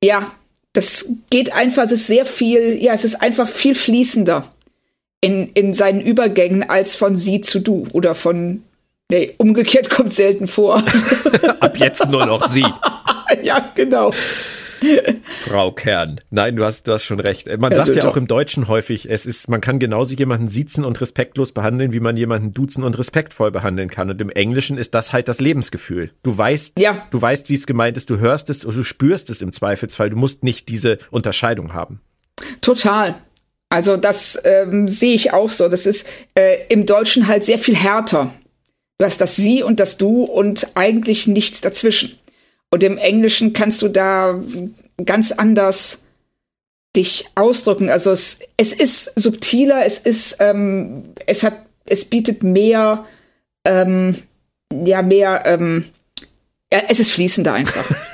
Ja, 0.02 0.32
das 0.72 1.06
geht 1.30 1.52
einfach, 1.52 1.84
es 1.84 1.92
ist 1.92 2.08
sehr 2.08 2.26
viel, 2.26 2.82
ja, 2.82 2.92
es 2.92 3.04
ist 3.04 3.22
einfach 3.22 3.48
viel 3.48 3.76
fließender 3.76 4.52
in, 5.20 5.50
in 5.52 5.74
seinen 5.74 6.00
Übergängen 6.00 6.68
als 6.68 6.94
von 6.94 7.16
sie 7.16 7.40
zu 7.40 7.60
du 7.60 7.86
oder 7.92 8.14
von 8.14 8.62
Nee, 9.10 9.34
umgekehrt 9.38 9.90
kommt 9.90 10.12
selten 10.12 10.46
vor. 10.46 10.76
Ab 11.60 11.76
jetzt 11.76 12.08
nur 12.08 12.26
noch 12.26 12.46
sie. 12.48 12.64
ja, 13.42 13.72
genau. 13.74 14.12
Frau 15.44 15.72
Kern. 15.72 16.20
Nein, 16.30 16.56
du 16.56 16.64
hast, 16.64 16.86
du 16.86 16.92
hast 16.92 17.04
schon 17.04 17.20
recht. 17.20 17.46
Man 17.58 17.72
ja, 17.72 17.84
sagt 17.84 17.96
ja 17.96 18.08
auch 18.08 18.16
im 18.16 18.26
Deutschen 18.28 18.68
häufig, 18.68 19.10
es 19.10 19.26
ist, 19.26 19.48
man 19.48 19.60
kann 19.60 19.78
genauso 19.78 20.14
jemanden 20.14 20.48
siezen 20.48 20.84
und 20.84 21.00
respektlos 21.00 21.52
behandeln, 21.52 21.92
wie 21.92 22.00
man 22.00 22.16
jemanden 22.16 22.54
duzen 22.54 22.84
und 22.84 22.98
respektvoll 22.98 23.50
behandeln 23.50 23.90
kann. 23.90 24.10
Und 24.10 24.20
im 24.20 24.30
Englischen 24.30 24.78
ist 24.78 24.94
das 24.94 25.12
halt 25.12 25.28
das 25.28 25.40
Lebensgefühl. 25.40 26.12
Du 26.22 26.36
weißt, 26.36 26.78
ja. 26.78 27.06
du 27.10 27.20
weißt, 27.20 27.50
wie 27.50 27.54
es 27.56 27.66
gemeint 27.66 27.96
ist, 27.96 28.10
du 28.10 28.18
hörst 28.18 28.48
es, 28.48 28.60
du 28.60 28.84
spürst 28.84 29.28
es 29.28 29.42
im 29.42 29.52
Zweifelsfall. 29.52 30.08
Du 30.10 30.16
musst 30.16 30.44
nicht 30.44 30.68
diese 30.68 30.98
Unterscheidung 31.10 31.74
haben. 31.74 32.00
Total. 32.60 33.16
Also 33.70 33.96
das 33.96 34.40
ähm, 34.44 34.88
sehe 34.88 35.14
ich 35.14 35.32
auch 35.32 35.48
so. 35.48 35.68
Das 35.68 35.86
ist 35.86 36.08
äh, 36.34 36.66
im 36.68 36.86
Deutschen 36.86 37.28
halt 37.28 37.44
sehr 37.44 37.58
viel 37.58 37.76
härter. 37.76 38.34
Du 38.98 39.06
hast 39.06 39.20
das 39.20 39.36
Sie 39.36 39.62
und 39.62 39.80
das 39.80 39.96
Du 39.96 40.24
und 40.24 40.72
eigentlich 40.74 41.26
nichts 41.26 41.60
dazwischen. 41.60 42.18
Und 42.70 42.82
im 42.82 42.98
Englischen 42.98 43.52
kannst 43.52 43.80
du 43.80 43.88
da 43.88 44.42
ganz 45.04 45.32
anders 45.32 46.04
dich 46.96 47.26
ausdrücken. 47.36 47.88
Also 47.88 48.10
es, 48.10 48.40
es 48.56 48.72
ist 48.72 49.18
subtiler, 49.18 49.84
es 49.84 49.98
ist, 49.98 50.36
ähm, 50.40 51.04
es 51.26 51.44
hat, 51.44 51.54
es 51.86 52.04
bietet 52.04 52.42
mehr, 52.42 53.04
ähm, 53.64 54.16
ja, 54.72 55.02
mehr, 55.02 55.42
ähm, 55.46 55.84
ja, 56.72 56.82
es 56.88 57.00
ist 57.00 57.12
fließender 57.12 57.52
einfach. 57.52 57.84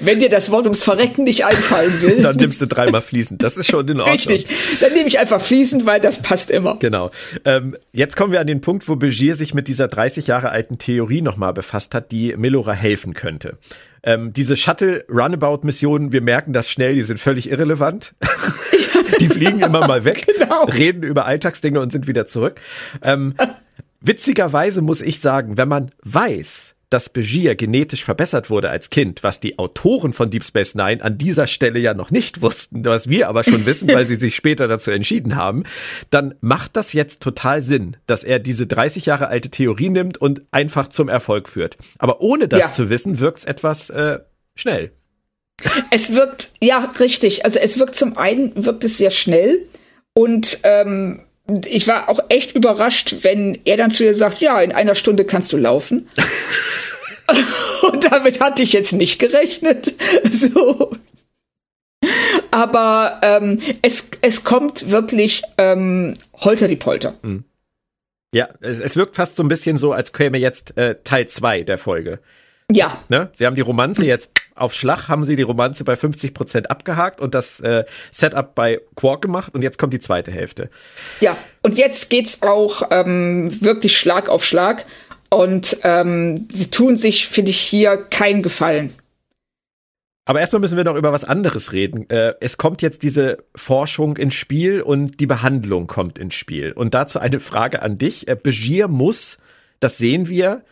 Wenn 0.00 0.18
dir 0.18 0.28
das 0.28 0.50
Wort 0.50 0.64
ums 0.64 0.82
Verrecken 0.82 1.24
nicht 1.24 1.44
einfallen 1.44 2.02
will. 2.02 2.22
Dann 2.22 2.36
nimmst 2.36 2.60
du 2.60 2.66
dreimal 2.66 3.02
fließend. 3.02 3.42
Das 3.42 3.56
ist 3.56 3.70
schon 3.70 3.88
in 3.88 4.00
Ordnung. 4.00 4.16
Richtig. 4.16 4.46
Dann 4.80 4.92
nehme 4.92 5.08
ich 5.08 5.18
einfach 5.18 5.40
fließend, 5.40 5.86
weil 5.86 6.00
das 6.00 6.22
passt 6.22 6.50
immer. 6.50 6.76
Genau. 6.78 7.10
Ähm, 7.44 7.76
jetzt 7.92 8.16
kommen 8.16 8.32
wir 8.32 8.40
an 8.40 8.46
den 8.46 8.60
Punkt, 8.60 8.88
wo 8.88 8.96
Begier 8.96 9.34
sich 9.34 9.54
mit 9.54 9.68
dieser 9.68 9.88
30 9.88 10.26
Jahre 10.26 10.50
alten 10.50 10.78
Theorie 10.78 11.22
nochmal 11.22 11.52
befasst 11.52 11.94
hat, 11.94 12.12
die 12.12 12.34
Melora 12.36 12.72
helfen 12.72 13.14
könnte. 13.14 13.58
Ähm, 14.04 14.32
diese 14.32 14.56
Shuttle-Runabout-Missionen, 14.56 16.12
wir 16.12 16.22
merken 16.22 16.52
das 16.52 16.70
schnell, 16.70 16.94
die 16.94 17.02
sind 17.02 17.20
völlig 17.20 17.50
irrelevant. 17.50 18.14
die 19.20 19.28
fliegen 19.28 19.60
immer 19.60 19.86
mal 19.86 20.04
weg, 20.04 20.26
genau. 20.26 20.64
reden 20.64 21.02
über 21.02 21.26
Alltagsdinge 21.26 21.80
und 21.80 21.92
sind 21.92 22.06
wieder 22.08 22.26
zurück. 22.26 22.60
Ähm, 23.02 23.34
witzigerweise 24.00 24.82
muss 24.82 25.00
ich 25.00 25.20
sagen, 25.20 25.56
wenn 25.56 25.68
man 25.68 25.90
weiß, 26.02 26.74
dass 26.92 27.08
Begier 27.08 27.54
genetisch 27.54 28.04
verbessert 28.04 28.50
wurde 28.50 28.70
als 28.70 28.90
Kind, 28.90 29.22
was 29.22 29.40
die 29.40 29.58
Autoren 29.58 30.12
von 30.12 30.30
Deep 30.30 30.44
Space 30.44 30.74
Nine 30.74 31.02
an 31.02 31.16
dieser 31.16 31.46
Stelle 31.46 31.78
ja 31.78 31.94
noch 31.94 32.10
nicht 32.10 32.42
wussten, 32.42 32.84
was 32.84 33.08
wir 33.08 33.28
aber 33.28 33.44
schon 33.44 33.64
wissen, 33.64 33.88
weil 33.88 34.04
sie 34.06 34.16
sich 34.22 34.36
später 34.36 34.68
dazu 34.68 34.90
entschieden 34.90 35.36
haben, 35.36 35.64
dann 36.10 36.34
macht 36.40 36.76
das 36.76 36.92
jetzt 36.92 37.22
total 37.22 37.62
Sinn, 37.62 37.96
dass 38.06 38.24
er 38.24 38.38
diese 38.38 38.66
30 38.66 39.06
Jahre 39.06 39.28
alte 39.28 39.50
Theorie 39.50 39.88
nimmt 39.88 40.18
und 40.18 40.42
einfach 40.50 40.88
zum 40.88 41.08
Erfolg 41.08 41.48
führt. 41.48 41.76
Aber 41.98 42.20
ohne 42.20 42.48
das 42.48 42.60
ja. 42.60 42.70
zu 42.70 42.90
wissen, 42.90 43.18
wirkt 43.18 43.38
es 43.38 43.44
etwas 43.44 43.90
äh, 43.90 44.18
schnell. 44.54 44.92
Es 45.90 46.12
wirkt, 46.12 46.50
ja, 46.60 46.92
richtig. 47.00 47.44
Also 47.44 47.58
es 47.58 47.78
wirkt 47.78 47.94
zum 47.94 48.16
einen, 48.18 48.52
wirkt 48.64 48.84
es 48.84 48.98
sehr 48.98 49.10
schnell 49.10 49.64
und 50.14 50.58
ähm, 50.64 51.20
ich 51.66 51.86
war 51.86 52.08
auch 52.08 52.20
echt 52.28 52.54
überrascht, 52.54 53.16
wenn 53.22 53.60
er 53.64 53.76
dann 53.76 53.90
zu 53.90 54.04
ihr 54.04 54.14
sagt, 54.14 54.40
ja, 54.40 54.60
in 54.60 54.72
einer 54.72 54.94
Stunde 54.94 55.24
kannst 55.24 55.52
du 55.52 55.56
laufen. 55.56 56.08
Und 57.92 58.04
damit 58.10 58.40
hatte 58.40 58.62
ich 58.62 58.72
jetzt 58.72 58.92
nicht 58.92 59.18
gerechnet. 59.18 59.94
So. 60.30 60.96
Aber 62.50 63.20
ähm, 63.22 63.58
es, 63.80 64.10
es 64.20 64.44
kommt 64.44 64.90
wirklich 64.90 65.42
ähm, 65.56 66.14
holter 66.34 66.68
die 66.68 66.76
Polter. 66.76 67.14
Mhm. 67.22 67.44
Ja, 68.34 68.48
es, 68.60 68.80
es 68.80 68.96
wirkt 68.96 69.16
fast 69.16 69.36
so 69.36 69.42
ein 69.42 69.48
bisschen 69.48 69.78
so, 69.78 69.92
als 69.92 70.12
käme 70.12 70.38
jetzt 70.38 70.76
äh, 70.76 70.96
Teil 71.04 71.28
2 71.28 71.62
der 71.62 71.78
Folge. 71.78 72.18
Ja. 72.70 73.02
Ne? 73.08 73.30
Sie 73.34 73.46
haben 73.46 73.54
die 73.54 73.62
Romanze 73.62 74.04
jetzt 74.04 74.32
auf 74.54 74.74
Schlag, 74.74 75.08
haben 75.08 75.24
sie 75.24 75.36
die 75.36 75.42
Romanze 75.42 75.84
bei 75.84 75.96
50 75.96 76.34
Prozent 76.34 76.70
abgehakt 76.70 77.20
und 77.20 77.34
das 77.34 77.60
äh, 77.60 77.84
Setup 78.10 78.54
bei 78.54 78.80
Quark 78.96 79.22
gemacht 79.22 79.54
und 79.54 79.62
jetzt 79.62 79.78
kommt 79.78 79.92
die 79.92 80.00
zweite 80.00 80.30
Hälfte. 80.30 80.70
Ja, 81.20 81.36
und 81.62 81.78
jetzt 81.78 82.10
geht's 82.10 82.42
auch 82.42 82.82
ähm, 82.90 83.50
wirklich 83.60 83.96
Schlag 83.96 84.28
auf 84.28 84.44
Schlag 84.44 84.86
und 85.30 85.78
ähm, 85.82 86.46
sie 86.50 86.70
tun 86.70 86.96
sich, 86.96 87.28
finde 87.28 87.50
ich, 87.50 87.60
hier 87.60 87.96
keinen 87.96 88.42
Gefallen. 88.42 88.92
Aber 90.24 90.38
erstmal 90.38 90.60
müssen 90.60 90.76
wir 90.76 90.84
noch 90.84 90.96
über 90.96 91.12
was 91.12 91.24
anderes 91.24 91.72
reden. 91.72 92.08
Äh, 92.08 92.34
es 92.40 92.56
kommt 92.56 92.80
jetzt 92.80 93.02
diese 93.02 93.38
Forschung 93.56 94.16
ins 94.16 94.34
Spiel 94.34 94.80
und 94.80 95.18
die 95.18 95.26
Behandlung 95.26 95.88
kommt 95.88 96.18
ins 96.18 96.34
Spiel. 96.34 96.72
Und 96.72 96.94
dazu 96.94 97.18
eine 97.18 97.40
Frage 97.40 97.82
an 97.82 97.98
dich. 97.98 98.28
Äh, 98.28 98.36
Begier 98.40 98.86
muss, 98.86 99.38
das 99.80 99.98
sehen 99.98 100.28
wir, 100.28 100.62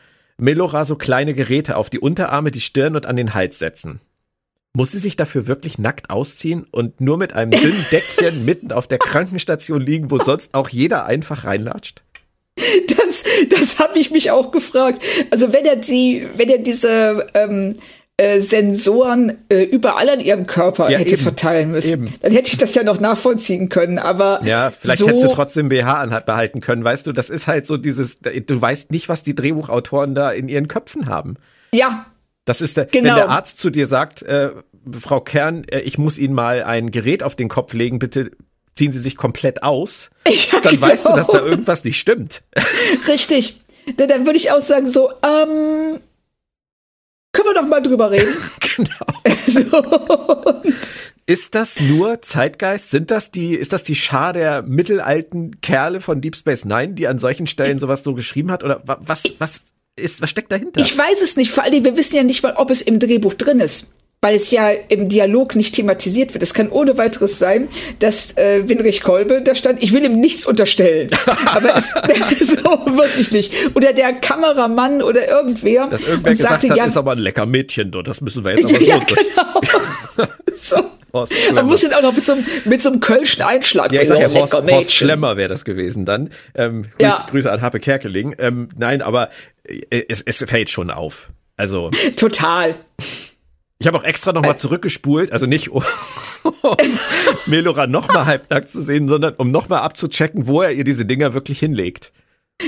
Melora 0.41 0.85
so 0.85 0.97
kleine 0.97 1.35
Geräte 1.35 1.77
auf 1.77 1.91
die 1.91 1.99
Unterarme, 1.99 2.51
die 2.51 2.61
Stirn 2.61 2.97
und 2.97 3.07
an 3.07 3.17
den 3.17 3.35
Hals 3.35 3.59
setzen. 3.59 4.01
Muss 4.73 4.93
sie 4.93 4.99
sich 4.99 5.17
dafür 5.17 5.47
wirklich 5.47 5.79
nackt 5.79 6.11
ausziehen 6.11 6.67
und 6.71 7.01
nur 7.01 7.17
mit 7.19 7.33
einem 7.33 7.51
dünnen 7.51 7.85
Deckchen 7.93 8.45
mitten 8.45 8.73
auf 8.73 8.87
der 8.87 8.99
Krankenstation 8.99 9.81
liegen, 9.81 10.11
wo 10.11 10.19
sonst 10.19 10.55
auch 10.55 10.69
jeder 10.69 11.07
einfach 11.07 11.45
reinlatscht? 11.45 12.03
Das, 12.89 13.25
das 13.49 13.79
habe 13.79 13.99
ich 13.99 14.11
mich 14.11 14.31
auch 14.31 14.53
gefragt. 14.53 15.03
Also 15.31 15.53
wenn 15.53 15.65
er 15.65 15.83
sie, 15.83 16.29
wenn 16.37 16.49
er 16.49 16.59
diese 16.59 17.27
ähm, 17.35 17.77
äh, 18.21 18.41
Sensoren 18.41 19.39
äh, 19.49 19.63
überall 19.63 20.09
an 20.11 20.21
ihrem 20.21 20.47
Körper 20.47 20.91
Ja, 20.91 20.99
hätte 20.99 21.15
eben. 21.15 21.23
verteilen 21.23 21.71
müssen. 21.71 22.05
Eben. 22.07 22.15
Dann 22.21 22.33
hätte 22.33 22.49
ich 22.51 22.59
das 22.59 22.75
ja 22.75 22.83
noch 22.83 23.01
nachvollziehen 23.01 23.69
können. 23.71 23.99
Aber 23.99 24.41
Ja, 24.45 24.73
vielleicht 24.79 24.99
so, 24.99 25.09
hätte 25.09 25.21
sie 25.21 25.29
trotzdem 25.29 25.69
BH 25.71 26.07
behalten 26.27 26.61
können. 26.61 26.85
Weißt 26.85 27.07
du, 27.07 27.13
das 27.13 27.31
ist 27.31 27.47
halt 27.47 27.67
so 27.67 27.77
dieses, 27.77 28.21
du 28.21 28.61
weißt 28.61 28.91
nicht, 28.93 29.09
was 29.09 29.23
die 29.23 29.35
Drehbuchautoren 29.35 30.15
da 30.15 30.31
in 30.33 30.49
ihren 30.49 30.69
Köpfen 30.69 31.07
haben. 31.07 31.37
Ja, 31.73 32.07
Das 32.45 32.61
ist 32.61 32.77
der, 32.77 32.87
Genau. 32.87 33.09
wenn 33.11 33.15
der 33.17 33.29
Arzt 33.31 33.59
zu 33.59 33.71
dir 33.71 33.87
sagt, 33.87 34.23
äh, 34.23 34.51
Frau 34.99 35.21
Kern, 35.21 35.65
äh, 35.65 35.81
ich 35.81 35.99
muss 35.99 36.19
Ihnen 36.19 36.35
mal 36.35 36.63
ein 36.63 36.91
Gerät 36.91 37.23
auf 37.23 37.37
den 37.37 37.49
Kopf 37.49 37.73
legen, 37.75 37.99
bitte 37.99 38.31
ziehen 38.75 38.93
Sie 38.93 38.99
sich 38.99 39.17
komplett 39.17 39.63
aus, 39.63 40.11
Ja, 40.29 40.61
dann 40.63 40.81
weißt 40.81 41.05
du, 41.05 41.09
genau. 41.11 41.19
dass 41.19 41.27
da 41.29 41.41
irgendwas 41.41 41.85
nicht 41.85 41.99
stimmt. 42.01 42.43
richtig. 43.09 43.61
Dann, 43.97 44.09
dann 44.09 44.27
würde 44.27 44.39
ich 44.39 44.51
auch 44.53 44.61
sagen 44.61 44.89
so, 44.89 45.11
ähm, 45.23 46.01
können 47.33 47.49
wir 47.49 47.55
doch 47.55 47.67
mal 47.69 47.81
drüber 47.81 48.11
reden. 48.11 48.33
genau. 48.77 49.37
so. 49.47 50.63
Ist 51.27 51.55
das 51.55 51.79
nur 51.81 52.23
Zeitgeist? 52.23 52.91
Sind 52.91 53.11
das 53.11 53.31
die, 53.31 53.55
ist 53.55 53.73
das 53.73 53.85
die 53.85 53.95
Schar 53.95 54.33
der 54.33 54.63
mittelalten 54.63 55.61
Kerle 55.61 56.01
von 56.01 56.21
Deep 56.21 56.35
Space 56.37 56.65
Nine, 56.65 56.95
die 56.95 57.07
an 57.07 57.19
solchen 57.19 57.47
Stellen 57.47 57.79
sowas 57.79 58.03
so 58.03 58.15
geschrieben 58.15 58.51
hat? 58.51 58.65
Oder 58.65 58.83
wa- 58.85 58.99
was, 59.01 59.23
was 59.39 59.67
ist, 59.97 60.21
was 60.23 60.31
steckt 60.31 60.51
dahinter? 60.51 60.81
Ich 60.81 60.97
weiß 60.97 61.23
es 61.23 61.37
nicht. 61.37 61.53
Vor 61.53 61.63
allem, 61.63 61.85
wir 61.85 61.97
wissen 61.97 62.17
ja 62.17 62.23
nicht 62.25 62.43
mal, 62.43 62.55
ob 62.57 62.71
es 62.71 62.83
im 62.83 62.99
Drehbuch 62.99 63.35
drin 63.35 63.61
ist. 63.61 63.93
Weil 64.23 64.35
es 64.37 64.51
ja 64.51 64.69
im 64.89 65.09
Dialog 65.09 65.57
nicht 65.57 65.75
thematisiert 65.77 66.35
wird. 66.35 66.43
Es 66.43 66.53
kann 66.53 66.69
ohne 66.69 66.99
weiteres 66.99 67.39
sein, 67.39 67.69
dass 68.01 68.37
äh, 68.37 68.69
Winrich 68.69 69.01
Kolbe 69.01 69.41
da 69.41 69.55
stand, 69.55 69.83
ich 69.83 69.95
will 69.95 70.05
ihm 70.05 70.21
nichts 70.21 70.45
unterstellen. 70.45 71.09
Aber 71.47 71.75
es 71.75 71.89
so 72.41 72.63
wirklich 72.99 73.33
nicht. 73.33 73.51
Oder 73.75 73.95
der 73.95 74.13
Kameramann 74.13 75.03
oder 75.03 75.27
irgendwer. 75.27 75.87
Dass 75.87 76.03
irgendwer 76.07 76.33
gesagt 76.33 76.51
sagte, 76.61 76.69
hat, 76.69 76.77
ja, 76.77 76.85
ist 76.85 76.99
aber 76.99 77.13
ein 77.13 77.19
lecker 77.19 77.47
Mädchen, 77.47 77.91
du, 77.91 78.03
das 78.03 78.21
müssen 78.21 78.45
wir 78.45 78.59
jetzt 78.59 78.65
aber 78.67 78.83
ja, 78.83 78.97
so. 78.99 79.15
genau. 80.17 80.29
so. 80.55 80.77
Horst 81.15 81.33
Man 81.33 81.41
Schlemmer. 81.43 81.63
muss 81.63 81.83
ihn 81.83 81.93
auch 81.95 82.03
noch 82.03 82.13
mit 82.15 82.25
so, 82.25 82.33
einem- 82.35 82.47
mit 82.67 82.83
so 82.83 82.91
einem 82.91 83.01
Kölschen 83.01 83.43
Einschlag. 83.43 83.91
Ja, 83.91 84.03
ich 84.03 84.09
sag 84.09 84.21
ja, 84.21 84.29
Oh, 84.29 84.35
Horst, 84.35 84.53
Horst. 84.53 84.93
Schlemmer 84.93 85.39
wäre 85.39 85.49
das 85.49 85.65
gewesen 85.65 86.05
dann. 86.05 86.29
Ähm, 86.55 86.83
Grüß, 86.83 86.91
Ja. 87.01 87.27
Grüße 87.31 87.51
an 87.51 87.63
Happe 87.63 87.81
Kerkeling. 87.81 88.37
Ähm, 88.39 88.69
nein, 88.77 89.01
aber 89.01 89.31
äh, 89.65 90.03
es, 90.11 90.21
es 90.21 90.45
fällt 90.45 90.69
schon 90.69 90.91
auf. 90.91 91.31
Also, 91.57 91.91
Total. 92.17 92.75
Ich 93.81 93.87
habe 93.87 93.97
auch 93.97 94.05
extra 94.05 94.33
nochmal 94.33 94.59
zurückgespult, 94.59 95.33
also 95.33 95.47
nicht 95.47 95.71
um 95.71 95.83
Melora 97.47 97.87
nochmal 97.87 98.27
halbnackt 98.27 98.69
zu 98.69 98.83
sehen, 98.83 99.09
sondern 99.09 99.35
um 99.39 99.51
nochmal 99.51 99.81
abzuchecken, 99.81 100.47
wo 100.47 100.61
er 100.61 100.73
ihr 100.73 100.85
diese 100.85 101.07
Dinger 101.07 101.33
wirklich 101.33 101.59
hinlegt. 101.59 102.13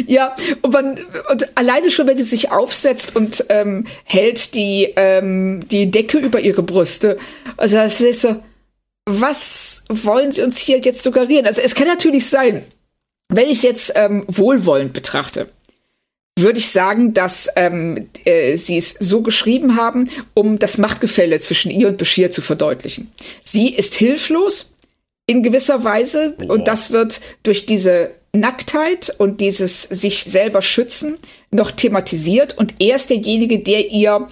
Ja, 0.07 0.35
und, 0.63 0.73
man, 0.73 0.99
und 1.31 1.55
alleine 1.55 1.91
schon, 1.91 2.07
wenn 2.07 2.17
sie 2.17 2.23
sich 2.23 2.51
aufsetzt 2.51 3.15
und 3.15 3.45
ähm, 3.51 3.87
hält 4.05 4.55
die, 4.55 4.95
ähm, 4.97 5.69
die 5.69 5.91
Decke 5.91 6.17
über 6.17 6.41
ihre 6.41 6.63
Brüste. 6.63 7.19
Also 7.59 7.77
das 7.77 8.01
ist 8.01 8.23
so, 8.23 8.43
was 9.05 9.85
wollen 9.91 10.33
sie 10.33 10.43
uns 10.43 10.57
hier 10.57 10.79
jetzt 10.79 11.03
suggerieren? 11.03 11.45
Also 11.45 11.61
es 11.61 11.75
kann 11.75 11.89
natürlich 11.89 12.27
sein, 12.27 12.65
wenn 13.29 13.49
ich 13.49 13.63
jetzt 13.63 13.93
ähm, 13.97 14.25
wohlwollend 14.29 14.95
betrachte, 14.95 15.51
würde 16.39 16.59
ich 16.59 16.71
sagen, 16.71 17.13
dass 17.13 17.49
ähm, 17.57 18.09
äh, 18.25 18.57
sie 18.57 18.79
es 18.79 18.97
so 18.99 19.21
geschrieben 19.23 19.77
haben, 19.77 20.09
um 20.35 20.59
das 20.59 20.79
Machtgefälle 20.79 21.39
zwischen 21.39 21.71
ihr 21.71 21.89
und 21.89 21.99
Bashir 21.99 22.31
zu 22.31 22.41
verdeutlichen. 22.41 23.11
Sie 23.43 23.69
ist 23.75 23.95
hilflos 23.95 24.73
in 25.27 25.43
gewisser 25.43 25.85
Weise 25.85 26.35
und 26.49 26.69
das 26.69 26.91
wird 26.91 27.21
durch 27.43 27.67
diese 27.67 28.13
Nacktheit 28.33 29.15
und 29.19 29.41
dieses 29.41 29.83
sich 29.83 30.25
selber 30.25 30.63
schützen 30.63 31.19
noch 31.51 31.71
thematisiert 31.71 32.57
und 32.57 32.75
er 32.79 32.97
ist 32.97 33.11
derjenige, 33.11 33.59
der 33.59 33.91
ihr, 33.91 34.27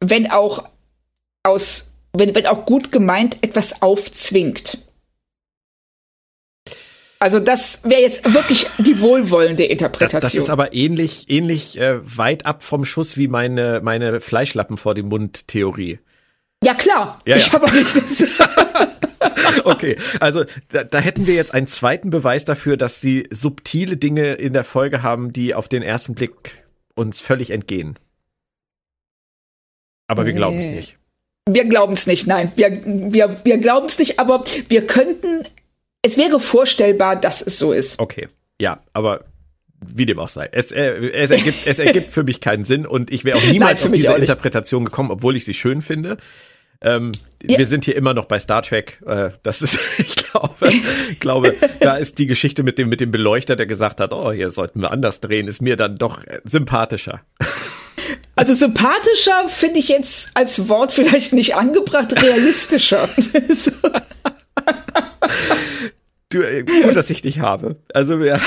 wenn 0.00 0.30
auch 0.30 0.68
aus, 1.42 1.90
wenn, 2.14 2.34
wenn 2.34 2.46
auch 2.46 2.64
gut 2.64 2.90
gemeint, 2.92 3.36
etwas 3.42 3.82
aufzwingt. 3.82 4.78
Also 7.22 7.38
das 7.38 7.84
wäre 7.88 8.00
jetzt 8.00 8.34
wirklich 8.34 8.66
die 8.78 8.98
wohlwollende 9.00 9.62
Das, 9.62 9.70
Interpretation. 9.70 10.20
das 10.22 10.34
ist 10.34 10.50
aber 10.50 10.74
ähnlich, 10.74 11.26
ähnlich 11.30 11.78
äh, 11.78 12.00
weit 12.02 12.46
ab 12.46 12.64
vom 12.64 12.84
Schuss 12.84 13.16
wie 13.16 13.28
meine, 13.28 13.80
meine 13.80 14.20
Fleischlappen 14.20 14.76
vor 14.76 14.96
dem 14.96 15.06
Mund 15.08 15.46
Theorie. 15.46 16.00
ja 16.64 16.74
klar, 16.74 17.20
Ja, 17.24 17.36
ich 17.36 17.46
ja. 17.46 17.52
habe 17.52 17.66
auch 17.66 17.72
nicht 17.72 17.94
das. 17.94 18.26
Okay, 19.64 19.96
also 20.18 20.44
da, 20.70 20.82
da 20.82 20.98
hätten 20.98 21.28
wir 21.28 21.34
jetzt 21.34 21.54
einen 21.54 21.68
zweiten 21.68 22.10
Beweis 22.10 22.44
dafür, 22.44 22.76
dass 22.76 23.00
sie 23.00 23.28
subtile 23.30 23.96
Dinge 23.96 24.32
in 24.34 24.52
der 24.52 24.64
Folge 24.64 25.02
haben, 25.04 25.32
die 25.32 25.54
auf 25.54 25.68
den 25.68 25.82
ersten 25.82 26.14
Blick 26.16 26.64
uns 26.96 27.20
völlig 27.20 27.50
entgehen. 27.50 27.96
Aber 30.08 30.26
wir 30.26 30.32
glauben 30.32 30.58
es 30.58 30.66
nicht. 30.66 30.98
Wir 31.48 31.64
glauben 31.66 31.92
es 31.92 32.08
nicht, 32.08 32.26
nein. 32.26 32.50
Wir, 32.56 32.72
wir, 32.84 33.40
wir 33.44 33.58
glauben 33.58 33.86
es 33.86 33.98
nicht, 34.00 34.18
aber 34.18 34.42
wir 34.68 34.86
könnten, 34.88 35.46
es 36.02 36.16
wäre 36.16 36.40
vorstellbar, 36.40 37.16
dass 37.16 37.40
es 37.42 37.58
so 37.58 37.72
ist. 37.72 37.98
Okay, 37.98 38.28
ja, 38.60 38.82
aber 38.92 39.24
wie 39.80 40.06
dem 40.06 40.18
auch 40.18 40.28
sei. 40.28 40.48
Es, 40.52 40.70
äh, 40.70 41.10
es, 41.10 41.30
ergibt, 41.30 41.66
es 41.66 41.78
ergibt 41.78 42.12
für 42.12 42.22
mich 42.22 42.40
keinen 42.40 42.64
Sinn 42.64 42.86
und 42.86 43.12
ich 43.12 43.24
wäre 43.24 43.38
auch 43.38 43.42
Nein, 43.44 43.52
niemals 43.52 43.82
für 43.82 43.88
auf 43.88 43.94
diese. 43.94 44.12
Interpretation 44.12 44.84
gekommen, 44.84 45.10
obwohl 45.10 45.36
ich 45.36 45.44
sie 45.44 45.54
schön 45.54 45.82
finde. 45.82 46.18
Ähm, 46.80 47.12
Ja. 47.48 47.58
Wir 47.58 47.66
sind 47.66 47.84
hier 47.84 47.96
immer 47.96 48.14
noch 48.14 48.26
bei 48.26 48.38
Star 48.38 48.62
Trek. 48.62 49.00
Äh, 49.06 49.30
das 49.42 49.62
ist, 49.62 49.98
ich 49.98 50.14
glaube, 50.14 50.70
glaube, 51.18 51.54
da 51.80 51.96
ist 51.96 52.18
die 52.18 52.26
Geschichte 52.26 52.62
mit 52.62 52.78
dem 52.78 52.88
mit 52.88 53.00
dem 53.00 53.10
Beleuchter, 53.10 53.56
der 53.56 53.66
gesagt 53.66 54.00
hat, 54.00 54.12
oh, 54.12 54.30
hier 54.32 54.50
sollten 54.50 54.80
wir 54.80 54.90
anders 54.92 55.20
drehen, 55.20 55.48
ist 55.48 55.60
mir 55.60 55.76
dann 55.76 55.96
doch 55.96 56.24
äh, 56.24 56.40
sympathischer. 56.44 57.22
Also 58.34 58.54
sympathischer 58.54 59.46
finde 59.46 59.78
ich 59.78 59.88
jetzt 59.88 60.30
als 60.34 60.68
Wort 60.68 60.92
vielleicht 60.92 61.34
nicht 61.34 61.54
angebracht, 61.54 62.20
realistischer. 62.20 63.08
so. 63.50 63.70
Du, 66.32 66.42
äh, 66.42 66.62
gut, 66.62 66.96
dass 66.96 67.10
ich 67.10 67.20
dich 67.20 67.40
habe. 67.40 67.76
Also 67.92 68.18
ja, 68.18 68.40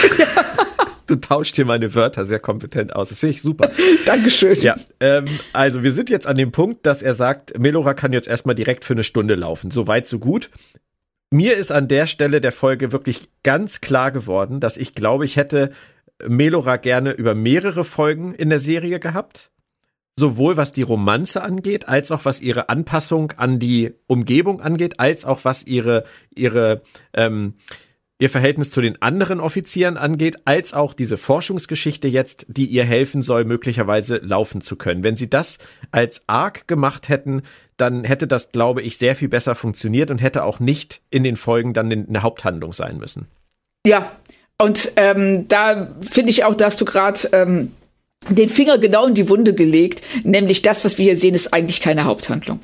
du 1.07 1.15
tauscht 1.17 1.55
hier 1.55 1.65
meine 1.65 1.93
Wörter 1.93 2.25
sehr 2.25 2.39
kompetent 2.39 2.95
aus. 2.95 3.09
Das 3.09 3.19
finde 3.19 3.35
ich 3.35 3.41
super. 3.41 3.69
Dankeschön. 4.05 4.59
Ja, 4.59 4.75
ähm, 4.99 5.25
also 5.53 5.83
wir 5.83 5.91
sind 5.91 6.09
jetzt 6.09 6.25
an 6.25 6.35
dem 6.35 6.51
Punkt, 6.51 6.85
dass 6.85 7.03
er 7.03 7.13
sagt, 7.13 7.57
Melora 7.59 7.93
kann 7.93 8.11
jetzt 8.11 8.27
erstmal 8.27 8.55
direkt 8.55 8.85
für 8.85 8.93
eine 8.93 9.03
Stunde 9.03 9.35
laufen. 9.35 9.69
So 9.69 9.87
weit, 9.87 10.07
so 10.07 10.17
gut. 10.17 10.49
Mir 11.31 11.57
ist 11.57 11.71
an 11.71 11.87
der 11.87 12.07
Stelle 12.07 12.41
der 12.41 12.51
Folge 12.51 12.91
wirklich 12.91 13.21
ganz 13.43 13.81
klar 13.81 14.11
geworden, 14.11 14.59
dass 14.59 14.77
ich 14.77 14.93
glaube, 14.93 15.25
ich 15.25 15.35
hätte 15.35 15.71
Melora 16.25 16.77
gerne 16.77 17.11
über 17.11 17.35
mehrere 17.35 17.83
Folgen 17.83 18.33
in 18.33 18.49
der 18.49 18.59
Serie 18.59 18.99
gehabt. 18.99 19.51
Sowohl 20.17 20.55
was 20.55 20.71
die 20.71 20.81
Romanze 20.81 21.41
angeht, 21.41 21.89
als 21.89 22.11
auch 22.11 22.23
was 22.23 22.41
ihre 22.41 22.69
Anpassung 22.69 23.33
an 23.33 23.59
die 23.59 23.93
Umgebung 24.07 24.61
angeht, 24.61 24.99
als 24.99 25.25
auch 25.25 25.43
was 25.43 25.65
ihre, 25.65 26.05
ihre, 26.33 26.83
ähm, 27.13 27.55
ihr 28.17 28.29
Verhältnis 28.29 28.71
zu 28.71 28.79
den 28.79 29.01
anderen 29.01 29.41
Offizieren 29.41 29.97
angeht, 29.97 30.37
als 30.45 30.73
auch 30.73 30.93
diese 30.93 31.17
Forschungsgeschichte 31.17 32.07
jetzt, 32.07 32.45
die 32.47 32.65
ihr 32.65 32.85
helfen 32.85 33.21
soll, 33.21 33.43
möglicherweise 33.43 34.17
laufen 34.17 34.61
zu 34.61 34.77
können. 34.77 35.03
Wenn 35.03 35.17
sie 35.17 35.29
das 35.29 35.57
als 35.91 36.21
Arc 36.27 36.65
gemacht 36.67 37.09
hätten, 37.09 37.41
dann 37.75 38.05
hätte 38.05 38.25
das, 38.25 38.53
glaube 38.53 38.81
ich, 38.81 38.97
sehr 38.97 39.17
viel 39.17 39.27
besser 39.27 39.53
funktioniert 39.53 40.11
und 40.11 40.21
hätte 40.21 40.45
auch 40.45 40.61
nicht 40.61 41.01
in 41.09 41.25
den 41.25 41.35
Folgen 41.35 41.73
dann 41.73 41.91
eine 41.91 42.23
Haupthandlung 42.23 42.71
sein 42.71 42.97
müssen. 42.97 43.27
Ja, 43.85 44.11
und 44.57 44.93
ähm, 44.95 45.47
da 45.49 45.89
finde 46.09 46.29
ich 46.29 46.45
auch, 46.45 46.55
da 46.55 46.65
hast 46.65 46.79
du 46.79 46.85
gerade 46.85 47.19
ähm, 47.33 47.73
den 48.29 48.49
Finger 48.49 48.77
genau 48.77 49.07
in 49.07 49.13
die 49.13 49.29
Wunde 49.29 49.53
gelegt, 49.53 50.01
nämlich 50.23 50.61
das, 50.61 50.85
was 50.85 50.97
wir 50.97 51.05
hier 51.05 51.17
sehen, 51.17 51.35
ist 51.35 51.53
eigentlich 51.53 51.81
keine 51.81 52.05
Haupthandlung. 52.05 52.59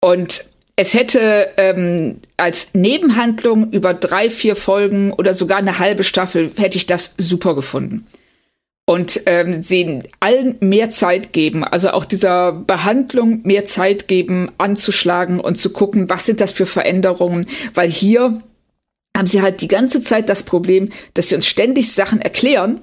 Und 0.00 0.44
es 0.76 0.92
hätte 0.92 1.48
ähm, 1.56 2.20
als 2.36 2.74
Nebenhandlung 2.74 3.72
über 3.72 3.94
drei, 3.94 4.28
vier 4.28 4.56
Folgen 4.56 5.12
oder 5.12 5.32
sogar 5.32 5.58
eine 5.58 5.78
halbe 5.78 6.04
Staffel 6.04 6.52
hätte 6.56 6.76
ich 6.76 6.86
das 6.86 7.14
super 7.16 7.54
gefunden. 7.54 8.06
Und 8.88 9.22
ähm, 9.26 9.62
sie 9.62 10.04
allen 10.20 10.56
mehr 10.60 10.90
Zeit 10.90 11.32
geben, 11.32 11.64
also 11.64 11.90
auch 11.90 12.04
dieser 12.04 12.52
Behandlung 12.52 13.40
mehr 13.42 13.64
Zeit 13.64 14.06
geben, 14.06 14.52
anzuschlagen 14.58 15.40
und 15.40 15.56
zu 15.56 15.70
gucken, 15.70 16.08
was 16.08 16.24
sind 16.24 16.40
das 16.40 16.52
für 16.52 16.66
Veränderungen, 16.66 17.48
weil 17.74 17.90
hier 17.90 18.40
haben 19.16 19.26
sie 19.26 19.42
halt 19.42 19.60
die 19.60 19.68
ganze 19.68 20.02
Zeit 20.02 20.28
das 20.28 20.44
Problem, 20.44 20.90
dass 21.14 21.30
sie 21.30 21.34
uns 21.34 21.48
ständig 21.48 21.90
Sachen 21.90 22.20
erklären, 22.20 22.80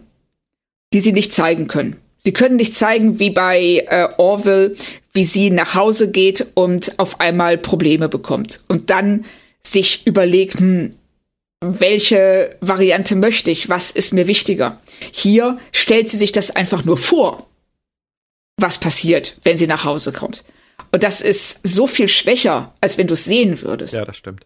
die 0.93 1.01
sie 1.01 1.11
nicht 1.11 1.33
zeigen 1.33 1.67
können. 1.67 1.97
Sie 2.19 2.31
können 2.31 2.55
nicht 2.55 2.73
zeigen, 2.73 3.19
wie 3.19 3.31
bei 3.31 3.85
äh, 3.87 4.07
Orville, 4.17 4.75
wie 5.11 5.25
sie 5.25 5.49
nach 5.49 5.75
Hause 5.75 6.09
geht 6.09 6.47
und 6.53 6.97
auf 6.99 7.19
einmal 7.19 7.57
Probleme 7.57 8.07
bekommt 8.07 8.61
und 8.69 8.89
dann 8.89 9.25
sich 9.61 10.07
überlegt, 10.07 10.59
hm, 10.59 10.95
welche 11.59 12.55
Variante 12.61 13.15
möchte 13.15 13.51
ich, 13.51 13.69
was 13.69 13.91
ist 13.91 14.13
mir 14.13 14.27
wichtiger. 14.27 14.81
Hier 15.11 15.57
stellt 15.71 16.09
sie 16.09 16.17
sich 16.17 16.31
das 16.31 16.55
einfach 16.55 16.85
nur 16.85 16.97
vor, 16.97 17.47
was 18.57 18.77
passiert, 18.77 19.37
wenn 19.43 19.57
sie 19.57 19.67
nach 19.67 19.83
Hause 19.83 20.11
kommt. 20.11 20.43
Und 20.91 21.03
das 21.03 21.21
ist 21.21 21.65
so 21.65 21.87
viel 21.87 22.07
schwächer, 22.07 22.73
als 22.81 22.97
wenn 22.97 23.07
du 23.07 23.15
es 23.15 23.25
sehen 23.25 23.61
würdest. 23.61 23.93
Ja, 23.93 24.05
das 24.05 24.17
stimmt. 24.17 24.45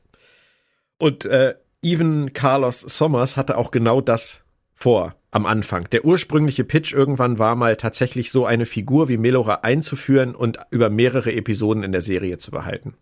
Und 0.98 1.26
äh, 1.26 1.56
Even 1.84 2.34
Carlos 2.34 2.82
Sommers 2.82 3.38
hatte 3.38 3.58
auch 3.58 3.72
genau 3.72 4.02
das 4.02 4.42
vor. 4.74 5.17
Am 5.32 5.46
Anfang. 5.46 5.90
Der 5.92 6.06
ursprüngliche 6.06 6.64
Pitch 6.64 6.94
irgendwann 6.94 7.40
war 7.40 7.56
mal 7.56 7.76
tatsächlich 7.76 8.32
so 8.32 8.46
eine 8.46 8.66
Figur 8.66 9.10
wie 9.10 9.18
Melora 9.18 9.60
einzuführen 9.64 10.36
und 10.36 10.58
über 10.72 10.90
mehrere 10.90 11.34
Episoden 11.34 11.84
in 11.84 11.92
der 11.92 12.02
Serie 12.02 12.38
zu 12.38 12.52
behalten. 12.52 12.96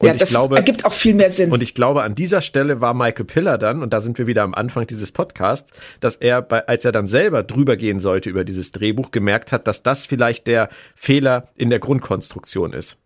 Und 0.00 0.06
ja, 0.06 0.14
das 0.14 0.30
glaube, 0.30 0.56
ergibt 0.56 0.84
auch 0.84 0.92
viel 0.92 1.14
mehr 1.14 1.28
Sinn. 1.28 1.50
Und 1.50 1.60
ich 1.60 1.74
glaube, 1.74 2.04
an 2.04 2.14
dieser 2.14 2.40
Stelle 2.40 2.80
war 2.80 2.94
Michael 2.94 3.24
Piller 3.24 3.58
dann, 3.58 3.82
und 3.82 3.92
da 3.92 4.00
sind 4.00 4.16
wir 4.16 4.28
wieder 4.28 4.44
am 4.44 4.54
Anfang 4.54 4.86
dieses 4.86 5.10
Podcasts, 5.10 5.72
dass 5.98 6.14
er, 6.14 6.40
bei, 6.40 6.68
als 6.68 6.84
er 6.84 6.92
dann 6.92 7.08
selber 7.08 7.42
drüber 7.42 7.76
gehen 7.76 7.98
sollte 7.98 8.30
über 8.30 8.44
dieses 8.44 8.70
Drehbuch, 8.70 9.10
gemerkt 9.10 9.50
hat, 9.50 9.66
dass 9.66 9.82
das 9.82 10.06
vielleicht 10.06 10.46
der 10.46 10.68
Fehler 10.94 11.48
in 11.56 11.68
der 11.68 11.80
Grundkonstruktion 11.80 12.72
ist. 12.72 12.96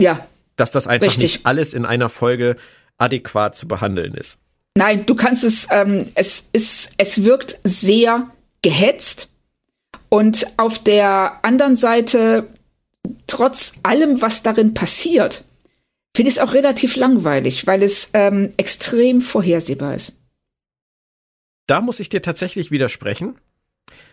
Ja. 0.00 0.24
Dass 0.54 0.70
das 0.70 0.86
einfach 0.86 1.08
richtig. 1.08 1.22
nicht 1.22 1.46
alles 1.46 1.74
in 1.74 1.84
einer 1.84 2.08
Folge 2.08 2.56
adäquat 2.98 3.56
zu 3.56 3.66
behandeln 3.66 4.14
ist. 4.14 4.38
Nein, 4.76 5.04
du 5.06 5.14
kannst 5.14 5.44
es, 5.44 5.68
ähm, 5.70 6.06
es 6.14 6.48
ist, 6.52 6.94
es 6.96 7.24
wirkt 7.24 7.58
sehr 7.64 8.30
gehetzt. 8.62 9.28
Und 10.08 10.46
auf 10.56 10.78
der 10.78 11.40
anderen 11.42 11.76
Seite, 11.76 12.48
trotz 13.26 13.80
allem, 13.82 14.20
was 14.22 14.42
darin 14.42 14.74
passiert, 14.74 15.44
finde 16.14 16.28
ich 16.28 16.36
es 16.36 16.42
auch 16.42 16.54
relativ 16.54 16.96
langweilig, 16.96 17.66
weil 17.66 17.82
es 17.82 18.10
ähm, 18.14 18.52
extrem 18.56 19.22
vorhersehbar 19.22 19.94
ist. 19.94 20.12
Da 21.66 21.80
muss 21.80 22.00
ich 22.00 22.08
dir 22.08 22.22
tatsächlich 22.22 22.70
widersprechen. 22.70 23.38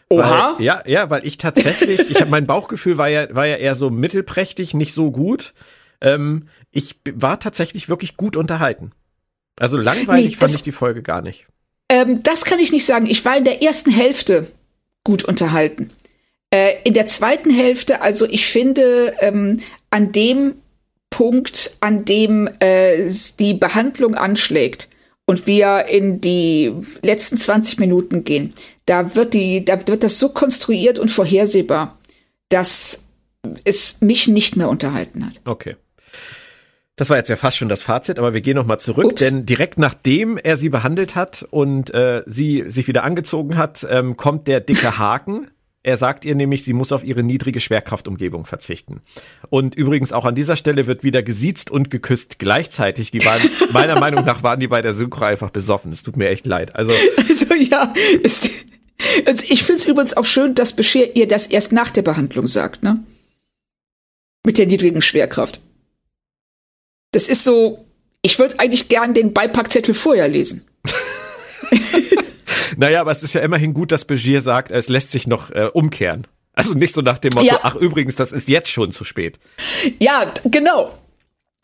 Oha. 0.09 0.55
Weil, 0.57 0.65
ja, 0.65 0.83
ja, 0.85 1.09
weil 1.09 1.25
ich 1.25 1.37
tatsächlich, 1.37 2.09
ich 2.09 2.21
habe 2.21 2.31
mein 2.31 2.47
Bauchgefühl 2.47 2.97
war 2.97 3.09
ja, 3.09 3.33
war 3.35 3.45
ja 3.45 3.57
eher 3.57 3.75
so 3.75 3.89
mittelprächtig, 3.89 4.73
nicht 4.73 4.93
so 4.93 5.11
gut. 5.11 5.53
Ähm, 6.01 6.47
ich 6.71 6.99
war 7.11 7.39
tatsächlich 7.39 7.89
wirklich 7.89 8.17
gut 8.17 8.35
unterhalten. 8.35 8.91
Also 9.59 9.77
langweilig 9.77 10.31
nee, 10.31 10.35
fand 10.35 10.55
ich 10.55 10.63
die 10.63 10.71
Folge 10.71 11.01
gar 11.03 11.21
nicht. 11.21 11.47
Ähm, 11.89 12.23
das 12.23 12.45
kann 12.45 12.59
ich 12.59 12.71
nicht 12.71 12.85
sagen. 12.85 13.05
Ich 13.05 13.23
war 13.25 13.37
in 13.37 13.43
der 13.43 13.61
ersten 13.61 13.91
Hälfte 13.91 14.51
gut 15.03 15.23
unterhalten. 15.23 15.89
Äh, 16.51 16.81
in 16.83 16.93
der 16.93 17.05
zweiten 17.05 17.51
Hälfte, 17.51 18.01
also 18.01 18.25
ich 18.25 18.47
finde, 18.47 19.13
ähm, 19.19 19.61
an 19.89 20.11
dem 20.11 20.55
Punkt, 21.09 21.77
an 21.79 22.05
dem 22.05 22.49
äh, 22.59 23.11
die 23.39 23.53
Behandlung 23.53 24.15
anschlägt 24.15 24.89
und 25.25 25.47
wir 25.47 25.85
in 25.85 26.21
die 26.21 26.73
letzten 27.03 27.37
20 27.37 27.79
Minuten 27.79 28.23
gehen, 28.23 28.53
da 28.85 29.15
wird 29.15 29.33
die, 29.33 29.65
da 29.65 29.87
wird 29.87 30.03
das 30.03 30.19
so 30.19 30.29
konstruiert 30.29 30.99
und 30.99 31.09
vorhersehbar, 31.09 31.97
dass 32.49 33.09
es 33.63 34.01
mich 34.01 34.27
nicht 34.27 34.55
mehr 34.55 34.69
unterhalten 34.69 35.25
hat. 35.25 35.41
Okay. 35.45 35.75
Das 36.99 37.09
war 37.09 37.15
jetzt 37.15 37.29
ja 37.29 37.37
fast 37.37 37.55
schon 37.55 37.69
das 37.69 37.81
Fazit, 37.81 38.19
aber 38.19 38.33
wir 38.33 38.41
gehen 38.41 38.57
noch 38.57 38.65
mal 38.65 38.77
zurück, 38.77 39.13
Ups. 39.13 39.21
denn 39.21 39.45
direkt 39.45 39.79
nachdem 39.79 40.37
er 40.37 40.57
sie 40.57 40.67
behandelt 40.67 41.15
hat 41.15 41.47
und 41.49 41.93
äh, 41.93 42.23
sie 42.25 42.65
sich 42.67 42.89
wieder 42.89 43.05
angezogen 43.05 43.55
hat, 43.55 43.87
ähm, 43.89 44.17
kommt 44.17 44.49
der 44.49 44.59
dicke 44.59 44.97
Haken. 44.97 45.47
Er 45.81 45.95
sagt 45.95 46.25
ihr 46.25 46.35
nämlich, 46.35 46.65
sie 46.65 46.73
muss 46.73 46.91
auf 46.91 47.05
ihre 47.05 47.23
niedrige 47.23 47.61
Schwerkraftumgebung 47.61 48.45
verzichten. 48.45 48.99
Und 49.49 49.75
übrigens 49.75 50.11
auch 50.11 50.25
an 50.25 50.35
dieser 50.35 50.57
Stelle 50.57 50.87
wird 50.87 51.05
wieder 51.05 51.23
gesiezt 51.23 51.71
und 51.71 51.89
geküsst 51.89 52.37
gleichzeitig. 52.37 53.11
Die 53.11 53.23
waren, 53.23 53.39
meiner 53.71 53.97
Meinung 53.97 54.25
nach 54.25 54.43
waren 54.43 54.59
die 54.59 54.67
bei 54.67 54.81
der 54.81 54.93
Synchro 54.93 55.23
einfach 55.23 55.51
besoffen. 55.51 55.93
Es 55.93 56.03
tut 56.03 56.17
mir 56.17 56.27
echt 56.27 56.45
leid. 56.45 56.75
Also, 56.75 56.91
also 57.29 57.53
ja, 57.53 57.93
ist, 58.23 58.49
also 59.25 59.45
ich 59.47 59.63
finde 59.63 59.81
es 59.81 59.87
übrigens 59.87 60.17
auch 60.17 60.25
schön, 60.25 60.53
dass 60.53 60.73
Bescheer 60.73 61.15
ihr 61.15 61.29
das 61.29 61.47
erst 61.47 61.71
nach 61.71 61.91
der 61.91 62.01
Behandlung 62.01 62.47
sagt, 62.47 62.83
ne? 62.83 63.01
Mit 64.45 64.57
der 64.57 64.67
niedrigen 64.67 65.01
Schwerkraft. 65.01 65.61
Das 67.11 67.27
ist 67.27 67.43
so, 67.43 67.85
ich 68.21 68.37
würde 68.39 68.59
eigentlich 68.59 68.89
gern 68.89 69.13
den 69.13 69.33
Beipackzettel 69.33 69.93
vorher 69.93 70.27
lesen. 70.27 70.65
naja, 72.77 73.01
aber 73.01 73.11
es 73.11 73.23
ist 73.23 73.33
ja 73.33 73.41
immerhin 73.41 73.73
gut, 73.73 73.91
dass 73.91 74.05
Begier 74.05 74.41
sagt, 74.41 74.71
es 74.71 74.89
lässt 74.89 75.11
sich 75.11 75.27
noch 75.27 75.51
äh, 75.51 75.69
umkehren. 75.73 76.27
Also 76.53 76.73
nicht 76.73 76.93
so 76.93 77.01
nach 77.01 77.19
dem 77.19 77.33
Motto, 77.33 77.45
ja. 77.45 77.59
ach 77.63 77.75
übrigens, 77.75 78.17
das 78.17 78.31
ist 78.33 78.49
jetzt 78.49 78.69
schon 78.69 78.91
zu 78.91 79.05
spät. 79.05 79.39
Ja, 79.99 80.33
genau. 80.43 80.93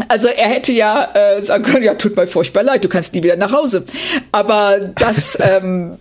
Also 0.08 0.28
er 0.28 0.50
hätte 0.50 0.72
ja 0.72 1.14
äh, 1.14 1.42
sagen 1.42 1.64
können, 1.64 1.84
ja, 1.84 1.96
tut 1.96 2.16
mir 2.16 2.28
furchtbar 2.28 2.64
leid, 2.64 2.84
du 2.84 2.90
kannst 2.90 3.14
nie 3.14 3.24
wieder 3.24 3.36
nach 3.36 3.52
Hause. 3.52 3.86
Aber 4.32 4.80
das, 4.80 5.38
ähm, 5.42 5.98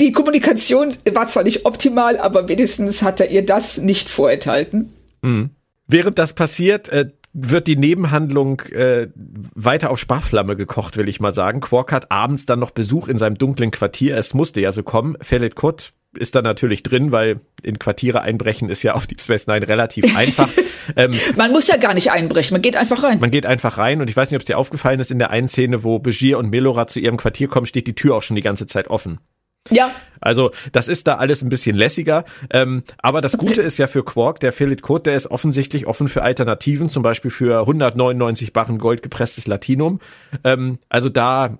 die 0.00 0.12
Kommunikation 0.12 0.94
war 1.10 1.26
zwar 1.26 1.44
nicht 1.44 1.64
optimal, 1.64 2.18
aber 2.18 2.48
wenigstens 2.48 3.02
hat 3.02 3.20
er 3.20 3.30
ihr 3.30 3.46
das 3.46 3.78
nicht 3.78 4.10
vorenthalten. 4.10 4.92
Mhm. 5.22 5.50
Während 5.86 6.18
das 6.18 6.34
passiert, 6.34 6.88
äh, 6.88 7.10
wird 7.32 7.66
die 7.66 7.76
Nebenhandlung 7.76 8.60
äh, 8.72 9.08
weiter 9.14 9.90
auf 9.90 9.98
Sparflamme 9.98 10.56
gekocht, 10.56 10.96
will 10.96 11.08
ich 11.08 11.20
mal 11.20 11.32
sagen. 11.32 11.60
Quark 11.60 11.92
hat 11.92 12.10
abends 12.10 12.46
dann 12.46 12.58
noch 12.58 12.70
Besuch 12.70 13.08
in 13.08 13.18
seinem 13.18 13.38
dunklen 13.38 13.70
Quartier. 13.70 14.16
Es 14.16 14.34
musste 14.34 14.60
ja 14.60 14.70
so 14.72 14.82
kommen. 14.82 15.16
Fellet 15.20 15.54
Kut 15.54 15.92
ist 16.14 16.34
da 16.34 16.42
natürlich 16.42 16.82
drin, 16.82 17.10
weil 17.10 17.40
in 17.62 17.78
Quartiere 17.78 18.20
einbrechen 18.20 18.68
ist 18.68 18.82
ja 18.82 18.94
auf 18.94 19.06
Deep 19.06 19.20
Space 19.20 19.46
Nine 19.46 19.66
relativ 19.66 20.14
einfach. 20.16 20.48
ähm, 20.96 21.12
man 21.36 21.52
muss 21.52 21.68
ja 21.68 21.78
gar 21.78 21.94
nicht 21.94 22.10
einbrechen, 22.10 22.54
man 22.54 22.62
geht 22.62 22.76
einfach 22.76 23.02
rein. 23.02 23.18
Man 23.20 23.30
geht 23.30 23.46
einfach 23.46 23.78
rein 23.78 24.02
und 24.02 24.10
ich 24.10 24.16
weiß 24.16 24.30
nicht, 24.30 24.36
ob 24.36 24.42
es 24.42 24.46
dir 24.46 24.58
aufgefallen 24.58 25.00
ist, 25.00 25.10
in 25.10 25.18
der 25.18 25.30
einen 25.30 25.48
Szene, 25.48 25.84
wo 25.84 25.98
Begier 25.98 26.38
und 26.38 26.50
Melora 26.50 26.86
zu 26.86 27.00
ihrem 27.00 27.16
Quartier 27.16 27.48
kommen, 27.48 27.66
steht 27.66 27.86
die 27.86 27.94
Tür 27.94 28.16
auch 28.16 28.22
schon 28.22 28.36
die 28.36 28.42
ganze 28.42 28.66
Zeit 28.66 28.88
offen. 28.90 29.20
Ja. 29.70 29.90
Also 30.20 30.52
das 30.70 30.88
ist 30.88 31.06
da 31.08 31.14
alles 31.14 31.42
ein 31.42 31.48
bisschen 31.48 31.76
lässiger. 31.76 32.24
Ähm, 32.50 32.84
aber 32.98 33.20
das 33.20 33.36
Gute 33.36 33.60
ist 33.60 33.78
ja 33.78 33.88
für 33.88 34.04
Quark, 34.04 34.40
der 34.40 34.52
Philip 34.52 34.80
Code, 34.80 35.02
der 35.02 35.16
ist 35.16 35.30
offensichtlich 35.30 35.86
offen 35.86 36.08
für 36.08 36.22
Alternativen, 36.22 36.88
zum 36.88 37.02
Beispiel 37.02 37.30
für 37.30 37.60
199 37.60 38.52
Barren 38.52 38.78
Gold 38.78 39.02
gepresstes 39.02 39.46
Latinum. 39.46 40.00
Ähm, 40.44 40.78
also 40.88 41.08
da 41.08 41.56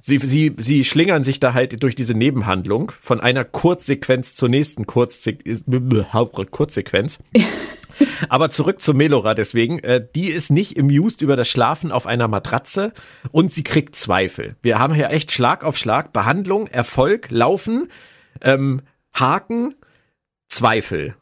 Sie, 0.00 0.18
sie, 0.18 0.54
sie 0.56 0.84
schlingern 0.84 1.22
sich 1.22 1.38
da 1.38 1.52
halt 1.52 1.82
durch 1.82 1.94
diese 1.94 2.14
Nebenhandlung 2.14 2.92
von 3.00 3.20
einer 3.20 3.44
Kurzsequenz 3.44 4.34
zur 4.34 4.48
nächsten 4.48 4.86
Kurzse 4.86 5.36
Kurzsequenz. 6.50 7.18
Aber 8.28 8.50
zurück 8.50 8.80
zu 8.80 8.94
Melora 8.94 9.34
deswegen. 9.34 9.78
Äh, 9.80 10.06
die 10.14 10.28
ist 10.28 10.50
nicht 10.50 10.78
amused 10.78 11.22
über 11.22 11.36
das 11.36 11.48
Schlafen 11.48 11.92
auf 11.92 12.06
einer 12.06 12.28
Matratze 12.28 12.92
und 13.30 13.52
sie 13.52 13.64
kriegt 13.64 13.94
Zweifel. 13.94 14.56
Wir 14.62 14.78
haben 14.78 14.94
hier 14.94 15.10
echt 15.10 15.32
Schlag 15.32 15.64
auf 15.64 15.76
Schlag. 15.76 16.12
Behandlung, 16.12 16.66
Erfolg, 16.66 17.30
Laufen, 17.30 17.88
ähm, 18.40 18.82
Haken, 19.12 19.74
Zweifel. 20.48 21.14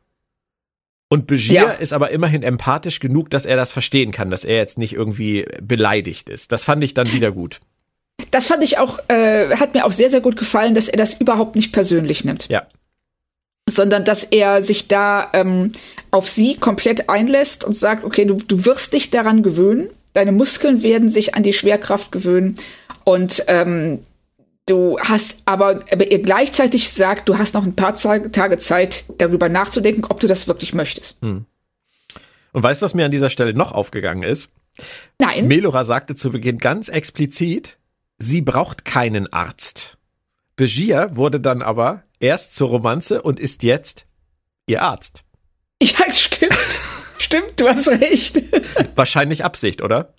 Und 1.11 1.27
Begier 1.27 1.55
ja. 1.55 1.71
ist 1.71 1.93
aber 1.93 2.11
immerhin 2.11 2.43
empathisch 2.43 3.01
genug, 3.01 3.31
dass 3.31 3.47
er 3.47 3.57
das 3.57 3.73
verstehen 3.73 4.13
kann, 4.13 4.31
dass 4.31 4.45
er 4.45 4.57
jetzt 4.57 4.77
nicht 4.77 4.93
irgendwie 4.93 5.47
beleidigt 5.63 6.29
ist. 6.29 6.53
Das 6.53 6.65
fand 6.65 6.85
ich 6.85 6.93
dann 6.93 7.11
wieder 7.13 7.33
gut. 7.33 7.61
Das 8.31 8.47
fand 8.47 8.63
ich 8.63 8.77
auch, 8.77 8.99
äh, 9.09 9.57
hat 9.57 9.73
mir 9.73 9.87
auch 9.87 9.93
sehr, 9.93 10.11
sehr 10.11 10.21
gut 10.21 10.37
gefallen, 10.37 10.75
dass 10.75 10.89
er 10.89 10.99
das 10.99 11.15
überhaupt 11.15 11.57
nicht 11.57 11.73
persönlich 11.73 12.25
nimmt. 12.25 12.49
Ja 12.49 12.67
sondern 13.71 14.05
dass 14.05 14.25
er 14.25 14.63
sich 14.63 14.89
da 14.89 15.31
ähm, 15.33 15.73
auf 16.11 16.29
sie 16.29 16.57
komplett 16.57 17.09
einlässt 17.09 17.65
und 17.65 17.77
sagt, 17.77 18.05
okay, 18.05 18.25
du, 18.25 18.35
du 18.35 18.65
wirst 18.65 18.93
dich 18.93 19.11
daran 19.11 19.43
gewöhnen, 19.43 19.89
deine 20.15 20.33
Muskeln 20.33 20.83
werden 20.83 21.09
sich 21.09 21.35
an 21.35 21.43
die 21.43 21.53
Schwerkraft 21.53 22.13
gewöhnen 22.13 22.57
und 23.05 23.45
ähm, 23.49 24.01
du 24.67 24.99
hast 25.01 25.43
aber, 25.45 25.85
aber 25.91 26.11
ihr 26.11 26.23
gleichzeitig 26.23 26.91
sagt, 26.91 27.29
du 27.29 27.39
hast 27.39 27.55
noch 27.55 27.65
ein 27.65 27.77
paar 27.77 27.95
Tage 27.95 28.59
Zeit, 28.59 29.05
darüber 29.19 29.49
nachzudenken, 29.49 30.05
ob 30.09 30.21
du 30.21 30.27
das 30.27 30.49
wirklich 30.49 30.75
möchtest. 30.75 31.17
Hm. 31.23 31.45
Und 32.53 32.63
weißt 32.63 32.81
du, 32.81 32.85
was 32.85 32.95
mir 32.95 33.05
an 33.05 33.11
dieser 33.11 33.31
Stelle 33.31 33.55
noch 33.55 33.73
aufgegangen 33.73 34.23
ist? 34.23 34.51
Nein. 35.19 35.49
Melora 35.49 35.85
sagte 35.85 36.15
zu 36.15 36.31
Beginn 36.31 36.59
ganz 36.59 36.89
explizit, 36.89 37.79
sie 38.19 38.43
braucht 38.43 38.85
keinen 38.85 39.33
Arzt. 39.33 39.99
Begier 40.57 41.11
wurde 41.13 41.41
dann 41.41 41.63
aber 41.63 42.03
erst 42.21 42.55
zur 42.55 42.69
Romanze 42.69 43.23
und 43.23 43.41
ist 43.41 43.63
jetzt 43.63 44.07
ihr 44.67 44.83
Arzt. 44.83 45.23
Ja, 45.81 46.13
stimmt. 46.13 46.55
stimmt, 47.19 47.61
du 47.61 47.69
hast 47.69 47.87
recht. 47.89 48.43
Wahrscheinlich 48.97 49.45
Absicht, 49.45 49.81
oder? 49.81 50.13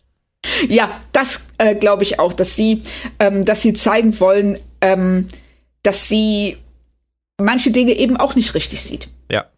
Ja, 0.69 1.01
das 1.11 1.47
äh, 1.57 1.75
glaube 1.75 2.03
ich 2.03 2.19
auch, 2.19 2.33
dass 2.33 2.55
sie, 2.55 2.83
ähm, 3.19 3.43
dass 3.43 3.61
sie 3.61 3.73
zeigen 3.73 4.17
wollen, 4.21 4.57
ähm, 4.79 5.27
dass 5.83 6.07
sie 6.07 6.57
manche 7.37 7.71
Dinge 7.71 7.93
eben 7.93 8.15
auch 8.15 8.35
nicht 8.35 8.53
richtig 8.53 8.81
sieht. 8.81 9.09
Ja. 9.29 9.49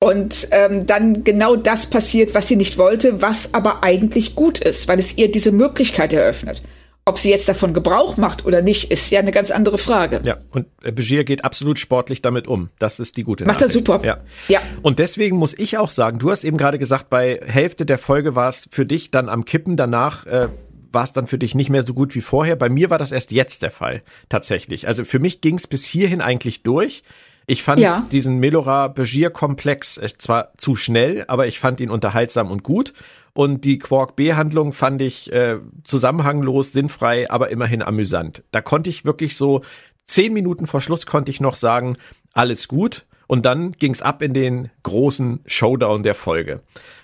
Und 0.00 0.48
ähm, 0.50 0.86
dann 0.86 1.24
genau 1.24 1.56
das 1.56 1.88
passiert, 1.88 2.34
was 2.34 2.48
sie 2.48 2.56
nicht 2.56 2.76
wollte, 2.76 3.22
was 3.22 3.54
aber 3.54 3.82
eigentlich 3.82 4.34
gut 4.34 4.58
ist, 4.58 4.88
weil 4.88 4.98
es 4.98 5.16
ihr 5.16 5.30
diese 5.30 5.52
Möglichkeit 5.52 6.12
eröffnet. 6.12 6.62
Ob 7.04 7.18
sie 7.18 7.30
jetzt 7.30 7.48
davon 7.48 7.74
Gebrauch 7.74 8.16
macht 8.16 8.44
oder 8.44 8.62
nicht, 8.62 8.92
ist 8.92 9.10
ja 9.10 9.18
eine 9.18 9.32
ganz 9.32 9.50
andere 9.50 9.76
Frage. 9.76 10.20
Ja, 10.22 10.36
und 10.50 10.66
Begier 10.80 11.24
geht 11.24 11.44
absolut 11.44 11.80
sportlich 11.80 12.22
damit 12.22 12.46
um. 12.46 12.70
Das 12.78 13.00
ist 13.00 13.16
die 13.16 13.24
gute 13.24 13.44
Macht 13.44 13.60
Nachricht. 13.60 13.74
er 13.74 13.80
super. 13.80 14.00
Ja. 14.04 14.18
ja. 14.46 14.60
Und 14.82 15.00
deswegen 15.00 15.36
muss 15.36 15.52
ich 15.58 15.78
auch 15.78 15.90
sagen, 15.90 16.20
du 16.20 16.30
hast 16.30 16.44
eben 16.44 16.58
gerade 16.58 16.78
gesagt, 16.78 17.10
bei 17.10 17.40
Hälfte 17.44 17.86
der 17.86 17.98
Folge 17.98 18.36
war 18.36 18.48
es 18.48 18.68
für 18.70 18.86
dich 18.86 19.10
dann 19.10 19.28
am 19.28 19.44
Kippen, 19.44 19.76
danach 19.76 20.26
äh, 20.26 20.46
war 20.92 21.02
es 21.02 21.12
dann 21.12 21.26
für 21.26 21.38
dich 21.38 21.56
nicht 21.56 21.70
mehr 21.70 21.82
so 21.82 21.92
gut 21.92 22.14
wie 22.14 22.20
vorher. 22.20 22.54
Bei 22.54 22.68
mir 22.68 22.88
war 22.88 22.98
das 22.98 23.10
erst 23.10 23.32
jetzt 23.32 23.62
der 23.62 23.72
Fall, 23.72 24.02
tatsächlich. 24.28 24.86
Also 24.86 25.04
für 25.04 25.18
mich 25.18 25.40
ging 25.40 25.56
es 25.56 25.66
bis 25.66 25.84
hierhin 25.84 26.20
eigentlich 26.20 26.62
durch. 26.62 27.02
Ich 27.46 27.62
fand 27.62 27.80
ja. 27.80 28.04
diesen 28.10 28.38
Melora-Begier-Komplex 28.38 29.98
äh, 29.98 30.08
zwar 30.18 30.52
zu 30.56 30.76
schnell, 30.76 31.24
aber 31.28 31.46
ich 31.46 31.58
fand 31.58 31.80
ihn 31.80 31.90
unterhaltsam 31.90 32.50
und 32.50 32.62
gut. 32.62 32.92
Und 33.34 33.64
die 33.64 33.78
Quark-B-Handlung 33.78 34.72
fand 34.72 35.00
ich 35.00 35.32
äh, 35.32 35.58
zusammenhanglos, 35.84 36.72
sinnfrei, 36.72 37.30
aber 37.30 37.50
immerhin 37.50 37.82
amüsant. 37.82 38.44
Da 38.50 38.60
konnte 38.60 38.90
ich 38.90 39.04
wirklich 39.04 39.36
so 39.36 39.62
zehn 40.04 40.32
Minuten 40.32 40.66
vor 40.66 40.80
Schluss 40.80 41.06
konnte 41.06 41.30
ich 41.30 41.40
noch 41.40 41.56
sagen, 41.56 41.96
alles 42.34 42.68
gut. 42.68 43.06
Und 43.26 43.46
dann 43.46 43.72
ging's 43.72 44.02
ab 44.02 44.20
in 44.20 44.34
den 44.34 44.70
großen 44.82 45.40
Showdown 45.46 46.02
der 46.02 46.14
Folge. 46.14 46.60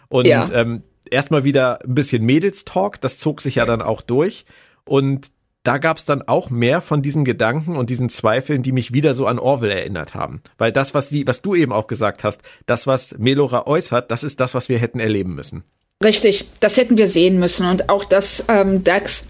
Und 0.09 0.27
ja. 0.27 0.51
ähm, 0.53 0.83
erstmal 1.11 1.45
wieder 1.45 1.83
ein 1.83 1.95
bisschen 1.95 2.25
Mädels-Talk, 2.25 3.01
das 3.01 3.17
zog 3.19 3.41
sich 3.41 3.57
ja 3.57 3.65
dann 3.65 3.81
auch 3.81 4.03
durch. 4.03 4.45
Und 4.85 5.29
da 5.69 5.77
gab's 5.77 6.07
dann 6.07 6.23
auch 6.23 6.49
mehr 6.49 6.81
von 6.81 7.03
diesen 7.03 7.27
Gedanken 7.27 7.77
und 7.77 7.91
diesen 7.91 8.09
Zweifeln, 8.09 8.63
die 8.63 8.73
mich 8.73 8.95
wieder 8.95 9.15
so 9.15 9.27
an 9.27 9.39
Orwell 9.39 9.71
erinnert 9.71 10.15
haben. 10.15 10.41
Weil 10.57 10.73
das, 10.73 10.95
was 10.95 11.11
sie, 11.11 11.27
was 11.27 11.43
du 11.43 11.55
eben 11.55 11.75
auch 11.75 11.89
gesagt 11.89 12.25
hast, 12.25 12.41
das, 12.65 12.87
was 12.87 13.17
Melora 13.19 13.67
äußert, 13.67 14.11
das 14.11 14.25
ist 14.25 14.41
das, 14.41 14.55
was 14.55 14.71
wir 14.71 14.79
hätten 14.79 14.99
erleben 14.99 15.35
müssen. 15.35 15.65
Richtig, 16.03 16.49
das 16.61 16.79
hätten 16.79 16.97
wir 16.97 17.07
sehen 17.07 17.39
müssen. 17.39 17.69
Und 17.69 17.91
auch, 17.91 18.07
dass 18.07 18.47
ähm, 18.49 18.83
Dax 18.83 19.29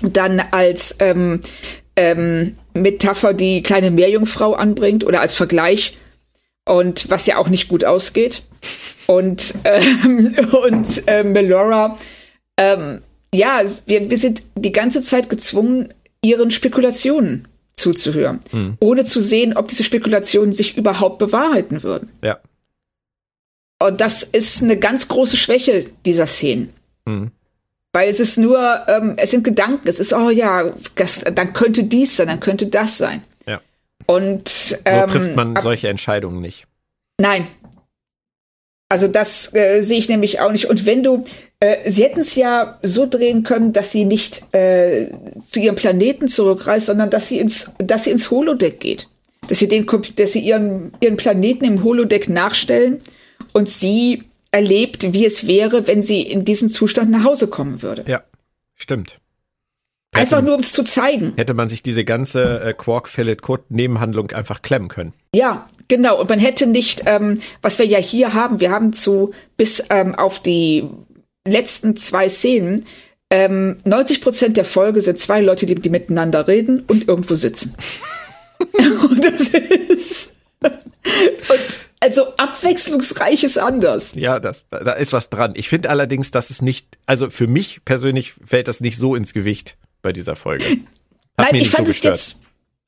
dann 0.00 0.40
als 0.52 0.96
ähm, 1.00 1.42
ähm, 1.96 2.56
Metapher 2.72 3.34
die 3.34 3.62
kleine 3.62 3.90
Meerjungfrau 3.90 4.54
anbringt 4.54 5.04
oder 5.04 5.20
als 5.20 5.34
Vergleich 5.34 5.98
und 6.64 7.10
was 7.10 7.26
ja 7.26 7.36
auch 7.36 7.48
nicht 7.50 7.68
gut 7.68 7.84
ausgeht. 7.84 8.40
Und, 9.06 9.52
ähm, 9.64 10.34
und 10.64 11.06
äh, 11.08 11.24
Melora, 11.24 11.98
ähm, 12.56 13.02
ja, 13.34 13.62
wir, 13.86 14.10
wir 14.10 14.18
sind 14.18 14.42
die 14.56 14.72
ganze 14.72 15.02
Zeit 15.02 15.28
gezwungen, 15.28 15.92
ihren 16.22 16.50
Spekulationen 16.50 17.46
zuzuhören, 17.74 18.40
mhm. 18.52 18.76
ohne 18.80 19.04
zu 19.04 19.20
sehen, 19.20 19.56
ob 19.56 19.68
diese 19.68 19.84
Spekulationen 19.84 20.52
sich 20.52 20.76
überhaupt 20.76 21.18
bewahrheiten 21.18 21.82
würden. 21.82 22.10
Ja. 22.22 22.38
Und 23.80 24.00
das 24.00 24.24
ist 24.24 24.62
eine 24.62 24.76
ganz 24.76 25.06
große 25.08 25.36
Schwäche 25.36 25.86
dieser 26.04 26.26
Szenen. 26.26 26.70
Mhm. 27.04 27.30
Weil 27.92 28.10
es 28.10 28.20
ist 28.20 28.36
nur, 28.36 28.84
ähm, 28.86 29.14
es 29.16 29.30
sind 29.30 29.44
Gedanken, 29.44 29.88
es 29.88 29.98
ist, 29.98 30.12
oh 30.12 30.30
ja, 30.30 30.72
das, 30.96 31.20
dann 31.20 31.52
könnte 31.52 31.84
dies 31.84 32.16
sein, 32.16 32.26
dann 32.26 32.40
könnte 32.40 32.66
das 32.66 32.98
sein. 32.98 33.22
Ja. 33.46 33.60
Und 34.06 34.78
ähm, 34.84 35.08
so 35.08 35.18
trifft 35.18 35.36
man 35.36 35.56
ab, 35.56 35.62
solche 35.62 35.88
Entscheidungen 35.88 36.40
nicht. 36.40 36.66
Nein. 37.20 37.46
Also 38.88 39.06
das 39.06 39.54
äh, 39.54 39.82
sehe 39.82 39.98
ich 39.98 40.08
nämlich 40.08 40.40
auch 40.40 40.50
nicht. 40.50 40.66
Und 40.66 40.86
wenn 40.86 41.02
du, 41.02 41.24
äh, 41.60 41.90
sie 41.90 42.04
hätten 42.04 42.20
es 42.20 42.34
ja 42.34 42.78
so 42.82 43.06
drehen 43.06 43.42
können, 43.42 43.72
dass 43.72 43.92
sie 43.92 44.04
nicht 44.04 44.42
äh, 44.54 45.08
zu 45.44 45.60
ihrem 45.60 45.76
Planeten 45.76 46.28
zurückreist, 46.28 46.86
sondern 46.86 47.10
dass 47.10 47.28
sie 47.28 47.38
ins, 47.38 47.72
dass 47.78 48.04
sie 48.04 48.10
ins 48.10 48.30
Holodeck 48.30 48.80
geht. 48.80 49.08
Dass 49.48 49.58
sie 49.58 49.68
den, 49.68 49.86
dass 50.16 50.32
sie 50.32 50.40
ihren, 50.40 50.92
ihren 51.00 51.16
Planeten 51.16 51.64
im 51.64 51.84
Holodeck 51.84 52.28
nachstellen 52.28 53.00
und 53.52 53.68
sie 53.68 54.22
erlebt, 54.50 55.12
wie 55.12 55.26
es 55.26 55.46
wäre, 55.46 55.86
wenn 55.86 56.00
sie 56.00 56.22
in 56.22 56.44
diesem 56.44 56.70
Zustand 56.70 57.10
nach 57.10 57.24
Hause 57.24 57.48
kommen 57.48 57.82
würde. 57.82 58.04
Ja, 58.06 58.22
stimmt. 58.74 59.18
Einfach 60.18 60.42
nur, 60.42 60.54
um 60.54 60.60
es 60.60 60.72
zu 60.72 60.84
zeigen. 60.84 61.34
Hätte 61.36 61.54
man 61.54 61.68
sich 61.68 61.82
diese 61.82 62.04
ganze 62.04 62.60
äh, 62.60 62.74
quark 62.74 63.08
fillet 63.08 63.42
code 63.42 63.64
nebenhandlung 63.68 64.30
einfach 64.32 64.62
klemmen 64.62 64.88
können. 64.88 65.12
Ja, 65.34 65.68
genau. 65.88 66.20
Und 66.20 66.28
man 66.28 66.38
hätte 66.38 66.66
nicht, 66.66 67.02
ähm, 67.06 67.40
was 67.62 67.78
wir 67.78 67.86
ja 67.86 67.98
hier 67.98 68.34
haben, 68.34 68.60
wir 68.60 68.70
haben 68.70 68.92
zu 68.92 69.32
bis 69.56 69.84
ähm, 69.90 70.14
auf 70.14 70.40
die 70.40 70.88
letzten 71.46 71.96
zwei 71.96 72.28
Szenen, 72.28 72.84
ähm, 73.30 73.78
90 73.84 74.20
Prozent 74.20 74.56
der 74.56 74.64
Folge 74.64 75.00
sind 75.00 75.18
zwei 75.18 75.40
Leute, 75.40 75.66
die, 75.66 75.74
die 75.74 75.90
miteinander 75.90 76.48
reden 76.48 76.82
und 76.86 77.08
irgendwo 77.08 77.34
sitzen. 77.34 77.74
und 79.10 79.24
das 79.24 79.48
ist. 79.48 80.36
und 80.62 81.88
also 82.00 82.34
abwechslungsreiches 82.36 83.58
anders. 83.58 84.14
Ja, 84.14 84.38
das, 84.38 84.66
da 84.70 84.92
ist 84.92 85.12
was 85.12 85.30
dran. 85.30 85.52
Ich 85.56 85.68
finde 85.68 85.90
allerdings, 85.90 86.30
dass 86.30 86.50
es 86.50 86.62
nicht, 86.62 86.96
also 87.06 87.28
für 87.28 87.48
mich 87.48 87.84
persönlich 87.84 88.34
fällt 88.44 88.68
das 88.68 88.80
nicht 88.80 88.98
so 88.98 89.14
ins 89.14 89.32
Gewicht 89.32 89.76
bei 90.02 90.12
dieser 90.12 90.36
Folge. 90.36 90.64
Hat 91.38 91.52
Nein, 91.52 91.54
ich 91.56 91.70
fand 91.70 91.86
so 91.86 91.92
es 91.92 92.02
jetzt, 92.02 92.40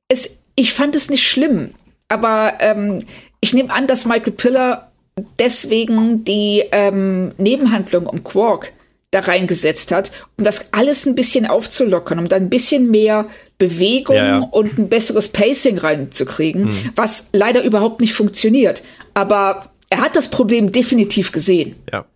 es, 0.09 0.39
ich 0.57 0.73
fand 0.73 0.97
es 0.97 1.09
nicht 1.09 1.29
schlimm, 1.29 1.75
aber 2.09 2.55
ähm, 2.59 3.05
ich 3.41 3.55
nehme 3.55 3.73
an, 3.73 3.87
dass 3.87 4.05
Michael 4.05 4.33
Piller 4.33 4.91
deswegen 5.39 6.25
die 6.25 6.65
ähm, 6.73 7.33
Nebenhandlung 7.39 8.07
um 8.07 8.25
Quark 8.25 8.73
da 9.11 9.21
reingesetzt 9.21 9.91
hat, 9.93 10.13
um 10.37 10.45
das 10.45 10.73
alles 10.73 11.05
ein 11.05 11.15
bisschen 11.15 11.47
aufzulockern, 11.47 12.19
um 12.19 12.29
da 12.29 12.37
ein 12.37 12.51
bisschen 12.51 12.91
mehr 12.91 13.27
Bewegung 13.59 14.17
ja, 14.17 14.39
ja. 14.39 14.49
und 14.51 14.79
ein 14.79 14.89
besseres 14.89 15.29
Pacing 15.29 15.79
reinzukriegen, 15.79 16.65
mhm. 16.65 16.91
was 16.95 17.31
leider 17.33 17.65
überhaupt 17.65 18.01
nicht 18.01 18.15
funktioniert. 18.15 18.83
Aber 19.15 19.71
er 19.89 20.01
hat 20.01 20.15
das 20.15 20.31
Problem 20.31 20.71
definitiv 20.71 21.33
gesehen. 21.33 21.77
Ja. 21.93 22.07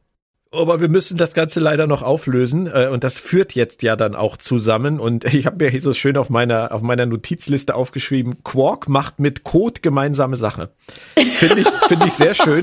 Aber 0.55 0.81
wir 0.81 0.89
müssen 0.89 1.17
das 1.17 1.35
Ganze 1.35 1.61
leider 1.61 1.87
noch 1.87 2.03
auflösen 2.03 2.67
äh, 2.67 2.89
und 2.91 3.05
das 3.05 3.19
führt 3.19 3.55
jetzt 3.55 3.83
ja 3.83 3.97
dann 3.97 4.15
auch 4.15 4.37
zusammen 4.37 5.01
und 5.01 5.25
ich 5.35 5.47
habe 5.47 5.65
mir 5.65 5.71
hier 5.71 5.81
so 5.81 5.93
schön 5.93 6.17
auf 6.17 6.31
meiner 6.31 6.73
auf 6.73 6.83
meiner 6.83 7.07
Notizliste 7.07 7.75
aufgeschrieben: 7.75 8.43
Quark 8.45 8.89
macht 8.89 9.21
mit 9.21 9.43
Code 9.43 9.81
gemeinsame 9.81 10.37
Sache. 10.37 10.71
Finde 11.17 11.61
ich 11.61 11.69
finde 11.89 12.07
ich 12.07 12.13
sehr 12.13 12.35
schön. 12.35 12.63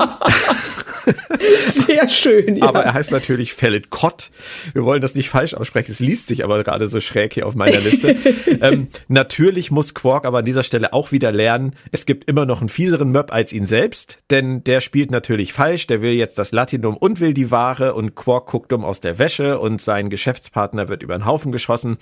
Sehr 1.67 2.07
schön, 2.09 2.57
ja. 2.57 2.67
Aber 2.67 2.83
er 2.83 2.93
heißt 2.93 3.11
natürlich 3.11 3.53
Fellet 3.53 3.89
Cott. 3.89 4.29
Wir 4.73 4.83
wollen 4.83 5.01
das 5.01 5.15
nicht 5.15 5.29
falsch 5.29 5.53
aussprechen. 5.53 5.91
Es 5.91 5.99
liest 5.99 6.27
sich 6.27 6.43
aber 6.43 6.63
gerade 6.63 6.87
so 6.87 7.01
schräg 7.01 7.33
hier 7.33 7.47
auf 7.47 7.55
meiner 7.55 7.79
Liste. 7.79 8.15
ähm, 8.61 8.87
natürlich 9.07 9.71
muss 9.71 9.93
Quark 9.93 10.25
aber 10.25 10.39
an 10.39 10.45
dieser 10.45 10.63
Stelle 10.63 10.93
auch 10.93 11.11
wieder 11.11 11.31
lernen, 11.31 11.75
es 11.91 12.05
gibt 12.05 12.29
immer 12.29 12.45
noch 12.45 12.61
einen 12.61 12.69
fieseren 12.69 13.11
Möb 13.11 13.31
als 13.31 13.53
ihn 13.53 13.65
selbst, 13.65 14.19
denn 14.29 14.63
der 14.63 14.81
spielt 14.81 15.11
natürlich 15.11 15.53
falsch. 15.53 15.87
Der 15.87 16.01
will 16.01 16.11
jetzt 16.11 16.37
das 16.37 16.51
Latinum 16.51 16.97
und 16.97 17.19
will 17.19 17.33
die 17.33 17.51
Ware 17.51 17.80
und 17.89 18.15
Quark 18.15 18.47
guckt 18.47 18.73
um 18.73 18.85
aus 18.85 18.99
der 18.99 19.19
Wäsche 19.19 19.59
und 19.59 19.81
sein 19.81 20.09
Geschäftspartner 20.09 20.87
wird 20.87 21.03
über 21.03 21.17
den 21.17 21.25
Haufen 21.25 21.51
geschossen. 21.51 21.97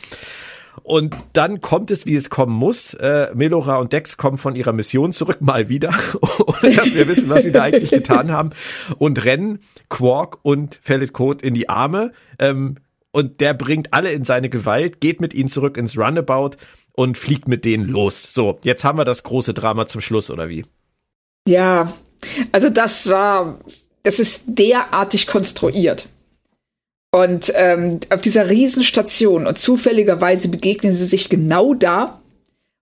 Und 0.84 1.16
dann 1.34 1.62
kommt 1.62 1.92
es, 1.92 2.06
wie 2.06 2.16
es 2.16 2.30
kommen 2.30 2.54
muss. 2.54 2.94
Äh, 2.94 3.30
Melora 3.34 3.78
und 3.78 3.92
Dex 3.92 4.18
kommen 4.18 4.38
von 4.38 4.56
ihrer 4.56 4.72
Mission 4.72 5.12
zurück, 5.12 5.42
mal 5.42 5.70
wieder, 5.70 5.90
wir 6.62 7.08
wissen, 7.08 7.30
was 7.30 7.44
sie 7.44 7.52
da 7.52 7.64
eigentlich 7.64 7.92
getan 7.92 8.32
haben, 8.32 8.52
und 8.98 9.24
rennen 9.26 9.60
Quark 9.90 10.38
und 10.44 10.80
Fellet 10.82 11.14
Code 11.14 11.46
in 11.46 11.54
die 11.54 11.70
Arme. 11.70 12.12
Ähm, 12.38 12.76
und 13.12 13.42
der 13.42 13.54
bringt 13.56 13.94
alle 13.94 14.12
in 14.12 14.24
seine 14.24 14.50
Gewalt, 14.50 15.02
geht 15.02 15.20
mit 15.20 15.34
ihnen 15.34 15.50
zurück 15.50 15.78
ins 15.78 15.98
Runabout 15.98 16.52
und 16.94 17.18
fliegt 17.18 17.48
mit 17.48 17.66
denen 17.66 17.88
los. 17.88 18.34
So, 18.34 18.60
jetzt 18.64 18.84
haben 18.84 18.98
wir 18.98 19.06
das 19.06 19.24
große 19.24 19.54
Drama 19.54 19.88
zum 19.88 20.02
Schluss, 20.02 20.30
oder 20.30 20.48
wie? 20.48 20.66
Ja, 21.48 21.92
also 22.52 22.70
das 22.70 23.10
war, 23.10 23.60
das 24.04 24.20
ist 24.20 24.44
derartig 24.48 25.28
konstruiert. 25.28 26.08
Und 27.12 27.52
ähm, 27.56 28.00
auf 28.12 28.22
dieser 28.22 28.50
Riesenstation 28.50 29.48
und 29.48 29.58
zufälligerweise 29.58 30.48
begegnen 30.48 30.94
sie 30.94 31.06
sich 31.06 31.30
genau 31.30 31.74
da. 31.74 32.22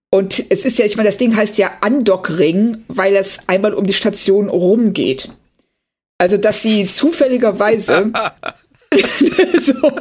Und 0.09 0.43
es 0.49 0.65
ist 0.65 0.79
ja, 0.79 0.85
ich 0.85 0.97
meine, 0.97 1.09
das 1.09 1.17
Ding 1.17 1.35
heißt 1.35 1.57
ja 1.57 1.71
Andockring, 1.81 2.83
weil 2.87 3.15
es 3.15 3.47
einmal 3.47 3.73
um 3.73 3.85
die 3.85 3.93
Station 3.93 4.49
rumgeht. 4.49 5.29
Also, 6.17 6.37
dass 6.37 6.61
sie 6.61 6.87
zufälligerweise 6.87 8.11
so. 9.59 9.91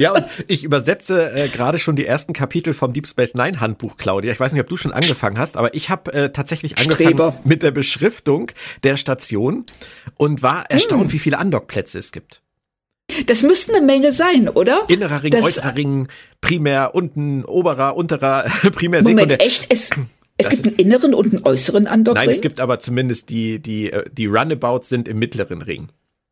Ja, 0.00 0.12
und 0.12 0.24
ich 0.48 0.64
übersetze 0.64 1.30
äh, 1.32 1.48
gerade 1.48 1.78
schon 1.78 1.94
die 1.94 2.06
ersten 2.06 2.32
Kapitel 2.32 2.72
vom 2.72 2.94
Deep 2.94 3.06
Space 3.06 3.34
Nine 3.34 3.60
Handbuch, 3.60 3.98
Claudia. 3.98 4.32
Ich 4.32 4.40
weiß 4.40 4.52
nicht, 4.52 4.62
ob 4.62 4.68
du 4.68 4.78
schon 4.78 4.92
angefangen 4.92 5.38
hast, 5.38 5.58
aber 5.58 5.74
ich 5.74 5.90
habe 5.90 6.10
äh, 6.14 6.32
tatsächlich 6.32 6.78
angefangen 6.78 7.10
Streber. 7.10 7.38
mit 7.44 7.62
der 7.62 7.70
Beschriftung 7.70 8.50
der 8.82 8.96
Station 8.96 9.66
und 10.16 10.42
war 10.42 10.64
erstaunt, 10.70 11.04
hm. 11.04 11.12
wie 11.12 11.18
viele 11.18 11.36
Andockplätze 11.36 11.98
es 11.98 12.12
gibt. 12.12 12.40
Das 13.26 13.42
müsste 13.42 13.74
eine 13.74 13.84
Menge 13.84 14.12
sein, 14.12 14.48
oder? 14.48 14.84
Innerer 14.88 15.22
Ring, 15.22 15.32
das, 15.32 15.44
äußerer 15.44 15.76
Ring, 15.76 16.08
primär, 16.40 16.94
unten, 16.94 17.44
oberer, 17.44 17.94
unterer, 17.94 18.44
primär, 18.72 19.02
Moment, 19.02 19.32
sekundär. 19.32 19.46
echt? 19.46 19.66
Es, 19.68 19.90
es 20.38 20.48
gibt 20.48 20.66
einen 20.66 20.76
inneren 20.76 21.12
und 21.12 21.34
einen 21.34 21.44
äußeren 21.44 21.86
Andockring? 21.86 22.24
Nein, 22.24 22.34
es 22.34 22.40
gibt 22.40 22.58
aber 22.58 22.78
zumindest 22.78 23.28
die, 23.28 23.58
die, 23.58 23.92
äh, 23.92 24.08
die 24.10 24.26
Runabouts 24.26 24.88
sind 24.88 25.08
im 25.08 25.18
mittleren 25.18 25.60
Ring 25.60 25.88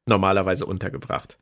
normalerweise 0.07 0.65
untergebracht. 0.65 1.37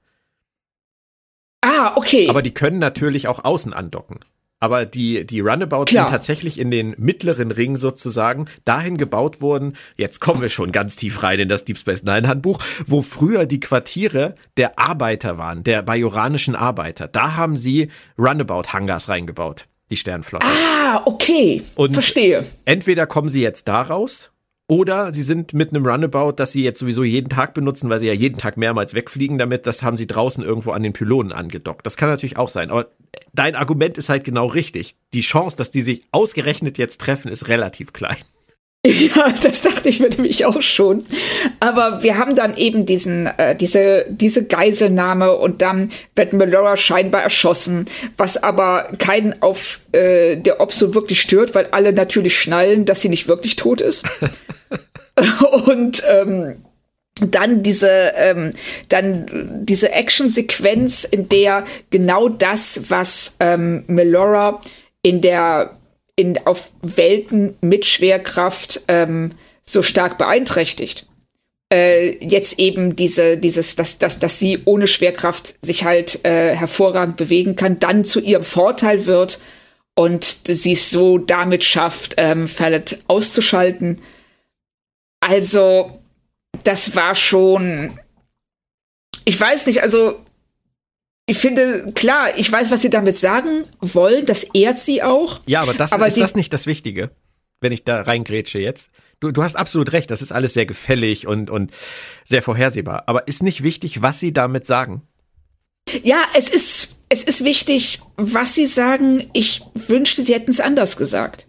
Ah, 1.66 1.94
okay. 1.96 2.28
Aber 2.28 2.42
die 2.42 2.54
können 2.54 2.78
natürlich 2.78 3.26
auch 3.28 3.44
außen 3.44 3.72
andocken. 3.72 4.20
Aber 4.58 4.86
die, 4.86 5.26
die 5.26 5.40
Runabouts 5.40 5.90
Klar. 5.90 6.06
sind 6.06 6.12
tatsächlich 6.12 6.58
in 6.58 6.70
den 6.70 6.94
mittleren 6.96 7.50
Ringen 7.50 7.76
sozusagen 7.76 8.46
dahin 8.64 8.96
gebaut 8.96 9.42
worden. 9.42 9.76
Jetzt 9.96 10.20
kommen 10.20 10.40
wir 10.40 10.48
schon 10.48 10.72
ganz 10.72 10.96
tief 10.96 11.22
rein 11.22 11.40
in 11.40 11.48
das 11.48 11.66
Deep 11.66 11.76
Space 11.76 12.04
Nine 12.04 12.26
Handbuch, 12.26 12.60
wo 12.86 13.02
früher 13.02 13.44
die 13.44 13.60
Quartiere 13.60 14.34
der 14.56 14.78
Arbeiter 14.78 15.36
waren, 15.36 15.62
der 15.62 15.82
bajoranischen 15.82 16.56
Arbeiter. 16.56 17.06
Da 17.06 17.36
haben 17.36 17.56
sie 17.56 17.90
Runabout 18.18 18.72
Hangars 18.72 19.10
reingebaut, 19.10 19.66
die 19.90 19.96
Sternflotte. 19.96 20.46
Ah, 20.46 21.02
okay. 21.04 21.62
Und 21.74 21.92
Verstehe. 21.92 22.46
Entweder 22.64 23.06
kommen 23.06 23.28
sie 23.28 23.42
jetzt 23.42 23.68
daraus 23.68 24.30
oder 24.68 25.12
sie 25.12 25.22
sind 25.22 25.54
mit 25.54 25.70
einem 25.70 25.86
Runabout, 25.86 26.32
das 26.32 26.52
sie 26.52 26.64
jetzt 26.64 26.80
sowieso 26.80 27.04
jeden 27.04 27.28
Tag 27.28 27.54
benutzen, 27.54 27.88
weil 27.88 28.00
sie 28.00 28.08
ja 28.08 28.12
jeden 28.12 28.38
Tag 28.38 28.56
mehrmals 28.56 28.94
wegfliegen 28.94 29.38
damit. 29.38 29.66
Das 29.66 29.84
haben 29.84 29.96
sie 29.96 30.08
draußen 30.08 30.42
irgendwo 30.42 30.72
an 30.72 30.82
den 30.82 30.92
Pylonen 30.92 31.32
angedockt. 31.32 31.86
Das 31.86 31.96
kann 31.96 32.08
natürlich 32.08 32.36
auch 32.36 32.48
sein. 32.48 32.70
Aber 32.70 32.90
dein 33.32 33.54
Argument 33.54 33.96
ist 33.96 34.08
halt 34.08 34.24
genau 34.24 34.46
richtig. 34.46 34.96
Die 35.14 35.20
Chance, 35.20 35.56
dass 35.56 35.70
die 35.70 35.82
sich 35.82 36.04
ausgerechnet 36.10 36.78
jetzt 36.78 37.00
treffen, 37.00 37.30
ist 37.30 37.46
relativ 37.46 37.92
klein. 37.92 38.16
Ja, 38.86 39.32
das 39.42 39.62
dachte 39.62 39.88
ich 39.88 40.00
mir 40.00 40.10
nämlich 40.10 40.44
auch 40.44 40.62
schon. 40.62 41.04
Aber 41.60 42.02
wir 42.02 42.18
haben 42.18 42.34
dann 42.34 42.56
eben 42.56 42.86
diesen, 42.86 43.26
äh, 43.26 43.56
diese, 43.56 44.06
diese 44.08 44.46
Geiselnahme 44.46 45.34
und 45.36 45.62
dann 45.62 45.90
wird 46.14 46.32
Melora 46.32 46.76
scheinbar 46.76 47.22
erschossen, 47.22 47.86
was 48.16 48.42
aber 48.42 48.92
keinen 48.98 49.42
auf 49.42 49.80
äh, 49.92 50.36
der 50.36 50.60
Opso 50.60 50.94
wirklich 50.94 51.20
stört, 51.20 51.54
weil 51.54 51.66
alle 51.72 51.92
natürlich 51.92 52.38
schnallen, 52.38 52.84
dass 52.84 53.00
sie 53.00 53.08
nicht 53.08 53.28
wirklich 53.28 53.56
tot 53.56 53.80
ist. 53.80 54.04
und 55.66 56.02
ähm, 56.08 56.62
dann 57.18 57.62
diese 57.62 58.12
ähm, 58.16 58.50
dann 58.90 59.64
diese 59.64 59.90
Actionsequenz, 59.92 61.04
in 61.04 61.30
der 61.30 61.64
genau 61.90 62.28
das, 62.28 62.90
was 62.90 63.36
ähm, 63.40 63.84
Melora 63.86 64.60
in 65.02 65.22
der 65.22 65.76
in, 66.16 66.38
auf 66.46 66.70
Welten 66.82 67.56
mit 67.60 67.84
Schwerkraft 67.84 68.82
ähm, 68.88 69.32
so 69.62 69.82
stark 69.82 70.18
beeinträchtigt. 70.18 71.06
Äh, 71.72 72.24
jetzt 72.24 72.58
eben 72.58 72.96
diese, 72.96 73.36
dieses, 73.36 73.76
dass, 73.76 73.98
dass, 73.98 74.18
dass 74.18 74.38
sie 74.38 74.62
ohne 74.64 74.86
Schwerkraft 74.86 75.64
sich 75.64 75.84
halt 75.84 76.24
äh, 76.24 76.54
hervorragend 76.54 77.16
bewegen 77.16 77.56
kann, 77.56 77.78
dann 77.78 78.04
zu 78.04 78.20
ihrem 78.20 78.44
Vorteil 78.44 79.06
wird 79.06 79.40
und 79.94 80.24
sie 80.46 80.72
es 80.72 80.90
so 80.90 81.18
damit 81.18 81.64
schafft, 81.64 82.14
ähm, 82.18 82.46
Fallet 82.46 83.00
auszuschalten. 83.08 84.00
Also, 85.20 85.98
das 86.62 86.94
war 86.94 87.14
schon. 87.14 87.98
Ich 89.24 89.40
weiß 89.40 89.66
nicht, 89.66 89.82
also 89.82 90.20
ich 91.26 91.38
finde, 91.38 91.92
klar, 91.94 92.36
ich 92.36 92.50
weiß, 92.50 92.70
was 92.70 92.82
sie 92.82 92.90
damit 92.90 93.16
sagen 93.16 93.64
wollen, 93.80 94.26
das 94.26 94.44
ehrt 94.54 94.78
sie 94.78 95.02
auch. 95.02 95.40
Ja, 95.46 95.60
aber 95.60 95.74
das 95.74 95.92
aber 95.92 96.06
ist 96.06 96.18
das 96.18 96.36
nicht 96.36 96.52
das 96.52 96.66
Wichtige, 96.66 97.10
wenn 97.60 97.72
ich 97.72 97.82
da 97.84 98.02
reingrätsche 98.02 98.60
jetzt. 98.60 98.90
Du, 99.18 99.32
du 99.32 99.42
hast 99.42 99.56
absolut 99.56 99.92
recht, 99.92 100.10
das 100.10 100.22
ist 100.22 100.30
alles 100.30 100.54
sehr 100.54 100.66
gefällig 100.66 101.26
und, 101.26 101.50
und 101.50 101.72
sehr 102.24 102.42
vorhersehbar. 102.42 103.04
Aber 103.06 103.26
ist 103.26 103.42
nicht 103.42 103.64
wichtig, 103.64 104.02
was 104.02 104.20
sie 104.20 104.32
damit 104.32 104.66
sagen? 104.66 105.02
Ja, 106.04 106.22
es 106.34 106.48
ist, 106.48 106.96
es 107.08 107.24
ist 107.24 107.42
wichtig, 107.44 108.02
was 108.16 108.54
sie 108.54 108.66
sagen. 108.66 109.28
Ich 109.32 109.62
wünschte, 109.74 110.22
sie 110.22 110.34
hätten 110.34 110.50
es 110.50 110.60
anders 110.60 110.96
gesagt. 110.96 111.48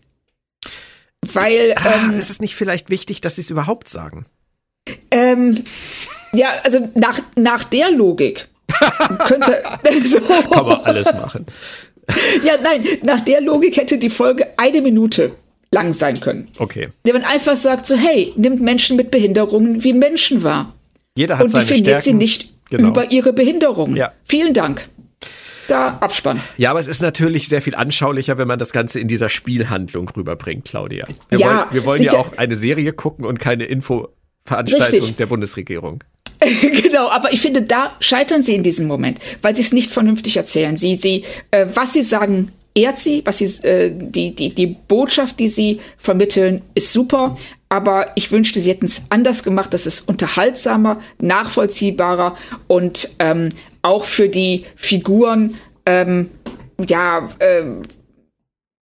Weil. 1.33 1.75
Ah, 1.77 2.05
ähm, 2.05 2.17
ist 2.17 2.29
es 2.31 2.39
nicht 2.39 2.55
vielleicht 2.55 2.89
wichtig, 2.89 3.21
dass 3.21 3.35
sie 3.35 3.41
es 3.41 3.49
überhaupt 3.49 3.89
sagen? 3.89 4.25
Ähm, 5.11 5.65
ja, 6.31 6.49
also 6.63 6.89
nach, 6.95 7.19
nach 7.35 7.63
der 7.63 7.91
Logik 7.91 8.47
könnte. 9.27 9.63
so. 10.05 10.19
Kann 10.19 10.65
man 10.65 10.81
alles 10.81 11.05
machen. 11.13 11.45
Ja, 12.43 12.53
nein, 12.63 12.83
nach 13.03 13.21
der 13.21 13.41
Logik 13.41 13.77
hätte 13.77 13.97
die 13.97 14.09
Folge 14.09 14.47
eine 14.57 14.81
Minute 14.81 15.31
lang 15.71 15.93
sein 15.93 16.19
können. 16.19 16.47
Okay. 16.57 16.89
Der 17.05 17.13
man 17.13 17.23
einfach 17.23 17.55
sagt 17.55 17.85
so, 17.85 17.95
hey, 17.95 18.33
nimmt 18.37 18.61
Menschen 18.61 18.95
mit 18.95 19.11
Behinderungen 19.11 19.83
wie 19.83 19.93
Menschen 19.93 20.43
wahr. 20.43 20.73
Jeder 21.15 21.37
hat 21.37 21.45
Und 21.45 21.55
definiert 21.55 22.01
sie 22.01 22.13
nicht 22.13 22.49
genau. 22.69 22.89
über 22.89 23.11
ihre 23.11 23.33
Behinderung. 23.33 23.95
Ja. 23.95 24.13
Vielen 24.23 24.53
Dank. 24.53 24.87
Da 25.67 25.97
Abspann. 25.99 26.41
Ja, 26.55 26.71
aber 26.71 26.79
es 26.79 26.87
ist 26.87 27.01
natürlich 27.01 27.49
sehr 27.49 27.61
viel 27.61 27.75
anschaulicher, 27.75 28.37
wenn 28.37 28.47
man 28.47 28.57
das 28.57 28.71
Ganze 28.71 29.01
in 29.01 29.09
dieser 29.09 29.27
Spielhandlung 29.27 30.09
rüberbringt, 30.09 30.63
Claudia. 30.63 31.05
Wir 31.29 31.39
ja, 31.39 31.47
wollen, 31.47 31.65
wir 31.71 31.85
wollen 31.85 32.03
ja 32.03 32.13
auch 32.13 32.37
eine 32.37 32.55
Serie 32.55 32.93
gucken 32.93 33.25
und 33.25 33.39
keine 33.39 33.65
Infoveranstaltung 33.65 34.99
Richtig. 34.99 35.15
der 35.17 35.25
Bundesregierung. 35.25 36.03
genau, 36.83 37.09
aber 37.09 37.33
ich 37.33 37.41
finde, 37.41 37.63
da 37.63 37.95
scheitern 37.99 38.41
sie 38.41 38.55
in 38.55 38.63
diesem 38.63 38.87
Moment, 38.87 39.19
weil 39.41 39.55
sie 39.55 39.61
es 39.61 39.73
nicht 39.73 39.91
vernünftig 39.91 40.37
erzählen. 40.37 40.77
Sie, 40.77 40.95
sie, 40.95 41.23
äh, 41.51 41.65
was 41.73 41.93
sie 41.93 42.03
sagen, 42.03 42.51
ehrt 42.75 42.97
sie, 42.97 43.23
was 43.25 43.39
sie, 43.39 43.67
äh, 43.67 43.91
die, 43.91 44.35
die, 44.35 44.53
die 44.53 44.67
Botschaft, 44.67 45.39
die 45.39 45.47
sie 45.47 45.79
vermitteln, 45.97 46.61
ist 46.75 46.93
super. 46.93 47.37
Aber 47.69 48.11
ich 48.15 48.31
wünschte, 48.31 48.59
sie 48.59 48.69
hätten 48.69 48.85
es 48.85 49.03
anders 49.09 49.43
gemacht. 49.43 49.73
Das 49.73 49.85
ist 49.85 50.07
unterhaltsamer, 50.07 50.99
nachvollziehbarer 51.19 52.37
und 52.67 53.09
ähm, 53.19 53.49
auch 53.81 54.05
für 54.05 54.29
die 54.29 54.65
Figuren 54.75 55.55
ähm, 55.85 56.29
ja 56.87 57.29
äh, 57.39 57.63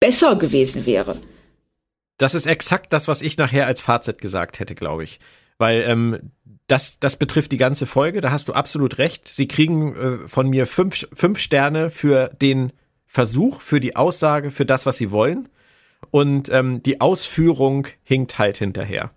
besser 0.00 0.36
gewesen 0.36 0.84
wäre. 0.84 1.16
Das 2.18 2.34
ist 2.34 2.46
exakt 2.46 2.92
das, 2.92 3.06
was 3.06 3.22
ich 3.22 3.38
nachher 3.38 3.66
als 3.66 3.80
Fazit 3.80 4.20
gesagt 4.20 4.58
hätte, 4.58 4.74
glaube 4.74 5.04
ich. 5.04 5.20
Weil 5.58 5.84
ähm, 5.86 6.32
das, 6.68 7.00
das 7.00 7.16
betrifft 7.16 7.50
die 7.50 7.56
ganze 7.56 7.86
Folge, 7.86 8.20
da 8.20 8.30
hast 8.30 8.48
du 8.48 8.52
absolut 8.52 8.98
recht. 8.98 9.26
Sie 9.26 9.48
kriegen 9.48 9.96
äh, 9.96 10.28
von 10.28 10.48
mir 10.48 10.66
fünf, 10.66 11.08
fünf 11.14 11.38
Sterne 11.38 11.90
für 11.90 12.30
den 12.40 12.72
Versuch, 13.06 13.62
für 13.62 13.80
die 13.80 13.96
Aussage, 13.96 14.50
für 14.50 14.66
das, 14.66 14.84
was 14.84 14.98
sie 14.98 15.10
wollen. 15.10 15.48
Und 16.10 16.50
ähm, 16.50 16.82
die 16.82 17.00
Ausführung 17.00 17.86
hinkt 18.04 18.38
halt 18.38 18.58
hinterher. 18.58 19.10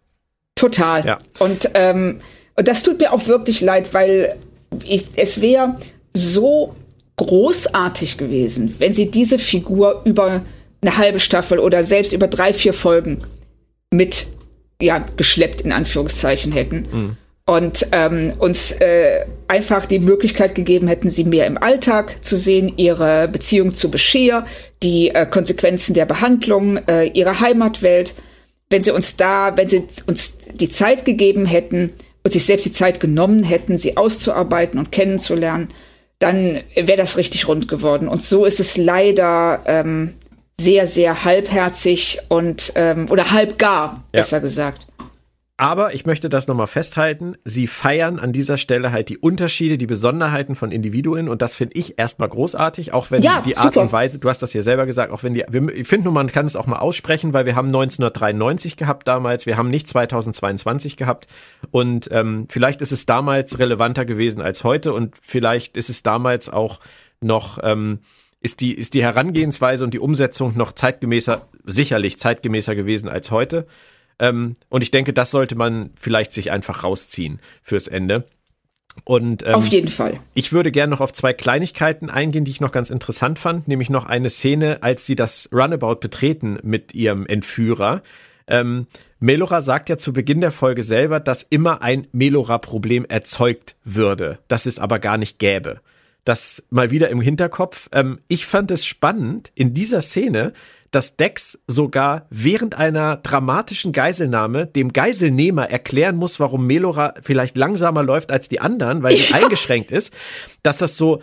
Total. 0.56 1.06
Ja. 1.06 1.18
Und, 1.40 1.70
ähm, 1.74 2.22
das 2.56 2.84
tut 2.84 3.00
mir 3.00 3.12
auch 3.12 3.28
wirklich 3.28 3.62
leid, 3.62 3.94
weil 3.94 4.38
ich, 4.84 5.10
es 5.16 5.42
wäre 5.42 5.78
so 6.14 6.76
großartig 7.18 8.18
gewesen, 8.18 8.76
wenn 8.80 8.94
sie 8.94 9.12
diese 9.12 9.38
Figur 9.38 10.02
über 10.06 10.44
eine 10.82 10.98
halbe 10.98 11.20
Staffel 11.20 11.60
oder 11.60 11.84
selbst 11.84 12.14
über 12.14 12.28
drei, 12.28 12.54
vier 12.54 12.74
Folgen 12.74 13.24
mit 13.90 14.28
ja, 14.82 15.00
geschleppt 15.18 15.62
in 15.62 15.72
Anführungszeichen 15.72 16.54
hätten. 16.54 16.88
Mhm 16.92 17.18
und 17.46 17.88
ähm, 17.92 18.34
uns 18.38 18.72
äh, 18.72 19.26
einfach 19.48 19.86
die 19.86 20.00
Möglichkeit 20.00 20.56
gegeben 20.56 20.88
hätten, 20.88 21.10
sie 21.10 21.24
mehr 21.24 21.48
im 21.48 21.58
Alltag 21.58 22.24
zu 22.24 22.38
sehen, 22.38 22.74
ihre 22.78 23.28
Beziehung 23.28 23.74
zu 23.74 23.90
Bescheer, 23.90 24.46
die 24.84 25.10
äh, 25.10 25.26
Konsequenzen 25.26 25.94
der 25.94 26.06
Behandlung, 26.06 26.78
äh, 26.88 27.06
ihre 27.06 27.40
Heimatwelt. 27.40 28.16
Wenn 28.70 28.84
sie 28.84 28.92
uns 28.92 29.18
da, 29.18 29.58
wenn 29.58 29.68
sie 29.68 29.84
uns 30.08 30.38
die 30.54 30.70
Zeit 30.70 31.04
gegeben 31.04 31.46
hätten 31.46 31.92
und 32.24 32.32
sich 32.32 32.46
selbst 32.46 32.66
die 32.66 32.72
Zeit 32.72 33.00
genommen 33.00 33.44
hätten, 33.44 33.78
sie 33.78 33.98
auszuarbeiten 33.98 34.80
und 34.80 34.92
kennenzulernen, 34.92 35.70
dann 36.20 36.62
wäre 36.76 36.98
das 36.98 37.18
richtig 37.18 37.48
rund 37.48 37.68
geworden. 37.68 38.08
Und 38.08 38.22
so 38.22 38.46
ist 38.46 38.60
es 38.60 38.78
leider 38.78 39.62
ähm, 39.66 40.14
sehr, 40.58 40.86
sehr 40.86 41.26
halbherzig 41.26 42.20
und 42.30 42.74
ähm, 42.76 43.08
oder 43.10 43.32
halbgar, 43.32 44.04
ja. 44.14 44.22
besser 44.22 44.40
gesagt. 44.40 44.86
Aber 45.62 45.94
ich 45.94 46.08
möchte 46.08 46.28
das 46.28 46.48
nochmal 46.48 46.66
festhalten. 46.66 47.36
Sie 47.46 47.68
feiern 47.68 48.18
an 48.18 48.34
dieser 48.34 48.58
Stelle 48.58 48.92
halt 48.92 49.10
die 49.10 49.20
Unterschiede, 49.20 49.78
die 49.78 49.86
Besonderheiten 49.86 50.56
von 50.56 50.72
Individuen 50.72 51.30
und 51.30 51.44
das 51.44 51.54
finde 51.54 51.78
ich 51.78 52.00
erstmal 52.00 52.30
großartig, 52.30 52.94
auch 52.94 53.12
wenn 53.12 53.22
ja, 53.22 53.42
die 53.42 53.58
Art 53.58 53.76
super. 53.76 53.82
und 53.82 53.92
Weise, 53.92 54.18
du 54.18 54.28
hast 54.28 54.42
das 54.42 54.54
ja 54.54 54.64
selber 54.64 54.88
gesagt, 54.88 55.14
auch 55.14 55.22
wenn 55.22 55.36
die, 55.36 55.46
wir, 55.48 55.70
ich 55.70 55.88
finde 55.88 56.06
nur, 56.06 56.14
man 56.14 56.32
kann 56.32 56.48
es 56.48 56.56
auch 56.56 56.66
mal 56.66 56.80
aussprechen, 56.80 57.34
weil 57.34 57.46
wir 57.46 57.56
haben 57.56 57.68
1993 57.68 58.76
gehabt 58.76 59.08
damals, 59.08 59.46
wir 59.46 59.56
haben 59.56 59.70
nicht 59.70 59.88
2022 59.88 60.98
gehabt 60.98 61.28
und 61.70 62.10
ähm, 62.12 62.48
vielleicht 62.50 62.82
ist 62.82 62.92
es 62.92 63.06
damals 63.06 63.60
relevanter 63.60 64.06
gewesen 64.06 64.42
als 64.42 64.64
heute 64.64 64.94
und 64.94 65.16
vielleicht 65.22 65.78
ist 65.78 65.92
es 65.92 66.02
damals 66.02 66.50
auch 66.50 66.80
noch, 67.20 67.60
ähm, 67.62 68.00
ist 68.42 68.62
die, 68.62 68.74
ist 68.74 68.96
die 68.96 69.04
Herangehensweise 69.04 69.84
und 69.84 69.94
die 69.94 70.00
Umsetzung 70.00 70.58
noch 70.58 70.72
zeitgemäßer, 70.72 71.48
sicherlich 71.66 72.18
zeitgemäßer 72.18 72.74
gewesen 72.74 73.10
als 73.10 73.30
heute. 73.30 73.68
Ähm, 74.22 74.56
und 74.70 74.84
ich 74.84 74.92
denke, 74.92 75.12
das 75.12 75.32
sollte 75.32 75.56
man 75.56 75.90
vielleicht 76.00 76.32
sich 76.32 76.52
einfach 76.52 76.84
rausziehen 76.84 77.42
fürs 77.64 77.88
Ende. 77.88 78.26
Und, 79.04 79.44
ähm, 79.44 79.56
auf 79.56 79.68
jeden 79.68 79.88
Fall. 79.88 80.20
Ich 80.36 80.54
würde 80.54 80.72
gerne 80.72 80.92
noch 80.92 81.02
auf 81.02 81.12
zwei 81.12 81.34
Kleinigkeiten 81.34 82.10
eingehen, 82.10 82.46
die 82.46 82.52
ich 82.52 82.62
noch 82.62 82.72
ganz 82.72 82.92
interessant 82.92 83.40
fand, 83.40 83.68
nämlich 83.68 83.90
noch 83.90 84.06
eine 84.06 84.30
Szene, 84.30 84.84
als 84.84 85.06
sie 85.06 85.16
das 85.16 85.50
Runabout 85.52 85.96
betreten 85.96 86.60
mit 86.62 86.94
ihrem 86.94 87.26
Entführer. 87.26 88.04
Ähm, 88.48 88.88
Melora 89.20 89.62
sagt 89.62 89.90
ja 89.90 89.98
zu 89.98 90.14
Beginn 90.14 90.42
der 90.42 90.52
Folge 90.52 90.84
selber, 90.84 91.20
dass 91.20 91.42
immer 91.42 91.82
ein 91.82 92.08
Melora-Problem 92.12 93.06
erzeugt 93.06 93.76
würde, 93.84 94.40
dass 94.48 94.66
es 94.68 94.78
aber 94.78 95.00
gar 95.00 95.18
nicht 95.18 95.40
gäbe. 95.40 95.80
Das 96.26 96.68
mal 96.70 96.92
wieder 96.92 97.10
im 97.10 97.22
Hinterkopf. 97.22 97.90
Ähm, 97.92 98.20
ich 98.28 98.46
fand 98.46 98.70
es 98.70 98.86
spannend 98.86 99.52
in 99.56 99.74
dieser 99.74 100.02
Szene, 100.02 100.54
dass 100.92 101.16
Dex 101.16 101.58
sogar 101.68 102.28
während 102.30 102.76
einer 102.76 103.18
dramatischen 103.18 103.94
Geiselnahme 103.94 104.68
dem 104.68 104.92
Geiselnehmer 104.92 105.70
erklären 105.70 106.18
muss, 106.18 106.40
warum 106.40 106.68
Melora 106.68 107.14
vielleicht 107.22 107.58
langsamer 107.58 108.04
läuft 108.04 108.32
als 108.32 108.50
die 108.50 108.60
anderen, 108.60 109.02
weil 109.02 109.16
sie 109.16 109.32
ja. 109.32 109.38
eingeschränkt 109.38 109.90
ist, 109.90 110.14
dass 110.64 110.78
das 110.78 110.98
so, 110.98 111.22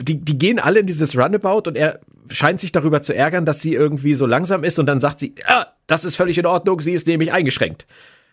die, 0.00 0.24
die 0.24 0.38
gehen 0.38 0.58
alle 0.58 0.80
in 0.80 0.86
dieses 0.86 1.16
Runabout 1.16 1.68
und 1.68 1.76
er 1.76 2.00
scheint 2.30 2.60
sich 2.60 2.72
darüber 2.72 3.02
zu 3.02 3.14
ärgern, 3.14 3.44
dass 3.44 3.60
sie 3.60 3.74
irgendwie 3.74 4.14
so 4.14 4.24
langsam 4.24 4.64
ist 4.64 4.78
und 4.78 4.86
dann 4.86 5.00
sagt 5.00 5.18
sie, 5.18 5.34
ah, 5.44 5.66
das 5.86 6.06
ist 6.06 6.16
völlig 6.16 6.38
in 6.38 6.46
Ordnung, 6.46 6.80
sie 6.80 6.92
ist 6.92 7.06
nämlich 7.06 7.32
eingeschränkt. 7.32 7.86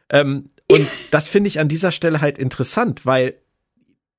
Ähm, 0.09 0.49
und 0.71 0.87
das 1.11 1.27
finde 1.27 1.49
ich 1.49 1.59
an 1.59 1.67
dieser 1.67 1.91
Stelle 1.91 2.21
halt 2.21 2.37
interessant, 2.37 3.05
weil 3.05 3.35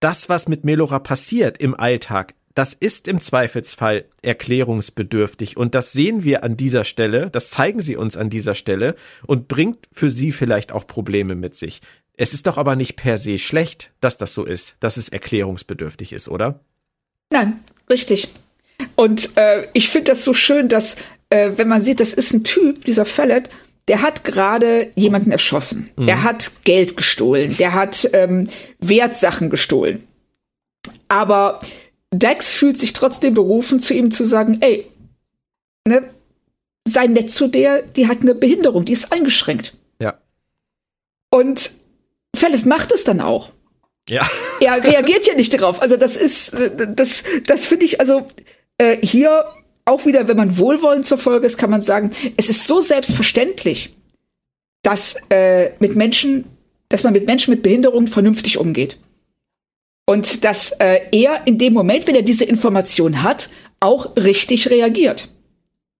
das, 0.01 0.29
was 0.29 0.47
mit 0.47 0.65
Melora 0.65 0.99
passiert 0.99 1.59
im 1.59 1.79
Alltag, 1.79 2.35
das 2.55 2.75
ist 2.75 3.09
im 3.09 3.21
Zweifelsfall 3.21 4.07
erklärungsbedürftig 4.23 5.57
und 5.57 5.75
das 5.75 5.93
sehen 5.93 6.25
wir 6.25 6.43
an 6.43 6.57
dieser 6.57 6.85
Stelle, 6.85 7.31
das 7.31 7.51
zeigen 7.51 7.81
sie 7.81 7.97
uns 7.97 8.17
an 8.17 8.31
dieser 8.31 8.55
Stelle 8.55 8.97
und 9.27 9.49
bringt 9.49 9.89
für 9.93 10.11
sie 10.11 10.33
vielleicht 10.33 10.73
auch 10.73 10.87
Probleme 10.87 11.35
mit 11.35 11.55
sich. 11.55 11.81
Es 12.17 12.35
ist 12.35 12.47
doch 12.47 12.59
aber 12.59 12.77
nicht 12.77 12.97
per 12.97 13.19
se 13.19 13.39
schlecht, 13.39 13.93
dass 14.01 14.19
das 14.19 14.35
so 14.35 14.45
ist, 14.45 14.77
dass 14.81 14.97
es 14.97 15.09
erklärungsbedürftig 15.09 16.13
ist, 16.13 16.29
oder? 16.29 16.61
Nein, 17.33 17.61
richtig. 17.89 18.29
Und 18.97 19.37
äh, 19.37 19.69
ich 19.73 19.89
finde 19.89 20.13
das 20.13 20.25
so 20.25 20.35
schön, 20.35 20.69
dass, 20.69 20.97
äh, 21.31 21.53
wenn 21.57 21.69
man 21.69 21.81
sieht, 21.81 22.01
das 22.01 22.13
ist 22.13 22.33
ein 22.33 22.45
Typ, 22.45 22.85
dieser 22.85 23.05
Fellet, 23.05 23.49
der 23.89 24.03
hat 24.03 24.25
gerade 24.25 24.91
jemanden 24.95 25.33
erschossen. 25.33 25.91
Mhm. 25.97 26.07
Der 26.07 26.23
hat 26.23 26.65
Geld 26.65 26.97
gestohlen. 26.97 27.57
Der 27.57 27.73
hat 27.73 28.09
ähm, 28.13 28.49
Wertsachen 28.79 29.51
gestohlen. 29.51 30.07
Aber 31.09 31.61
Dex 32.13 32.51
fühlt 32.51 32.77
sich 32.77 32.93
trotzdem 32.93 33.35
berufen, 33.35 33.81
zu 33.81 33.95
ihm 33.95 34.11
zu 34.11 34.25
sagen, 34.25 34.59
ey, 34.61 34.87
ne, 35.87 36.11
sei 36.87 37.07
nett 37.07 37.31
zu 37.31 37.47
der, 37.47 37.83
die 37.83 38.09
hat 38.09 38.23
eine 38.23 38.35
Behinderung, 38.35 38.85
die 38.85 38.93
ist 38.93 39.13
eingeschränkt. 39.13 39.75
Ja. 40.01 40.19
Und 41.31 41.73
Philipp 42.35 42.67
macht 42.67 42.93
es 42.93 43.05
dann 43.05 43.21
auch. 43.21 43.51
Ja. 44.09 44.29
Er 44.63 44.85
reagiert 44.85 45.27
ja 45.27 45.35
nicht 45.35 45.55
darauf. 45.55 45.81
Also 45.81 45.97
das 45.97 46.19
ist, 46.19 46.55
das, 46.77 47.23
das 47.47 47.67
finde 47.67 47.87
ich, 47.87 47.99
also 47.99 48.29
äh, 48.77 48.99
hier 48.99 49.47
auch 49.87 50.05
wieder, 50.05 50.29
wenn 50.29 50.37
man 50.37 50.59
wohlwollend 50.59 51.07
zur 51.07 51.17
Folge 51.17 51.47
ist, 51.47 51.57
kann 51.57 51.71
man 51.71 51.81
sagen, 51.81 52.11
es 52.37 52.51
ist 52.51 52.67
so 52.67 52.83
selbstverständlich, 52.83 53.95
dass 54.83 55.17
äh, 55.31 55.71
mit 55.79 55.97
Menschen, 55.97 56.45
dass 56.91 57.05
man 57.05 57.15
mit 57.15 57.27
Menschen 57.27 57.53
mit 57.53 57.63
Behinderung 57.63 58.07
vernünftig 58.07 58.59
umgeht. 58.59 58.99
Und 60.11 60.45
dass 60.45 60.73
äh, 60.73 61.03
er 61.13 61.43
in 61.45 61.57
dem 61.57 61.73
Moment, 61.73 62.09
wenn 62.09 62.17
er 62.17 62.23
diese 62.23 62.45
Information 62.45 63.23
hat, 63.23 63.49
auch 63.79 64.17
richtig 64.17 64.69
reagiert. 64.69 65.29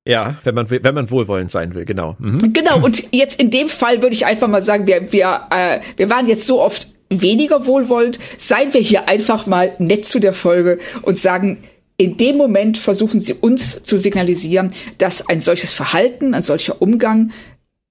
Ja, 0.05 0.37
wenn 0.43 0.57
man, 0.57 0.69
wenn 0.69 0.95
man 0.97 1.09
wohlwollend 1.13 1.53
sein 1.53 1.77
will, 1.77 1.85
genau. 1.85 2.17
Mhm. 2.19 2.53
Genau, 2.53 2.85
und 2.85 3.05
jetzt 3.13 3.41
in 3.41 3.53
dem 3.53 3.69
Fall 3.69 4.03
würde 4.03 4.17
ich 4.17 4.27
einfach 4.27 4.49
mal 4.49 4.63
sagen, 4.63 4.89
wir, 4.89 5.13
wir, 5.13 5.43
äh, 5.51 5.79
wir 5.97 6.11
waren 6.11 6.27
jetzt 6.27 6.45
so 6.49 6.61
oft 6.61 6.89
weniger 7.09 7.67
wohlwollend. 7.67 8.19
Seien 8.37 8.75
wir 8.75 8.81
hier 8.81 9.09
einfach 9.09 9.47
mal 9.47 9.77
nett 9.79 10.05
zu 10.07 10.19
der 10.19 10.33
Folge 10.33 10.81
und 11.03 11.17
sagen, 11.17 11.63
in 11.97 12.17
dem 12.17 12.37
Moment 12.37 12.79
versuchen 12.79 13.21
sie 13.21 13.35
uns 13.35 13.85
zu 13.85 13.97
signalisieren, 13.97 14.73
dass 14.99 15.29
ein 15.29 15.41
solches 15.41 15.73
Verhalten, 15.73 16.35
ein 16.35 16.43
solcher 16.43 16.83
Umgang 16.83 17.31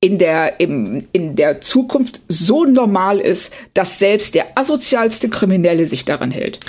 in 0.02 0.18
der, 0.18 0.60
im, 0.60 1.06
in 1.12 1.36
der 1.36 1.62
Zukunft 1.62 2.22
so 2.28 2.66
normal 2.66 3.20
ist, 3.20 3.54
dass 3.74 4.00
selbst 4.00 4.36
der 4.36 4.58
asozialste 4.58 5.30
Kriminelle 5.30 5.86
sich 5.86 6.06
daran 6.06 6.32
hält. 6.32 6.60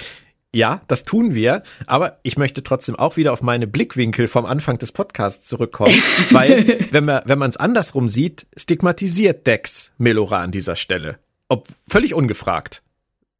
Ja, 0.52 0.82
das 0.88 1.04
tun 1.04 1.32
wir, 1.32 1.62
aber 1.86 2.18
ich 2.24 2.36
möchte 2.36 2.64
trotzdem 2.64 2.96
auch 2.96 3.16
wieder 3.16 3.32
auf 3.32 3.40
meine 3.40 3.68
Blickwinkel 3.68 4.26
vom 4.26 4.46
Anfang 4.46 4.78
des 4.78 4.90
Podcasts 4.90 5.46
zurückkommen, 5.46 6.02
weil 6.30 6.88
wenn 6.90 7.04
man 7.04 7.22
wenn 7.24 7.38
man 7.38 7.50
es 7.50 7.56
andersrum 7.56 8.08
sieht, 8.08 8.48
stigmatisiert 8.56 9.46
Dex 9.46 9.92
Melora 9.96 10.40
an 10.42 10.50
dieser 10.50 10.74
Stelle, 10.74 11.20
ob 11.48 11.68
völlig 11.86 12.14
ungefragt. 12.14 12.82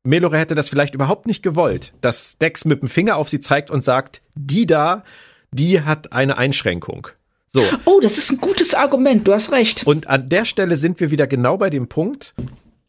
Melora 0.05 0.37
hätte 0.37 0.55
das 0.55 0.69
vielleicht 0.69 0.95
überhaupt 0.95 1.27
nicht 1.27 1.43
gewollt, 1.43 1.93
dass 2.01 2.39
Dex 2.39 2.65
mit 2.65 2.81
dem 2.81 2.89
Finger 2.89 3.17
auf 3.17 3.29
sie 3.29 3.41
zeigt 3.41 3.71
und 3.71 3.83
sagt, 3.83 4.23
die 4.37 4.67
da, 4.67 5.03
die 5.51 5.83
hat 5.83 6.13
eine 6.13 6.39
Einschränkung. 6.39 7.09
So. 7.53 7.63
Oh, 7.85 7.99
das 8.01 8.17
ist 8.17 8.31
ein 8.31 8.39
gutes 8.39 8.75
Argument, 8.75 9.27
du 9.27 9.33
hast 9.33 9.51
recht. 9.51 9.85
Und 9.85 10.07
an 10.07 10.29
der 10.29 10.45
Stelle 10.45 10.77
sind 10.77 11.01
wir 11.01 11.11
wieder 11.11 11.27
genau 11.27 11.59
bei 11.59 11.69
dem 11.69 11.89
Punkt, 11.89 12.33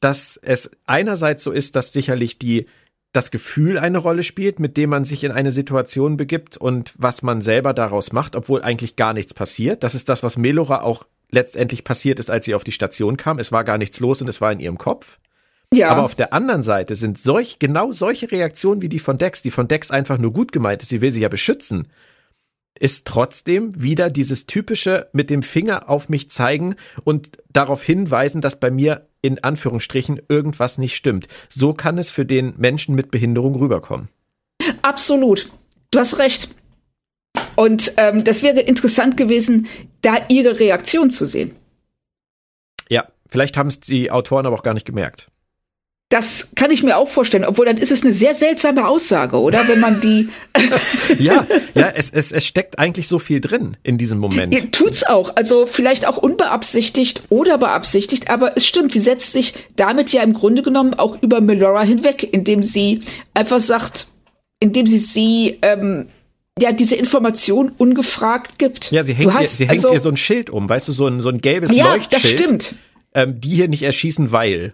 dass 0.01 0.39
es 0.41 0.71
einerseits 0.85 1.43
so 1.43 1.51
ist, 1.51 1.75
dass 1.75 1.91
sicherlich 1.91 2.37
die 2.37 2.67
das 3.11 3.31
Gefühl 3.31 3.77
eine 3.77 3.97
Rolle 3.97 4.23
spielt, 4.23 4.59
mit 4.59 4.77
dem 4.77 4.91
man 4.91 5.03
sich 5.03 5.23
in 5.23 5.31
eine 5.31 5.51
Situation 5.51 6.15
begibt 6.15 6.57
und 6.57 6.93
was 6.97 7.23
man 7.23 7.41
selber 7.41 7.73
daraus 7.73 8.13
macht, 8.13 8.35
obwohl 8.35 8.61
eigentlich 8.61 8.95
gar 8.95 9.13
nichts 9.13 9.33
passiert. 9.33 9.83
Das 9.83 9.95
ist 9.95 10.07
das, 10.07 10.23
was 10.23 10.37
Melora 10.37 10.81
auch 10.81 11.05
letztendlich 11.29 11.83
passiert 11.83 12.19
ist, 12.19 12.29
als 12.29 12.45
sie 12.45 12.55
auf 12.55 12.63
die 12.63 12.71
Station 12.71 13.17
kam. 13.17 13.39
Es 13.39 13.51
war 13.51 13.63
gar 13.63 13.77
nichts 13.77 13.99
los 13.99 14.21
und 14.21 14.27
es 14.27 14.41
war 14.41 14.51
in 14.51 14.59
ihrem 14.59 14.77
Kopf. 14.77 15.17
Ja. 15.73 15.89
Aber 15.89 16.03
auf 16.03 16.15
der 16.15 16.33
anderen 16.33 16.63
Seite 16.63 16.95
sind 16.95 17.17
solch, 17.17 17.59
genau 17.59 17.91
solche 17.91 18.31
Reaktionen 18.31 18.81
wie 18.81 18.89
die 18.89 18.99
von 18.99 19.17
Dex, 19.17 19.41
die 19.41 19.51
von 19.51 19.67
Dex 19.67 19.89
einfach 19.89 20.17
nur 20.17 20.31
gut 20.31 20.51
gemeint 20.51 20.81
ist, 20.83 20.89
sie 20.89 21.01
will 21.01 21.11
sie 21.11 21.21
ja 21.21 21.29
beschützen, 21.29 21.87
ist 22.79 23.05
trotzdem 23.05 23.79
wieder 23.81 24.09
dieses 24.09 24.47
typische 24.47 25.09
mit 25.13 25.29
dem 25.29 25.43
Finger 25.43 25.89
auf 25.89 26.09
mich 26.09 26.29
zeigen 26.29 26.75
und 27.03 27.37
darauf 27.51 27.83
hinweisen, 27.83 28.41
dass 28.41 28.59
bei 28.59 28.71
mir 28.71 29.07
in 29.21 29.43
Anführungsstrichen 29.43 30.21
irgendwas 30.29 30.77
nicht 30.77 30.95
stimmt. 30.95 31.27
So 31.49 31.73
kann 31.73 31.97
es 31.97 32.09
für 32.09 32.25
den 32.25 32.55
Menschen 32.57 32.95
mit 32.95 33.11
Behinderung 33.11 33.55
rüberkommen. 33.55 34.09
Absolut. 34.81 35.49
Du 35.91 35.99
hast 35.99 36.17
recht. 36.17 36.49
Und 37.55 37.93
ähm, 37.97 38.23
das 38.23 38.43
wäre 38.43 38.61
interessant 38.61 39.17
gewesen, 39.17 39.67
da 40.01 40.15
ihre 40.29 40.59
Reaktion 40.59 41.11
zu 41.11 41.25
sehen. 41.25 41.55
Ja, 42.89 43.07
vielleicht 43.27 43.57
haben 43.57 43.67
es 43.67 43.79
die 43.79 44.09
Autoren 44.09 44.45
aber 44.45 44.57
auch 44.57 44.63
gar 44.63 44.73
nicht 44.73 44.85
gemerkt. 44.85 45.27
Das 46.11 46.49
kann 46.55 46.71
ich 46.71 46.83
mir 46.83 46.97
auch 46.97 47.07
vorstellen, 47.07 47.45
obwohl 47.45 47.65
dann 47.65 47.77
ist 47.77 47.89
es 47.89 48.03
eine 48.03 48.11
sehr 48.11 48.35
seltsame 48.35 48.85
Aussage, 48.85 49.37
oder? 49.37 49.65
Wenn 49.69 49.79
man 49.79 50.01
die. 50.01 50.27
ja, 51.19 51.47
ja, 51.73 51.93
es, 51.95 52.09
es, 52.09 52.33
es 52.33 52.45
steckt 52.45 52.77
eigentlich 52.77 53.07
so 53.07 53.17
viel 53.17 53.39
drin 53.39 53.77
in 53.81 53.97
diesem 53.97 54.17
Moment. 54.19 54.53
Ja, 54.53 54.59
tut's 54.73 55.05
auch. 55.05 55.37
Also 55.37 55.65
vielleicht 55.65 56.05
auch 56.05 56.17
unbeabsichtigt 56.17 57.23
oder 57.29 57.57
beabsichtigt, 57.57 58.29
aber 58.29 58.57
es 58.57 58.67
stimmt, 58.67 58.91
sie 58.91 58.99
setzt 58.99 59.31
sich 59.31 59.53
damit 59.77 60.11
ja 60.11 60.21
im 60.21 60.33
Grunde 60.33 60.63
genommen 60.63 60.95
auch 60.95 61.17
über 61.21 61.39
Melora 61.39 61.83
hinweg, 61.83 62.27
indem 62.29 62.61
sie 62.61 62.99
einfach 63.33 63.61
sagt, 63.61 64.07
indem 64.59 64.87
sie 64.87 64.99
sie 64.99 65.59
ähm, 65.61 66.09
ja 66.59 66.73
diese 66.73 66.97
Information 66.97 67.71
ungefragt 67.77 68.59
gibt. 68.59 68.91
Ja, 68.91 69.03
sie 69.03 69.13
hängt, 69.13 69.33
hast, 69.33 69.43
ihr, 69.43 69.47
sie 69.47 69.63
hängt 69.63 69.85
also, 69.85 69.93
ihr 69.93 70.01
so 70.01 70.09
ein 70.09 70.17
Schild 70.17 70.49
um, 70.49 70.67
weißt 70.67 70.89
du, 70.89 70.91
so 70.91 71.07
ein, 71.07 71.21
so 71.21 71.29
ein 71.29 71.39
gelbes 71.39 71.73
ja, 71.73 71.93
Leuchtschild. 71.93 72.11
Ja, 72.11 72.19
das 72.19 72.29
stimmt. 72.29 72.75
Ähm, 73.13 73.39
die 73.39 73.55
hier 73.55 73.69
nicht 73.69 73.83
erschießen, 73.83 74.33
weil 74.33 74.73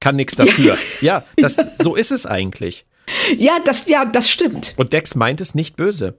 kann 0.00 0.16
nichts 0.16 0.36
dafür. 0.36 0.76
Ja, 1.00 1.24
das, 1.36 1.56
so 1.78 1.94
ist 1.94 2.12
es 2.12 2.26
eigentlich. 2.26 2.86
Ja, 3.36 3.58
das, 3.64 3.86
ja, 3.88 4.04
das 4.04 4.30
stimmt. 4.30 4.74
Und 4.76 4.92
Dex 4.92 5.14
meint 5.14 5.40
es 5.40 5.54
nicht 5.54 5.76
böse. 5.76 6.18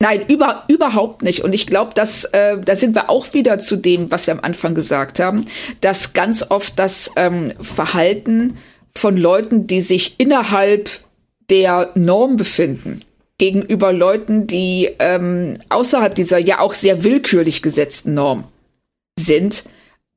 Nein, 0.00 0.24
über, 0.28 0.64
überhaupt 0.68 1.22
nicht. 1.22 1.44
Und 1.44 1.52
ich 1.52 1.66
glaube, 1.66 1.92
dass 1.94 2.24
äh, 2.24 2.58
da 2.58 2.76
sind 2.76 2.94
wir 2.94 3.10
auch 3.10 3.32
wieder 3.32 3.58
zu 3.58 3.76
dem, 3.76 4.10
was 4.10 4.26
wir 4.26 4.34
am 4.34 4.40
Anfang 4.40 4.74
gesagt 4.74 5.20
haben, 5.20 5.46
dass 5.80 6.12
ganz 6.12 6.50
oft 6.50 6.78
das 6.78 7.12
ähm, 7.16 7.52
Verhalten 7.60 8.58
von 8.94 9.16
Leuten, 9.16 9.66
die 9.66 9.80
sich 9.80 10.18
innerhalb 10.18 10.90
der 11.50 11.90
Norm 11.94 12.36
befinden, 12.36 13.02
gegenüber 13.38 13.92
Leuten, 13.92 14.46
die 14.46 14.90
ähm, 14.98 15.58
außerhalb 15.68 16.14
dieser 16.14 16.38
ja 16.38 16.60
auch 16.60 16.74
sehr 16.74 17.04
willkürlich 17.04 17.62
gesetzten 17.62 18.14
Norm 18.14 18.44
sind, 19.18 19.64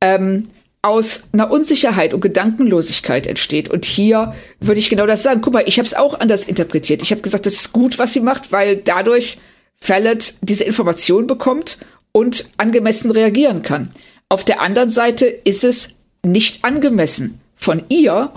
ähm, 0.02 0.50
aus 0.88 1.30
einer 1.34 1.52
Unsicherheit 1.52 2.14
und 2.14 2.22
Gedankenlosigkeit 2.22 3.28
entsteht. 3.28 3.70
Und 3.70 3.84
hier 3.84 4.34
würde 4.62 4.80
ich 4.80 4.90
genau 4.90 5.06
das 5.06 5.22
sagen. 5.22 5.42
Guck 5.42 5.54
mal, 5.54 5.64
ich 5.68 5.80
habe 5.80 5.86
es 5.86 5.94
auch 5.94 6.18
anders 6.20 6.46
interpretiert. 6.46 7.02
Ich 7.02 7.12
habe 7.12 7.22
gesagt, 7.22 7.46
das 7.46 7.56
ist 7.56 7.74
gut, 7.74 8.00
was 8.00 8.14
sie 8.14 8.22
macht, 8.22 8.54
weil 8.54 8.78
dadurch 8.78 9.38
Fallet 9.76 10.36
diese 10.42 10.64
Information 10.64 11.28
bekommt 11.28 11.78
und 12.14 12.46
angemessen 12.56 13.12
reagieren 13.12 13.64
kann. 13.64 13.92
Auf 14.30 14.46
der 14.46 14.62
anderen 14.62 14.90
Seite 14.90 15.26
ist 15.26 15.66
es 15.66 15.98
nicht 16.24 16.64
angemessen 16.64 17.40
von 17.54 17.84
ihr, 17.90 18.32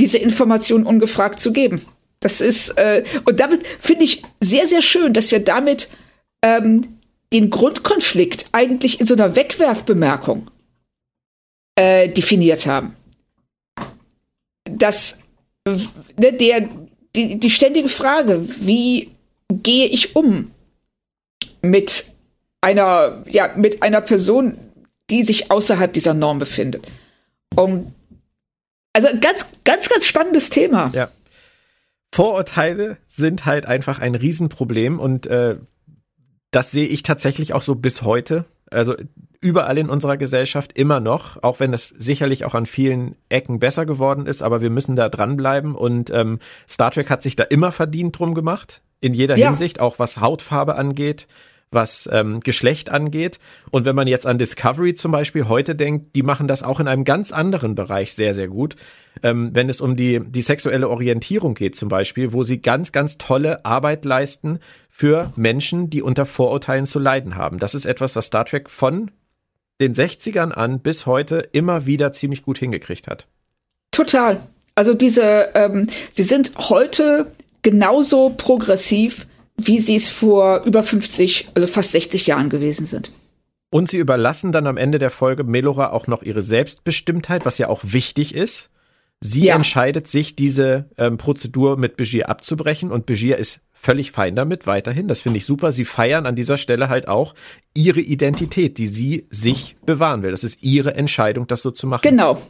diese 0.00 0.18
Information 0.18 0.84
ungefragt 0.84 1.40
zu 1.40 1.52
geben. 1.52 1.82
Das 2.20 2.40
ist, 2.40 2.70
äh, 2.78 3.04
und 3.26 3.38
damit 3.38 3.66
finde 3.80 4.04
ich 4.04 4.22
sehr, 4.40 4.66
sehr 4.66 4.82
schön, 4.82 5.12
dass 5.12 5.30
wir 5.30 5.40
damit 5.40 5.90
ähm, 6.42 6.96
den 7.34 7.50
Grundkonflikt 7.50 8.46
eigentlich 8.52 8.98
in 8.98 9.06
so 9.06 9.14
einer 9.14 9.36
Wegwerfbemerkung 9.36 10.50
äh, 11.76 12.08
definiert 12.08 12.66
haben. 12.66 12.96
Das, 14.64 15.24
ne, 15.64 16.32
der, 16.32 16.68
die, 17.14 17.38
die 17.38 17.50
ständige 17.50 17.88
Frage, 17.88 18.46
wie 18.60 19.12
gehe 19.50 19.86
ich 19.86 20.16
um 20.16 20.50
mit 21.62 22.06
einer, 22.60 23.24
ja, 23.28 23.54
mit 23.56 23.82
einer 23.82 24.00
Person, 24.00 24.58
die 25.10 25.22
sich 25.22 25.50
außerhalb 25.50 25.92
dieser 25.92 26.14
Norm 26.14 26.38
befindet. 26.38 26.86
Um, 27.54 27.94
also 28.92 29.08
ganz, 29.20 29.46
ganz, 29.64 29.88
ganz 29.88 30.06
spannendes 30.06 30.50
Thema. 30.50 30.90
Ja. 30.92 31.08
Vorurteile 32.10 32.96
sind 33.06 33.44
halt 33.44 33.66
einfach 33.66 33.98
ein 33.98 34.14
Riesenproblem 34.14 34.98
und 34.98 35.26
äh, 35.26 35.56
das 36.50 36.70
sehe 36.70 36.86
ich 36.86 37.02
tatsächlich 37.02 37.52
auch 37.52 37.62
so 37.62 37.74
bis 37.74 38.02
heute. 38.02 38.46
Also 38.70 38.94
überall 39.40 39.78
in 39.78 39.88
unserer 39.88 40.16
Gesellschaft 40.16 40.72
immer 40.72 41.00
noch, 41.00 41.42
auch 41.42 41.60
wenn 41.60 41.72
es 41.72 41.88
sicherlich 41.88 42.44
auch 42.44 42.54
an 42.54 42.66
vielen 42.66 43.16
Ecken 43.28 43.60
besser 43.60 43.86
geworden 43.86 44.26
ist, 44.26 44.42
aber 44.42 44.60
wir 44.60 44.70
müssen 44.70 44.96
da 44.96 45.08
dranbleiben 45.08 45.74
und 45.74 46.10
ähm, 46.10 46.40
Star 46.68 46.90
Trek 46.90 47.10
hat 47.10 47.22
sich 47.22 47.36
da 47.36 47.44
immer 47.44 47.70
verdient 47.70 48.18
drum 48.18 48.34
gemacht, 48.34 48.82
in 49.00 49.14
jeder 49.14 49.36
ja. 49.36 49.48
Hinsicht, 49.48 49.80
auch 49.80 49.98
was 49.98 50.20
Hautfarbe 50.20 50.74
angeht, 50.74 51.28
was 51.70 52.08
ähm, 52.12 52.40
Geschlecht 52.40 52.90
angeht. 52.90 53.38
Und 53.70 53.84
wenn 53.84 53.96
man 53.96 54.06
jetzt 54.06 54.26
an 54.26 54.38
Discovery 54.38 54.94
zum 54.94 55.12
Beispiel 55.12 55.48
heute 55.48 55.74
denkt, 55.74 56.14
die 56.16 56.22
machen 56.22 56.48
das 56.48 56.62
auch 56.62 56.80
in 56.80 56.88
einem 56.88 57.04
ganz 57.04 57.32
anderen 57.32 57.74
Bereich 57.74 58.14
sehr, 58.14 58.34
sehr 58.34 58.48
gut. 58.48 58.76
Ähm, 59.22 59.50
wenn 59.54 59.68
es 59.68 59.80
um 59.80 59.96
die, 59.96 60.20
die 60.20 60.42
sexuelle 60.42 60.88
Orientierung 60.88 61.54
geht 61.54 61.74
zum 61.74 61.88
Beispiel, 61.88 62.32
wo 62.32 62.44
sie 62.44 62.60
ganz, 62.60 62.92
ganz 62.92 63.18
tolle 63.18 63.64
Arbeit 63.64 64.04
leisten 64.04 64.58
für 64.88 65.32
Menschen, 65.36 65.90
die 65.90 66.02
unter 66.02 66.26
Vorurteilen 66.26 66.86
zu 66.86 66.98
leiden 66.98 67.36
haben. 67.36 67.58
Das 67.58 67.74
ist 67.74 67.86
etwas, 67.86 68.16
was 68.16 68.26
Star 68.26 68.44
Trek 68.44 68.70
von 68.70 69.10
den 69.80 69.94
60ern 69.94 70.52
an 70.52 70.80
bis 70.80 71.06
heute 71.06 71.48
immer 71.52 71.86
wieder 71.86 72.12
ziemlich 72.12 72.42
gut 72.42 72.58
hingekriegt 72.58 73.08
hat. 73.08 73.26
Total. 73.90 74.46
Also 74.74 74.94
diese, 74.94 75.48
ähm, 75.54 75.88
sie 76.10 76.22
sind 76.22 76.52
heute 76.56 77.26
genauso 77.62 78.30
progressiv, 78.36 79.26
wie 79.56 79.78
sie 79.78 79.96
es 79.96 80.08
vor 80.08 80.62
über 80.64 80.82
50, 80.82 81.48
also 81.54 81.66
fast 81.66 81.92
60 81.92 82.26
Jahren 82.26 82.50
gewesen 82.50 82.86
sind. 82.86 83.10
Und 83.70 83.90
sie 83.90 83.98
überlassen 83.98 84.52
dann 84.52 84.66
am 84.66 84.76
Ende 84.76 84.98
der 84.98 85.10
Folge 85.10 85.44
Melora 85.44 85.90
auch 85.90 86.06
noch 86.06 86.22
ihre 86.22 86.42
Selbstbestimmtheit, 86.42 87.44
was 87.44 87.58
ja 87.58 87.68
auch 87.68 87.80
wichtig 87.82 88.34
ist. 88.34 88.70
Sie 89.20 89.44
ja. 89.44 89.56
entscheidet 89.56 90.08
sich, 90.08 90.36
diese 90.36 90.90
ähm, 90.98 91.16
Prozedur 91.16 91.78
mit 91.78 91.96
Begier 91.96 92.28
abzubrechen 92.28 92.92
und 92.92 93.06
Begier 93.06 93.38
ist 93.38 93.60
völlig 93.72 94.12
fein 94.12 94.36
damit 94.36 94.66
weiterhin. 94.66 95.08
Das 95.08 95.20
finde 95.20 95.38
ich 95.38 95.46
super. 95.46 95.72
Sie 95.72 95.86
feiern 95.86 96.26
an 96.26 96.36
dieser 96.36 96.58
Stelle 96.58 96.90
halt 96.90 97.08
auch 97.08 97.34
ihre 97.74 98.00
Identität, 98.00 98.76
die 98.76 98.88
sie 98.88 99.26
sich 99.30 99.76
bewahren 99.86 100.22
will. 100.22 100.32
Das 100.32 100.44
ist 100.44 100.62
ihre 100.62 100.94
Entscheidung, 100.94 101.46
das 101.46 101.62
so 101.62 101.70
zu 101.70 101.86
machen. 101.86 102.02
Genau. 102.02 102.40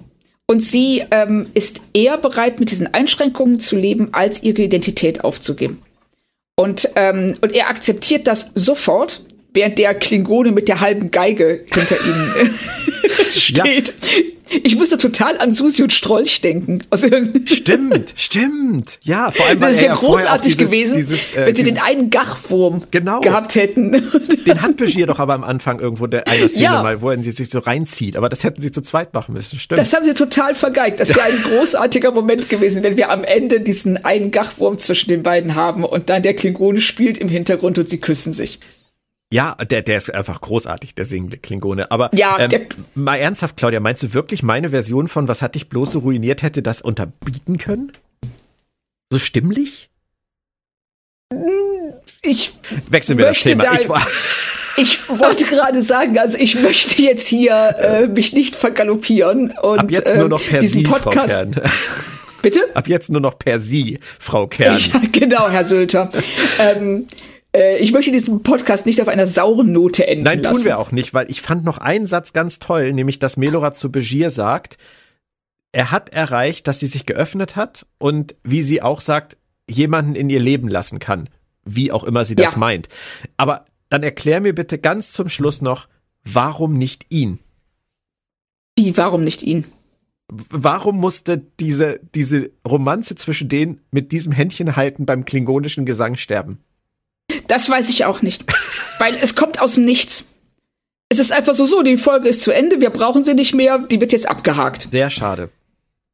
Und 0.48 0.60
sie 0.60 1.04
ähm, 1.10 1.46
ist 1.54 1.80
eher 1.92 2.18
bereit, 2.18 2.60
mit 2.60 2.70
diesen 2.70 2.92
Einschränkungen 2.92 3.58
zu 3.58 3.76
leben, 3.76 4.12
als 4.12 4.42
ihre 4.42 4.62
Identität 4.62 5.24
aufzugeben. 5.24 5.82
Und, 6.58 6.88
ähm, 6.96 7.36
und 7.42 7.52
er 7.52 7.68
akzeptiert 7.68 8.26
das 8.26 8.50
sofort, 8.54 9.22
während 9.52 9.78
der 9.78 9.94
Klingone 9.94 10.52
mit 10.52 10.68
der 10.68 10.80
halben 10.80 11.10
Geige 11.10 11.64
hinter 11.72 11.96
ihm 12.02 12.54
steht. 13.32 13.88
Ja. 13.88 14.35
Ich 14.62 14.76
musste 14.76 14.96
total 14.98 15.38
an 15.38 15.52
Susi 15.52 15.82
und 15.82 15.92
Strolch 15.92 16.40
denken. 16.40 16.82
Stimmt, 17.46 18.12
stimmt. 18.14 18.98
Ja, 19.02 19.30
vor 19.30 19.46
allem, 19.46 19.60
weil 19.60 19.70
das 19.70 19.80
wäre 19.80 19.94
großartig 19.94 20.56
dieses, 20.56 20.70
gewesen, 20.70 20.96
dieses, 20.96 21.32
äh, 21.32 21.46
wenn 21.46 21.54
sie 21.54 21.62
den 21.64 21.78
einen 21.78 22.10
Gachwurm 22.10 22.84
genau. 22.90 23.20
gehabt 23.20 23.54
hätten. 23.54 23.92
Den 24.46 24.62
hat 24.62 24.76
Begier 24.76 25.06
doch 25.06 25.18
aber 25.18 25.34
am 25.34 25.42
Anfang 25.42 25.80
irgendwo 25.80 26.06
der 26.06 26.28
einer 26.28 26.48
Szene 26.48 26.64
ja. 26.64 26.82
mal, 26.82 27.00
wo 27.00 27.10
er 27.10 27.20
sich 27.22 27.50
so 27.50 27.58
reinzieht. 27.58 28.16
Aber 28.16 28.28
das 28.28 28.44
hätten 28.44 28.62
sie 28.62 28.70
zu 28.70 28.80
zweit 28.80 29.12
machen 29.14 29.34
müssen, 29.34 29.58
stimmt. 29.58 29.80
Das 29.80 29.92
haben 29.92 30.04
sie 30.04 30.14
total 30.14 30.54
vergeigt. 30.54 31.00
Das 31.00 31.08
wäre 31.08 31.22
ein 31.22 31.42
großartiger 31.50 32.12
Moment 32.12 32.48
gewesen, 32.48 32.82
wenn 32.82 32.96
wir 32.96 33.10
am 33.10 33.24
Ende 33.24 33.60
diesen 33.60 34.04
einen 34.04 34.30
Gachwurm 34.30 34.78
zwischen 34.78 35.08
den 35.08 35.22
beiden 35.22 35.54
haben 35.54 35.84
und 35.84 36.08
dann 36.08 36.22
der 36.22 36.34
Klingone 36.34 36.80
spielt 36.80 37.18
im 37.18 37.28
Hintergrund 37.28 37.78
und 37.78 37.88
sie 37.88 37.98
küssen 37.98 38.32
sich. 38.32 38.60
Ja, 39.32 39.56
der, 39.56 39.82
der 39.82 39.96
ist 39.96 40.14
einfach 40.14 40.40
großartig, 40.40 40.94
der 40.94 41.04
singende 41.04 41.36
Klingone. 41.36 41.90
Aber 41.90 42.10
ja, 42.14 42.38
ähm, 42.38 42.66
mal 42.94 43.16
ernsthaft, 43.16 43.56
Claudia, 43.56 43.80
meinst 43.80 44.02
du 44.02 44.14
wirklich, 44.14 44.42
meine 44.42 44.70
Version 44.70 45.08
von 45.08 45.26
Was 45.26 45.42
hat 45.42 45.56
dich 45.56 45.68
bloß 45.68 45.92
so 45.92 45.98
ruiniert 46.00 46.42
hätte 46.42 46.62
das 46.62 46.80
unterbieten 46.80 47.58
können? 47.58 47.90
So 49.10 49.18
stimmlich? 49.18 49.90
Ich 52.22 52.54
wechseln 52.88 53.18
wir 53.18 53.26
das 53.26 53.40
Thema. 53.40 53.64
Da, 53.64 53.74
ich, 53.74 53.88
ich, 54.76 55.08
wollte 55.08 55.44
gerade 55.44 55.82
sagen, 55.82 56.18
also 56.18 56.38
ich 56.38 56.60
möchte 56.60 57.02
jetzt 57.02 57.26
hier 57.26 57.74
äh, 57.78 58.06
mich 58.06 58.32
nicht 58.32 58.54
vergaloppieren 58.54 59.50
und 59.60 59.80
Ab 59.80 59.90
jetzt 59.90 60.14
nur 60.14 60.28
noch 60.28 60.42
per 60.42 60.60
diesen 60.60 60.84
Sie, 60.84 60.90
Podcast. 60.90 61.34
Frau 61.34 61.44
Kern. 61.44 61.70
Bitte? 62.42 62.60
Ab 62.74 62.86
jetzt 62.86 63.10
nur 63.10 63.20
noch 63.20 63.38
per 63.40 63.58
Sie, 63.58 63.98
Frau 64.20 64.46
Kern. 64.46 64.78
Ja, 64.78 65.00
genau, 65.10 65.48
Herr 65.48 65.64
Sülter. 65.64 66.12
ähm, 66.60 67.08
äh, 67.56 67.78
ich 67.78 67.92
möchte 67.92 68.12
diesen 68.12 68.42
Podcast 68.42 68.86
nicht 68.86 69.00
auf 69.00 69.08
einer 69.08 69.26
sauren 69.26 69.72
Note 69.72 70.06
enden 70.06 70.24
Nein, 70.24 70.42
lassen. 70.42 70.56
tun 70.56 70.64
wir 70.64 70.78
auch 70.78 70.92
nicht, 70.92 71.14
weil 71.14 71.30
ich 71.30 71.40
fand 71.42 71.64
noch 71.64 71.78
einen 71.78 72.06
Satz 72.06 72.32
ganz 72.32 72.58
toll, 72.58 72.92
nämlich 72.92 73.18
dass 73.18 73.36
Melora 73.36 73.72
zu 73.72 73.90
Begier 73.90 74.30
sagt, 74.30 74.78
er 75.72 75.90
hat 75.90 76.10
erreicht, 76.10 76.66
dass 76.68 76.80
sie 76.80 76.86
sich 76.86 77.06
geöffnet 77.06 77.56
hat 77.56 77.86
und 77.98 78.34
wie 78.42 78.62
sie 78.62 78.82
auch 78.82 79.00
sagt, 79.00 79.36
jemanden 79.68 80.14
in 80.14 80.30
ihr 80.30 80.40
Leben 80.40 80.68
lassen 80.68 80.98
kann. 80.98 81.28
Wie 81.64 81.90
auch 81.90 82.04
immer 82.04 82.24
sie 82.24 82.36
das 82.36 82.52
ja. 82.52 82.58
meint. 82.58 82.88
Aber 83.36 83.66
dann 83.88 84.02
erklär 84.02 84.40
mir 84.40 84.54
bitte 84.54 84.78
ganz 84.78 85.12
zum 85.12 85.28
Schluss 85.28 85.62
noch, 85.62 85.88
warum 86.24 86.78
nicht 86.78 87.06
ihn? 87.08 87.40
Wie, 88.78 88.96
warum 88.96 89.24
nicht 89.24 89.42
ihn? 89.42 89.64
Warum 90.28 90.98
musste 90.98 91.38
diese, 91.60 92.00
diese 92.14 92.50
Romanze 92.66 93.14
zwischen 93.14 93.48
denen 93.48 93.80
mit 93.90 94.12
diesem 94.12 94.32
Händchen 94.32 94.76
halten 94.76 95.06
beim 95.06 95.24
klingonischen 95.24 95.86
Gesang 95.86 96.16
sterben? 96.16 96.60
Das 97.46 97.68
weiß 97.68 97.90
ich 97.90 98.04
auch 98.04 98.22
nicht. 98.22 98.44
Weil 98.98 99.14
es 99.14 99.34
kommt 99.34 99.60
aus 99.60 99.74
dem 99.74 99.84
Nichts. 99.84 100.28
Es 101.08 101.18
ist 101.18 101.32
einfach 101.32 101.54
so, 101.54 101.66
so, 101.66 101.82
die 101.82 101.96
Folge 101.96 102.28
ist 102.28 102.42
zu 102.42 102.52
Ende, 102.52 102.80
wir 102.80 102.90
brauchen 102.90 103.22
sie 103.22 103.34
nicht 103.34 103.54
mehr, 103.54 103.78
die 103.78 104.00
wird 104.00 104.12
jetzt 104.12 104.28
abgehakt. 104.28 104.88
Sehr 104.90 105.10
schade. 105.10 105.50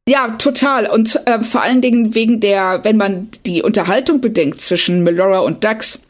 Ja, 0.09 0.31
total. 0.32 0.86
Und 0.86 1.20
äh, 1.27 1.40
vor 1.40 1.62
allen 1.62 1.81
Dingen 1.81 2.15
wegen 2.15 2.40
der, 2.40 2.81
wenn 2.82 2.97
man 2.97 3.28
die 3.47 3.62
Unterhaltung 3.62 4.20
bedenkt 4.20 4.61
zwischen 4.61 5.03
Melora 5.03 5.39
und 5.40 5.65
Dax 5.65 6.03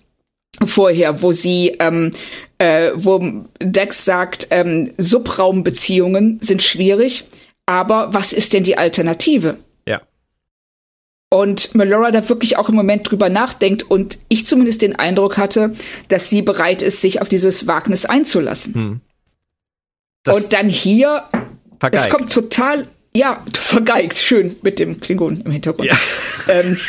vorher, 0.64 1.22
wo 1.22 1.32
sie, 1.32 1.76
ähm, 1.78 2.12
äh, 2.58 2.90
wo 2.94 3.44
Dax 3.58 4.04
sagt, 4.04 4.48
ähm, 4.50 4.92
Subraumbeziehungen 4.96 6.38
sind 6.40 6.62
schwierig, 6.62 7.24
aber 7.66 8.14
was 8.14 8.32
ist 8.32 8.52
denn 8.52 8.64
die 8.64 8.78
Alternative? 8.78 9.56
Und 11.32 11.74
Melora 11.74 12.10
da 12.10 12.28
wirklich 12.28 12.58
auch 12.58 12.68
im 12.68 12.74
Moment 12.74 13.10
drüber 13.10 13.30
nachdenkt 13.30 13.84
und 13.84 14.18
ich 14.28 14.44
zumindest 14.44 14.82
den 14.82 14.96
Eindruck 14.96 15.38
hatte, 15.38 15.74
dass 16.08 16.28
sie 16.28 16.42
bereit 16.42 16.82
ist, 16.82 17.00
sich 17.00 17.22
auf 17.22 17.28
dieses 17.30 17.66
Wagnis 17.66 18.04
einzulassen. 18.04 18.74
Hm. 18.74 19.00
Und 20.28 20.52
dann 20.52 20.68
hier, 20.68 21.22
vergeigt. 21.80 22.04
das 22.04 22.10
kommt 22.10 22.30
total, 22.30 22.86
ja, 23.14 23.42
vergeigt, 23.54 24.18
schön 24.18 24.56
mit 24.60 24.78
dem 24.78 25.00
Klingon 25.00 25.40
im 25.40 25.50
Hintergrund. 25.50 25.88
Ja. 25.88 25.96
Ähm, 26.48 26.76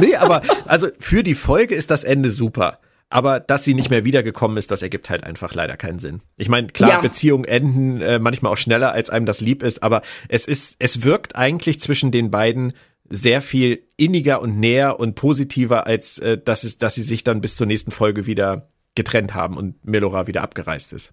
nee, 0.00 0.14
aber 0.14 0.40
also 0.66 0.86
für 1.00 1.24
die 1.24 1.34
Folge 1.34 1.74
ist 1.74 1.90
das 1.90 2.04
Ende 2.04 2.30
super. 2.30 2.78
Aber 3.08 3.38
dass 3.38 3.64
sie 3.64 3.74
nicht 3.74 3.90
mehr 3.90 4.04
wiedergekommen 4.04 4.56
ist, 4.56 4.70
das 4.70 4.82
ergibt 4.82 5.10
halt 5.10 5.22
einfach 5.22 5.54
leider 5.54 5.76
keinen 5.76 6.00
Sinn. 6.00 6.22
Ich 6.36 6.48
meine, 6.48 6.68
klar, 6.68 6.90
ja. 6.90 7.00
Beziehungen 7.00 7.44
enden 7.44 8.00
äh, 8.00 8.18
manchmal 8.18 8.52
auch 8.52 8.56
schneller, 8.56 8.92
als 8.92 9.10
einem 9.10 9.26
das 9.26 9.40
lieb 9.40 9.62
ist, 9.62 9.82
aber 9.82 10.02
es 10.28 10.46
ist, 10.46 10.76
es 10.80 11.04
wirkt 11.04 11.36
eigentlich 11.36 11.80
zwischen 11.80 12.10
den 12.10 12.30
beiden 12.30 12.72
sehr 13.08 13.40
viel 13.40 13.84
inniger 13.96 14.42
und 14.42 14.58
näher 14.58 14.98
und 14.98 15.14
positiver, 15.14 15.86
als 15.86 16.18
äh, 16.18 16.36
dass, 16.38 16.64
es, 16.64 16.78
dass 16.78 16.94
sie 16.96 17.02
sich 17.02 17.22
dann 17.22 17.40
bis 17.40 17.56
zur 17.56 17.68
nächsten 17.68 17.92
Folge 17.92 18.26
wieder 18.26 18.68
getrennt 18.96 19.34
haben 19.34 19.56
und 19.56 19.84
Melora 19.86 20.26
wieder 20.26 20.42
abgereist 20.42 20.92
ist. 20.92 21.12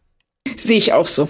Sehe 0.55 0.77
ich 0.77 0.93
auch 0.93 1.07
so. 1.07 1.29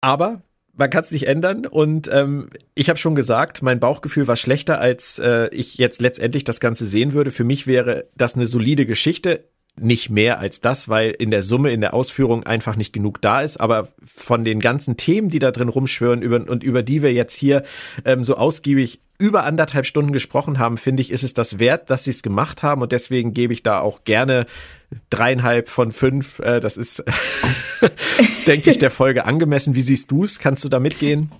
Aber 0.00 0.42
man 0.78 0.90
kann 0.90 1.02
es 1.02 1.10
nicht 1.10 1.26
ändern. 1.26 1.66
Und 1.66 2.08
ähm, 2.10 2.50
ich 2.74 2.88
habe 2.88 2.98
schon 2.98 3.14
gesagt, 3.14 3.62
mein 3.62 3.80
Bauchgefühl 3.80 4.26
war 4.28 4.36
schlechter, 4.36 4.80
als 4.80 5.18
äh, 5.18 5.48
ich 5.48 5.76
jetzt 5.76 6.00
letztendlich 6.00 6.44
das 6.44 6.60
Ganze 6.60 6.86
sehen 6.86 7.12
würde. 7.12 7.32
Für 7.32 7.44
mich 7.44 7.66
wäre 7.66 8.04
das 8.16 8.36
eine 8.36 8.46
solide 8.46 8.86
Geschichte. 8.86 9.44
Nicht 9.80 10.10
mehr 10.10 10.38
als 10.38 10.60
das, 10.60 10.88
weil 10.88 11.10
in 11.10 11.30
der 11.30 11.42
Summe, 11.42 11.70
in 11.72 11.80
der 11.80 11.94
Ausführung 11.94 12.44
einfach 12.44 12.76
nicht 12.76 12.92
genug 12.92 13.20
da 13.20 13.42
ist. 13.42 13.58
Aber 13.58 13.88
von 14.04 14.44
den 14.44 14.60
ganzen 14.60 14.96
Themen, 14.96 15.28
die 15.28 15.38
da 15.38 15.50
drin 15.50 15.68
rumschwören 15.68 16.22
über, 16.22 16.50
und 16.50 16.62
über 16.64 16.82
die 16.82 17.02
wir 17.02 17.12
jetzt 17.12 17.34
hier 17.34 17.62
ähm, 18.04 18.24
so 18.24 18.36
ausgiebig 18.36 19.00
über 19.18 19.44
anderthalb 19.44 19.84
Stunden 19.84 20.12
gesprochen 20.12 20.58
haben, 20.58 20.76
finde 20.76 21.02
ich, 21.02 21.10
ist 21.10 21.24
es 21.24 21.34
das 21.34 21.58
wert, 21.58 21.90
dass 21.90 22.04
sie 22.04 22.10
es 22.10 22.22
gemacht 22.22 22.62
haben. 22.62 22.82
Und 22.82 22.92
deswegen 22.92 23.34
gebe 23.34 23.52
ich 23.52 23.62
da 23.62 23.80
auch 23.80 24.04
gerne 24.04 24.46
dreieinhalb 25.10 25.68
von 25.68 25.92
fünf. 25.92 26.38
Äh, 26.38 26.60
das 26.60 26.76
ist, 26.76 27.04
denke 28.46 28.70
ich, 28.70 28.78
der 28.78 28.90
Folge 28.90 29.24
angemessen. 29.24 29.74
Wie 29.74 29.82
siehst 29.82 30.10
du 30.10 30.24
es? 30.24 30.38
Kannst 30.38 30.64
du 30.64 30.68
da 30.68 30.78
mitgehen? 30.78 31.32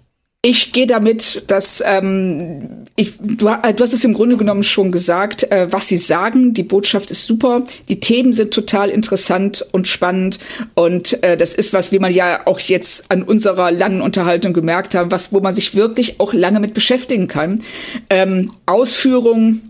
Ich 0.42 0.72
gehe 0.72 0.86
damit, 0.86 1.50
dass 1.50 1.82
ähm, 1.84 2.84
ich, 2.94 3.14
du, 3.18 3.48
äh, 3.48 3.74
du 3.74 3.82
hast 3.82 3.92
es 3.92 4.04
im 4.04 4.14
Grunde 4.14 4.36
genommen 4.36 4.62
schon 4.62 4.92
gesagt, 4.92 5.50
äh, 5.50 5.66
was 5.72 5.88
sie 5.88 5.96
sagen. 5.96 6.54
Die 6.54 6.62
Botschaft 6.62 7.10
ist 7.10 7.24
super, 7.24 7.64
die 7.88 7.98
Themen 7.98 8.32
sind 8.32 8.54
total 8.54 8.88
interessant 8.88 9.66
und 9.72 9.88
spannend 9.88 10.38
und 10.76 11.20
äh, 11.24 11.36
das 11.36 11.54
ist 11.54 11.72
was, 11.72 11.90
wie 11.90 11.98
man 11.98 12.14
ja 12.14 12.46
auch 12.46 12.60
jetzt 12.60 13.10
an 13.10 13.24
unserer 13.24 13.72
langen 13.72 14.00
Unterhaltung 14.00 14.52
gemerkt 14.52 14.94
haben, 14.94 15.10
was, 15.10 15.32
wo 15.32 15.40
man 15.40 15.56
sich 15.56 15.74
wirklich 15.74 16.20
auch 16.20 16.32
lange 16.32 16.60
mit 16.60 16.72
beschäftigen 16.72 17.26
kann. 17.26 17.64
Ähm, 18.08 18.52
Ausführung, 18.64 19.60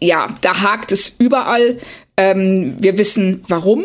ja, 0.00 0.34
da 0.40 0.60
hakt 0.60 0.90
es 0.90 1.14
überall. 1.18 1.78
Ähm, 2.16 2.78
wir 2.80 2.98
wissen, 2.98 3.44
warum 3.46 3.84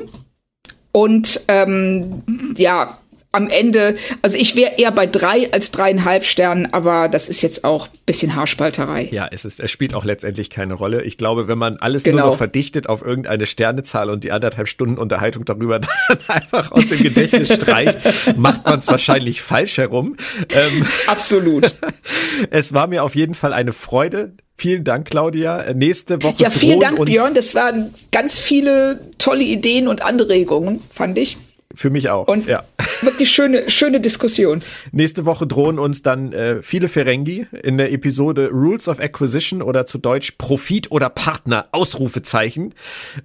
und 0.91 1.41
ähm, 1.47 2.23
ja 2.57 2.97
am 3.37 3.49
Ende, 3.49 3.95
also 4.21 4.37
ich 4.37 4.55
wäre 4.55 4.73
eher 4.77 4.91
bei 4.91 5.05
drei 5.05 5.51
als 5.53 5.71
dreieinhalb 5.71 6.25
Sternen, 6.25 6.73
aber 6.73 7.07
das 7.07 7.29
ist 7.29 7.41
jetzt 7.41 7.63
auch 7.63 7.87
bisschen 8.05 8.35
Haarspalterei. 8.35 9.09
Ja, 9.11 9.27
es 9.31 9.45
ist, 9.45 9.59
es 9.59 9.71
spielt 9.71 9.93
auch 9.93 10.03
letztendlich 10.03 10.49
keine 10.49 10.73
Rolle. 10.73 11.03
Ich 11.03 11.17
glaube, 11.17 11.47
wenn 11.47 11.57
man 11.57 11.77
alles 11.77 12.03
genau. 12.03 12.23
nur 12.23 12.31
noch 12.31 12.37
verdichtet 12.37 12.89
auf 12.89 13.01
irgendeine 13.01 13.45
Sternezahl 13.45 14.09
und 14.09 14.23
die 14.23 14.31
anderthalb 14.31 14.67
Stunden 14.67 14.97
Unterhaltung 14.97 15.45
darüber 15.45 15.79
dann 16.07 16.17
einfach 16.27 16.71
aus 16.71 16.87
dem 16.87 17.01
Gedächtnis 17.01 17.53
streicht, 17.53 17.99
macht 18.37 18.65
man 18.65 18.79
es 18.79 18.87
wahrscheinlich 18.87 19.41
falsch 19.41 19.77
herum. 19.77 20.17
Ähm, 20.49 20.85
Absolut. 21.07 21.71
es 22.49 22.73
war 22.73 22.87
mir 22.87 23.03
auf 23.03 23.15
jeden 23.15 23.35
Fall 23.35 23.53
eine 23.53 23.73
Freude. 23.73 24.33
Vielen 24.57 24.83
Dank, 24.83 25.07
Claudia. 25.07 25.71
Nächste 25.73 26.23
Woche. 26.23 26.35
Ja, 26.39 26.49
vielen 26.49 26.79
Dank, 26.79 27.05
Björn. 27.05 27.35
Das 27.35 27.53
waren 27.53 27.93
ganz 28.11 28.39
viele 28.39 28.99
tolle 29.19 29.43
Ideen 29.43 29.87
und 29.87 30.01
Anregungen, 30.01 30.81
fand 30.91 31.19
ich. 31.19 31.37
Für 31.73 31.89
mich 31.89 32.09
auch. 32.09 32.27
Und 32.27 32.47
ja. 32.47 32.63
wirklich 33.01 33.29
schöne, 33.29 33.69
schöne 33.69 33.99
Diskussion. 33.99 34.63
Nächste 34.91 35.25
Woche 35.25 35.45
drohen 35.45 35.79
uns 35.79 36.01
dann 36.01 36.31
äh, 36.31 36.61
viele 36.61 36.87
Ferengi 36.87 37.45
in 37.51 37.77
der 37.77 37.91
Episode 37.91 38.49
Rules 38.51 38.87
of 38.87 38.99
Acquisition 38.99 39.61
oder 39.61 39.85
zu 39.85 39.97
Deutsch 39.97 40.31
Profit 40.37 40.91
oder 40.91 41.09
Partner, 41.09 41.67
Ausrufezeichen. 41.71 42.73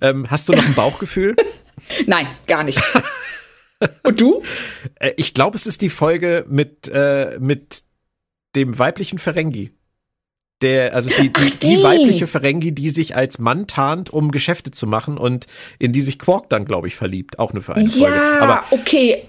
Ähm, 0.01 0.31
hast 0.31 0.49
du 0.49 0.53
noch 0.53 0.65
ein 0.65 0.75
Bauchgefühl? 0.75 1.37
Nein, 2.07 2.27
gar 2.47 2.65
nicht. 2.65 2.81
Und 4.03 4.21
du? 4.21 4.43
Äh, 4.97 5.13
ich 5.17 5.35
glaube, 5.35 5.57
es 5.57 5.67
ist 5.67 5.81
die 5.81 5.89
Folge 5.89 6.45
mit, 6.49 6.89
äh, 6.93 7.39
mit 7.41 7.83
dem 8.55 8.79
weiblichen 8.79 9.19
Ferengi 9.19 9.73
Der, 10.63 10.95
also 10.95 11.11
die, 11.11 11.33
die, 11.33 11.51
die. 11.51 11.77
die 11.77 11.83
weibliche 11.83 12.27
Ferengi, 12.27 12.73
die 12.73 12.91
sich 12.91 13.17
als 13.17 13.39
Mann 13.39 13.67
tarnt, 13.67 14.11
um 14.11 14.31
Geschäfte 14.31 14.71
zu 14.71 14.87
machen 14.87 15.19
und 15.19 15.47
in 15.79 15.93
die 15.93 16.01
sich 16.01 16.19
Quark 16.19 16.49
dann, 16.49 16.65
glaube 16.65 16.87
ich, 16.89 16.97
verliebt. 16.97 17.39
Auch 17.39 17.53
nur 17.53 17.63
für 17.63 17.75
eine 17.75 17.89
Folge. 17.89 18.15
Ja, 18.15 18.39
Aber 18.41 18.65
okay. 18.71 19.25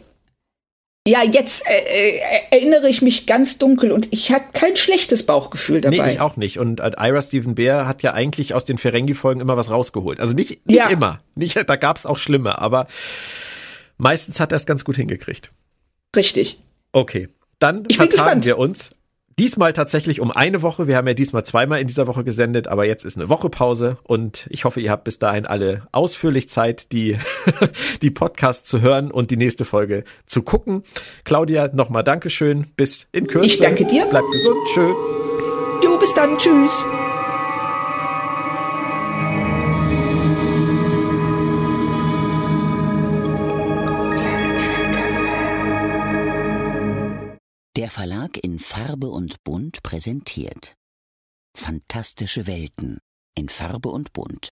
Ja, 1.05 1.21
jetzt 1.21 1.67
äh, 1.67 1.73
äh, 1.73 2.19
erinnere 2.51 2.87
ich 2.87 3.01
mich 3.01 3.25
ganz 3.25 3.57
dunkel 3.57 3.91
und 3.91 4.07
ich 4.11 4.31
hatte 4.31 4.45
kein 4.53 4.77
schlechtes 4.77 5.25
Bauchgefühl 5.25 5.81
dabei. 5.81 5.97
Nee, 5.97 6.13
ich 6.13 6.21
auch 6.21 6.37
nicht. 6.37 6.59
Und 6.59 6.79
äh, 6.79 6.91
Ira 6.97 7.21
Stephen 7.21 7.55
Bear 7.55 7.87
hat 7.87 8.03
ja 8.03 8.13
eigentlich 8.13 8.53
aus 8.53 8.63
den 8.63 8.77
Ferengi-Folgen 8.77 9.41
immer 9.41 9.57
was 9.57 9.69
rausgeholt. 9.69 10.21
Also 10.21 10.33
nicht, 10.33 10.65
nicht 10.65 10.77
ja. 10.77 10.87
immer. 10.87 11.19
Nicht, 11.35 11.57
da 11.57 11.75
gab 11.75 11.97
es 11.97 12.05
auch 12.05 12.17
schlimme, 12.17 12.59
aber 12.59 12.87
meistens 13.97 14.39
hat 14.39 14.53
er 14.53 14.55
es 14.55 14.65
ganz 14.65 14.85
gut 14.85 14.95
hingekriegt. 14.95 15.51
Richtig. 16.15 16.59
Okay, 16.93 17.27
dann 17.59 17.83
ich 17.89 17.97
vertagen 17.97 18.43
wir 18.45 18.57
uns. 18.57 18.91
Diesmal 19.39 19.73
tatsächlich 19.73 20.19
um 20.19 20.31
eine 20.31 20.61
Woche. 20.61 20.87
Wir 20.87 20.97
haben 20.97 21.07
ja 21.07 21.13
diesmal 21.13 21.43
zweimal 21.43 21.81
in 21.81 21.87
dieser 21.87 22.07
Woche 22.07 22.23
gesendet, 22.23 22.67
aber 22.67 22.85
jetzt 22.85 23.03
ist 23.03 23.17
eine 23.17 23.29
Woche 23.29 23.49
Pause 23.49 23.97
und 24.03 24.47
ich 24.49 24.65
hoffe, 24.65 24.79
ihr 24.79 24.91
habt 24.91 25.05
bis 25.05 25.19
dahin 25.19 25.45
alle 25.45 25.87
ausführlich 25.91 26.49
Zeit, 26.49 26.91
die, 26.91 27.17
die 28.01 28.11
Podcasts 28.11 28.69
zu 28.69 28.81
hören 28.81 29.11
und 29.11 29.31
die 29.31 29.37
nächste 29.37 29.65
Folge 29.65 30.03
zu 30.25 30.43
gucken. 30.43 30.83
Claudia, 31.23 31.69
nochmal 31.73 32.03
Dankeschön. 32.03 32.67
Bis 32.75 33.07
in 33.11 33.27
Kürze. 33.27 33.47
Ich 33.47 33.59
danke 33.59 33.85
dir. 33.85 34.05
Bleibt 34.05 34.31
gesund. 34.31 34.57
Tschö. 34.73 34.93
Jo, 35.83 35.97
bis 35.97 36.13
dann. 36.13 36.37
Tschüss. 36.37 36.85
Der 47.83 47.91
Verlag 47.91 48.41
in 48.41 48.59
Farbe 48.59 49.09
und 49.09 49.43
Bunt 49.43 49.83
präsentiert. 49.83 50.73
Fantastische 51.53 52.47
Welten 52.47 53.01
in 53.37 53.49
Farbe 53.49 53.89
und 53.89 54.13
Bunt 54.13 54.47